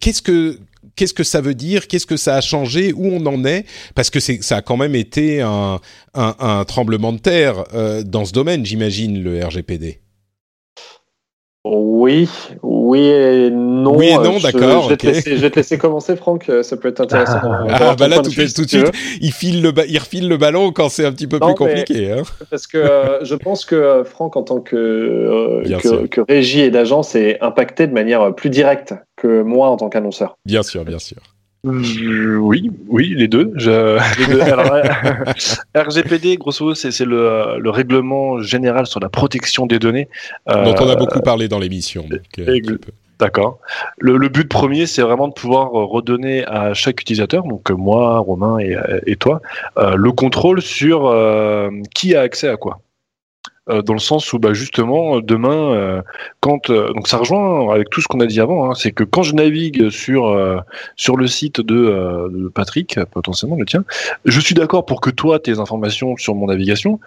qu'est-ce 0.00 0.22
que 0.22 0.58
qu'est-ce 0.96 1.14
que 1.14 1.24
ça 1.24 1.40
veut 1.40 1.54
dire? 1.54 1.88
Qu'est-ce 1.88 2.06
que 2.06 2.16
ça 2.16 2.36
a 2.36 2.40
changé? 2.40 2.92
Où 2.92 3.06
on 3.06 3.24
en 3.26 3.44
est? 3.44 3.66
Parce 3.94 4.10
que 4.10 4.20
ça 4.20 4.56
a 4.56 4.62
quand 4.62 4.76
même 4.76 4.94
été 4.94 5.40
un, 5.40 5.80
un, 6.14 6.64
tremblement 6.64 7.12
de 7.12 7.18
terre 7.18 7.64
euh, 7.74 8.02
dans 8.02 8.24
ce 8.24 8.32
domaine, 8.32 8.64
j'imagine, 8.64 9.22
le 9.22 9.44
RGPD. 9.44 10.00
Oui, 11.64 12.28
oui 12.88 13.00
et 13.00 13.50
non. 13.50 13.96
Oui 13.96 14.08
et 14.08 14.14
non, 14.14 14.38
d'accord. 14.38 14.88
Je, 14.88 14.96
je, 14.96 15.34
vais 15.40 15.50
te 15.50 15.56
laisser 15.56 15.76
commencer, 15.76 16.16
Franck. 16.16 16.50
Ça 16.62 16.76
peut 16.76 16.88
être 16.88 17.00
intéressant. 17.00 17.38
Ah, 17.42 17.94
bah 17.96 18.08
là, 18.08 18.16
tout, 18.16 18.30
de, 18.30 18.54
tout 18.54 18.62
de 18.62 18.68
suite, 18.68 18.92
il, 19.20 19.32
file 19.32 19.62
le 19.62 19.72
il 19.88 19.98
refile 19.98 20.28
le 20.28 20.36
ballon 20.38 20.72
quand 20.72 20.88
c'est 20.88 21.04
un 21.04 21.12
petit 21.12 21.26
peu 21.26 21.38
plus 21.38 21.54
compliqué. 21.54 22.12
Hein. 22.12 22.22
Parce 22.50 22.66
que 22.66 22.78
euh, 22.78 23.24
je 23.24 23.34
pense 23.34 23.64
que 23.64 23.74
euh, 23.74 24.04
Franck, 24.04 24.36
en 24.36 24.42
tant 24.42 24.60
que, 24.60 24.76
euh, 24.76 25.78
que, 25.78 26.06
que, 26.06 26.20
régie 26.26 26.60
et 26.60 26.70
d'agence, 26.70 27.14
est 27.14 27.38
impacté 27.42 27.86
de 27.86 27.92
manière 27.92 28.34
plus 28.34 28.50
directe 28.50 28.94
que 29.16 29.42
moi 29.42 29.68
en 29.68 29.76
tant 29.76 29.88
qu'annonceur. 29.88 30.38
Bien 30.46 30.62
sûr, 30.62 30.84
bien 30.84 30.98
sûr. 30.98 31.18
Oui, 31.64 32.70
oui, 32.86 33.14
les 33.16 33.28
deux. 33.28 33.52
RGPD, 35.74 36.36
grosso 36.38 36.64
modo, 36.64 36.74
c'est 36.74 37.04
le, 37.04 37.58
le, 37.58 37.70
règlement 37.70 38.40
général 38.40 38.86
sur 38.86 39.00
la 39.00 39.08
protection 39.08 39.66
des 39.66 39.78
données. 39.78 40.08
dont 40.46 40.74
on 40.80 40.88
a 40.88 40.96
beaucoup 40.96 41.20
parlé 41.20 41.48
dans 41.48 41.58
l'émission. 41.58 42.06
D'accord. 43.18 43.58
Le, 43.98 44.28
but 44.28 44.48
premier, 44.48 44.86
c'est 44.86 45.02
vraiment 45.02 45.26
de 45.26 45.32
pouvoir 45.32 45.70
redonner 45.72 46.44
à 46.46 46.74
chaque 46.74 47.00
utilisateur, 47.00 47.42
donc 47.42 47.70
moi, 47.70 48.18
Romain 48.18 48.58
et, 48.58 49.16
toi, 49.16 49.40
le 49.76 50.12
contrôle 50.12 50.62
sur 50.62 51.12
qui 51.94 52.14
a 52.14 52.20
accès 52.20 52.48
à 52.48 52.56
quoi. 52.56 52.80
Euh, 53.70 53.82
dans 53.82 53.92
le 53.92 53.98
sens 53.98 54.32
où 54.32 54.38
bah, 54.38 54.54
justement 54.54 55.20
demain, 55.20 55.72
euh, 55.72 56.02
quand 56.40 56.70
euh, 56.70 56.92
donc 56.94 57.06
ça 57.06 57.18
rejoint 57.18 57.72
avec 57.72 57.90
tout 57.90 58.00
ce 58.00 58.08
qu'on 58.08 58.20
a 58.20 58.26
dit 58.26 58.40
avant, 58.40 58.70
hein, 58.70 58.74
c'est 58.74 58.92
que 58.92 59.04
quand 59.04 59.22
je 59.22 59.34
navigue 59.34 59.90
sur 59.90 60.18
sur 60.96 61.16
le 61.16 61.26
site 61.26 61.60
de, 61.60 62.28
de, 62.30 62.48
Patrick, 62.48 62.98
potentiellement 63.12 63.56
le 63.56 63.66
tien, 63.66 63.84
je 64.24 64.40
suis 64.40 64.54
d'accord 64.54 64.86
pour 64.86 65.00
que 65.00 65.10
toi 65.10 65.38
tes 65.38 65.58
informations 65.58 66.16
sur 66.16 66.34
mon 66.34 66.46
navigation. 66.46 66.98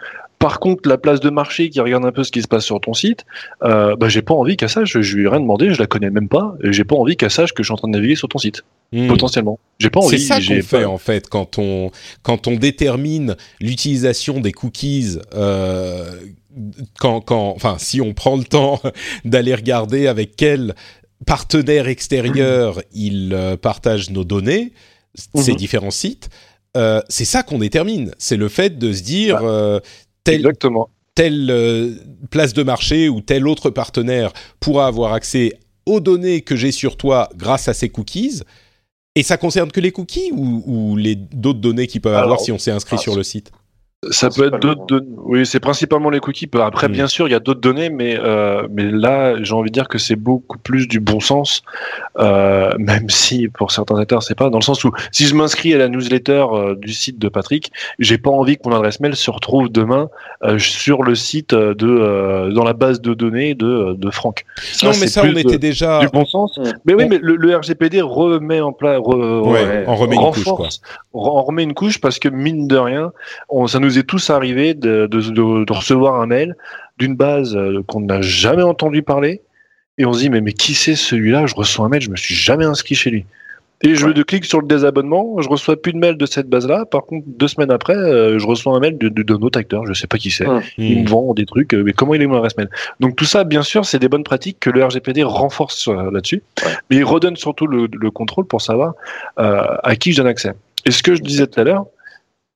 Par 0.42 0.60
contre, 0.60 0.90
la 0.90 0.98
place 0.98 1.20
de 1.20 1.30
marché 1.30 1.70
qui 1.70 1.80
regarde 1.80 2.04
un 2.04 2.12
peu 2.12 2.24
ce 2.24 2.32
qui 2.32 2.42
se 2.42 2.48
passe 2.48 2.66
sur 2.66 2.82
ton 2.82 2.94
site, 2.94 3.26
euh, 3.64 3.96
bah, 3.96 4.10
j'ai 4.10 4.24
pas 4.24 4.34
envie 4.34 4.58
qu'elle 4.58 4.70
sache. 4.70 5.00
Je 5.00 5.16
lui 5.16 5.26
ai 5.26 5.28
rien 5.28 5.40
demandé, 5.40 5.72
je 5.72 5.80
la 5.80 5.86
connais 5.86 6.10
même 6.10 6.28
pas, 6.28 6.56
et 6.64 6.74
j'ai 6.74 6.84
pas 6.84 6.96
envie 6.96 7.16
qu'elle 7.16 7.32
sache 7.32 7.54
que 7.54 7.62
je 7.62 7.68
suis 7.68 7.74
en 7.74 7.78
train 7.78 7.88
de 7.88 7.94
naviguer 7.94 8.16
sur 8.16 8.28
ton 8.28 8.40
site. 8.40 8.64
Hmm. 8.92 9.08
Potentiellement. 9.08 9.60
J'ai 9.80 9.90
pas 9.92 10.00
envie. 10.00 10.20
C'est 10.20 10.42
ça 10.42 10.42
qu'on 10.42 10.62
fait 10.64 10.86
en 10.86 10.98
fait 10.98 11.30
quand 11.30 11.60
on 11.60 11.92
quand 12.24 12.48
on 12.48 12.56
détermine 12.56 13.38
l'utilisation 13.62 14.40
des 14.42 14.52
cookies. 14.52 15.18
Euh, 15.34 16.10
quand, 17.00 17.22
quand, 17.22 17.54
enfin, 17.56 17.78
si 17.80 18.02
on 18.02 18.14
prend 18.14 18.36
le 18.36 18.44
temps 18.44 18.82
d'aller 19.26 19.56
regarder 19.56 20.08
avec 20.08 20.36
quel 20.36 20.76
partenaire 21.26 21.88
extérieur 21.88 22.82
il 22.94 23.34
euh, 23.34 23.56
partage 23.56 24.10
nos 24.10 24.26
données, 24.26 24.74
ces 25.36 25.52
mhm. 25.52 25.58
différents 25.58 25.92
sites, 25.92 26.30
euh, 26.78 27.02
c'est 27.10 27.26
ça 27.26 27.44
qu'on 27.44 27.60
détermine. 27.60 28.14
C'est 28.18 28.38
le 28.38 28.50
fait 28.50 28.78
de 28.78 28.94
se 28.94 29.04
dire 29.04 29.42
bah, 29.42 29.48
euh, 29.48 29.80
Exactement. 30.28 30.90
telle 31.16 31.50
euh, 31.50 31.96
place 32.30 32.54
de 32.54 32.64
marché 32.64 33.10
ou 33.10 33.22
tel 33.22 33.48
autre 33.48 33.70
partenaire 33.70 34.32
pourra 34.60 34.88
avoir 34.88 35.14
accès 35.14 35.54
aux 35.86 36.00
données 36.00 36.42
que 36.42 36.56
j'ai 36.56 36.72
sur 36.72 36.98
toi 36.98 37.30
grâce 37.36 37.68
à 37.68 37.74
ces 37.74 37.90
cookies. 37.90 38.42
Et 39.16 39.24
ça 39.24 39.38
concerne 39.38 39.72
que 39.72 39.82
les 39.82 39.92
cookies 39.92 40.32
ou, 40.32 40.96
les 40.96 41.16
d'autres 41.16 41.60
données 41.60 41.88
qu'ils 41.88 42.02
peuvent 42.02 42.16
avoir 42.16 42.40
si 42.40 42.52
on 42.52 42.58
s'est 42.58 42.72
inscrit 42.72 42.98
sur 42.98 43.16
le 43.16 43.24
site? 43.24 43.52
Ça 44.10 44.30
peut 44.32 44.48
être 44.48 44.60
d'autres 44.60 44.86
données. 44.88 45.06
Oui, 45.18 45.46
c'est 45.46 45.60
principalement 45.60 46.10
les 46.10 46.20
cookies. 46.20 46.50
Après, 46.60 46.88
hmm. 46.88 46.92
bien 46.92 47.08
sûr, 47.08 47.28
il 47.28 47.32
y 47.32 47.36
a 47.36 47.40
d'autres 47.40 47.62
données, 47.62 47.92
mais 47.92 48.18
euh, 48.20 48.68
mais 48.72 48.90
là, 48.90 49.36
j'ai 49.44 49.54
envie 49.54 49.70
de 49.70 49.74
dire 49.74 49.88
que 49.88 50.00
c'est 50.00 50.16
beaucoup 50.16 50.58
plus 50.58 50.88
du 50.88 51.00
bon 51.00 51.20
sens, 51.20 51.62
euh, 52.18 52.72
même 52.80 53.10
si 53.10 53.48
pour 53.48 53.72
certains 53.72 53.98
acteurs, 54.00 54.24
c'est 54.24 54.34
pas 54.34 54.50
dans 54.50 54.58
le 54.58 54.64
sens 54.64 54.84
où 54.84 54.92
si 55.12 55.28
je 55.28 55.36
m'inscris 55.36 55.76
à 55.76 55.78
la 55.78 55.88
newsletter 55.88 56.46
euh, 56.52 56.76
du 56.76 56.94
site 56.94 57.20
de 57.20 57.30
Patrick, 57.30 57.72
j'ai 58.00 58.18
pas 58.18 58.32
envie 58.32 58.58
que 58.58 58.68
mon 58.68 58.76
adresse 58.76 59.00
mail 59.02 59.16
se 59.16 59.30
retrouve 59.30 59.70
demain 59.70 60.10
euh, 60.44 60.58
sur 60.58 61.04
le 61.04 61.14
site 61.14 61.54
de 61.54 61.76
euh, 61.82 62.52
dans 62.52 62.64
la 62.64 62.74
base 62.74 63.02
de 63.02 63.14
données 63.14 63.54
de 63.54 63.94
de 63.94 64.10
Franck. 64.10 64.46
non, 64.82 64.90
mais 65.00 65.08
ça, 65.08 65.22
on 65.24 65.36
était 65.36 65.60
déjà 65.60 66.00
du 66.00 66.08
bon 66.08 66.26
sens. 66.26 66.58
Hmm. 66.58 66.72
Mais 66.86 66.96
oui, 66.96 67.06
mais 67.08 67.20
le, 67.22 67.56
RGPD 67.56 68.02
remet 68.02 68.62
en 68.62 68.72
place, 68.72 69.00
ouais, 69.00 69.84
on 69.86 69.96
remet 69.96 70.16
une 70.16 70.32
couche, 70.32 70.44
quoi. 70.46 70.70
On 71.14 71.44
remet 71.44 71.64
une 71.64 71.74
couche 71.74 72.00
parce 72.00 72.18
que 72.18 72.30
mine 72.30 72.68
de 72.68 72.78
rien, 72.78 73.12
on, 73.50 73.68
ça 73.68 73.80
nous 73.80 73.91
est 73.98 74.04
tous 74.04 74.30
arrivé 74.30 74.74
de, 74.74 75.08
recevoir 75.72 76.22
un 76.22 76.28
mail 76.28 76.56
d'une 76.98 77.16
base 77.16 77.56
euh, 77.56 77.82
qu'on 77.88 78.02
n'a 78.02 78.22
jamais 78.22 78.64
entendu 78.64 79.02
parler, 79.02 79.42
et 79.98 80.06
on 80.06 80.14
se 80.14 80.20
dit 80.20 80.30
mais, 80.30 80.42
mais 80.42 80.54
qui 80.54 80.74
c'est 80.74 80.96
celui-là? 80.96 81.46
Je 81.46 81.56
reçois 81.56 81.86
un 81.86 81.90
mail, 81.90 82.02
je 82.02 82.10
me 82.10 82.16
suis 82.16 82.36
jamais 82.36 82.66
inscrit 82.66 82.96
chez 82.96 83.10
lui. 83.10 83.26
Et 83.84 83.96
je 83.96 84.06
ouais. 84.06 84.24
clique 84.24 84.46
sur 84.46 84.62
le 84.62 84.68
désabonnement, 84.68 85.42
je 85.42 85.50
reçois 85.50 85.76
plus 85.76 85.92
de 85.92 85.98
mail 85.98 86.16
de 86.16 86.26
cette 86.28 86.48
base-là. 86.48 86.86
Par 86.86 87.04
contre, 87.04 87.26
deux 87.28 87.48
semaines 87.48 87.72
après, 87.72 87.96
euh, 87.96 88.38
je 88.38 88.46
reçois 88.46 88.76
un 88.76 88.80
mail 88.80 88.98
de, 89.00 89.10
de, 89.10 89.34
autre 89.34 89.58
acteur, 89.58 89.88
je 89.88 89.94
sais 89.94 90.06
pas 90.06 90.18
qui 90.18 90.30
c'est. 90.30 90.46
Il 90.78 91.04
me 91.04 91.10
vend 91.10 91.34
des 91.34 91.48
trucs, 91.48 91.74
euh, 91.74 91.82
mais 91.84 91.94
comment 91.94 92.14
il 92.14 92.22
est 92.22 92.28
mon 92.28 92.38
adresse 92.38 92.56
mail? 92.58 92.70
Donc 93.00 93.16
tout 93.16 93.26
ça, 93.26 93.44
bien 93.44 93.64
sûr, 93.64 93.86
c'est 93.86 93.98
des 93.98 94.08
bonnes 94.08 94.24
pratiques 94.24 94.60
que 94.60 94.70
le 94.70 94.86
RGPD 94.86 95.24
renforce 95.24 95.88
là-dessus, 95.88 96.44
mais 96.90 96.98
il 96.98 97.04
redonne 97.04 97.36
surtout 97.36 97.66
le, 97.66 98.12
contrôle 98.12 98.46
pour 98.46 98.62
savoir 98.62 98.94
à 99.38 99.96
qui 99.96 100.12
je 100.12 100.18
donne 100.18 100.28
accès. 100.28 100.54
Et 100.86 100.92
ce 100.92 101.04
que 101.04 101.16
je 101.16 101.22
disais 101.22 101.48
tout 101.48 101.60
à 101.60 101.64
l'heure, 101.64 101.86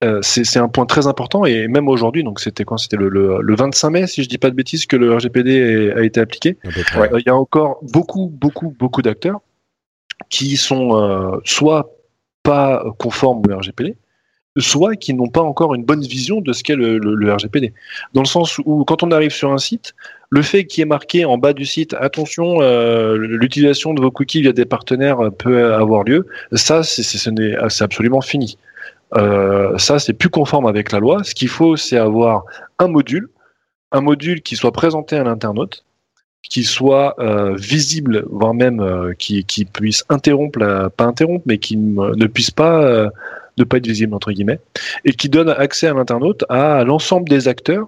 euh, 0.05 0.19
c'est 0.21 0.59
un 0.59 0.67
point 0.67 0.85
très 0.85 1.07
important 1.07 1.45
et 1.45 1.67
même 1.67 1.87
aujourd'hui, 1.87 2.23
donc 2.23 2.39
c'était 2.39 2.63
quand 2.63 2.77
C'était 2.77 2.97
le, 2.97 3.09
le, 3.09 3.55
25 3.55 3.89
mai, 3.89 4.07
si 4.07 4.23
je 4.23 4.29
dis 4.29 4.37
pas 4.37 4.49
de 4.49 4.55
bêtises, 4.55 4.85
que 4.85 4.95
le 4.95 5.13
RGPD 5.15 5.93
a 5.95 6.03
été 6.03 6.19
appliqué. 6.19 6.57
Euh, 6.65 7.19
il 7.19 7.23
y 7.25 7.29
a 7.29 7.35
encore 7.35 7.79
beaucoup, 7.81 8.31
beaucoup, 8.31 8.75
beaucoup 8.77 9.01
d'acteurs 9.01 9.39
qui 10.29 10.57
sont 10.57 10.95
euh, 10.95 11.37
soit 11.43 11.91
pas 12.43 12.83
conformes 12.99 13.41
au 13.49 13.57
RGPD, 13.57 13.97
soit 14.57 14.95
qui 14.95 15.13
n'ont 15.13 15.29
pas 15.29 15.41
encore 15.41 15.73
une 15.73 15.83
bonne 15.83 16.01
vision 16.01 16.41
de 16.41 16.53
ce 16.53 16.63
qu'est 16.63 16.75
le, 16.75 16.99
le, 16.99 17.33
RGPD. 17.33 17.73
Dans 18.13 18.21
le 18.21 18.27
sens 18.27 18.59
où, 18.65 18.83
quand 18.85 19.01
on 19.01 19.11
arrive 19.11 19.31
sur 19.31 19.51
un 19.51 19.57
site, 19.57 19.95
le 20.29 20.41
fait 20.41 20.65
qu'il 20.65 20.81
est 20.83 20.85
marqué 20.85 21.25
en 21.25 21.37
bas 21.37 21.53
du 21.53 21.65
site, 21.65 21.95
attention, 21.99 22.59
l'utilisation 23.15 23.93
de 23.93 24.01
vos 24.01 24.11
cookies 24.11 24.41
via 24.41 24.53
des 24.53 24.65
partenaires 24.65 25.31
peut 25.37 25.73
avoir 25.73 26.03
lieu, 26.03 26.27
ça, 26.53 26.83
c'est 26.83 27.83
absolument 27.83 28.21
fini. 28.21 28.57
Euh, 29.13 29.77
ça, 29.77 29.99
c'est 29.99 30.13
plus 30.13 30.29
conforme 30.29 30.65
avec 30.65 30.91
la 30.91 30.99
loi. 30.99 31.23
Ce 31.23 31.35
qu'il 31.35 31.47
faut, 31.47 31.75
c'est 31.75 31.97
avoir 31.97 32.45
un 32.79 32.87
module, 32.87 33.29
un 33.91 34.01
module 34.01 34.41
qui 34.41 34.55
soit 34.55 34.71
présenté 34.71 35.15
à 35.15 35.23
l'internaute, 35.23 35.85
qui 36.43 36.63
soit 36.63 37.15
euh, 37.19 37.55
visible, 37.55 38.25
voire 38.29 38.53
même 38.53 38.79
euh, 38.79 39.13
qui, 39.13 39.43
qui, 39.45 39.65
puisse 39.65 40.03
interrompre, 40.09 40.89
pas 40.95 41.05
interrompre, 41.05 41.43
mais 41.45 41.57
qui 41.57 41.77
ne 41.77 42.27
puisse 42.27 42.51
pas 42.51 43.09
ne 43.57 43.63
pas 43.63 43.77
être 43.77 43.87
visible 43.87 44.13
entre 44.13 44.31
guillemets, 44.31 44.59
et 45.05 45.13
qui 45.13 45.29
donne 45.29 45.49
accès 45.49 45.87
à 45.87 45.93
l'internaute 45.93 46.43
à 46.49 46.83
l'ensemble 46.83 47.29
des 47.29 47.47
acteurs 47.47 47.87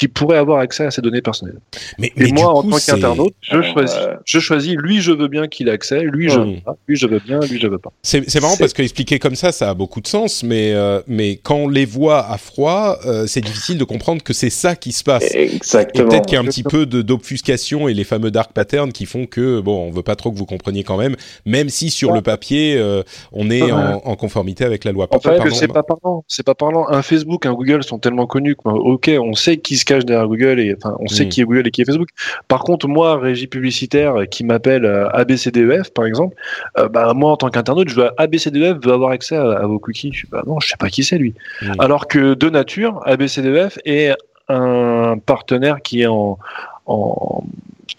qui 0.00 0.08
pourrait 0.08 0.38
avoir 0.38 0.60
accès 0.60 0.86
à 0.86 0.90
ces 0.90 1.02
données 1.02 1.20
personnelles. 1.20 1.58
Mais, 1.98 2.10
Et 2.16 2.32
moi, 2.32 2.46
en 2.54 2.62
tant 2.62 2.78
qu'internaute, 2.78 3.34
je 3.42 3.56
Euh, 3.58 3.62
choisis, 3.62 3.98
je 4.24 4.38
choisis, 4.38 4.74
lui, 4.76 5.02
je 5.02 5.12
veux 5.12 5.28
bien 5.28 5.46
qu'il 5.46 5.68
ait 5.68 5.72
accès, 5.72 6.00
lui, 6.04 6.30
je 6.30 6.40
veux 6.40 6.56
pas, 6.64 6.74
lui, 6.88 6.96
je 6.96 7.06
veux 7.06 7.18
bien, 7.18 7.38
lui, 7.40 7.60
je 7.60 7.66
veux 7.66 7.76
pas. 7.76 7.92
C'est 8.02 8.28
c'est 8.30 8.40
marrant 8.40 8.56
parce 8.56 8.72
que 8.72 8.80
expliquer 8.80 9.18
comme 9.18 9.34
ça, 9.34 9.52
ça 9.52 9.68
a 9.68 9.74
beaucoup 9.74 10.00
de 10.00 10.06
sens, 10.06 10.42
mais 10.42 10.72
euh, 10.72 11.02
mais 11.06 11.36
quand 11.36 11.56
on 11.56 11.68
les 11.68 11.84
voit 11.84 12.26
à 12.26 12.38
froid, 12.38 12.96
euh, 13.04 13.26
c'est 13.26 13.42
difficile 13.42 13.76
de 13.76 13.84
comprendre 13.84 14.22
que 14.22 14.32
c'est 14.32 14.48
ça 14.48 14.74
qui 14.74 14.92
se 14.92 15.04
passe. 15.04 15.34
Exactement. 15.34 16.08
peut-être 16.08 16.24
qu'il 16.24 16.36
y 16.36 16.38
a 16.38 16.40
un 16.40 16.46
petit 16.46 16.62
peu 16.62 16.86
de 16.86 17.02
d'obfuscation 17.02 17.86
et 17.86 17.92
les 17.92 18.04
fameux 18.04 18.30
dark 18.30 18.52
patterns 18.54 18.92
qui 18.92 19.04
font 19.04 19.26
que 19.26 19.60
bon, 19.60 19.86
on 19.88 19.90
veut 19.90 20.02
pas 20.02 20.16
trop 20.16 20.32
que 20.32 20.38
vous 20.38 20.46
compreniez 20.46 20.82
quand 20.82 20.96
même, 20.96 21.14
même 21.44 21.68
si 21.68 21.90
sur 21.90 22.08
Ouais. 22.10 22.16
le 22.16 22.22
papier 22.22 22.76
euh, 22.78 23.02
on 23.32 23.50
est 23.50 23.60
Ouais. 23.64 23.72
en, 23.72 24.00
en 24.02 24.16
conformité 24.16 24.64
avec 24.64 24.84
la 24.84 24.92
loi. 24.92 25.08
En 25.10 25.20
fait, 25.20 25.38
c'est 25.52 25.68
pas 25.68 25.82
parlant. 25.82 26.24
C'est 26.26 26.42
pas 26.46 26.54
parlant. 26.54 26.86
Un 26.88 27.02
Facebook, 27.02 27.44
un 27.44 27.52
Google 27.52 27.84
sont 27.84 27.98
tellement 27.98 28.26
connus 28.26 28.56
que, 28.56 28.68
ok, 28.70 29.10
on 29.20 29.34
sait 29.34 29.58
qui 29.58 29.76
se 29.76 29.84
cache 29.90 30.04
derrière 30.04 30.28
Google 30.28 30.60
et 30.60 30.74
enfin, 30.76 30.96
on 31.00 31.08
sait 31.08 31.24
Mm. 31.24 31.28
qui 31.28 31.40
est 31.40 31.44
Google 31.44 31.66
et 31.66 31.70
qui 31.70 31.82
est 31.82 31.84
Facebook. 31.84 32.08
Par 32.48 32.62
contre, 32.64 32.86
moi, 32.88 33.18
régie 33.18 33.46
publicitaire 33.46 34.14
qui 34.30 34.44
m'appelle 34.44 34.84
euh, 34.84 35.08
ABCDEF, 35.10 35.92
par 35.92 36.04
exemple, 36.06 36.36
euh, 36.78 36.88
bah, 36.88 37.12
moi, 37.14 37.32
en 37.32 37.36
tant 37.36 37.50
qu'internaute, 37.50 37.88
je 37.88 37.96
veux 37.96 38.10
ABCDEF 38.16 38.76
veut 38.84 38.92
avoir 38.92 39.10
accès 39.10 39.36
à, 39.36 39.50
à 39.50 39.66
vos 39.66 39.78
cookies. 39.78 40.12
Je 40.12 40.22
dis, 40.26 40.30
bah 40.30 40.42
non, 40.46 40.60
je 40.60 40.68
sais 40.68 40.76
pas 40.78 40.88
qui 40.88 41.02
c'est 41.04 41.18
lui. 41.18 41.34
Mm. 41.62 41.72
Alors 41.78 42.06
que 42.06 42.34
de 42.34 42.48
nature, 42.50 43.00
ABCDEF 43.06 43.78
est 43.84 44.14
un 44.48 45.18
partenaire 45.24 45.80
qui 45.82 46.02
est 46.02 46.06
en, 46.06 46.38
en 46.86 47.44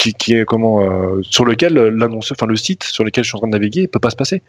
qui, 0.02 0.14
qui 0.14 0.34
est 0.36 0.46
comment 0.46 0.82
euh, 0.82 1.22
sur 1.22 1.46
lequel 1.46 1.74
l'annonceur, 1.76 2.36
enfin 2.40 2.48
le 2.48 2.56
site 2.56 2.84
sur 2.84 3.04
lequel 3.04 3.24
je 3.24 3.30
suis 3.30 3.36
en 3.36 3.40
train 3.40 3.48
de 3.48 3.54
naviguer, 3.54 3.88
peut 3.88 4.00
pas 4.00 4.10
se 4.10 4.16
passer 4.16 4.42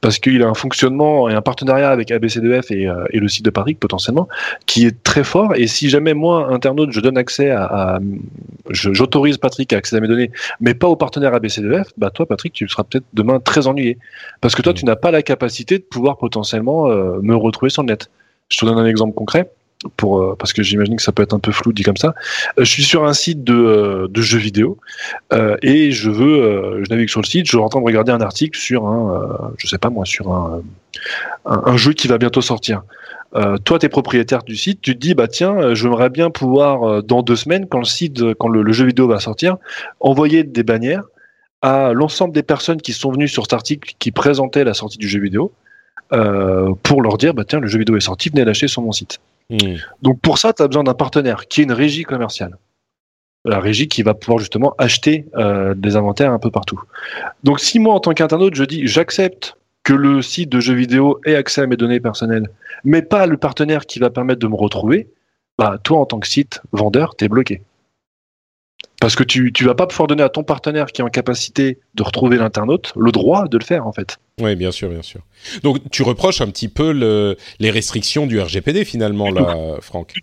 parce 0.00 0.18
qu'il 0.18 0.42
a 0.42 0.48
un 0.48 0.54
fonctionnement 0.54 1.28
et 1.28 1.34
un 1.34 1.42
partenariat 1.42 1.90
avec 1.90 2.10
ABCDF 2.10 2.70
et, 2.70 2.86
euh, 2.88 3.04
et 3.10 3.18
le 3.18 3.28
site 3.28 3.44
de 3.44 3.50
Patrick 3.50 3.80
potentiellement 3.80 4.28
qui 4.66 4.86
est 4.86 5.02
très 5.02 5.24
fort. 5.24 5.54
Et 5.56 5.66
si 5.66 5.88
jamais 5.90 6.14
moi, 6.14 6.48
internaute, 6.52 6.92
je 6.92 7.00
donne 7.00 7.18
accès 7.18 7.50
à, 7.50 7.64
à- 7.64 7.98
j'autorise 8.70 9.38
Patrick 9.38 9.72
à 9.72 9.78
accéder 9.78 9.98
à 9.98 10.00
mes 10.02 10.08
données, 10.08 10.30
mais 10.60 10.74
pas 10.74 10.86
au 10.88 10.96
partenaire 10.96 11.34
ABCDF, 11.34 11.88
bah 11.96 12.10
toi, 12.10 12.26
Patrick, 12.26 12.52
tu 12.52 12.68
seras 12.68 12.84
peut-être 12.84 13.04
demain 13.12 13.40
très 13.40 13.66
ennuyé 13.66 13.98
parce 14.40 14.54
que 14.54 14.62
toi, 14.62 14.72
Mm. 14.72 14.76
tu 14.76 14.84
n'as 14.84 14.96
pas 14.96 15.10
la 15.10 15.22
capacité 15.22 15.78
de 15.78 15.84
pouvoir 15.84 16.16
potentiellement 16.18 16.88
euh, 16.90 17.18
me 17.22 17.34
retrouver 17.34 17.70
sur 17.70 17.82
le 17.82 17.88
net. 17.88 18.08
Je 18.48 18.58
te 18.58 18.64
donne 18.64 18.78
un 18.78 18.86
exemple 18.86 19.14
concret. 19.14 19.50
Pour, 19.96 20.20
euh, 20.20 20.36
parce 20.38 20.52
que 20.52 20.62
j'imagine 20.62 20.96
que 20.96 21.02
ça 21.02 21.12
peut 21.12 21.22
être 21.22 21.34
un 21.34 21.38
peu 21.38 21.50
flou 21.50 21.72
dit 21.72 21.82
comme 21.82 21.96
ça. 21.96 22.14
Euh, 22.58 22.64
je 22.64 22.70
suis 22.70 22.84
sur 22.84 23.04
un 23.04 23.14
site 23.14 23.42
de, 23.42 23.54
euh, 23.54 24.08
de 24.08 24.22
jeux 24.22 24.38
vidéo 24.38 24.78
et 25.62 25.90
je 25.90 26.10
veux, 26.10 26.82
je 26.84 26.90
navigue 26.90 27.08
sur 27.08 27.20
le 27.20 27.26
site, 27.26 27.46
je 27.46 27.50
suis 27.50 27.58
en 27.58 27.68
train 27.68 27.80
de 27.80 27.84
regarder 27.84 28.12
un 28.12 28.20
article 28.20 28.58
sur 28.58 28.86
un, 28.86 29.52
je 29.56 29.66
sais 29.66 29.78
pas 29.78 29.90
moi, 29.90 30.04
sur 30.04 30.30
un, 30.32 30.62
un, 31.44 31.76
jeu 31.76 31.92
qui 31.92 32.06
va 32.06 32.18
bientôt 32.18 32.42
sortir. 32.42 32.82
Toi, 33.64 33.78
tu 33.78 33.86
es 33.86 33.88
propriétaire 33.88 34.42
du 34.42 34.56
site, 34.56 34.80
tu 34.82 34.94
te 34.94 35.00
dis, 35.00 35.14
bah 35.14 35.26
tiens, 35.26 35.74
j'aimerais 35.74 36.10
bien 36.10 36.30
pouvoir, 36.30 37.02
dans 37.02 37.22
deux 37.22 37.36
semaines, 37.36 37.66
quand 37.66 37.78
le 37.78 37.84
site, 37.84 38.34
quand 38.34 38.48
le, 38.48 38.72
jeu 38.72 38.84
vidéo 38.84 39.08
va 39.08 39.20
sortir, 39.20 39.56
envoyer 40.00 40.44
des 40.44 40.62
bannières 40.62 41.04
à 41.62 41.92
l'ensemble 41.92 42.34
des 42.34 42.42
personnes 42.42 42.80
qui 42.80 42.92
sont 42.92 43.10
venues 43.10 43.28
sur 43.28 43.44
cet 43.44 43.54
article 43.54 43.94
qui 43.98 44.12
présentait 44.12 44.64
la 44.64 44.74
sortie 44.74 44.98
du 44.98 45.08
jeu 45.08 45.20
vidéo, 45.20 45.52
pour 46.10 47.02
leur 47.02 47.16
dire, 47.16 47.32
bah 47.32 47.44
tiens, 47.48 47.60
le 47.60 47.68
jeu 47.68 47.78
vidéo 47.78 47.96
est 47.96 48.00
sorti, 48.00 48.28
venez 48.28 48.44
l'acheter 48.44 48.68
sur 48.68 48.82
mon 48.82 48.92
site. 48.92 49.18
Hmm. 49.50 49.76
Donc 50.02 50.20
pour 50.20 50.38
ça, 50.38 50.52
tu 50.52 50.62
as 50.62 50.68
besoin 50.68 50.84
d'un 50.84 50.94
partenaire 50.94 51.46
qui 51.48 51.60
est 51.60 51.64
une 51.64 51.72
régie 51.72 52.04
commerciale. 52.04 52.56
La 53.44 53.58
régie 53.58 53.88
qui 53.88 54.02
va 54.02 54.14
pouvoir 54.14 54.38
justement 54.38 54.74
acheter 54.78 55.26
euh, 55.36 55.74
des 55.74 55.96
inventaires 55.96 56.32
un 56.32 56.38
peu 56.38 56.50
partout. 56.50 56.80
Donc 57.42 57.60
si 57.60 57.78
moi, 57.78 57.94
en 57.94 58.00
tant 58.00 58.12
qu'internaute, 58.12 58.54
je 58.54 58.64
dis 58.64 58.86
j'accepte 58.86 59.56
que 59.82 59.92
le 59.92 60.22
site 60.22 60.48
de 60.48 60.60
jeux 60.60 60.74
vidéo 60.74 61.20
ait 61.24 61.34
accès 61.34 61.62
à 61.62 61.66
mes 61.66 61.76
données 61.76 62.00
personnelles, 62.00 62.48
mais 62.84 63.02
pas 63.02 63.26
le 63.26 63.36
partenaire 63.36 63.86
qui 63.86 63.98
va 63.98 64.10
permettre 64.10 64.40
de 64.40 64.46
me 64.46 64.54
retrouver, 64.54 65.08
bah 65.58 65.78
toi, 65.82 65.98
en 65.98 66.06
tant 66.06 66.20
que 66.20 66.28
site 66.28 66.62
vendeur, 66.72 67.16
t'es 67.16 67.28
bloqué. 67.28 67.62
Parce 69.02 69.16
que 69.16 69.24
tu, 69.24 69.52
tu 69.52 69.64
vas 69.64 69.74
pas 69.74 69.86
pouvoir 69.86 70.06
donner 70.06 70.22
à 70.22 70.28
ton 70.28 70.44
partenaire 70.44 70.86
qui 70.86 71.00
est 71.02 71.04
en 71.04 71.08
capacité 71.08 71.78
de 71.94 72.02
retrouver 72.02 72.36
l'internaute 72.38 72.92
le 72.96 73.10
droit 73.12 73.48
de 73.48 73.58
le 73.58 73.64
faire, 73.64 73.86
en 73.86 73.92
fait. 73.92 74.16
Oui, 74.40 74.54
bien 74.56 74.70
sûr, 74.70 74.88
bien 74.88 75.02
sûr. 75.02 75.20
Donc 75.62 75.78
tu 75.90 76.02
reproches 76.02 76.40
un 76.40 76.46
petit 76.46 76.68
peu 76.68 76.92
le, 76.92 77.36
les 77.58 77.70
restrictions 77.70 78.26
du 78.26 78.40
RGPD 78.40 78.84
finalement 78.84 79.30
là, 79.30 79.56
Franck. 79.80 80.14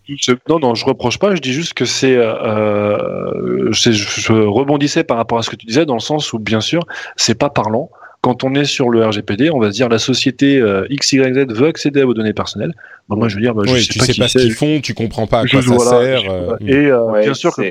Non, 0.48 0.60
non, 0.60 0.74
je 0.76 0.86
reproche 0.86 1.20
pas. 1.20 1.36
Je 1.36 1.42
dis 1.42 1.54
juste 1.54 1.74
que 1.74 1.86
c'est. 1.86 2.16
Euh, 2.16 3.72
c'est- 3.74 3.94
je, 3.94 4.22
je 4.22 4.34
rebondissais 4.34 5.04
par 5.04 5.18
rapport 5.18 5.38
à 5.38 5.44
ce 5.44 5.50
que 5.50 5.56
tu 5.56 5.66
disais, 5.66 5.86
dans 5.86 5.94
le 5.96 6.00
sens 6.00 6.34
où, 6.34 6.40
bien 6.40 6.62
sûr, 6.62 6.84
c'est 7.16 7.36
pas 7.38 7.50
parlant. 7.50 7.90
Quand 8.22 8.44
on 8.44 8.54
est 8.54 8.66
sur 8.66 8.90
le 8.90 9.06
RGPD, 9.06 9.50
on 9.50 9.60
va 9.60 9.68
se 9.72 9.76
dire 9.76 9.88
la 9.88 10.00
société 10.00 10.58
euh, 10.58 10.86
XYZ 10.92 11.46
veut 11.50 11.68
accéder 11.68 12.02
à 12.02 12.06
vos 12.06 12.14
données 12.14 12.34
personnelles. 12.34 12.74
Bon, 13.08 13.16
moi, 13.16 13.30
je 13.30 13.36
veux 13.36 13.42
dire, 13.42 13.56
bah, 13.56 13.64
je 13.66 13.72
Oui, 13.74 13.82
sais 13.84 13.94
tu 13.94 14.00
pas 14.00 14.06
sais 14.06 14.14
qui 14.14 14.20
pas 14.20 14.28
ce 14.28 14.40
qu'ils 14.40 14.52
font, 14.54 14.82
tu 14.82 14.94
comprends 14.94 15.26
pas 15.28 15.42
à 15.42 15.46
Je- 15.46 15.52
quoi 15.54 15.62
ça 15.62 15.76
voilà, 15.76 16.06
sert. 16.06 16.20
je- 16.22 16.30
euh, 16.30 16.56
Et 16.68 16.86
euh, 16.88 17.04
Ouais, 17.12 17.22
bien 17.22 17.34
sûr 17.34 17.56
que 17.56 17.62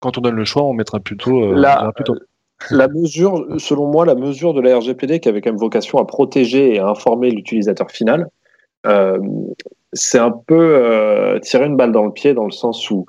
quand 0.00 0.18
on 0.18 0.20
donne 0.20 0.36
le 0.36 0.44
choix, 0.44 0.62
on 0.64 0.72
mettra 0.72 1.00
plutôt. 1.00 1.42
euh, 1.42 1.54
on 1.54 1.92
plutôt. 1.92 2.14
La 2.70 2.88
mesure, 2.88 3.44
selon 3.58 3.86
moi, 3.86 4.06
la 4.06 4.14
mesure 4.14 4.54
de 4.54 4.60
la 4.60 4.78
RGPD 4.78 5.20
qui 5.20 5.28
avait 5.28 5.40
quand 5.42 5.50
même 5.50 5.60
vocation 5.60 5.98
à 5.98 6.06
protéger 6.06 6.74
et 6.74 6.78
à 6.78 6.88
informer 6.88 7.30
l'utilisateur 7.30 7.90
final, 7.90 8.28
euh, 8.86 9.18
c'est 9.92 10.18
un 10.18 10.30
peu 10.30 10.54
euh, 10.58 11.38
tirer 11.40 11.66
une 11.66 11.76
balle 11.76 11.92
dans 11.92 12.04
le 12.04 12.12
pied 12.12 12.34
dans 12.34 12.44
le 12.44 12.50
sens 12.52 12.90
où 12.90 13.06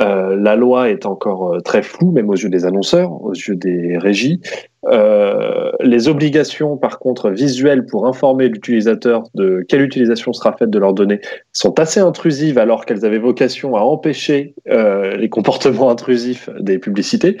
euh, 0.00 0.36
la 0.36 0.54
loi 0.56 0.90
est 0.90 1.06
encore 1.06 1.54
euh, 1.54 1.60
très 1.60 1.82
floue, 1.82 2.12
même 2.12 2.28
aux 2.28 2.34
yeux 2.34 2.50
des 2.50 2.64
annonceurs, 2.64 3.22
aux 3.22 3.32
yeux 3.32 3.56
des 3.56 3.98
régies. 3.98 4.40
Euh, 4.86 5.72
les 5.80 6.08
obligations, 6.08 6.76
par 6.76 6.98
contre, 6.98 7.30
visuelles 7.30 7.84
pour 7.84 8.06
informer 8.06 8.48
l'utilisateur 8.48 9.24
de 9.34 9.64
quelle 9.68 9.82
utilisation 9.82 10.32
sera 10.32 10.52
faite 10.52 10.70
de 10.70 10.78
leurs 10.78 10.92
données 10.92 11.20
sont 11.52 11.78
assez 11.80 12.00
intrusives 12.00 12.58
alors 12.58 12.86
qu'elles 12.86 13.04
avaient 13.04 13.18
vocation 13.18 13.76
à 13.76 13.80
empêcher 13.80 14.54
euh, 14.68 15.16
les 15.16 15.28
comportements 15.28 15.90
intrusifs 15.90 16.48
des 16.60 16.78
publicités. 16.78 17.38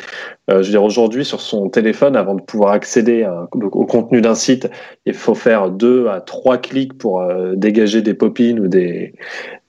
Euh, 0.50 0.62
je 0.62 0.66
veux 0.66 0.72
dire, 0.72 0.82
aujourd'hui, 0.82 1.24
sur 1.24 1.40
son 1.40 1.68
téléphone, 1.68 2.16
avant 2.16 2.34
de 2.34 2.42
pouvoir 2.42 2.72
accéder 2.72 3.22
à 3.22 3.48
au 3.52 3.86
contenu 3.86 4.20
d'un 4.20 4.34
site, 4.34 4.68
il 5.06 5.14
faut 5.14 5.34
faire 5.34 5.70
deux 5.70 6.08
à 6.08 6.20
trois 6.20 6.58
clics 6.58 6.96
pour 6.98 7.20
euh, 7.20 7.54
dégager 7.54 8.02
des 8.02 8.14
pop-ins 8.14 8.58
ou 8.58 8.68
des, 8.68 9.14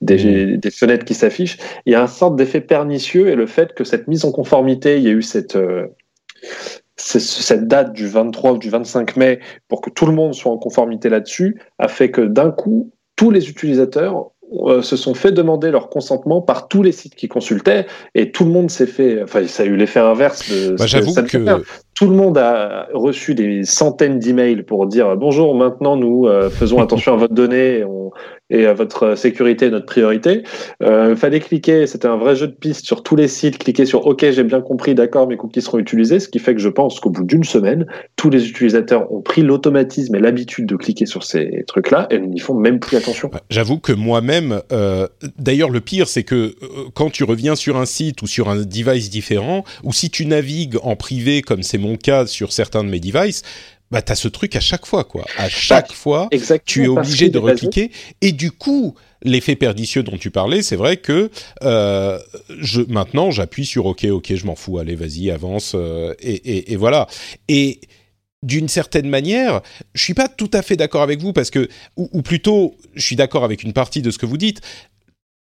des, 0.01 0.57
des 0.57 0.71
fenêtres 0.71 1.05
qui 1.05 1.13
s'affichent. 1.13 1.57
Il 1.85 1.93
y 1.93 1.95
a 1.95 2.01
un 2.01 2.07
sorte 2.07 2.35
d'effet 2.35 2.61
pernicieux 2.61 3.27
et 3.27 3.35
le 3.35 3.45
fait 3.45 3.73
que 3.73 3.83
cette 3.83 4.07
mise 4.07 4.25
en 4.25 4.31
conformité, 4.31 4.97
il 4.97 5.03
y 5.03 5.07
a 5.07 5.11
eu 5.11 5.21
cette, 5.21 5.55
euh, 5.55 5.87
cette 6.99 7.67
date 7.67 7.93
du 7.93 8.07
23 8.07 8.51
ou 8.53 8.57
du 8.57 8.69
25 8.69 9.15
mai 9.17 9.39
pour 9.67 9.81
que 9.81 9.89
tout 9.89 10.05
le 10.05 10.13
monde 10.13 10.33
soit 10.33 10.51
en 10.51 10.57
conformité 10.57 11.09
là-dessus, 11.09 11.59
a 11.79 11.87
fait 11.87 12.11
que 12.11 12.21
d'un 12.21 12.51
coup, 12.51 12.91
tous 13.15 13.31
les 13.31 13.49
utilisateurs 13.49 14.31
euh, 14.65 14.81
se 14.81 14.95
sont 14.95 15.13
fait 15.13 15.31
demander 15.31 15.69
leur 15.69 15.89
consentement 15.89 16.41
par 16.41 16.67
tous 16.67 16.81
les 16.81 16.91
sites 16.91 17.13
qui 17.15 17.27
consultaient 17.27 17.85
et 18.15 18.31
tout 18.31 18.45
le 18.45 18.51
monde 18.51 18.71
s'est 18.71 18.87
fait, 18.87 19.21
enfin 19.21 19.45
ça 19.45 19.61
a 19.63 19.65
eu 19.67 19.75
l'effet 19.75 19.99
inverse 19.99 20.49
de 20.49 20.71
bah, 20.75 20.87
ce 20.87 21.01
ça 21.03 21.21
que 21.21 21.43
faire. 21.43 21.59
tout 21.93 22.05
le 22.05 22.15
monde 22.15 22.37
a 22.37 22.87
reçu 22.93 23.35
des 23.35 23.63
centaines 23.63 24.17
d'emails 24.17 24.63
pour 24.63 24.87
dire 24.87 25.15
bonjour, 25.17 25.53
maintenant 25.53 25.97
nous 25.97 26.25
euh, 26.27 26.49
faisons 26.49 26.81
attention 26.81 27.13
à 27.13 27.17
votre 27.17 27.33
donnée 27.35 27.83
on- 27.83 28.11
et 28.49 28.65
votre 28.73 29.15
sécurité 29.15 29.67
est 29.67 29.69
notre 29.69 29.85
priorité. 29.85 30.43
Euh, 30.83 31.15
fallait 31.15 31.39
cliquer, 31.39 31.87
c'était 31.87 32.07
un 32.07 32.17
vrai 32.17 32.35
jeu 32.35 32.47
de 32.47 32.53
piste 32.53 32.85
sur 32.85 33.03
tous 33.03 33.15
les 33.15 33.27
sites, 33.27 33.57
cliquer 33.57 33.85
sur 33.85 34.07
OK, 34.07 34.25
j'ai 34.29 34.43
bien 34.43 34.61
compris, 34.61 34.95
d'accord, 34.95 35.27
mes 35.27 35.37
cookies 35.37 35.61
seront 35.61 35.79
utilisés, 35.79 36.19
ce 36.19 36.27
qui 36.27 36.39
fait 36.39 36.55
que 36.55 36.61
je 36.61 36.69
pense 36.69 36.99
qu'au 36.99 37.09
bout 37.09 37.23
d'une 37.23 37.43
semaine, 37.43 37.85
tous 38.15 38.29
les 38.29 38.47
utilisateurs 38.47 39.11
ont 39.11 39.21
pris 39.21 39.41
l'automatisme 39.41 40.15
et 40.15 40.19
l'habitude 40.19 40.65
de 40.65 40.75
cliquer 40.75 41.05
sur 41.05 41.23
ces 41.23 41.63
trucs-là 41.67 42.07
et 42.09 42.19
n'y 42.19 42.39
font 42.39 42.55
même 42.55 42.79
plus 42.79 42.97
attention. 42.97 43.29
J'avoue 43.49 43.79
que 43.79 43.93
moi-même, 43.93 44.61
euh, 44.71 45.07
d'ailleurs 45.37 45.69
le 45.69 45.81
pire 45.81 46.07
c'est 46.07 46.23
que 46.23 46.35
euh, 46.35 46.53
quand 46.93 47.11
tu 47.11 47.23
reviens 47.23 47.55
sur 47.55 47.77
un 47.77 47.85
site 47.85 48.21
ou 48.21 48.27
sur 48.27 48.49
un 48.49 48.55
device 48.57 49.09
différent, 49.09 49.63
ou 49.83 49.93
si 49.93 50.09
tu 50.09 50.25
navigues 50.25 50.77
en 50.83 50.95
privé 50.95 51.41
comme 51.41 51.63
c'est 51.63 51.77
mon 51.77 51.95
cas 51.95 52.25
sur 52.25 52.51
certains 52.51 52.83
de 52.83 52.89
mes 52.89 52.99
devices, 52.99 53.43
bah 53.91 54.01
t'as 54.01 54.15
ce 54.15 54.27
truc 54.27 54.55
à 54.55 54.59
chaque 54.59 54.85
fois 54.85 55.03
quoi. 55.03 55.25
À 55.37 55.49
chaque 55.49 55.91
fois, 55.91 56.27
Exactement. 56.31 56.63
tu 56.65 56.83
es 56.83 56.87
obligé 56.87 57.29
de 57.29 57.39
recliquer. 57.39 57.91
Et 58.21 58.31
du 58.31 58.51
coup, 58.51 58.95
l'effet 59.23 59.55
pernicieux 59.55 60.03
dont 60.03 60.17
tu 60.17 60.31
parlais, 60.31 60.61
c'est 60.61 60.75
vrai 60.75 60.97
que 60.97 61.29
euh, 61.63 62.19
je, 62.59 62.81
maintenant 62.81 63.31
j'appuie 63.31 63.65
sur 63.65 63.85
OK, 63.85 64.05
OK, 64.05 64.33
je 64.33 64.45
m'en 64.45 64.55
fous, 64.55 64.77
allez, 64.77 64.95
vas-y, 64.95 65.31
avance, 65.31 65.73
euh, 65.75 66.13
et, 66.19 66.33
et, 66.33 66.73
et 66.73 66.75
voilà. 66.75 67.07
Et 67.47 67.79
d'une 68.43 68.69
certaine 68.69 69.09
manière, 69.09 69.61
je 69.93 70.03
suis 70.03 70.13
pas 70.13 70.27
tout 70.27 70.51
à 70.53 70.61
fait 70.61 70.77
d'accord 70.77 71.01
avec 71.01 71.19
vous 71.19 71.33
parce 71.33 71.49
que, 71.49 71.67
ou, 71.97 72.09
ou 72.13 72.21
plutôt, 72.21 72.75
je 72.95 73.05
suis 73.05 73.15
d'accord 73.15 73.43
avec 73.43 73.63
une 73.63 73.73
partie 73.73 74.01
de 74.01 74.11
ce 74.11 74.17
que 74.17 74.25
vous 74.25 74.37
dites. 74.37 74.61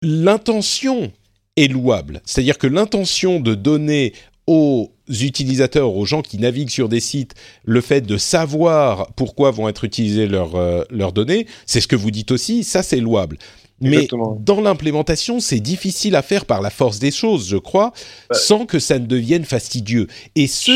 L'intention 0.02 1.12
est 1.58 1.72
louable, 1.72 2.22
c'est-à-dire 2.26 2.58
que 2.58 2.68
l'intention 2.68 3.40
de 3.40 3.56
donner 3.56 4.14
aux 4.46 4.92
utilisateurs, 5.10 5.94
aux 5.96 6.06
gens 6.06 6.22
qui 6.22 6.38
naviguent 6.38 6.70
sur 6.70 6.90
des 6.90 7.00
sites, 7.00 7.34
le 7.64 7.82
fait 7.82 8.02
de 8.02 8.18
savoir 8.18 9.12
pourquoi 9.16 9.52
vont 9.52 9.68
être 9.70 9.84
utilisées 9.84 10.28
leurs 10.28 10.56
euh, 10.56 10.84
leurs 10.90 11.14
données, 11.14 11.48
c'est 11.66 11.82
ce 11.82 11.88
que 11.88 11.96
vous 11.96 12.12
dites 12.12 12.32
aussi, 12.32 12.64
ça 12.64 12.84
c'est 12.84 13.00
louable. 13.00 13.38
Mais 13.82 13.96
Exactement. 13.96 14.38
dans 14.40 14.62
l'implémentation, 14.62 15.40
c'est 15.42 15.60
difficile 15.60 16.16
à 16.16 16.22
faire 16.22 16.46
par 16.46 16.62
la 16.62 16.70
force 16.70 16.98
des 17.00 17.12
choses, 17.12 17.50
je 17.50 17.58
crois, 17.58 17.92
Ouais. 18.32 18.38
sans 18.38 18.66
que 18.66 18.80
ça 18.80 19.00
ne 19.00 19.06
devienne 19.06 19.44
fastidieux. 19.44 20.08
Et 20.36 20.48
ce, 20.48 20.72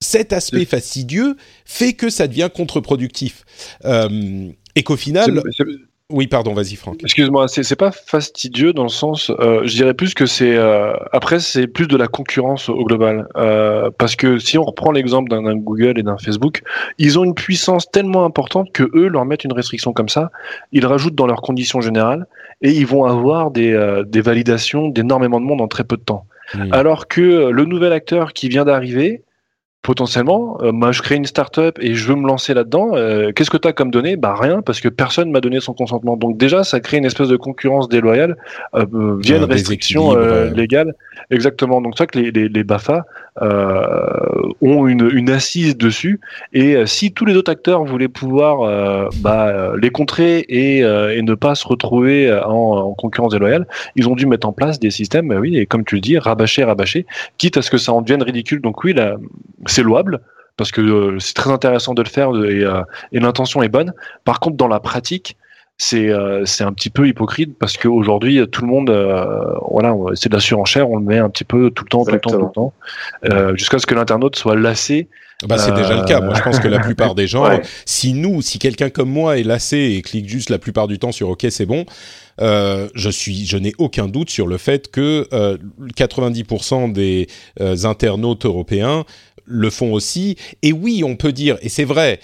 cet 0.00 0.32
aspect 0.32 0.64
fastidieux 0.64 1.36
fait 1.64 1.92
que 1.92 2.10
ça 2.10 2.26
devient 2.26 2.50
contre-productif. 2.52 3.44
Euh, 3.84 4.48
et 4.74 4.82
qu'au 4.82 4.96
final, 4.96 5.40
Oui, 6.12 6.28
pardon, 6.28 6.54
vas-y 6.54 6.76
Franck. 6.76 7.02
Excuse-moi, 7.02 7.48
c'est 7.48 7.74
pas 7.74 7.90
fastidieux 7.90 8.72
dans 8.72 8.84
le 8.84 8.88
sens, 8.88 9.32
euh, 9.40 9.62
je 9.64 9.74
dirais 9.74 9.92
plus 9.92 10.14
que 10.14 10.24
c'est 10.24 10.54
euh, 10.54 10.92
après 11.10 11.40
c'est 11.40 11.66
plus 11.66 11.88
de 11.88 11.96
la 11.96 12.06
concurrence 12.06 12.68
au 12.68 12.84
global, 12.84 13.26
euh, 13.36 13.90
parce 13.98 14.14
que 14.14 14.38
si 14.38 14.56
on 14.56 14.62
reprend 14.62 14.92
l'exemple 14.92 15.30
d'un 15.30 15.56
Google 15.56 15.98
et 15.98 16.04
d'un 16.04 16.16
Facebook, 16.16 16.62
ils 16.98 17.18
ont 17.18 17.24
une 17.24 17.34
puissance 17.34 17.90
tellement 17.90 18.24
importante 18.24 18.70
que 18.72 18.84
eux 18.94 19.08
leur 19.08 19.24
mettent 19.24 19.42
une 19.42 19.52
restriction 19.52 19.92
comme 19.92 20.08
ça, 20.08 20.30
ils 20.70 20.86
rajoutent 20.86 21.16
dans 21.16 21.26
leurs 21.26 21.42
conditions 21.42 21.80
générales 21.80 22.26
et 22.62 22.70
ils 22.70 22.86
vont 22.86 23.04
avoir 23.04 23.50
des, 23.50 23.72
euh, 23.72 24.04
des 24.04 24.20
validations 24.20 24.88
d'énormément 24.88 25.40
de 25.40 25.44
monde 25.44 25.60
en 25.60 25.66
très 25.66 25.82
peu 25.82 25.96
de 25.96 26.02
temps. 26.02 26.24
Alors 26.70 27.08
que 27.08 27.50
le 27.50 27.64
nouvel 27.64 27.92
acteur 27.92 28.32
qui 28.32 28.48
vient 28.48 28.64
d'arriver, 28.64 29.22
potentiellement, 29.86 30.58
euh, 30.62 30.72
moi 30.72 30.90
je 30.90 31.00
crée 31.00 31.14
une 31.14 31.26
startup 31.26 31.78
et 31.80 31.94
je 31.94 32.08
veux 32.08 32.16
me 32.16 32.26
lancer 32.26 32.52
là-dedans, 32.54 32.88
euh, 32.94 33.30
qu'est-ce 33.32 33.50
que 33.50 33.56
tu 33.56 33.68
as 33.68 33.72
comme 33.72 33.92
données? 33.92 34.16
Bah 34.16 34.34
rien, 34.36 34.60
parce 34.60 34.80
que 34.80 34.88
personne 34.88 35.30
m'a 35.30 35.40
donné 35.40 35.60
son 35.60 35.74
consentement. 35.74 36.16
Donc 36.16 36.36
déjà, 36.36 36.64
ça 36.64 36.80
crée 36.80 36.98
une 36.98 37.04
espèce 37.04 37.28
de 37.28 37.36
concurrence 37.36 37.88
déloyale 37.88 38.36
euh, 38.74 38.84
euh, 38.92 39.16
via 39.20 39.36
Un 39.36 39.44
une 39.44 39.52
restriction 39.56 40.02
euh, 40.16 40.50
légale. 40.50 40.90
Exactement. 41.30 41.80
Donc 41.80 41.92
c'est 41.94 42.02
ça 42.02 42.06
que 42.08 42.18
les, 42.18 42.30
les, 42.32 42.48
les 42.48 42.64
BAFA 42.64 43.06
euh, 43.42 44.60
ont 44.60 44.88
une, 44.88 45.08
une 45.12 45.30
assise 45.30 45.76
dessus. 45.76 46.18
Et 46.52 46.74
euh, 46.74 46.86
si 46.86 47.12
tous 47.12 47.24
les 47.24 47.36
autres 47.36 47.52
acteurs 47.52 47.84
voulaient 47.84 48.08
pouvoir 48.08 48.62
euh, 48.62 49.08
bah, 49.20 49.72
les 49.80 49.90
contrer 49.90 50.44
et, 50.48 50.82
euh, 50.82 51.16
et 51.16 51.22
ne 51.22 51.34
pas 51.34 51.54
se 51.54 51.66
retrouver 51.66 52.16
en, 52.44 52.88
en 52.90 52.94
concurrence 52.94 53.32
déloyale, 53.32 53.66
ils 53.94 54.08
ont 54.08 54.16
dû 54.16 54.26
mettre 54.26 54.48
en 54.48 54.52
place 54.52 54.80
des 54.80 54.90
systèmes, 54.90 55.28
bah 55.28 55.36
oui, 55.38 55.56
et 55.58 55.66
comme 55.66 55.84
tu 55.84 55.94
le 55.94 56.00
dis, 56.00 56.18
rabâcher, 56.18 56.64
rabâcher, 56.64 57.06
quitte 57.38 57.56
à 57.56 57.62
ce 57.62 57.70
que 57.70 57.78
ça 57.78 57.92
en 57.92 58.02
devienne 58.02 58.24
ridicule. 58.24 58.60
Donc 58.60 58.82
oui, 58.82 58.92
là, 58.92 59.16
c'est 59.76 59.82
louable 59.82 60.20
parce 60.56 60.70
que 60.72 60.80
euh, 60.80 61.18
c'est 61.20 61.34
très 61.34 61.50
intéressant 61.50 61.92
de 61.94 62.02
le 62.02 62.08
faire 62.08 62.30
et, 62.30 62.64
euh, 62.64 62.80
et 63.12 63.20
l'intention 63.20 63.62
est 63.62 63.68
bonne. 63.68 63.92
Par 64.24 64.40
contre, 64.40 64.56
dans 64.56 64.68
la 64.68 64.80
pratique, 64.80 65.36
c'est 65.78 66.08
euh, 66.08 66.46
c'est 66.46 66.64
un 66.64 66.72
petit 66.72 66.88
peu 66.88 67.06
hypocrite 67.06 67.58
parce 67.58 67.76
qu'aujourd'hui, 67.76 68.40
tout 68.50 68.62
le 68.62 68.68
monde, 68.68 68.88
euh, 68.88 69.44
voilà, 69.70 69.94
c'est 70.14 70.30
de 70.30 70.34
la 70.34 70.40
surenchère, 70.40 70.88
on 70.90 70.96
le 70.96 71.04
met 71.04 71.18
un 71.18 71.28
petit 71.28 71.44
peu 71.44 71.70
tout 71.70 71.84
le 71.84 71.90
temps, 71.90 72.04
tout 72.04 72.12
le 72.12 72.20
temps, 72.20 72.30
tout 72.30 72.46
le 72.46 72.52
temps, 72.52 72.72
euh, 73.26 73.54
jusqu'à 73.56 73.78
ce 73.78 73.86
que 73.86 73.94
l'internaute 73.94 74.36
soit 74.36 74.56
lassé. 74.56 75.08
Bah, 75.46 75.58
c'est 75.58 75.74
déjà 75.74 75.94
le 76.00 76.06
cas. 76.06 76.22
Moi, 76.22 76.32
je 76.34 76.40
pense 76.40 76.60
que 76.60 76.68
la 76.68 76.78
plupart 76.78 77.14
des 77.14 77.26
gens, 77.32 77.46
Ouais. 77.46 77.60
si 77.84 78.14
nous, 78.14 78.40
si 78.40 78.58
quelqu'un 78.58 78.88
comme 78.88 79.10
moi 79.10 79.36
est 79.38 79.42
lassé 79.42 79.76
et 79.76 80.00
clique 80.00 80.26
juste 80.30 80.48
la 80.48 80.58
plupart 80.58 80.88
du 80.88 80.98
temps 80.98 81.12
sur 81.12 81.28
OK, 81.28 81.46
c'est 81.50 81.66
bon, 81.66 81.84
euh, 82.40 82.88
je 82.94 83.10
suis, 83.10 83.44
je 83.44 83.58
n'ai 83.58 83.74
aucun 83.76 84.08
doute 84.08 84.30
sur 84.30 84.46
le 84.46 84.56
fait 84.56 84.90
que 84.90 85.28
euh, 85.34 85.58
90% 85.94 86.92
des 86.92 87.26
euh, 87.60 87.76
internautes 87.84 88.46
européens 88.46 89.04
le 89.46 89.70
font 89.70 89.92
aussi. 89.92 90.36
Et 90.62 90.72
oui, 90.72 91.02
on 91.04 91.16
peut 91.16 91.32
dire, 91.32 91.58
et 91.62 91.68
c'est 91.68 91.84
vrai, 91.84 92.20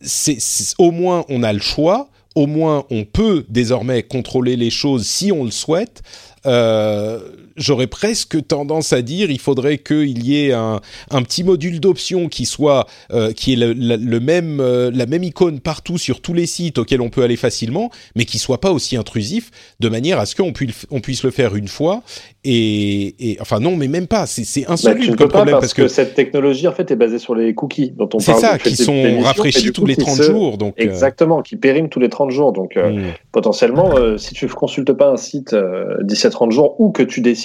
c'est 0.00 0.38
au 0.78 0.90
moins 0.90 1.24
on 1.28 1.42
a 1.42 1.52
le 1.52 1.60
choix. 1.60 2.10
Au 2.34 2.48
moins, 2.48 2.84
on 2.90 3.04
peut 3.04 3.44
désormais 3.48 4.02
contrôler 4.02 4.56
les 4.56 4.70
choses 4.70 5.06
si 5.06 5.30
on 5.30 5.44
le 5.44 5.52
souhaite. 5.52 6.02
Euh, 6.46 7.20
J'aurais 7.56 7.86
presque 7.86 8.46
tendance 8.46 8.92
à 8.92 9.00
dire, 9.02 9.30
il 9.30 9.38
faudrait 9.38 9.78
qu'il 9.78 10.24
y 10.26 10.44
ait 10.44 10.52
un, 10.52 10.80
un 11.10 11.22
petit 11.22 11.44
module 11.44 11.78
d'option 11.80 12.28
qui 12.28 12.46
soit 12.46 12.86
euh, 13.12 13.32
qui 13.32 13.52
est 13.52 13.56
le, 13.56 13.72
le- 13.72 13.96
le 13.96 14.20
même 14.20 14.58
euh, 14.60 14.90
la 14.92 15.06
même 15.06 15.22
icône 15.22 15.60
partout 15.60 15.96
sur 15.98 16.20
tous 16.20 16.34
les 16.34 16.46
sites 16.46 16.78
auxquels 16.78 17.00
on 17.00 17.10
peut 17.10 17.22
aller 17.22 17.36
facilement, 17.36 17.90
mais 18.16 18.24
qui 18.24 18.38
soit 18.38 18.60
pas 18.60 18.72
aussi 18.72 18.96
intrusif, 18.96 19.50
de 19.80 19.88
manière 19.88 20.18
à 20.18 20.26
ce 20.26 20.34
qu'on 20.34 20.52
puisse 20.52 20.86
on 20.90 21.00
puisse 21.00 21.22
le 21.22 21.30
faire 21.30 21.54
une 21.54 21.68
fois 21.68 22.02
et, 22.44 23.14
et 23.30 23.38
enfin 23.40 23.60
non, 23.60 23.76
mais 23.76 23.88
même 23.88 24.06
pas. 24.06 24.26
C'est 24.26 24.44
c'est 24.44 24.62
Bah, 24.62 24.72
insoluble 24.72 25.06
peux 25.12 25.16
comme 25.16 25.28
problème 25.28 25.56
parce, 25.60 25.74
que, 25.74 25.86
cette 25.88 26.14
technologie 26.14 26.66
en 26.68 26.72
fait 26.72 26.90
est 26.90 26.96
basée 26.96 27.18
sur 27.18 27.34
les 27.34 27.54
cookies 27.54 27.92
dont 27.96 28.08
on 28.14 28.18
c'est 28.18 28.32
parle 28.32 28.40
ça 28.42 28.52
depuis 28.54 28.70
qui 28.70 28.76
sont 28.82 29.20
rafraîchis 29.20 29.72
tous 29.72 29.86
les 29.86 29.94
qui 29.96 30.02
30 30.02 30.16
se- 30.16 30.22
jours, 30.24 30.58
donc 30.58 30.74
euh, 30.80 30.82
Exactement, 30.84 31.40
qui 31.42 31.56
périment 31.56 31.88
tous 31.88 32.00
les 32.00 32.08
30 32.08 32.30
jours. 32.30 32.52
Donc 32.52 32.74
hmm. 32.76 33.10
potentiellement, 33.32 33.94
si 34.18 34.34
tu 34.34 34.46
ne 34.46 34.50
consultes 34.50 34.92
pas 34.92 35.08
un 35.10 35.16
site 35.16 35.54
d'ici 36.02 36.26
à 36.26 36.30
30 36.30 36.50
jours 36.52 36.80
ou 36.80 36.90
que 36.90 37.02
tu 37.02 37.20
décides 37.20 37.43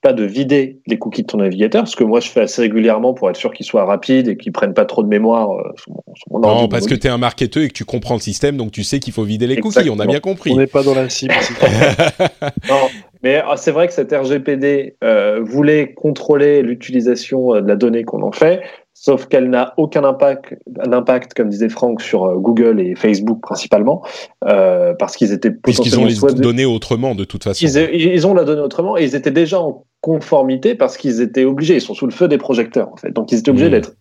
pas 0.00 0.12
de 0.12 0.24
vider 0.24 0.80
les 0.86 0.96
cookies 0.98 1.22
de 1.22 1.26
ton 1.26 1.38
navigateur, 1.38 1.88
ce 1.88 1.96
que 1.96 2.04
moi 2.04 2.20
je 2.20 2.28
fais 2.28 2.42
assez 2.42 2.62
régulièrement 2.62 3.14
pour 3.14 3.28
être 3.30 3.36
sûr 3.36 3.52
qu'ils 3.52 3.66
soient 3.66 3.84
rapides 3.84 4.28
et 4.28 4.36
qu'ils 4.36 4.52
prennent 4.52 4.74
pas 4.74 4.84
trop 4.84 5.02
de 5.02 5.08
mémoire 5.08 5.50
euh, 5.50 5.72
sur 5.76 5.92
mon, 5.92 6.14
sur 6.14 6.26
mon 6.30 6.38
Non, 6.38 6.68
parce 6.68 6.86
que 6.86 6.94
tu 6.94 7.08
es 7.08 7.10
un 7.10 7.18
marketeur 7.18 7.64
et 7.64 7.68
que 7.68 7.72
tu 7.72 7.84
comprends 7.84 8.14
le 8.14 8.20
système, 8.20 8.56
donc 8.56 8.70
tu 8.70 8.84
sais 8.84 9.00
qu'il 9.00 9.12
faut 9.12 9.24
vider 9.24 9.48
les 9.48 9.56
cookies. 9.56 9.78
On 9.78 9.80
a 9.80 10.04
Exactement. 10.04 10.12
bien 10.12 10.20
compris. 10.20 10.52
On 10.52 10.56
n'est 10.56 10.68
pas 10.68 10.82
dans 10.84 10.94
la 10.94 11.08
cible. 11.08 11.34
Non, 12.68 12.88
mais 13.22 13.42
ah, 13.44 13.56
c'est 13.56 13.72
vrai 13.72 13.88
que 13.88 13.92
cette 13.92 14.12
RGPD 14.12 14.96
euh, 15.02 15.40
voulait 15.42 15.92
contrôler 15.92 16.62
l'utilisation 16.62 17.54
euh, 17.54 17.60
de 17.60 17.66
la 17.66 17.76
donnée 17.76 18.04
qu'on 18.04 18.22
en 18.22 18.32
fait, 18.32 18.60
sauf 19.00 19.26
qu'elle 19.26 19.48
n'a 19.48 19.74
aucun 19.76 20.02
impact, 20.02 20.56
impact, 20.80 21.34
comme 21.34 21.48
disait 21.48 21.68
Franck, 21.68 22.02
sur 22.02 22.24
euh, 22.24 22.34
Google 22.34 22.80
et 22.80 22.96
Facebook 22.96 23.40
principalement, 23.40 24.04
euh, 24.44 24.92
parce 24.98 25.16
qu'ils 25.16 25.32
étaient 25.32 25.52
Puisqu'ils 25.52 25.96
ont 25.96 26.02
potentiellement 26.02 26.34
les 26.34 26.40
données 26.40 26.64
autrement 26.64 27.14
de 27.14 27.22
toute 27.22 27.44
façon. 27.44 27.64
ils, 27.64 27.92
ils 27.92 28.26
ont 28.26 28.34
la 28.34 28.42
donnée 28.42 28.60
autrement 28.60 28.98
et 28.98 29.04
ils 29.04 29.14
étaient 29.14 29.30
déjà 29.30 29.60
en 29.60 29.84
conformité 30.00 30.74
parce 30.74 30.96
qu'ils 30.96 31.20
étaient 31.20 31.44
obligés, 31.44 31.74
ils 31.76 31.80
sont 31.80 31.94
sous 31.94 32.06
le 32.06 32.12
feu 32.12 32.26
des 32.26 32.38
projecteurs 32.38 32.92
en 32.92 32.96
fait, 32.96 33.12
donc 33.12 33.30
ils 33.30 33.38
étaient 33.38 33.50
obligés 33.50 33.66
Mhm. 33.66 33.72
d'être 33.72 33.96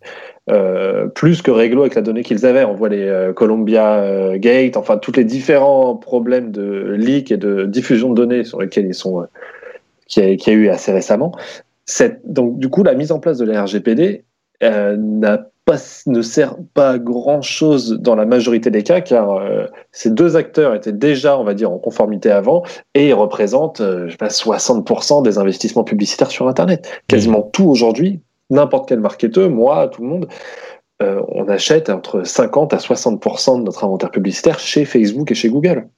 euh, 0.50 1.08
plus 1.08 1.44
que 1.44 1.52
réglo 1.52 1.82
avec 1.82 1.94
la 1.94 2.02
donnée 2.02 2.24
qu'ils 2.24 2.46
avaient. 2.48 2.64
On 2.64 2.74
voit 2.74 2.90
les 2.90 3.04
euh, 3.04 3.34
Columbia 3.34 4.00
euh, 4.00 4.38
Gate, 4.40 4.78
enfin 4.78 4.98
tous 4.98 5.12
les 5.16 5.26
différents 5.26 5.96
problèmes 5.96 6.52
de 6.52 6.96
leak 6.98 7.32
et 7.32 7.38
de 7.38 7.66
diffusion 7.66 8.10
de 8.10 8.16
données 8.16 8.44
sur 8.44 8.62
lesquels 8.62 8.88
ils 8.88 8.96
sont, 8.96 9.22
euh, 9.22 9.26
qui 10.08 10.22
a, 10.22 10.36
qui 10.38 10.50
a 10.50 10.54
eu 10.54 10.70
assez 10.70 10.92
récemment. 10.92 11.34
Cette, 11.86 12.22
donc 12.26 12.58
du 12.58 12.70
coup, 12.70 12.84
la 12.84 12.96
mise 12.96 13.12
en 13.12 13.20
place 13.20 13.38
de 13.38 13.46
la 13.46 13.64
RGPD 13.64 14.24
euh, 14.24 14.24
n'a 14.62 15.38
pas, 15.68 15.76
ne 16.06 16.22
sert 16.22 16.56
pas 16.74 16.92
à 16.92 16.98
grand 16.98 17.42
chose 17.42 18.00
dans 18.00 18.16
la 18.16 18.26
majorité 18.26 18.72
des 18.72 18.84
cas, 18.84 19.02
car 19.02 19.34
euh, 19.34 19.66
ces 19.92 20.10
deux 20.10 20.38
acteurs 20.38 20.74
étaient 20.74 20.94
déjà, 20.94 21.38
on 21.38 21.44
va 21.44 21.54
dire, 21.54 21.72
en 21.72 21.78
conformité 21.78 22.32
avant, 22.32 22.64
et 22.96 23.10
ils 23.10 23.14
représentent, 23.14 23.82
euh, 23.82 24.06
je 24.08 24.12
sais 24.12 24.18
pas, 24.18 24.30
60% 24.30 25.24
des 25.24 25.38
investissements 25.38 25.84
publicitaires 25.84 26.32
sur 26.32 26.48
Internet. 26.48 26.90
Quasiment 27.08 27.42
tout 27.42 27.66
aujourd'hui, 27.66 28.22
n'importe 28.50 28.88
quel 28.88 29.02
marketeur, 29.02 29.50
moi, 29.50 29.90
tout 29.90 30.02
le 30.02 30.08
monde, 30.08 30.28
euh, 31.04 31.22
on 31.28 31.50
achète 31.50 31.90
entre 31.90 32.24
50 32.24 32.74
à 32.74 32.78
60% 32.78 33.60
de 33.60 33.64
notre 33.64 33.84
inventaire 33.84 34.10
publicitaire 34.10 34.60
chez 34.60 34.86
Facebook 34.86 35.30
et 35.32 35.36
chez 35.36 35.50
Google. 35.50 35.90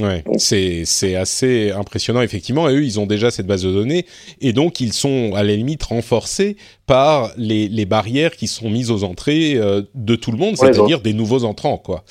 Ouais, 0.00 0.24
c'est 0.38 0.84
c'est 0.86 1.16
assez 1.16 1.70
impressionnant 1.70 2.22
effectivement. 2.22 2.68
Et 2.68 2.74
eux, 2.74 2.84
ils 2.84 2.98
ont 2.98 3.06
déjà 3.06 3.30
cette 3.30 3.46
base 3.46 3.62
de 3.62 3.70
données 3.70 4.06
et 4.40 4.52
donc 4.52 4.80
ils 4.80 4.92
sont 4.92 5.34
à 5.34 5.42
la 5.42 5.54
limite 5.54 5.82
renforcés 5.82 6.56
par 6.86 7.30
les, 7.36 7.68
les 7.68 7.84
barrières 7.84 8.32
qui 8.32 8.48
sont 8.48 8.70
mises 8.70 8.90
aux 8.90 9.04
entrées 9.04 9.54
euh, 9.56 9.82
de 9.94 10.16
tout 10.16 10.32
le 10.32 10.38
monde, 10.38 10.56
c'est-à-dire 10.56 11.00
des 11.02 11.12
nouveaux 11.12 11.44
entrants, 11.44 11.76
quoi. 11.76 12.04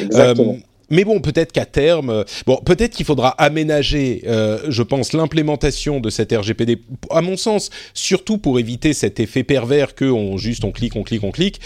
Exactement. 0.00 0.54
Euh, 0.54 0.56
mais 0.90 1.04
bon, 1.04 1.20
peut-être 1.20 1.52
qu'à 1.52 1.66
terme, 1.66 2.10
euh, 2.10 2.24
bon, 2.46 2.56
peut-être 2.64 2.94
qu'il 2.94 3.06
faudra 3.06 3.30
aménager, 3.30 4.22
euh, 4.26 4.60
je 4.68 4.82
pense, 4.82 5.12
l'implémentation 5.12 6.00
de 6.00 6.10
cette 6.10 6.32
RGPD. 6.32 6.78
À 7.10 7.22
mon 7.22 7.36
sens, 7.36 7.70
surtout 7.94 8.38
pour 8.38 8.58
éviter 8.58 8.92
cet 8.92 9.18
effet 9.20 9.42
pervers 9.42 9.94
que 9.94 10.04
on 10.04 10.36
juste 10.36 10.64
on 10.64 10.72
clique, 10.72 10.96
on 10.96 11.02
clique, 11.02 11.24
on 11.24 11.32
clique. 11.32 11.60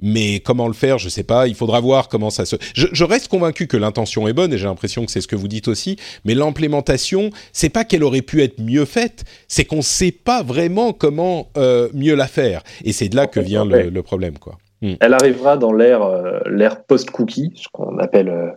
Mais 0.00 0.40
comment 0.40 0.66
le 0.66 0.74
faire, 0.74 0.98
je 0.98 1.08
sais 1.08 1.22
pas. 1.22 1.46
Il 1.46 1.54
faudra 1.54 1.80
voir 1.80 2.08
comment 2.08 2.30
ça 2.30 2.44
se. 2.44 2.56
Je, 2.74 2.88
je 2.92 3.04
reste 3.04 3.28
convaincu 3.28 3.68
que 3.68 3.76
l'intention 3.76 4.26
est 4.26 4.32
bonne 4.32 4.52
et 4.52 4.58
j'ai 4.58 4.66
l'impression 4.66 5.06
que 5.06 5.12
c'est 5.12 5.20
ce 5.20 5.28
que 5.28 5.36
vous 5.36 5.48
dites 5.48 5.68
aussi. 5.68 5.96
Mais 6.24 6.34
l'implémentation, 6.34 7.30
c'est 7.52 7.68
pas 7.68 7.84
qu'elle 7.84 8.02
aurait 8.02 8.22
pu 8.22 8.42
être 8.42 8.60
mieux 8.60 8.84
faite, 8.84 9.24
c'est 9.46 9.64
qu'on 9.64 9.82
sait 9.82 10.10
pas 10.10 10.42
vraiment 10.42 10.92
comment 10.92 11.48
euh, 11.56 11.88
mieux 11.94 12.16
la 12.16 12.26
faire. 12.26 12.62
Et 12.84 12.92
c'est 12.92 13.08
de 13.08 13.16
là 13.16 13.28
que 13.28 13.40
vient 13.40 13.64
le, 13.64 13.88
le 13.88 14.02
problème, 14.02 14.38
quoi. 14.38 14.58
Hmm. 14.84 14.96
Elle 15.00 15.14
arrivera 15.14 15.56
dans 15.56 15.72
l'ère 15.72 16.02
euh, 16.02 16.40
l'ère 16.44 16.84
post-cookie, 16.84 17.52
ce 17.54 17.68
qu'on 17.72 17.96
appelle 17.96 18.28
euh, 18.28 18.50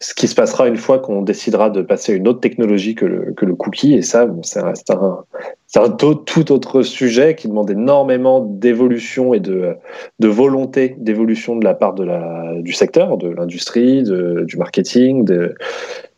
ce 0.00 0.14
qui 0.14 0.26
se 0.26 0.34
passera 0.34 0.68
une 0.68 0.78
fois 0.78 1.00
qu'on 1.00 1.20
décidera 1.20 1.68
de 1.68 1.82
passer 1.82 2.14
à 2.14 2.16
une 2.16 2.26
autre 2.28 2.40
technologie 2.40 2.94
que 2.94 3.04
le, 3.04 3.54
cookie. 3.54 3.92
Et 3.92 4.00
ça, 4.00 4.26
c'est 4.42 4.60
un, 4.60 5.90
tout, 5.90 6.50
autre 6.50 6.80
sujet 6.80 7.34
qui 7.34 7.48
demande 7.48 7.70
énormément 7.70 8.40
d'évolution 8.40 9.34
et 9.34 9.40
de, 9.40 9.76
volonté 10.18 10.96
d'évolution 10.96 11.56
de 11.56 11.64
la 11.64 11.74
part 11.74 11.92
de 11.92 12.04
la, 12.04 12.54
du 12.60 12.72
secteur, 12.72 13.18
de 13.18 13.28
l'industrie, 13.28 14.02
du 14.02 14.56
marketing, 14.56 15.26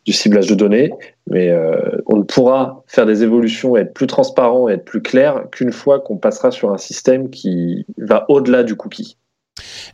du 0.05 0.13
ciblage 0.13 0.47
de 0.47 0.55
données. 0.55 0.91
Mais 1.29 1.49
euh, 1.49 2.01
on 2.07 2.17
ne 2.17 2.23
pourra 2.23 2.83
faire 2.87 3.05
des 3.05 3.23
évolutions 3.23 3.77
être 3.77 3.93
plus 3.93 4.07
transparent 4.07 4.67
et 4.67 4.73
être 4.73 4.85
plus 4.85 5.01
clair 5.01 5.43
qu'une 5.51 5.71
fois 5.71 5.99
qu'on 5.99 6.17
passera 6.17 6.49
sur 6.49 6.71
un 6.71 6.77
système 6.77 7.29
qui 7.29 7.85
va 7.97 8.25
au-delà 8.29 8.63
du 8.63 8.75
cookie. 8.75 9.18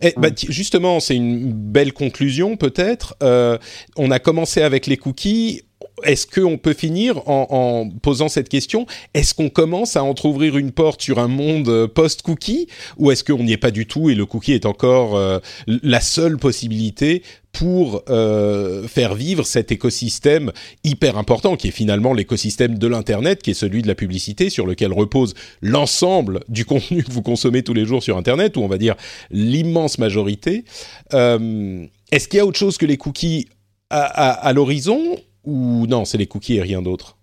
Eh, 0.02 0.14
bah, 0.18 0.30
justement, 0.36 1.00
c'est 1.00 1.16
une 1.16 1.52
belle 1.52 1.94
conclusion 1.94 2.58
peut-être. 2.58 3.16
Euh, 3.24 3.58
on 3.96 4.12
a 4.12 4.20
commencé 4.20 4.62
avec 4.62 4.88
les 4.88 4.98
cookies. 4.98 5.64
Est-ce 6.04 6.28
qu'on 6.28 6.58
peut 6.58 6.74
finir 6.74 7.28
en, 7.28 7.90
posant 8.02 8.30
cette 8.30 8.50
question 8.50 8.86
Est-ce 9.14 9.34
qu'on 9.34 9.50
commence 9.50 9.96
à 9.96 10.04
entrouvrir 10.04 10.58
une 10.58 10.72
porte 10.72 11.02
sur 11.02 11.20
un 11.20 11.28
monde 11.28 11.88
post-cookie 11.88 12.68
ou 12.98 13.12
est-ce 13.12 13.24
qu'on 13.24 13.44
n'y 13.44 13.54
est 13.54 13.58
pas 13.58 13.72
du 13.72 13.86
tout 13.86 14.10
et 14.10 14.16
le 14.16 14.26
cookie 14.26 14.54
est 14.54 14.66
encore 14.66 15.16
euh, 15.16 15.40
la 15.68 16.02
seule 16.02 16.38
possibilité 16.38 17.24
pour 17.52 18.04
euh, 18.10 18.88
faire 18.88 19.16
vivre 19.16 19.46
cet 19.46 19.72
écosystème 19.72 20.52
hyper 20.84 21.18
important 21.18 21.56
qui 21.56 21.70
est 21.70 21.72
finalement 21.72 22.14
l'écosystème 22.14 22.78
de 22.78 22.88
l'internet 22.88 23.42
qui 23.42 23.52
est 23.52 23.56
celui 23.56 23.82
de 23.82 23.88
la 23.88 23.96
publicité 23.96 24.50
sur 24.50 24.66
lequel 24.66 24.92
repose 24.92 25.34
l'ensemble 25.62 26.42
du 26.50 26.66
contenu 26.66 27.04
que 27.04 27.12
vous 27.12 27.22
consommez 27.22 27.64
tous 27.64 27.74
les 27.74 27.86
jours 27.86 28.04
sur 28.04 28.18
internet 28.18 28.58
ou 28.58 28.62
on 28.62 28.68
va 28.68 28.78
dire 28.78 28.96
l'immense 29.32 29.98
majorité. 29.98 30.66
Euh, 31.14 31.86
est-ce 32.12 32.28
qu'il 32.28 32.38
y 32.38 32.42
a 32.42 32.46
autre 32.46 32.60
chose 32.60 32.78
que 32.78 32.86
les 32.86 32.98
cookies 32.98 33.48
à, 33.90 34.52
l'horizon? 34.54 35.18
Ou 35.46 35.88
non, 35.88 36.06
c'est 36.06 36.18
les 36.18 36.28
cookies 36.28 36.58
et 36.58 36.62
rien 36.62 36.82
d'autre? 36.82 37.18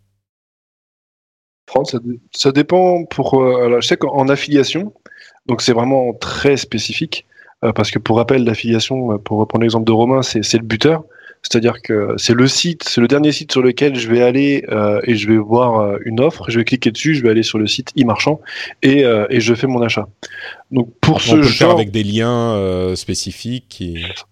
Ça, 1.85 1.99
ça, 2.33 2.53
dépend 2.53 3.05
pour. 3.07 3.43
alors, 3.43 3.81
je 3.81 3.87
sais 3.87 3.97
qu'en 3.97 4.29
affiliation, 4.29 4.93
donc 5.47 5.63
c'est 5.63 5.73
vraiment 5.73 6.13
très 6.13 6.59
spécifique, 6.59 7.25
parce 7.75 7.91
que 7.91 7.99
pour 7.99 8.19
rappel, 8.19 8.45
l'affiliation, 8.45 9.19
pour 9.19 9.39
reprendre 9.39 9.63
l'exemple 9.63 9.87
de 9.87 9.93
Romain, 9.93 10.23
c'est 10.23 10.53
le 10.53 10.65
buteur. 10.65 11.05
C'est-à-dire 11.43 11.83
que 11.83 12.15
c'est 12.19 12.35
le 12.35 12.47
site, 12.47 12.85
c'est 12.85 13.01
le 13.01 13.09
dernier 13.09 13.33
site 13.33 13.51
sur 13.51 13.63
lequel 13.63 13.97
je 13.97 14.09
vais 14.09 14.23
aller 14.23 14.65
euh, 14.71 15.01
et 15.03 15.17
je 15.17 15.27
vais 15.27 15.37
voir 15.37 15.81
euh, 15.81 15.99
une 16.05 16.21
offre, 16.21 16.45
je 16.49 16.59
vais 16.59 16.65
cliquer 16.65 16.93
dessus, 16.93 17.17
je 17.17 17.23
vais 17.23 17.31
aller 17.31 17.43
sur 17.43 17.59
le 17.59 17.67
site 17.67 17.91
e-marchand 18.01 18.41
et, 18.83 19.05
euh, 19.05 19.27
et 19.29 19.41
je 19.41 19.53
fais 19.53 19.67
mon 19.67 19.83
achat. 19.83 20.07
Donc 20.71 20.89
pour 21.01 21.21
ce 21.21 21.33
on 21.33 21.37
peut 21.37 21.43
genre, 21.43 21.49
le 21.49 21.55
faire 21.55 21.71
avec 21.71 21.91
des 21.91 22.05
liens 22.05 22.95
spécifiques. 22.95 23.83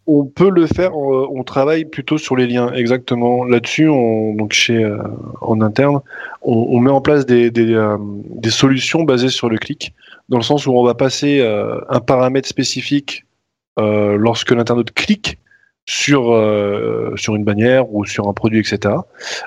On 0.06 0.24
peut 0.24 0.50
le 0.50 0.66
faire. 0.66 0.96
On, 0.96 1.42
travaille 1.42 1.84
plutôt 1.84 2.16
sur 2.16 2.36
les 2.36 2.46
liens 2.46 2.72
exactement 2.72 3.44
là-dessus. 3.44 3.88
On, 3.88 4.34
donc 4.34 4.52
chez 4.52 4.88
en 5.40 5.60
interne, 5.60 6.00
on, 6.42 6.52
on, 6.70 6.78
met 6.78 6.90
en 6.90 7.00
place 7.00 7.26
des, 7.26 7.50
des, 7.50 7.76
des 7.98 8.50
solutions 8.50 9.02
basées 9.02 9.30
sur 9.30 9.48
le 9.48 9.58
clic, 9.58 9.92
dans 10.28 10.36
le 10.36 10.44
sens 10.44 10.66
où 10.66 10.72
on 10.72 10.84
va 10.84 10.94
passer 10.94 11.42
un 11.42 12.00
paramètre 12.00 12.48
spécifique 12.48 13.24
lorsque 13.76 14.52
l'internaute 14.52 14.92
clique 14.92 15.38
sur, 15.90 16.32
euh, 16.32 17.12
sur 17.16 17.34
une 17.34 17.42
bannière 17.42 17.92
ou 17.92 18.04
sur 18.04 18.28
un 18.28 18.32
produit, 18.32 18.60
etc. 18.60 18.94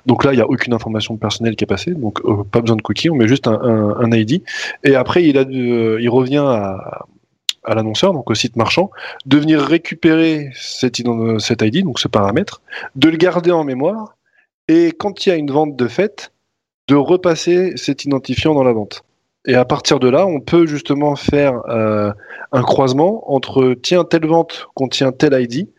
Donc 0.05 0.25
là, 0.25 0.33
il 0.33 0.35
n'y 0.35 0.41
a 0.41 0.49
aucune 0.49 0.73
information 0.73 1.15
personnelle 1.15 1.55
qui 1.55 1.63
est 1.63 1.67
passée, 1.67 1.91
donc 1.91 2.19
euh, 2.25 2.43
pas 2.43 2.59
besoin 2.59 2.75
de 2.75 2.81
cookie, 2.81 3.09
on 3.09 3.15
met 3.15 3.29
juste 3.29 3.47
un, 3.47 3.61
un, 3.61 4.11
ID. 4.11 4.43
Et 4.83 4.95
après, 4.95 5.23
il, 5.23 5.37
a 5.37 5.45
il 5.49 6.09
revient 6.09 6.43
à, 6.45 7.05
à 7.63 7.75
l'annonceur, 7.75 8.11
donc 8.11 8.29
au 8.29 8.35
site 8.35 8.57
marchand, 8.57 8.91
de 9.25 9.37
venir 9.37 9.61
récupérer 9.61 10.49
cet, 10.53 11.01
cet 11.39 11.61
ID, 11.61 11.85
donc 11.85 11.99
ce 11.99 12.09
paramètre, 12.09 12.61
de 12.97 13.07
le 13.07 13.15
garder 13.15 13.51
en 13.51 13.63
mémoire, 13.63 14.17
et 14.67 14.91
quand 14.91 15.25
il 15.25 15.29
y 15.29 15.31
a 15.31 15.35
une 15.35 15.49
vente 15.49 15.77
de 15.77 15.87
fait, 15.87 16.33
de 16.89 16.95
repasser 16.95 17.71
cet 17.77 18.03
identifiant 18.03 18.53
dans 18.53 18.65
la 18.65 18.73
vente. 18.73 19.05
Et 19.45 19.55
à 19.55 19.63
partir 19.63 20.01
de 20.01 20.09
là, 20.09 20.25
on 20.25 20.41
peut 20.41 20.65
justement 20.65 21.15
faire 21.15 21.61
euh, 21.69 22.11
un 22.51 22.63
croisement 22.63 23.33
entre 23.33 23.75
tiens, 23.81 24.03
telle 24.03 24.25
vente 24.25 24.67
contient 24.73 25.13
tel 25.13 25.41
ID, 25.41 25.69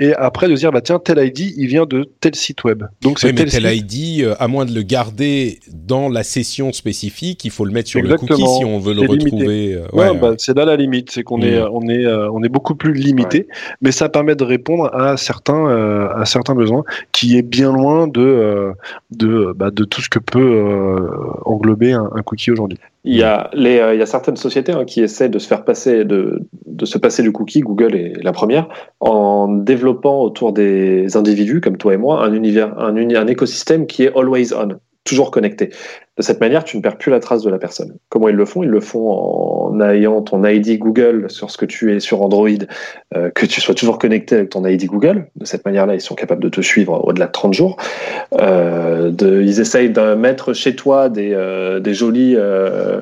et 0.00 0.14
après 0.14 0.48
de 0.48 0.54
dire 0.54 0.70
bah 0.70 0.80
tiens 0.80 0.98
tel 0.98 1.18
ID 1.18 1.54
il 1.56 1.66
vient 1.66 1.84
de 1.84 2.08
tel 2.20 2.34
site 2.34 2.64
web. 2.64 2.84
Donc 3.02 3.18
c'est 3.18 3.32
tel, 3.32 3.64
ID 3.64 4.22
euh, 4.22 4.34
à 4.38 4.46
moins 4.46 4.64
de 4.64 4.72
le 4.72 4.82
garder 4.82 5.58
dans 5.72 6.08
la 6.08 6.22
session 6.22 6.72
spécifique 6.72 7.44
il 7.44 7.50
faut 7.50 7.64
le 7.64 7.72
mettre 7.72 7.88
sur 7.88 8.00
le 8.00 8.16
cookie 8.16 8.36
si 8.36 8.64
on 8.64 8.78
veut 8.78 8.94
le 8.94 9.00
retrouver 9.02 9.74
euh, 9.74 9.86
ouais, 9.92 10.16
bah, 10.16 10.34
c'est 10.38 10.56
là 10.56 10.64
la 10.64 10.76
limite 10.76 11.10
c'est 11.10 11.22
qu'on 11.24 11.42
est 11.42 11.60
mm. 11.60 11.68
on 11.72 11.88
est 11.88 12.06
euh, 12.06 12.30
on 12.30 12.42
est 12.42 12.48
beaucoup 12.48 12.74
plus 12.74 12.92
limité. 12.92 13.48
Mais 13.82 13.92
ça 13.92 14.08
permet 14.08 14.36
de 14.36 14.44
répondre 14.44 14.94
à 14.94 15.16
certains 15.16 15.66
à 15.68 16.24
certains 16.24 16.54
besoins 16.54 16.84
qui 17.12 17.36
est 17.36 17.42
bien 17.42 17.72
loin 17.72 18.06
de 18.06 18.72
de 19.10 19.52
bah, 19.56 19.70
de 19.70 19.84
tout 19.84 20.00
ce 20.00 20.08
que 20.08 20.18
peut 20.18 21.08
englober 21.44 21.92
un, 21.92 22.08
un 22.14 22.22
cookie 22.22 22.50
aujourd'hui 22.50 22.78
il 23.08 23.16
y, 23.16 23.22
a 23.22 23.48
les, 23.54 23.80
il 23.94 23.98
y 23.98 24.02
a 24.02 24.06
certaines 24.06 24.36
sociétés 24.36 24.72
hein, 24.72 24.84
qui 24.84 25.00
essaient 25.00 25.30
de 25.30 25.38
se 25.38 25.48
faire 25.48 25.64
passer, 25.64 26.04
de, 26.04 26.44
se 26.84 26.98
passer 26.98 27.22
du 27.22 27.32
cookie, 27.32 27.60
Google 27.60 27.96
est 27.96 28.22
la 28.22 28.32
première, 28.32 28.68
en 29.00 29.48
développant 29.48 30.20
autour 30.20 30.52
des 30.52 31.16
individus 31.16 31.62
comme 31.62 31.78
toi 31.78 31.94
et 31.94 31.96
moi 31.96 32.22
un 32.22 32.34
univers, 32.34 32.78
un, 32.78 32.94
un 32.94 33.26
écosystème 33.26 33.86
qui 33.86 34.02
est 34.02 34.14
always 34.14 34.52
on, 34.52 34.78
toujours 35.04 35.30
connecté. 35.30 35.70
De 36.18 36.22
cette 36.24 36.40
manière, 36.40 36.64
tu 36.64 36.76
ne 36.76 36.82
perds 36.82 36.98
plus 36.98 37.12
la 37.12 37.20
trace 37.20 37.44
de 37.44 37.50
la 37.50 37.58
personne. 37.58 37.96
Comment 38.08 38.28
ils 38.28 38.34
le 38.34 38.44
font? 38.44 38.64
Ils 38.64 38.68
le 38.68 38.80
font 38.80 39.08
en 39.08 39.80
ayant 39.80 40.20
ton 40.20 40.44
ID 40.44 40.76
Google 40.78 41.26
sur 41.28 41.48
ce 41.48 41.56
que 41.56 41.64
tu 41.64 41.94
es 41.94 42.00
sur 42.00 42.22
Android, 42.22 42.48
euh, 43.16 43.30
que 43.30 43.46
tu 43.46 43.60
sois 43.60 43.76
toujours 43.76 43.98
connecté 43.98 44.34
avec 44.34 44.50
ton 44.50 44.66
ID 44.66 44.86
Google. 44.86 45.28
De 45.36 45.44
cette 45.44 45.64
manière-là, 45.64 45.94
ils 45.94 46.00
sont 46.00 46.16
capables 46.16 46.42
de 46.42 46.48
te 46.48 46.60
suivre 46.60 47.06
au-delà 47.06 47.26
de 47.26 47.32
30 47.32 47.54
jours. 47.54 47.76
Euh, 48.40 49.10
de, 49.10 49.42
ils 49.42 49.60
essayent 49.60 49.90
de 49.90 50.14
mettre 50.14 50.54
chez 50.54 50.74
toi 50.74 51.08
des, 51.08 51.30
euh, 51.34 51.78
des 51.78 51.94
jolis 51.94 52.34
euh, 52.36 53.00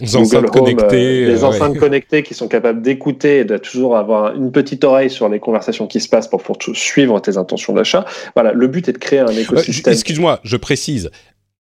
enceintes 0.00 0.50
connectées, 0.50 1.26
des 1.26 1.44
enceintes 1.44 1.78
connectées 1.78 2.22
qui 2.22 2.32
sont 2.32 2.48
capables 2.48 2.80
d'écouter 2.80 3.40
et 3.40 3.44
de 3.44 3.58
toujours 3.58 3.98
avoir 3.98 4.34
une 4.34 4.52
petite 4.52 4.84
oreille 4.84 5.10
sur 5.10 5.28
les 5.28 5.38
conversations 5.38 5.86
qui 5.86 6.00
se 6.00 6.08
passent 6.08 6.28
pour, 6.28 6.42
pour 6.42 6.56
suivre 6.72 7.20
tes 7.20 7.36
intentions 7.36 7.74
d'achat. 7.74 8.06
Voilà, 8.34 8.52
le 8.52 8.66
but 8.68 8.88
est 8.88 8.92
de 8.92 8.98
créer 8.98 9.18
un 9.18 9.28
écosystème. 9.28 9.92
Excuse-moi, 9.92 10.40
je 10.44 10.56
précise 10.56 11.10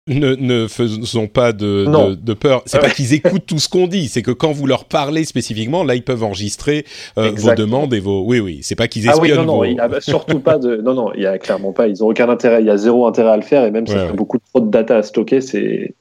ne, 0.09 0.35
ne 0.37 0.69
faisons 0.69 1.27
pas 1.27 1.53
de, 1.53 1.85
de, 1.85 2.15
de 2.15 2.35
peur. 2.35 2.63
C'est 2.67 2.79
pas 2.79 2.91
qu'ils 2.91 3.15
écoutent 3.15 3.45
tout 3.47 3.59
ce 3.59 3.69
qu'on 3.69 3.87
dit, 3.87 4.09
c'est 4.09 4.23
que 4.23 4.31
quand 4.31 4.53
vous 4.53 4.67
leur 4.67 4.85
parlez 4.85 5.25
spécifiquement, 5.25 5.83
là 5.85 5.95
ils 5.95 6.05
peuvent 6.05 6.23
enregistrer 6.23 6.85
euh, 7.19 7.33
vos 7.35 7.55
demandes 7.55 7.93
et 7.93 8.01
vos. 8.01 8.25
Oui, 8.25 8.41
oui, 8.41 8.61
c'est 8.63 8.77
pas 8.77 8.89
qu'ils 8.89 9.09
espionnent. 9.09 9.31
Ah 9.31 9.41
oui, 9.41 9.47
non, 9.47 9.57
non, 9.57 9.65
il 9.65 9.77
y 9.77 9.81
a 9.81 10.01
surtout 10.01 10.41
pas 10.41 10.59
de. 10.59 10.77
Non, 10.77 10.95
non, 10.95 11.13
il 11.15 11.23
y 11.23 11.27
a 11.27 11.39
clairement 11.39 11.73
pas. 11.73 11.89
Ils 11.89 12.05
ont 12.05 12.09
aucun 12.09 12.29
intérêt. 12.29 12.61
Il 12.61 12.67
y 12.67 12.71
a 12.71 12.77
zéro 12.77 13.07
intérêt 13.07 13.31
à 13.31 13.37
le 13.37 13.43
faire 13.43 13.65
et 13.65 13.71
même 13.71 13.87
ça 13.87 14.07
fait 14.07 14.13
beaucoup 14.13 14.39
trop 14.39 14.61
de 14.61 14.71
data 14.71 14.97
à 14.97 15.03
stocker, 15.03 15.41
c'est 15.41 15.95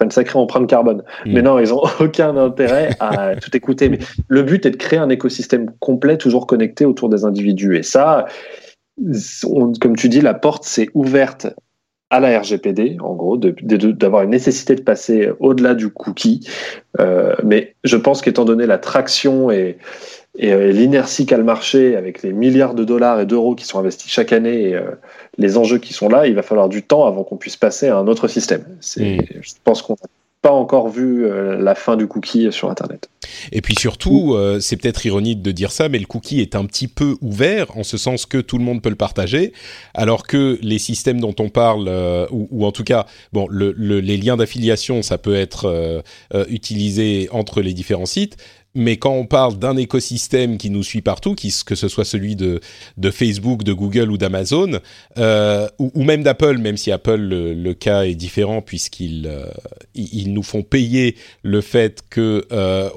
une 0.00 0.10
sacrée 0.10 0.38
empreinte 0.38 0.68
carbone. 0.68 1.02
Hmm. 1.26 1.32
Mais 1.32 1.42
non, 1.42 1.58
ils 1.58 1.72
ont 1.72 1.82
aucun 2.00 2.36
intérêt 2.36 2.90
à 3.00 3.36
tout 3.36 3.54
écouter. 3.56 3.90
Mais 3.90 3.98
le 4.28 4.42
but 4.42 4.64
est 4.64 4.70
de 4.70 4.76
créer 4.76 4.98
un 4.98 5.10
écosystème 5.10 5.70
complet, 5.80 6.16
toujours 6.16 6.46
connecté 6.46 6.86
autour 6.86 7.10
des 7.10 7.24
individus. 7.24 7.76
Et 7.76 7.82
ça, 7.82 8.26
comme 9.80 9.96
tu 9.96 10.08
dis, 10.08 10.20
la 10.20 10.34
porte 10.34 10.64
s'est 10.64 10.88
ouverte 10.94 11.48
à 12.14 12.20
la 12.20 12.38
RGPD, 12.38 12.98
en 13.00 13.14
gros, 13.14 13.36
d'avoir 13.36 14.22
une 14.22 14.30
nécessité 14.30 14.76
de 14.76 14.82
passer 14.82 15.30
au-delà 15.40 15.74
du 15.74 15.88
cookie. 15.88 16.48
Euh, 17.00 17.34
mais 17.42 17.74
je 17.82 17.96
pense 17.96 18.22
qu'étant 18.22 18.44
donné 18.44 18.66
la 18.66 18.78
traction 18.78 19.50
et, 19.50 19.78
euh, 20.40 20.70
l'inertie 20.70 21.26
qu'a 21.26 21.36
le 21.36 21.42
marché, 21.42 21.96
avec 21.96 22.22
les 22.22 22.32
milliards 22.32 22.74
de 22.74 22.84
dollars 22.84 23.20
et 23.20 23.26
d'euros 23.26 23.56
qui 23.56 23.64
sont 23.64 23.80
investis 23.80 24.10
chaque 24.10 24.32
année 24.32 24.68
et 24.68 24.74
euh, 24.76 24.92
les 25.38 25.58
enjeux 25.58 25.78
qui 25.78 25.92
sont 25.92 26.08
là, 26.08 26.28
il 26.28 26.36
va 26.36 26.42
falloir 26.42 26.68
du 26.68 26.84
temps 26.84 27.04
avant 27.04 27.24
qu'on 27.24 27.36
puisse 27.36 27.56
passer 27.56 27.88
à 27.88 27.96
un 27.96 28.06
autre 28.06 28.28
système. 28.28 28.62
Mm. 28.96 29.18
Je 29.40 29.52
pense 29.64 29.82
qu'on 29.82 29.96
pas 30.44 30.52
encore 30.52 30.90
vu 30.90 31.24
euh, 31.24 31.56
la 31.56 31.74
fin 31.74 31.96
du 31.96 32.06
cookie 32.06 32.52
sur 32.52 32.68
Internet. 32.68 33.08
Et 33.50 33.62
puis 33.62 33.74
surtout, 33.74 34.34
euh, 34.34 34.60
c'est 34.60 34.76
peut-être 34.76 35.06
ironique 35.06 35.40
de 35.40 35.52
dire 35.52 35.72
ça, 35.72 35.88
mais 35.88 35.98
le 35.98 36.04
cookie 36.04 36.42
est 36.42 36.54
un 36.54 36.66
petit 36.66 36.86
peu 36.86 37.16
ouvert 37.22 37.74
en 37.78 37.82
ce 37.82 37.96
sens 37.96 38.26
que 38.26 38.36
tout 38.36 38.58
le 38.58 38.64
monde 38.64 38.82
peut 38.82 38.90
le 38.90 38.94
partager, 38.94 39.54
alors 39.94 40.26
que 40.26 40.58
les 40.60 40.78
systèmes 40.78 41.18
dont 41.18 41.34
on 41.38 41.48
parle, 41.48 41.86
euh, 41.88 42.26
ou, 42.30 42.66
en 42.66 42.72
tout 42.72 42.84
cas, 42.84 43.06
bon, 43.32 43.48
les 43.50 44.18
liens 44.18 44.36
d'affiliation, 44.36 45.00
ça 45.00 45.16
peut 45.16 45.34
être 45.34 46.02
utilisé 46.50 47.30
entre 47.32 47.62
les 47.62 47.72
différents 47.72 48.04
sites, 48.04 48.36
mais 48.74 48.96
quand 48.96 49.12
on 49.12 49.26
parle 49.26 49.58
d'un 49.58 49.76
écosystème 49.76 50.58
qui 50.58 50.70
nous 50.70 50.82
suit 50.82 51.02
partout, 51.02 51.34
que 51.34 51.74
ce 51.74 51.88
soit 51.88 52.04
celui 52.04 52.36
de, 52.36 52.60
Facebook, 53.10 53.62
de 53.62 53.72
Google 53.72 54.10
ou 54.10 54.18
d'Amazon, 54.18 54.80
euh, 55.18 55.68
ou, 55.78 56.02
même 56.02 56.22
d'Apple, 56.22 56.58
même 56.58 56.76
si 56.76 56.90
Apple 56.90 57.16
le, 57.16 57.72
cas 57.74 58.04
est 58.04 58.14
différent 58.14 58.62
puisqu'ils 58.62 59.26
euh, 59.26 59.46
nous 60.26 60.42
font 60.42 60.62
payer 60.62 61.16
le 61.42 61.60
fait 61.60 62.02
que 62.08 62.46
euh, 62.52 62.90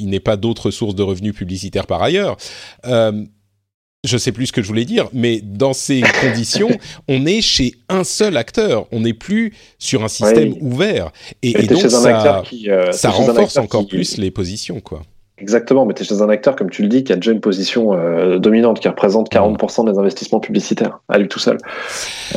n'est 0.00 0.20
pas 0.20 0.36
d'autres 0.36 0.70
sources 0.70 0.94
de 0.94 1.02
revenus 1.02 1.34
publicitaires 1.34 1.86
par 1.86 2.02
ailleurs. 2.02 2.36
Je 4.06 4.16
sais 4.16 4.32
plus 4.32 4.46
ce 4.46 4.52
que 4.52 4.62
je 4.62 4.66
voulais 4.68 4.84
dire, 4.84 5.08
mais 5.12 5.40
dans 5.42 5.72
ces 5.72 6.02
conditions, 6.20 6.70
on 7.08 7.26
est 7.26 7.40
chez 7.40 7.74
un 7.88 8.04
seul 8.04 8.36
acteur. 8.36 8.86
On 8.92 9.00
n'est 9.00 9.12
plus 9.12 9.52
sur 9.78 10.04
un 10.04 10.08
système 10.08 10.54
ouvert. 10.60 11.10
Et, 11.42 11.50
et 11.50 11.66
donc, 11.66 11.80
ça, 11.90 12.42
euh, 12.68 12.92
ça 12.92 13.10
renforce 13.10 13.56
encore 13.56 13.86
plus 13.86 14.16
les 14.16 14.30
positions, 14.30 14.80
quoi. 14.80 15.02
Exactement, 15.38 15.84
mais 15.84 15.92
tu 15.92 16.02
es 16.02 16.06
chez 16.06 16.22
un 16.22 16.30
acteur, 16.30 16.56
comme 16.56 16.70
tu 16.70 16.80
le 16.80 16.88
dis, 16.88 17.04
qui 17.04 17.12
a 17.12 17.16
déjà 17.16 17.30
une 17.30 17.42
position 17.42 17.92
euh, 17.92 18.38
dominante, 18.38 18.80
qui 18.80 18.88
représente 18.88 19.30
40% 19.30 19.92
des 19.92 19.98
investissements 19.98 20.40
publicitaires, 20.40 21.00
à 21.10 21.18
lui 21.18 21.28
tout 21.28 21.38
seul. 21.38 21.58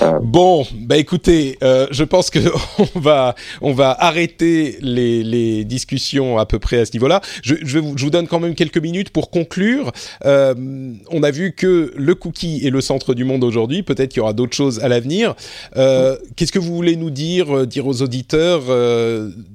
Euh... 0.02 0.20
Bon, 0.22 0.66
bah 0.82 0.98
écoutez, 0.98 1.58
euh, 1.64 1.88
je 1.92 2.04
pense 2.04 2.30
que 2.30 2.40
on 2.96 3.00
va 3.00 3.36
on 3.62 3.72
va 3.72 3.96
arrêter 3.98 4.80
les, 4.82 5.24
les 5.24 5.64
discussions 5.64 6.38
à 6.38 6.46
peu 6.46 6.60
près 6.60 6.80
à 6.80 6.86
ce 6.86 6.92
niveau-là. 6.92 7.22
Je, 7.42 7.56
je, 7.64 7.80
vous, 7.80 7.98
je 7.98 8.04
vous 8.04 8.10
donne 8.10 8.28
quand 8.28 8.42
même 8.42 8.54
quelques 8.54 8.80
minutes 8.80 9.12
pour 9.12 9.30
conclure. 9.30 9.94
On 10.26 11.24
a 11.24 11.32
vu 11.32 11.54
que 11.54 11.94
le 11.96 12.16
cookie 12.16 12.68
est 12.68 12.70
le 12.70 12.82
centre 12.82 13.14
du 13.14 13.24
monde 13.24 13.46
aujourd'hui. 13.46 13.82
Peut-être 13.82 14.10
qu'il 14.10 14.18
y 14.18 14.22
aura 14.22 14.34
d'autres 14.34 14.56
choses 14.56 14.84
à 14.84 14.90
l'avenir. 14.90 15.36
Qu'est-ce 15.74 16.52
que 16.52 16.60
vous 16.60 16.76
voulez 16.76 16.98
nous 16.98 17.12
dire, 17.12 17.66
dire 17.66 17.88
aux 17.88 18.02
auditeurs 18.02 18.64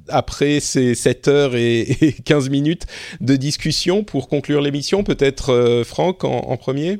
après 0.08 0.60
ces 0.60 0.94
7 0.94 1.28
heures 1.28 1.56
et, 1.56 1.80
et 2.00 2.12
15 2.12 2.48
minutes 2.48 2.86
de 3.20 3.33
discussion 3.36 4.04
pour 4.04 4.28
conclure 4.28 4.60
l'émission 4.60 5.04
Peut-être 5.04 5.50
euh, 5.52 5.84
Franck 5.84 6.24
en 6.24 6.56
premier? 6.56 6.98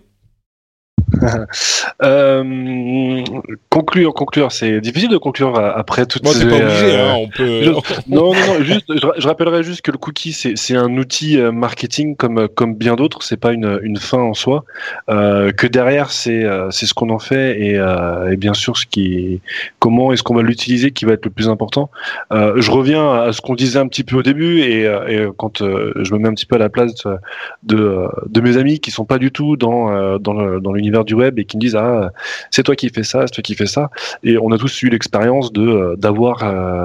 euh, 2.03 3.24
conclure, 3.69 4.15
conclure, 4.15 4.53
c'est 4.53 4.81
difficile 4.81 5.11
de 5.11 5.19
conclure 5.19 5.59
après 5.59 6.07
toutes 6.07 6.24
Moi, 6.24 6.32
c'est 6.35 6.49
pas 6.49 6.57
obligé, 6.57 6.97
hein, 6.97 7.15
on 7.16 7.28
peut. 7.28 7.65
non, 7.65 7.82
non, 8.09 8.35
non, 8.35 8.62
juste, 8.62 8.86
je, 8.89 9.27
rappellerai 9.27 9.62
juste 9.62 9.82
que 9.82 9.91
le 9.91 9.99
cookie, 9.99 10.32
c'est 10.32 10.77
un 10.77 10.97
outil 10.97 11.39
euh, 11.39 11.53
marketing 11.53 12.16
comme 12.16 12.49
comme 12.49 12.74
bien 12.74 12.95
d'autres. 12.97 13.23
C'est 13.23 13.36
pas 13.36 13.53
une, 13.53 13.78
une 13.82 13.97
fin 13.97 14.19
en 14.19 14.35
soi. 14.35 14.65
Euh, 15.09 15.53
que 15.53 15.66
derrière, 15.66 16.11
c'est 16.11 16.45
euh, 16.45 16.70
c'est 16.70 16.86
ce 16.86 16.95
qu'on 16.95 17.11
en 17.11 17.19
fait 17.19 17.61
et, 17.61 17.78
euh, 17.78 18.32
et, 18.32 18.36
bien 18.36 18.55
sûr 18.55 18.77
ce 18.77 18.86
qui, 18.86 19.41
comment 19.78 20.12
est-ce 20.12 20.23
qu'on 20.23 20.35
va 20.35 20.43
l'utiliser 20.43 20.91
qui 20.93 21.05
va 21.05 21.12
être 21.12 21.24
le 21.24 21.31
plus 21.31 21.49
important. 21.49 21.91
Euh, 22.32 22.55
je 22.61 22.70
reviens 22.70 23.12
à 23.12 23.32
ce 23.32 23.41
qu'on 23.41 23.55
disait 23.55 23.78
un 23.78 23.89
petit 23.89 24.05
peu 24.05 24.16
au 24.16 24.23
début 24.23 24.61
et, 24.61 24.85
et 24.85 25.27
quand 25.36 25.59
je 25.61 26.12
me 26.15 26.19
mets 26.19 26.28
un 26.28 26.35
petit 26.35 26.47
peu 26.47 26.57
à 26.57 26.59
la 26.59 26.69
place 26.69 26.95
de 26.95 27.19
de, 27.65 28.09
de 28.28 28.41
mes 28.41 28.57
amis 28.57 28.81
qui 28.81 28.91
sont 28.91 29.05
pas 29.05 29.19
du 29.19 29.31
tout 29.32 29.57
dans 29.57 30.19
dans 30.19 30.73
l'univers 30.73 31.04
du 31.05 31.15
du 31.15 31.21
web 31.21 31.39
et 31.39 31.45
qui 31.45 31.57
me 31.57 31.61
disent 31.61 31.77
ah 31.77 32.13
c'est 32.51 32.63
toi 32.63 32.77
qui 32.77 32.89
fais 32.89 33.05
ça, 33.05 33.27
c'est 33.27 33.35
toi 33.35 33.43
qui 33.43 33.55
fais 33.55 33.67
ça. 33.67 33.91
Et 34.23 34.37
on 34.39 34.51
a 34.53 34.59
tous 34.59 34.83
eu 34.83 34.89
l'expérience 34.89 35.53
de 35.53 35.95
d'avoir 35.97 36.37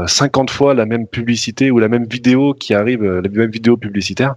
50 0.07 0.51
fois 0.51 0.73
la 0.73 0.85
même 0.85 1.07
publicité 1.07 1.71
ou 1.71 1.79
la 1.79 1.89
même 1.89 2.05
vidéo 2.05 2.53
qui 2.53 2.73
arrive, 2.73 3.03
la 3.03 3.29
même 3.29 3.51
vidéo 3.51 3.77
publicitaire. 3.77 4.35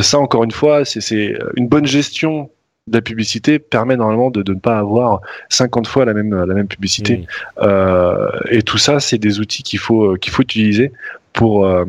ça 0.00 0.18
encore 0.18 0.44
une 0.44 0.52
fois, 0.52 0.84
c'est 0.84 1.34
une 1.56 1.68
bonne 1.68 1.86
gestion 1.86 2.50
de 2.88 2.96
la 2.96 3.02
publicité 3.02 3.60
permet 3.60 3.96
normalement 3.96 4.30
de, 4.30 4.42
de, 4.42 4.54
ne 4.54 4.58
pas 4.58 4.78
avoir 4.78 5.20
50 5.50 5.86
fois 5.86 6.04
la 6.04 6.14
même 6.14 6.34
la 6.34 6.52
même 6.52 6.66
publicité 6.66 7.18
mmh. 7.18 7.26
euh, 7.62 8.28
et 8.50 8.62
tout 8.62 8.78
ça 8.78 8.98
c'est 8.98 9.18
des 9.18 9.38
outils 9.38 9.62
qu'il 9.62 9.78
faut 9.78 10.16
qu'il 10.16 10.32
faut 10.32 10.42
utiliser 10.42 10.90
pour 11.32 11.64
euh, 11.64 11.84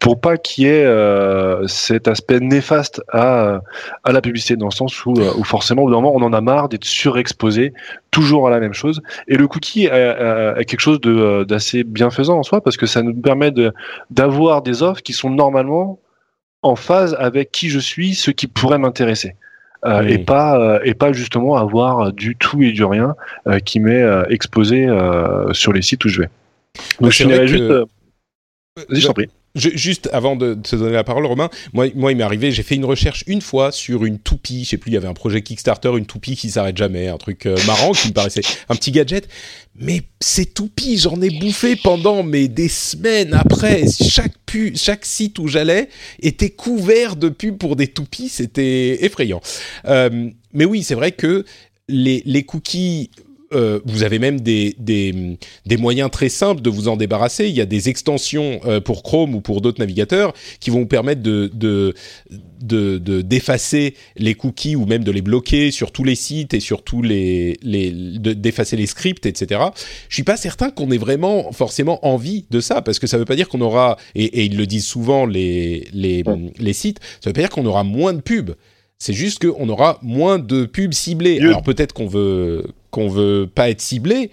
pour 0.00 0.18
pas 0.18 0.38
qu'il 0.38 0.64
y 0.64 0.66
ait 0.66 0.84
euh, 0.84 1.66
cet 1.68 2.08
aspect 2.08 2.40
néfaste 2.40 3.02
à, 3.12 3.60
à 4.02 4.12
la 4.12 4.20
publicité, 4.22 4.56
dans 4.56 4.66
le 4.66 4.72
sens 4.72 5.04
où, 5.04 5.12
euh, 5.12 5.30
où 5.36 5.44
forcément, 5.44 5.82
au 5.82 5.84
bout 5.84 5.90
d'un 5.92 6.00
moment, 6.00 6.14
on 6.16 6.22
en 6.22 6.32
a 6.32 6.40
marre 6.40 6.70
d'être 6.70 6.86
surexposé 6.86 7.74
toujours 8.10 8.48
à 8.48 8.50
la 8.50 8.60
même 8.60 8.72
chose. 8.72 9.02
Et 9.28 9.36
le 9.36 9.46
cookie 9.46 9.84
est, 9.84 10.64
quelque 10.64 10.80
chose 10.80 11.00
d'assez 11.46 11.84
bienfaisant 11.84 12.38
en 12.38 12.42
soi, 12.42 12.62
parce 12.62 12.78
que 12.78 12.86
ça 12.86 13.02
nous 13.02 13.14
permet 13.14 13.52
d'avoir 14.10 14.62
des 14.62 14.82
offres 14.82 15.02
qui 15.02 15.12
sont 15.12 15.30
normalement 15.30 16.00
en 16.62 16.76
phase 16.76 17.14
avec 17.18 17.52
qui 17.52 17.68
je 17.68 17.78
suis, 17.78 18.14
ce 18.14 18.30
qui 18.30 18.46
pourrait 18.46 18.78
m'intéresser. 18.78 19.36
Euh, 19.86 20.02
et 20.02 20.18
pas 20.18 20.60
euh, 20.60 20.78
et 20.84 20.92
pas 20.92 21.10
justement 21.14 21.56
avoir 21.56 22.12
du 22.12 22.36
tout 22.36 22.62
et 22.62 22.72
du 22.72 22.84
rien 22.84 23.16
euh, 23.46 23.60
qui 23.60 23.80
m'est 23.80 24.04
exposé 24.28 24.86
sur 25.52 25.72
les 25.72 25.82
sites 25.82 26.04
où 26.04 26.08
je 26.08 26.22
vais. 26.22 26.30
Donc 27.00 27.12
je 27.12 27.16
finirai 27.16 27.46
juste. 27.46 27.64
Vas-y, 28.76 29.00
je 29.00 29.06
t'en 29.06 29.14
prie 29.14 29.30
juste 29.54 30.08
avant 30.12 30.36
de, 30.36 30.54
te 30.54 30.76
donner 30.76 30.92
la 30.92 31.04
parole, 31.04 31.26
Romain, 31.26 31.50
moi, 31.72 31.86
moi 31.94 32.12
il 32.12 32.16
m'est 32.16 32.24
arrivé, 32.24 32.52
j'ai 32.52 32.62
fait 32.62 32.76
une 32.76 32.84
recherche 32.84 33.24
une 33.26 33.40
fois 33.40 33.72
sur 33.72 34.04
une 34.04 34.18
toupie, 34.18 34.64
je 34.64 34.70
sais 34.70 34.76
plus, 34.76 34.90
il 34.90 34.94
y 34.94 34.96
avait 34.96 35.08
un 35.08 35.14
projet 35.14 35.42
Kickstarter, 35.42 35.96
une 35.96 36.06
toupie 36.06 36.36
qui 36.36 36.50
s'arrête 36.50 36.76
jamais, 36.76 37.08
un 37.08 37.18
truc 37.18 37.46
euh, 37.46 37.56
marrant 37.66 37.92
qui 37.92 38.08
me 38.08 38.12
paraissait 38.12 38.42
un 38.68 38.76
petit 38.76 38.92
gadget. 38.92 39.28
Mais 39.76 40.02
ces 40.20 40.46
toupies, 40.46 40.98
j'en 40.98 41.20
ai 41.22 41.30
bouffé 41.30 41.76
pendant 41.76 42.22
mais 42.22 42.48
des 42.48 42.68
semaines 42.68 43.34
après. 43.34 43.84
Chaque 43.88 44.34
chaque 44.74 45.06
site 45.06 45.38
où 45.38 45.46
j'allais 45.46 45.88
était 46.20 46.50
couvert 46.50 47.14
de 47.14 47.28
pubs 47.28 47.56
pour 47.56 47.76
des 47.76 47.86
toupies, 47.86 48.28
c'était 48.28 49.04
effrayant. 49.04 49.40
Euh, 49.86 50.28
mais 50.52 50.64
oui, 50.64 50.82
c'est 50.82 50.96
vrai 50.96 51.12
que 51.12 51.44
les 51.88 52.42
cookies 52.44 53.10
euh, 53.52 53.80
vous 53.84 54.04
avez 54.04 54.18
même 54.18 54.40
des, 54.40 54.76
des, 54.78 55.36
des, 55.66 55.76
moyens 55.76 56.10
très 56.10 56.28
simples 56.28 56.62
de 56.62 56.70
vous 56.70 56.86
en 56.86 56.96
débarrasser. 56.96 57.48
Il 57.48 57.54
y 57.54 57.60
a 57.60 57.66
des 57.66 57.88
extensions 57.88 58.60
euh, 58.64 58.80
pour 58.80 59.02
Chrome 59.02 59.34
ou 59.34 59.40
pour 59.40 59.60
d'autres 59.60 59.80
navigateurs 59.80 60.34
qui 60.60 60.70
vont 60.70 60.80
vous 60.80 60.86
permettre 60.86 61.22
de, 61.22 61.50
de, 61.52 61.94
de, 62.60 62.98
d'effacer 63.22 63.94
les 64.16 64.34
cookies 64.34 64.76
ou 64.76 64.86
même 64.86 65.02
de 65.02 65.10
les 65.10 65.22
bloquer 65.22 65.72
sur 65.72 65.90
tous 65.90 66.04
les 66.04 66.14
sites 66.14 66.54
et 66.54 66.60
sur 66.60 66.82
tous 66.84 67.02
les, 67.02 67.58
les 67.62 67.90
d'effacer 67.90 68.76
les 68.76 68.86
scripts, 68.86 69.26
etc. 69.26 69.60
Je 70.08 70.14
suis 70.14 70.22
pas 70.22 70.36
certain 70.36 70.70
qu'on 70.70 70.90
ait 70.92 70.98
vraiment 70.98 71.50
forcément 71.52 72.06
envie 72.06 72.46
de 72.50 72.60
ça 72.60 72.82
parce 72.82 73.00
que 73.00 73.06
ça 73.06 73.18
veut 73.18 73.24
pas 73.24 73.36
dire 73.36 73.48
qu'on 73.48 73.60
aura 73.60 73.96
et, 74.14 74.24
et 74.24 74.44
ils 74.44 74.56
le 74.56 74.66
disent 74.66 74.86
souvent 74.86 75.26
les 75.26 75.88
les, 75.92 76.22
les 76.58 76.72
sites, 76.72 77.00
ça 77.20 77.30
veut 77.30 77.34
pas 77.34 77.40
dire 77.40 77.50
qu'on 77.50 77.66
aura 77.66 77.82
moins 77.82 78.12
de 78.12 78.20
pubs. 78.20 78.54
C'est 79.00 79.14
juste 79.14 79.44
qu'on 79.44 79.68
aura 79.68 79.98
moins 80.02 80.38
de 80.38 80.66
pubs 80.66 80.92
ciblées. 80.92 81.40
Alors 81.40 81.62
peut-être 81.62 81.92
qu'on 81.92 82.06
veut 82.06 82.66
qu'on 82.90 83.08
veut 83.08 83.48
pas 83.52 83.70
être 83.70 83.80
ciblé, 83.80 84.30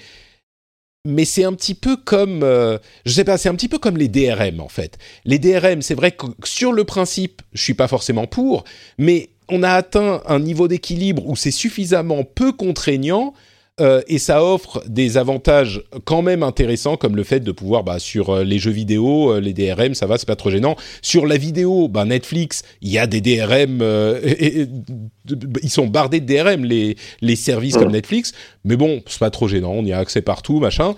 mais 1.06 1.26
c'est 1.26 1.46
un 1.46 1.54
petit 1.54 1.74
peu 1.74 1.96
comme, 1.96 2.44
euh, 2.44 2.78
je 3.06 3.14
sais 3.14 3.24
pas, 3.24 3.38
c'est 3.38 3.50
un 3.50 3.56
petit 3.56 3.70
peu 3.70 3.78
comme 3.78 3.98
les 3.98 4.10
DRM 4.10 4.60
en 4.60 4.68
fait. 4.68 4.98
Les 5.26 5.40
DRM, 5.40 5.82
c'est 5.82 5.96
vrai 5.96 6.12
que 6.12 6.26
sur 6.44 6.74
le 6.74 6.84
principe, 6.84 7.42
je 7.54 7.62
suis 7.62 7.76
pas 7.76 7.88
forcément 7.88 8.28
pour, 8.28 8.66
mais 8.98 9.30
on 9.48 9.64
a 9.64 9.70
atteint 9.70 10.22
un 10.26 10.40
niveau 10.40 10.68
d'équilibre 10.68 11.26
où 11.26 11.36
c'est 11.36 11.52
suffisamment 11.52 12.24
peu 12.26 12.52
contraignant 12.52 13.34
euh, 13.80 14.02
et 14.08 14.18
ça 14.18 14.44
offre 14.44 14.82
des 14.88 15.18
avantages 15.18 15.84
quand 16.04 16.24
même 16.24 16.42
intéressants 16.42 16.98
comme 16.98 17.16
le 17.16 17.24
fait 17.24 17.42
de 17.42 17.52
pouvoir 17.52 17.84
bah, 17.84 18.00
sur 18.00 18.32
euh, 18.32 18.44
les 18.44 18.58
jeux 18.58 18.72
vidéo, 18.72 19.32
euh, 19.32 19.40
les 19.40 19.54
DRM, 19.54 19.94
ça 19.94 20.08
va, 20.08 20.18
c'est 20.18 20.28
pas 20.28 20.36
trop 20.36 20.50
gênant. 20.50 20.76
Sur 21.04 21.28
la 21.28 21.38
vidéo, 21.38 21.88
bah, 21.88 22.04
Netflix, 22.04 22.64
il 22.82 22.92
y 22.92 22.98
a 22.98 23.06
des 23.06 23.22
DRM, 23.22 23.82
ils 25.62 25.70
sont 25.70 25.86
bardés 25.86 26.22
de 26.22 26.26
DRM 26.26 26.66
les 26.66 26.96
les 27.22 27.36
services 27.36 27.78
comme 27.78 27.92
Netflix, 27.92 28.34
mais 28.66 28.78
bon, 28.78 29.04
c'est 29.06 29.20
pas 29.20 29.30
trop 29.30 29.48
gênant, 29.48 29.74
on 29.74 29.86
y 29.86 29.94
a 29.94 30.00
accès 30.00 30.24
partout, 30.24 30.60
machin. 30.60 30.96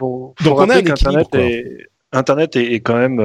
Donc 0.00 0.34
on 0.44 0.68
a 0.68 0.76
un 0.76 0.78
équilibre. 0.78 1.28
Internet 2.14 2.56
est, 2.56 2.80
quand 2.80 2.98
même 2.98 3.22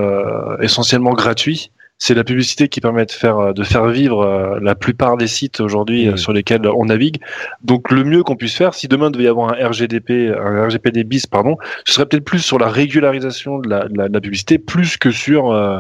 essentiellement 0.62 1.14
gratuit 1.14 1.72
c'est 2.00 2.14
la 2.14 2.24
publicité 2.24 2.68
qui 2.68 2.80
permet 2.80 3.06
de 3.06 3.12
faire 3.12 3.54
de 3.54 3.64
faire 3.64 3.88
vivre 3.88 4.22
euh, 4.22 4.60
la 4.62 4.76
plupart 4.76 5.18
des 5.18 5.28
sites 5.28 5.60
aujourd'hui 5.60 6.08
euh, 6.08 6.18
sur 6.18 6.32
lesquels 6.32 6.68
on 6.68 6.86
navigue. 6.86 7.20
Donc 7.64 7.92
le 7.92 8.04
mieux 8.04 8.24
qu'on 8.24 8.36
puisse 8.36 8.56
faire, 8.56 8.74
si 8.74 8.88
demain 8.88 9.10
devait 9.10 9.26
y 9.26 9.28
avoir 9.28 9.52
un 9.52 9.68
RGDP, 9.68 10.32
un 10.38 10.68
RGPD 10.68 11.04
bis, 11.04 11.26
pardon, 11.26 11.58
ce 11.86 11.94
serait 11.94 12.06
peut-être 12.06 12.26
plus 12.26 12.40
sur 12.40 12.60
la 12.60 12.68
régularisation 12.68 13.60
de 13.60 13.70
la, 13.70 13.88
de 13.88 14.14
la, 14.14 14.22
publicité, 14.22 14.58
plus 14.60 14.98
que 14.98 15.12
sur 15.12 15.52
euh, 15.52 15.80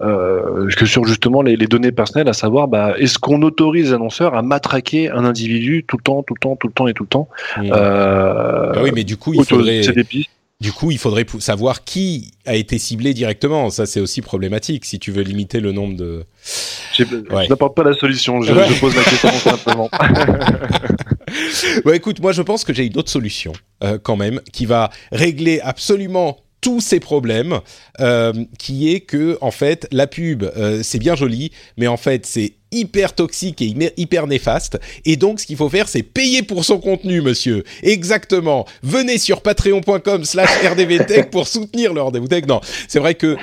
euh, 0.00 0.68
que 0.70 0.86
sur 0.86 1.04
justement 1.04 1.42
les, 1.42 1.56
les, 1.56 1.66
données 1.66 1.92
personnelles, 1.92 2.28
à 2.28 2.32
savoir, 2.32 2.68
bah, 2.68 2.94
est-ce 2.98 3.18
qu'on 3.18 3.42
autorise 3.42 3.88
les 3.88 3.92
annonceurs 3.92 4.34
à 4.34 4.40
matraquer 4.40 5.10
un 5.10 5.24
individu 5.26 5.84
tout 5.86 5.98
le 5.98 6.02
temps, 6.02 6.22
tout 6.22 6.34
le 6.34 6.40
temps, 6.40 6.56
tout 6.56 6.68
le 6.68 6.72
temps 6.72 6.88
et 6.88 6.94
tout 6.94 7.02
le 7.02 7.08
temps 7.08 7.28
euh, 7.58 8.72
bah 8.72 8.80
Oui, 8.82 8.92
mais 8.94 9.04
du 9.04 9.18
coup, 9.18 9.34
il 9.34 9.44
faudrait. 9.44 9.82
Du 10.60 10.72
coup, 10.72 10.90
il 10.90 10.98
faudrait 10.98 11.24
savoir 11.38 11.84
qui 11.84 12.32
a 12.44 12.54
été 12.54 12.78
ciblé 12.78 13.14
directement. 13.14 13.70
Ça, 13.70 13.86
c'est 13.86 14.00
aussi 14.00 14.20
problématique 14.20 14.84
si 14.84 14.98
tu 14.98 15.10
veux 15.10 15.22
limiter 15.22 15.60
le 15.60 15.72
nombre 15.72 15.96
de. 15.96 16.24
Ouais. 16.98 17.44
Je 17.44 17.48
n'apporte 17.48 17.74
pas 17.74 17.84
la 17.84 17.94
solution. 17.94 18.42
Je, 18.42 18.52
je 18.52 18.80
pose 18.80 18.94
la 18.94 19.02
question 19.02 19.30
simplement. 19.32 19.88
bon, 21.84 21.92
écoute, 21.92 22.20
moi, 22.20 22.32
je 22.32 22.42
pense 22.42 22.64
que 22.64 22.74
j'ai 22.74 22.84
une 22.84 22.98
autre 22.98 23.10
solution 23.10 23.52
euh, 23.82 23.98
quand 24.02 24.16
même 24.16 24.40
qui 24.52 24.66
va 24.66 24.90
régler 25.12 25.60
absolument 25.60 26.36
tous 26.60 26.80
ces 26.80 27.00
problèmes, 27.00 27.60
euh, 28.00 28.32
qui 28.58 28.92
est 28.92 29.00
que 29.00 29.38
en 29.40 29.50
fait 29.50 29.88
la 29.92 30.06
pub 30.06 30.42
euh, 30.42 30.82
c'est 30.82 30.98
bien 30.98 31.16
joli, 31.16 31.52
mais 31.76 31.86
en 31.86 31.96
fait 31.96 32.26
c'est 32.26 32.54
hyper 32.72 33.14
toxique 33.14 33.62
et 33.62 33.74
hyper 33.96 34.26
néfaste. 34.26 34.78
Et 35.04 35.16
donc, 35.16 35.40
ce 35.40 35.46
qu'il 35.46 35.56
faut 35.56 35.68
faire, 35.68 35.88
c'est 35.88 36.02
payer 36.02 36.42
pour 36.42 36.64
son 36.64 36.78
contenu, 36.78 37.20
monsieur. 37.20 37.64
Exactement. 37.82 38.66
Venez 38.82 39.18
sur 39.18 39.42
patreon.com 39.42 40.24
slash 40.24 40.50
rdvtech 40.64 41.30
pour 41.30 41.46
soutenir 41.46 41.92
le 41.92 42.02
rendez-vous 42.02 42.28
tech. 42.28 42.46
Non, 42.46 42.60
c'est 42.88 42.98
vrai 42.98 43.14
que 43.14 43.36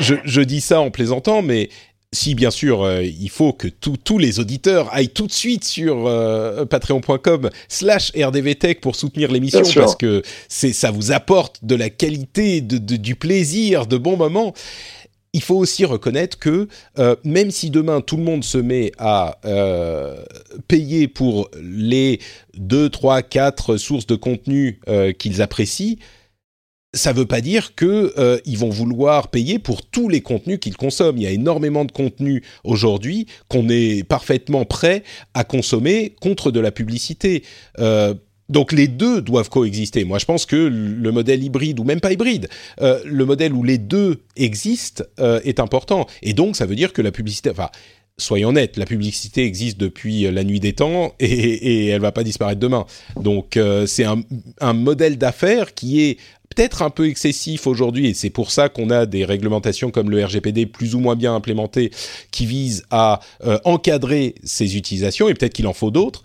je, 0.00 0.14
je 0.24 0.40
dis 0.40 0.60
ça 0.60 0.80
en 0.80 0.90
plaisantant, 0.90 1.42
mais 1.42 1.70
si 2.12 2.34
bien 2.34 2.50
sûr 2.50 2.82
euh, 2.82 3.02
il 3.04 3.30
faut 3.30 3.52
que 3.52 3.68
tous 3.68 4.18
les 4.18 4.40
auditeurs 4.40 4.92
aillent 4.92 5.10
tout 5.10 5.26
de 5.26 5.32
suite 5.32 5.64
sur 5.64 6.06
euh, 6.06 6.64
patreon.com 6.64 7.50
slash 7.68 8.12
rdvtech 8.16 8.80
pour 8.80 8.96
soutenir 8.96 9.30
l'émission 9.30 9.62
parce 9.74 9.94
que 9.94 10.22
ça 10.48 10.90
vous 10.90 11.12
apporte 11.12 11.64
de 11.64 11.76
la 11.76 11.88
qualité, 11.88 12.60
de, 12.60 12.78
du 12.96 13.14
plaisir, 13.14 13.86
de 13.86 13.96
bons 13.96 14.16
moments. 14.16 14.54
Il 15.32 15.42
faut 15.42 15.56
aussi 15.56 15.84
reconnaître 15.84 16.38
que 16.38 16.66
euh, 16.98 17.14
même 17.24 17.50
si 17.50 17.70
demain 17.70 18.00
tout 18.00 18.16
le 18.16 18.24
monde 18.24 18.42
se 18.42 18.58
met 18.58 18.90
à 18.98 19.38
payer 20.66 21.06
pour 21.08 21.48
les 21.62 22.20
2, 22.56 22.88
3, 22.90 23.22
4 23.22 23.76
sources 23.76 24.06
de 24.06 24.16
contenu 24.16 24.80
qu'ils 25.18 25.40
apprécient, 25.40 25.96
ça 26.92 27.12
ne 27.12 27.18
veut 27.18 27.26
pas 27.26 27.40
dire 27.40 27.74
que 27.74 28.12
euh, 28.18 28.38
ils 28.44 28.58
vont 28.58 28.70
vouloir 28.70 29.28
payer 29.28 29.58
pour 29.58 29.86
tous 29.86 30.08
les 30.08 30.20
contenus 30.20 30.58
qu'ils 30.60 30.76
consomment. 30.76 31.18
Il 31.18 31.22
y 31.22 31.26
a 31.26 31.30
énormément 31.30 31.84
de 31.84 31.92
contenus 31.92 32.42
aujourd'hui 32.64 33.26
qu'on 33.48 33.68
est 33.68 34.02
parfaitement 34.02 34.64
prêt 34.64 35.04
à 35.34 35.44
consommer 35.44 36.14
contre 36.20 36.50
de 36.50 36.60
la 36.60 36.72
publicité. 36.72 37.44
Euh, 38.50 38.52
donc 38.52 38.72
les 38.72 38.88
deux 38.88 39.20
doivent 39.22 39.48
coexister. 39.48 40.04
Moi, 40.04 40.18
je 40.18 40.24
pense 40.24 40.46
que 40.46 40.56
le 40.56 41.12
modèle 41.12 41.42
hybride 41.42 41.80
ou 41.80 41.84
même 41.84 42.00
pas 42.00 42.12
hybride, 42.12 42.48
euh, 42.80 43.00
le 43.04 43.24
modèle 43.24 43.52
où 43.52 43.62
les 43.62 43.78
deux 43.78 44.22
existent 44.36 45.04
est 45.18 45.60
important. 45.60 46.06
Et 46.22 46.32
donc, 46.32 46.56
ça 46.56 46.66
veut 46.66 46.74
dire 46.74 46.92
que 46.92 47.02
la 47.02 47.12
publicité, 47.12 47.50
enfin, 47.50 47.68
soyons 48.18 48.48
honnêtes, 48.48 48.76
la 48.76 48.86
publicité 48.86 49.44
existe 49.44 49.78
depuis 49.78 50.22
la 50.30 50.44
nuit 50.44 50.60
des 50.60 50.72
temps 50.72 51.14
et, 51.20 51.26
et 51.26 51.86
elle 51.86 52.00
va 52.00 52.12
pas 52.12 52.24
disparaître 52.24 52.60
demain. 52.60 52.86
Donc 53.16 53.58
c'est 53.86 54.04
un, 54.04 54.72
modèle 54.72 55.18
d'affaires 55.18 55.74
qui 55.74 56.02
est 56.02 56.18
peut-être 56.54 56.82
un 56.82 56.90
peu 56.90 57.08
excessif 57.08 57.66
aujourd'hui, 57.66 58.08
et 58.08 58.14
c'est 58.14 58.30
pour 58.30 58.50
ça 58.50 58.68
qu'on 58.68 58.90
a 58.90 59.06
des 59.06 59.24
réglementations 59.24 59.90
comme 59.90 60.10
le 60.10 60.24
RGPD 60.24 60.66
plus 60.66 60.94
ou 60.94 61.00
moins 61.00 61.16
bien 61.16 61.34
implémentées 61.34 61.90
qui 62.30 62.44
visent 62.44 62.84
à 62.90 63.20
euh, 63.44 63.58
encadrer 63.64 64.34
ces 64.42 64.76
utilisations, 64.76 65.28
et 65.28 65.34
peut-être 65.34 65.54
qu'il 65.54 65.66
en 65.66 65.72
faut 65.72 65.90
d'autres, 65.90 66.22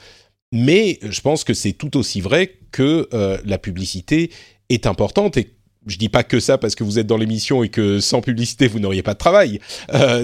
mais 0.56 1.00
je 1.02 1.20
pense 1.20 1.44
que 1.44 1.54
c'est 1.54 1.74
tout 1.74 1.98
aussi 1.98 2.22
vrai 2.22 2.54
que 2.72 3.10
euh, 3.14 3.38
la 3.44 3.58
publicité 3.58 4.32
est 4.70 4.88
importante 4.88 5.36
et 5.36 5.52
je 5.86 5.98
dis 5.98 6.08
pas 6.08 6.24
que 6.24 6.40
ça 6.40 6.58
parce 6.58 6.76
que 6.76 6.86
vous 6.86 6.98
êtes 6.98 7.08
dans 7.08 7.18
l'émission 7.18 7.62
et 7.62 7.68
que 7.68 8.00
sans 8.00 8.22
publicité 8.22 8.68
vous 8.68 8.80
n'auriez 8.80 9.04
pas 9.04 9.14
de 9.14 9.20
travail. 9.20 9.60
Euh, 9.94 10.24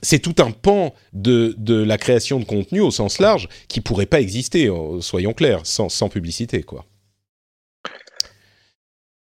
c'est 0.00 0.18
tout 0.22 0.36
un 0.38 0.52
pan 0.52 0.94
de, 1.12 1.56
de 1.58 1.74
la 1.74 1.98
création 1.98 2.38
de 2.38 2.44
contenu 2.44 2.80
au 2.80 2.92
sens 2.92 3.18
large 3.18 3.48
qui 3.66 3.80
pourrait 3.80 4.06
pas 4.06 4.20
exister, 4.20 4.70
soyons 5.00 5.32
clairs, 5.32 5.60
sans, 5.64 5.88
sans 5.88 6.08
publicité 6.08 6.62
quoi. 6.62 6.86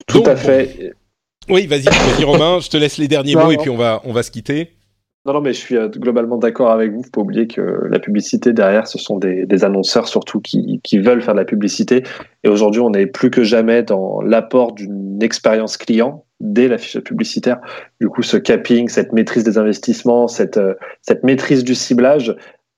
Tout 0.07 0.23
à 0.25 0.35
fait. 0.35 0.93
Oui, 1.49 1.67
vas-y, 1.67 1.83
vas-y 1.83 2.23
Romain, 2.23 2.59
je 2.61 2.69
te 2.69 2.77
laisse 2.77 2.97
les 2.97 3.07
derniers 3.07 3.35
mots 3.35 3.51
et 3.51 3.57
puis 3.57 3.69
on 3.69 3.77
va, 3.77 4.01
on 4.05 4.11
va 4.11 4.23
se 4.23 4.31
quitter. 4.31 4.71
Non, 5.25 5.31
non, 5.33 5.41
mais 5.41 5.53
je 5.53 5.59
suis 5.59 5.77
euh, 5.77 5.87
globalement 5.87 6.37
d'accord 6.37 6.71
avec 6.71 6.91
vous. 6.91 7.01
Faut 7.01 7.09
pas 7.11 7.21
oublier 7.21 7.47
que 7.47 7.61
la 7.89 7.99
publicité 7.99 8.51
derrière, 8.51 8.87
ce 8.87 8.97
sont 8.97 9.19
des, 9.19 9.63
annonceurs 9.63 10.09
surtout 10.09 10.41
qui, 10.41 10.81
veulent 10.97 11.21
faire 11.21 11.33
de 11.33 11.39
la 11.39 11.45
publicité. 11.45 12.03
Et 12.43 12.49
aujourd'hui, 12.49 12.81
on 12.81 12.91
est 12.93 13.05
plus 13.05 13.31
que 13.31 13.43
jamais 13.43 13.83
dans 13.83 14.21
l'apport 14.21 14.73
d'une 14.73 15.23
expérience 15.23 15.77
client 15.77 16.25
dès 16.41 16.67
l'affiche 16.67 16.99
publicitaire. 16.99 17.61
Du 18.01 18.09
coup, 18.09 18.21
ce 18.21 18.35
capping, 18.35 18.89
cette 18.89 19.13
maîtrise 19.13 19.45
des 19.45 19.57
investissements, 19.57 20.27
cette, 20.27 20.57
euh, 20.57 20.73
cette 21.01 21.23
maîtrise 21.23 21.63
du 21.63 21.73
ciblage, 21.73 22.35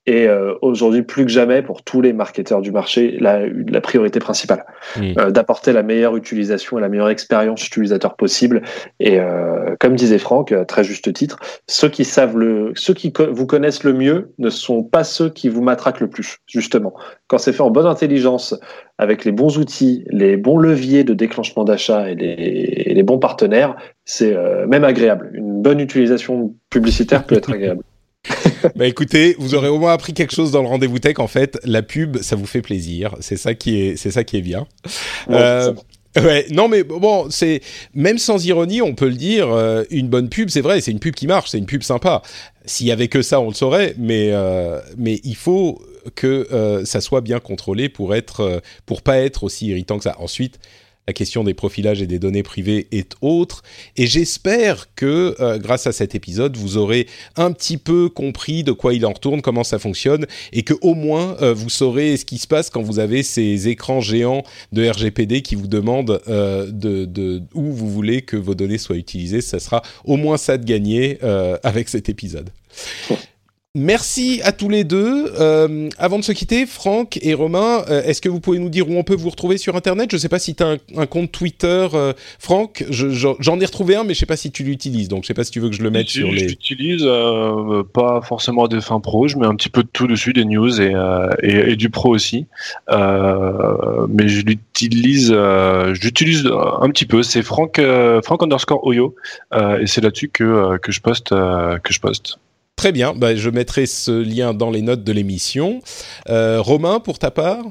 et 0.08 0.28
euh, 0.28 0.54
aujourd'hui, 0.62 1.02
plus 1.02 1.26
que 1.26 1.32
jamais, 1.32 1.64
pour 1.64 1.84
tous 1.84 2.00
les 2.00 2.14
marketeurs 2.14 2.62
du 2.62 2.72
marché, 2.72 3.18
la, 3.20 3.48
la 3.48 3.82
priorité 3.82 4.20
principale, 4.20 4.66
mmh. 4.98 5.02
euh, 5.18 5.32
d'apporter 5.32 5.74
la 5.74 5.82
meilleure 5.82 6.16
utilisation 6.16 6.78
et 6.78 6.82
la 6.82 6.90
meilleure 6.90 7.10
expérience 7.10 7.66
utilisateur 7.66 8.16
possible. 8.16 8.62
Et 9.00 9.20
euh, 9.20 9.76
comme 9.80 9.96
disait 9.96 10.20
Franck, 10.20 10.52
à 10.52 10.64
très 10.64 10.84
juste 10.84 11.12
titre, 11.12 11.40
ceux 11.68 11.90
qui 11.90 12.06
savent 12.06 12.38
le, 12.38 12.72
ceux 12.76 12.94
qui 12.94 13.12
vous 13.32 13.48
connaissent 13.48 13.84
le 13.84 13.94
mieux 13.94 14.32
ne 14.38 14.52
sont 14.52 14.84
pas 14.84 15.04
ceux 15.04 15.30
qui 15.30 15.50
vous 15.50 15.64
matraquent 15.64 16.02
le 16.02 16.10
plus, 16.10 16.38
justement. 16.46 16.94
Quand 17.28 17.40
c'est 17.40 17.54
fait 17.54 17.64
en 17.64 17.72
bonne 17.72 17.88
intelligence, 17.88 18.56
avec 19.00 19.26
les 19.26 19.32
bons 19.32 19.58
outils, 19.58 20.06
les 20.10 20.38
bons 20.38 20.58
leviers 20.58 21.04
de 21.04 21.16
déclenchement 21.16 21.64
d'achat 21.64 22.12
et 22.12 22.16
les, 22.16 22.28
et 22.28 22.94
les, 22.94 23.04
bons 23.04 23.20
partenaires, 23.20 23.76
c'est 24.06 24.36
euh, 24.36 24.68
même 24.68 24.84
agréable. 24.84 25.32
Une 25.34 25.64
bonne 25.64 25.80
utilisation 25.80 26.54
publicitaire 26.70 27.26
peut 27.26 27.36
être 27.36 27.52
agréable. 27.52 27.84
bah 28.76 28.88
écoutez, 28.88 29.36
vous 29.40 29.56
aurez 29.56 29.68
au 29.68 29.80
moins 29.80 29.94
appris 29.94 30.14
quelque 30.14 30.34
chose 30.34 30.52
dans 30.52 30.62
le 30.62 30.68
rendez-vous 30.68 31.00
tech. 31.00 31.20
En 31.20 31.28
fait, 31.28 31.60
la 31.64 31.84
pub, 31.84 32.18
ça 32.18 32.36
vous 32.36 32.46
fait 32.46 32.62
plaisir. 32.62 33.16
C'est 33.20 33.38
ça 33.38 33.54
qui 33.54 33.80
est, 33.80 33.96
c'est 33.96 34.12
ça 34.12 34.24
qui 34.24 34.38
est 34.38 34.42
bien. 34.42 34.68
Ouais, 35.28 35.36
euh, 35.36 35.74
Ouais, 36.18 36.46
non 36.50 36.68
mais 36.70 36.84
bon, 36.84 37.30
c'est 37.30 37.62
même 37.94 38.18
sans 38.18 38.46
ironie, 38.46 38.82
on 38.82 38.96
peut 38.96 39.08
le 39.10 39.16
dire, 39.16 39.50
euh, 39.50 39.84
une 39.90 40.08
bonne 40.08 40.30
pub, 40.30 40.50
c'est 40.50 40.62
vrai, 40.62 40.80
c'est 40.80 40.92
une 40.92 41.00
pub 41.00 41.14
qui 41.14 41.28
marche, 41.28 41.50
c'est 41.50 41.58
une 41.58 41.66
pub 41.66 41.84
sympa. 41.84 42.22
S'il 42.66 42.88
y 42.88 42.92
avait 42.92 43.10
que 43.10 43.22
ça, 43.22 43.42
on 43.42 43.50
le 43.50 43.54
saurait, 43.54 43.96
mais 43.98 44.30
euh, 44.32 44.80
mais 44.98 45.20
il 45.24 45.36
faut 45.36 45.82
que 46.16 46.48
euh, 46.54 46.86
ça 46.86 47.02
soit 47.02 47.22
bien 47.22 47.40
contrôlé 47.40 47.90
pour 47.90 48.16
être 48.16 48.62
pour 48.86 49.02
pas 49.02 49.18
être 49.18 49.44
aussi 49.44 49.68
irritant 49.68 49.98
que 49.98 50.04
ça. 50.04 50.16
Ensuite, 50.20 50.60
la 51.08 51.14
question 51.14 51.44
des 51.44 51.54
profilages 51.54 52.02
et 52.02 52.08
des 52.08 52.20
données 52.20 52.44
privées 52.44 52.88
est 52.92 53.14
autre. 53.22 53.64
Et 53.96 54.08
j'espère 54.08 54.94
que 54.96 55.36
euh, 55.40 55.60
grâce 55.60 55.88
à 55.88 55.92
cet 55.92 56.16
épisode, 56.16 56.58
vous 56.58 56.78
aurez 56.78 57.08
un 57.36 57.52
petit 57.52 57.78
peu 57.78 58.10
compris 58.10 58.64
de 58.64 58.72
quoi 58.72 58.94
il 58.94 59.06
en 59.06 59.14
retourne, 59.14 59.42
comment 59.42 59.64
ça 59.64 59.78
fonctionne, 59.78 60.26
et 60.52 60.64
que 60.64 60.74
au 60.82 60.96
moins 60.96 61.38
euh, 61.42 61.54
vous 61.54 61.70
saurez 61.70 62.18
ce 62.18 62.26
qui 62.26 62.38
se 62.38 62.48
passe 62.48 62.70
quand 62.70 62.82
vous 62.82 63.00
avez 63.00 63.22
ces 63.24 63.68
écrans 63.68 64.02
géants 64.02 64.44
de 64.72 64.88
RGPD 64.90 65.42
qui 65.42 65.56
vous 65.56 65.68
demandent 65.68 66.22
euh, 66.28 66.72
de, 66.72 67.06
de, 67.06 67.44
où 67.54 67.72
vous 67.72 67.90
voulez 67.90 68.24
que 68.24 68.38
vos 68.38 68.56
données 68.56 68.78
soient 68.78 68.98
utilisées. 68.98 69.42
Ça 69.42 69.60
sera 69.60 69.84
au 70.06 70.18
moins 70.18 70.38
ça 70.38 70.58
de 70.58 70.66
gagner 70.66 71.20
avec 71.64 71.90
cet 71.90 72.10
épisode. 72.10 72.50
Merci 73.78 74.40
à 74.46 74.54
tous 74.54 74.70
les 74.70 74.86
deux. 74.86 75.34
Euh, 75.38 75.90
avant 75.98 76.18
de 76.18 76.24
se 76.24 76.32
quitter, 76.32 76.66
Franck 76.66 77.20
et 77.22 77.34
Romain, 77.34 77.84
euh, 77.90 78.04
est-ce 78.04 78.22
que 78.22 78.30
vous 78.30 78.40
pouvez 78.40 78.58
nous 78.58 78.70
dire 78.70 78.90
où 78.90 78.94
on 78.94 79.04
peut 79.04 79.18
vous 79.18 79.30
retrouver 79.30 79.58
sur 79.58 79.76
Internet? 79.76 80.12
Je 80.12 80.16
ne 80.16 80.22
sais 80.22 80.30
pas 80.30 80.40
si 80.40 80.56
tu 80.56 80.64
as 80.64 80.68
un, 80.68 80.78
un, 80.96 81.06
compte 81.06 81.34
Twitter, 81.34 81.86
euh, 81.94 82.14
Franck. 82.40 82.86
J'en 82.90 83.36
je, 83.38 83.62
ai 83.62 83.66
retrouvé 83.66 83.98
un, 83.98 84.04
mais 84.04 84.14
je 84.14 84.20
ne 84.20 84.20
sais 84.22 84.26
pas 84.28 84.38
si 84.38 84.50
tu 84.50 84.64
l'utilises. 84.64 85.10
Donc, 85.10 85.24
je 85.24 85.26
ne 85.26 85.28
sais 85.28 85.34
pas 85.34 85.44
si 85.44 85.52
tu 85.52 85.60
veux 85.60 85.68
que 85.68 85.76
je 85.76 85.84
le 85.84 85.92
mette 85.92 86.08
sur 86.08 86.32
les... 86.32 86.48
J'utilise 86.48 87.04
euh, 87.04 87.84
pas 87.84 88.22
forcément 88.22 88.64
à 88.64 88.68
des 88.70 88.80
fins 88.80 89.02
pro. 89.02 89.28
Je 89.28 89.38
mets 89.38 89.46
un 89.46 89.56
petit 89.56 89.68
peu 89.70 89.84
de 89.84 89.90
tout 89.92 90.08
dessus, 90.08 90.32
des 90.32 90.46
news 90.46 90.80
et, 90.80 90.96
euh, 90.96 91.28
et, 91.44 91.72
et 91.72 91.76
du 91.76 91.90
pro 91.90 92.16
aussi. 92.16 92.48
mais 92.90 94.28
je 94.30 94.46
l'utilise 94.46 95.36
j'utilise 96.00 96.46
un 96.46 96.90
petit 96.92 97.06
peu. 97.06 97.24
C'est 97.24 97.42
Franck, 97.42 97.82
Franck 98.24 98.42
underscore 98.42 98.86
Oyo. 98.86 99.16
et 99.54 99.86
c'est 99.86 100.00
là-dessus 100.00 100.30
que, 100.30 100.78
que 100.78 100.94
je 100.94 101.02
poste. 101.02 101.32
que 101.32 101.92
je 101.94 102.00
poste. 102.00 102.40
Très 102.76 102.92
bien, 102.92 103.14
bah, 103.16 103.36
je 103.36 103.50
mettrai 103.50 103.86
ce 103.86 104.12
lien 104.12 104.54
dans 104.54 104.70
les 104.70 104.82
notes 104.82 105.04
de 105.04 105.12
l'émission. 105.12 105.80
Euh, 106.30 106.62
Romain, 106.62 107.00
pour 107.00 107.20
ta 107.20 107.32
part? 107.32 107.64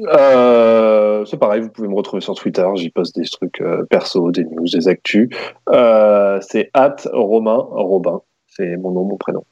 Euh, 0.00 1.24
c'est 1.26 1.36
pareil, 1.36 1.60
vous 1.60 1.68
pouvez 1.68 1.88
me 1.88 1.94
retrouver 1.94 2.22
sur 2.22 2.34
Twitter, 2.34 2.66
j'y 2.76 2.90
poste 2.90 3.14
des 3.14 3.24
trucs 3.24 3.60
euh, 3.60 3.84
perso, 3.90 4.30
des 4.30 4.44
news, 4.44 4.66
des 4.72 4.88
actus. 4.88 5.28
Euh, 5.68 6.38
c'est 6.40 6.70
at 6.74 6.96
Romain 7.12 7.58
Robin, 7.58 8.22
c'est 8.46 8.76
mon 8.76 8.92
nom, 8.92 9.04
mon 9.04 9.16
prénom. 9.16 9.44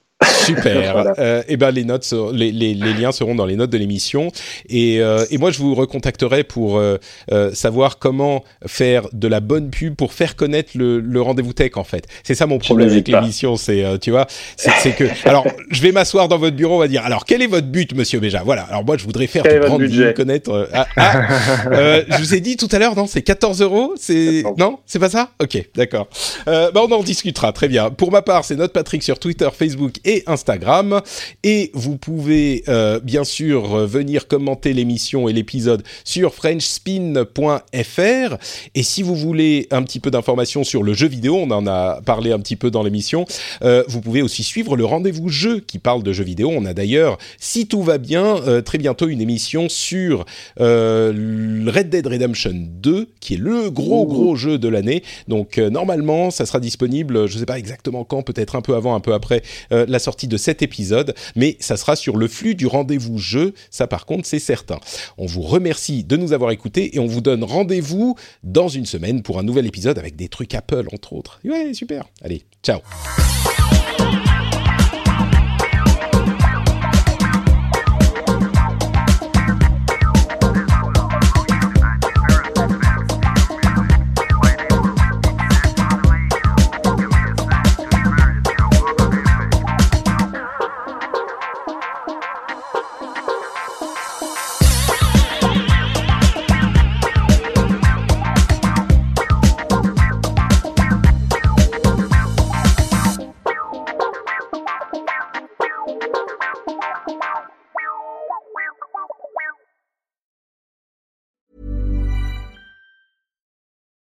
Super. 0.44 0.92
voilà. 0.92 1.14
euh, 1.18 1.42
et 1.48 1.56
ben 1.56 1.70
les 1.70 1.84
notes, 1.84 2.12
les, 2.32 2.52
les, 2.52 2.74
les, 2.74 2.92
liens 2.94 3.12
seront 3.12 3.34
dans 3.34 3.46
les 3.46 3.56
notes 3.56 3.70
de 3.70 3.78
l'émission. 3.78 4.30
Et, 4.68 5.00
euh, 5.00 5.24
et 5.30 5.38
moi, 5.38 5.50
je 5.50 5.58
vous 5.58 5.74
recontacterai 5.74 6.44
pour 6.44 6.78
euh, 6.78 6.98
euh, 7.32 7.52
savoir 7.54 7.98
comment 7.98 8.44
faire 8.66 9.08
de 9.12 9.28
la 9.28 9.40
bonne 9.40 9.70
pub 9.70 9.94
pour 9.94 10.12
faire 10.12 10.36
connaître 10.36 10.72
le, 10.74 11.00
le 11.00 11.22
rendez-vous 11.22 11.52
tech. 11.52 11.72
En 11.76 11.84
fait, 11.84 12.06
c'est 12.22 12.34
ça 12.34 12.46
mon 12.46 12.58
problème 12.58 12.90
avec 12.90 13.08
l'émission. 13.08 13.56
C'est, 13.56 13.84
euh, 13.84 13.98
tu 13.98 14.10
vois, 14.10 14.26
c'est 14.56 14.92
que. 14.92 15.04
Alors, 15.28 15.46
je 15.70 15.80
vais 15.82 15.92
m'asseoir 15.92 16.28
dans 16.28 16.38
votre 16.38 16.56
bureau. 16.56 16.76
On 16.76 16.80
va 16.80 16.88
dire. 16.88 17.04
Alors, 17.04 17.24
quel 17.24 17.42
est 17.42 17.46
votre 17.46 17.68
but, 17.68 17.94
Monsieur 17.94 18.20
Béja? 18.20 18.42
Voilà. 18.44 18.62
Alors 18.62 18.84
moi, 18.84 18.96
je 18.96 19.04
voudrais 19.04 19.26
faire 19.26 19.42
quel 19.42 19.60
budget? 19.76 20.14
connaître. 20.14 20.68
ah, 20.74 20.86
ah 20.96 22.00
je 22.10 22.18
vous 22.18 22.34
ai 22.34 22.40
dit 22.40 22.56
tout 22.56 22.68
à 22.72 22.78
l'heure, 22.78 22.94
non 22.94 23.06
C'est 23.06 23.22
14 23.22 23.62
euros. 23.62 23.94
C'est 23.96 24.42
non 24.58 24.78
C'est 24.86 24.98
pas 24.98 25.08
ça? 25.10 25.30
Ok, 25.42 25.62
d'accord. 25.74 26.08
bah, 26.46 26.70
on 26.74 26.92
en 26.92 27.02
discutera. 27.02 27.52
Très 27.52 27.68
bien. 27.68 27.90
Pour 27.90 28.12
ma 28.12 28.22
part, 28.22 28.44
c'est 28.44 28.56
notre 28.56 28.72
Patrick 28.72 29.02
sur 29.02 29.18
Twitter, 29.18 29.48
Facebook 29.56 29.94
et 30.04 30.09
Instagram. 30.26 31.00
Et 31.44 31.70
vous 31.74 31.96
pouvez 31.96 32.64
euh, 32.68 33.00
bien 33.00 33.24
sûr 33.24 33.86
venir 33.86 34.26
commenter 34.26 34.72
l'émission 34.72 35.28
et 35.28 35.32
l'épisode 35.32 35.82
sur 36.04 36.34
frenchspin.fr. 36.34 38.36
Et 38.74 38.82
si 38.82 39.02
vous 39.02 39.14
voulez 39.14 39.68
un 39.70 39.82
petit 39.82 40.00
peu 40.00 40.10
d'informations 40.10 40.64
sur 40.64 40.82
le 40.82 40.94
jeu 40.94 41.08
vidéo, 41.08 41.36
on 41.36 41.50
en 41.50 41.66
a 41.66 42.00
parlé 42.02 42.32
un 42.32 42.38
petit 42.38 42.56
peu 42.56 42.70
dans 42.70 42.82
l'émission, 42.82 43.24
euh, 43.62 43.84
vous 43.88 44.00
pouvez 44.00 44.22
aussi 44.22 44.42
suivre 44.42 44.76
le 44.76 44.84
rendez-vous 44.84 45.28
jeu 45.28 45.60
qui 45.60 45.78
parle 45.78 46.02
de 46.02 46.12
jeux 46.12 46.24
vidéo. 46.24 46.50
On 46.52 46.64
a 46.64 46.74
d'ailleurs, 46.74 47.18
si 47.38 47.66
tout 47.66 47.82
va 47.82 47.98
bien, 47.98 48.36
euh, 48.46 48.60
très 48.60 48.78
bientôt 48.78 49.08
une 49.08 49.20
émission 49.20 49.68
sur 49.68 50.24
Red 50.58 51.88
Dead 51.88 52.06
Redemption 52.06 52.54
2, 52.54 53.08
qui 53.20 53.34
est 53.34 53.38
le 53.38 53.70
gros 53.70 54.06
gros 54.06 54.36
jeu 54.36 54.58
de 54.58 54.68
l'année. 54.68 55.02
Donc 55.28 55.58
normalement, 55.58 56.30
ça 56.30 56.46
sera 56.46 56.60
disponible, 56.60 57.28
je 57.28 57.34
ne 57.34 57.38
sais 57.38 57.46
pas 57.46 57.58
exactement 57.58 58.04
quand, 58.04 58.22
peut-être 58.22 58.56
un 58.56 58.62
peu 58.62 58.74
avant, 58.74 58.94
un 58.94 59.00
peu 59.00 59.14
après 59.14 59.42
la 59.70 59.98
sortie 60.00 60.26
de 60.26 60.36
cet 60.36 60.62
épisode, 60.62 61.14
mais 61.36 61.56
ça 61.60 61.76
sera 61.76 61.94
sur 61.94 62.16
le 62.16 62.26
flux 62.26 62.56
du 62.56 62.66
rendez-vous 62.66 63.18
jeu, 63.18 63.54
ça 63.70 63.86
par 63.86 64.06
contre 64.06 64.26
c'est 64.26 64.40
certain. 64.40 64.80
On 65.18 65.26
vous 65.26 65.42
remercie 65.42 66.02
de 66.02 66.16
nous 66.16 66.32
avoir 66.32 66.50
écoutés 66.50 66.96
et 66.96 66.98
on 66.98 67.06
vous 67.06 67.20
donne 67.20 67.44
rendez-vous 67.44 68.16
dans 68.42 68.68
une 68.68 68.86
semaine 68.86 69.22
pour 69.22 69.38
un 69.38 69.42
nouvel 69.42 69.66
épisode 69.66 69.98
avec 69.98 70.16
des 70.16 70.28
trucs 70.28 70.54
Apple 70.54 70.86
entre 70.92 71.12
autres. 71.12 71.40
Ouais, 71.44 71.72
super. 71.74 72.08
Allez, 72.22 72.42
ciao. 72.62 72.80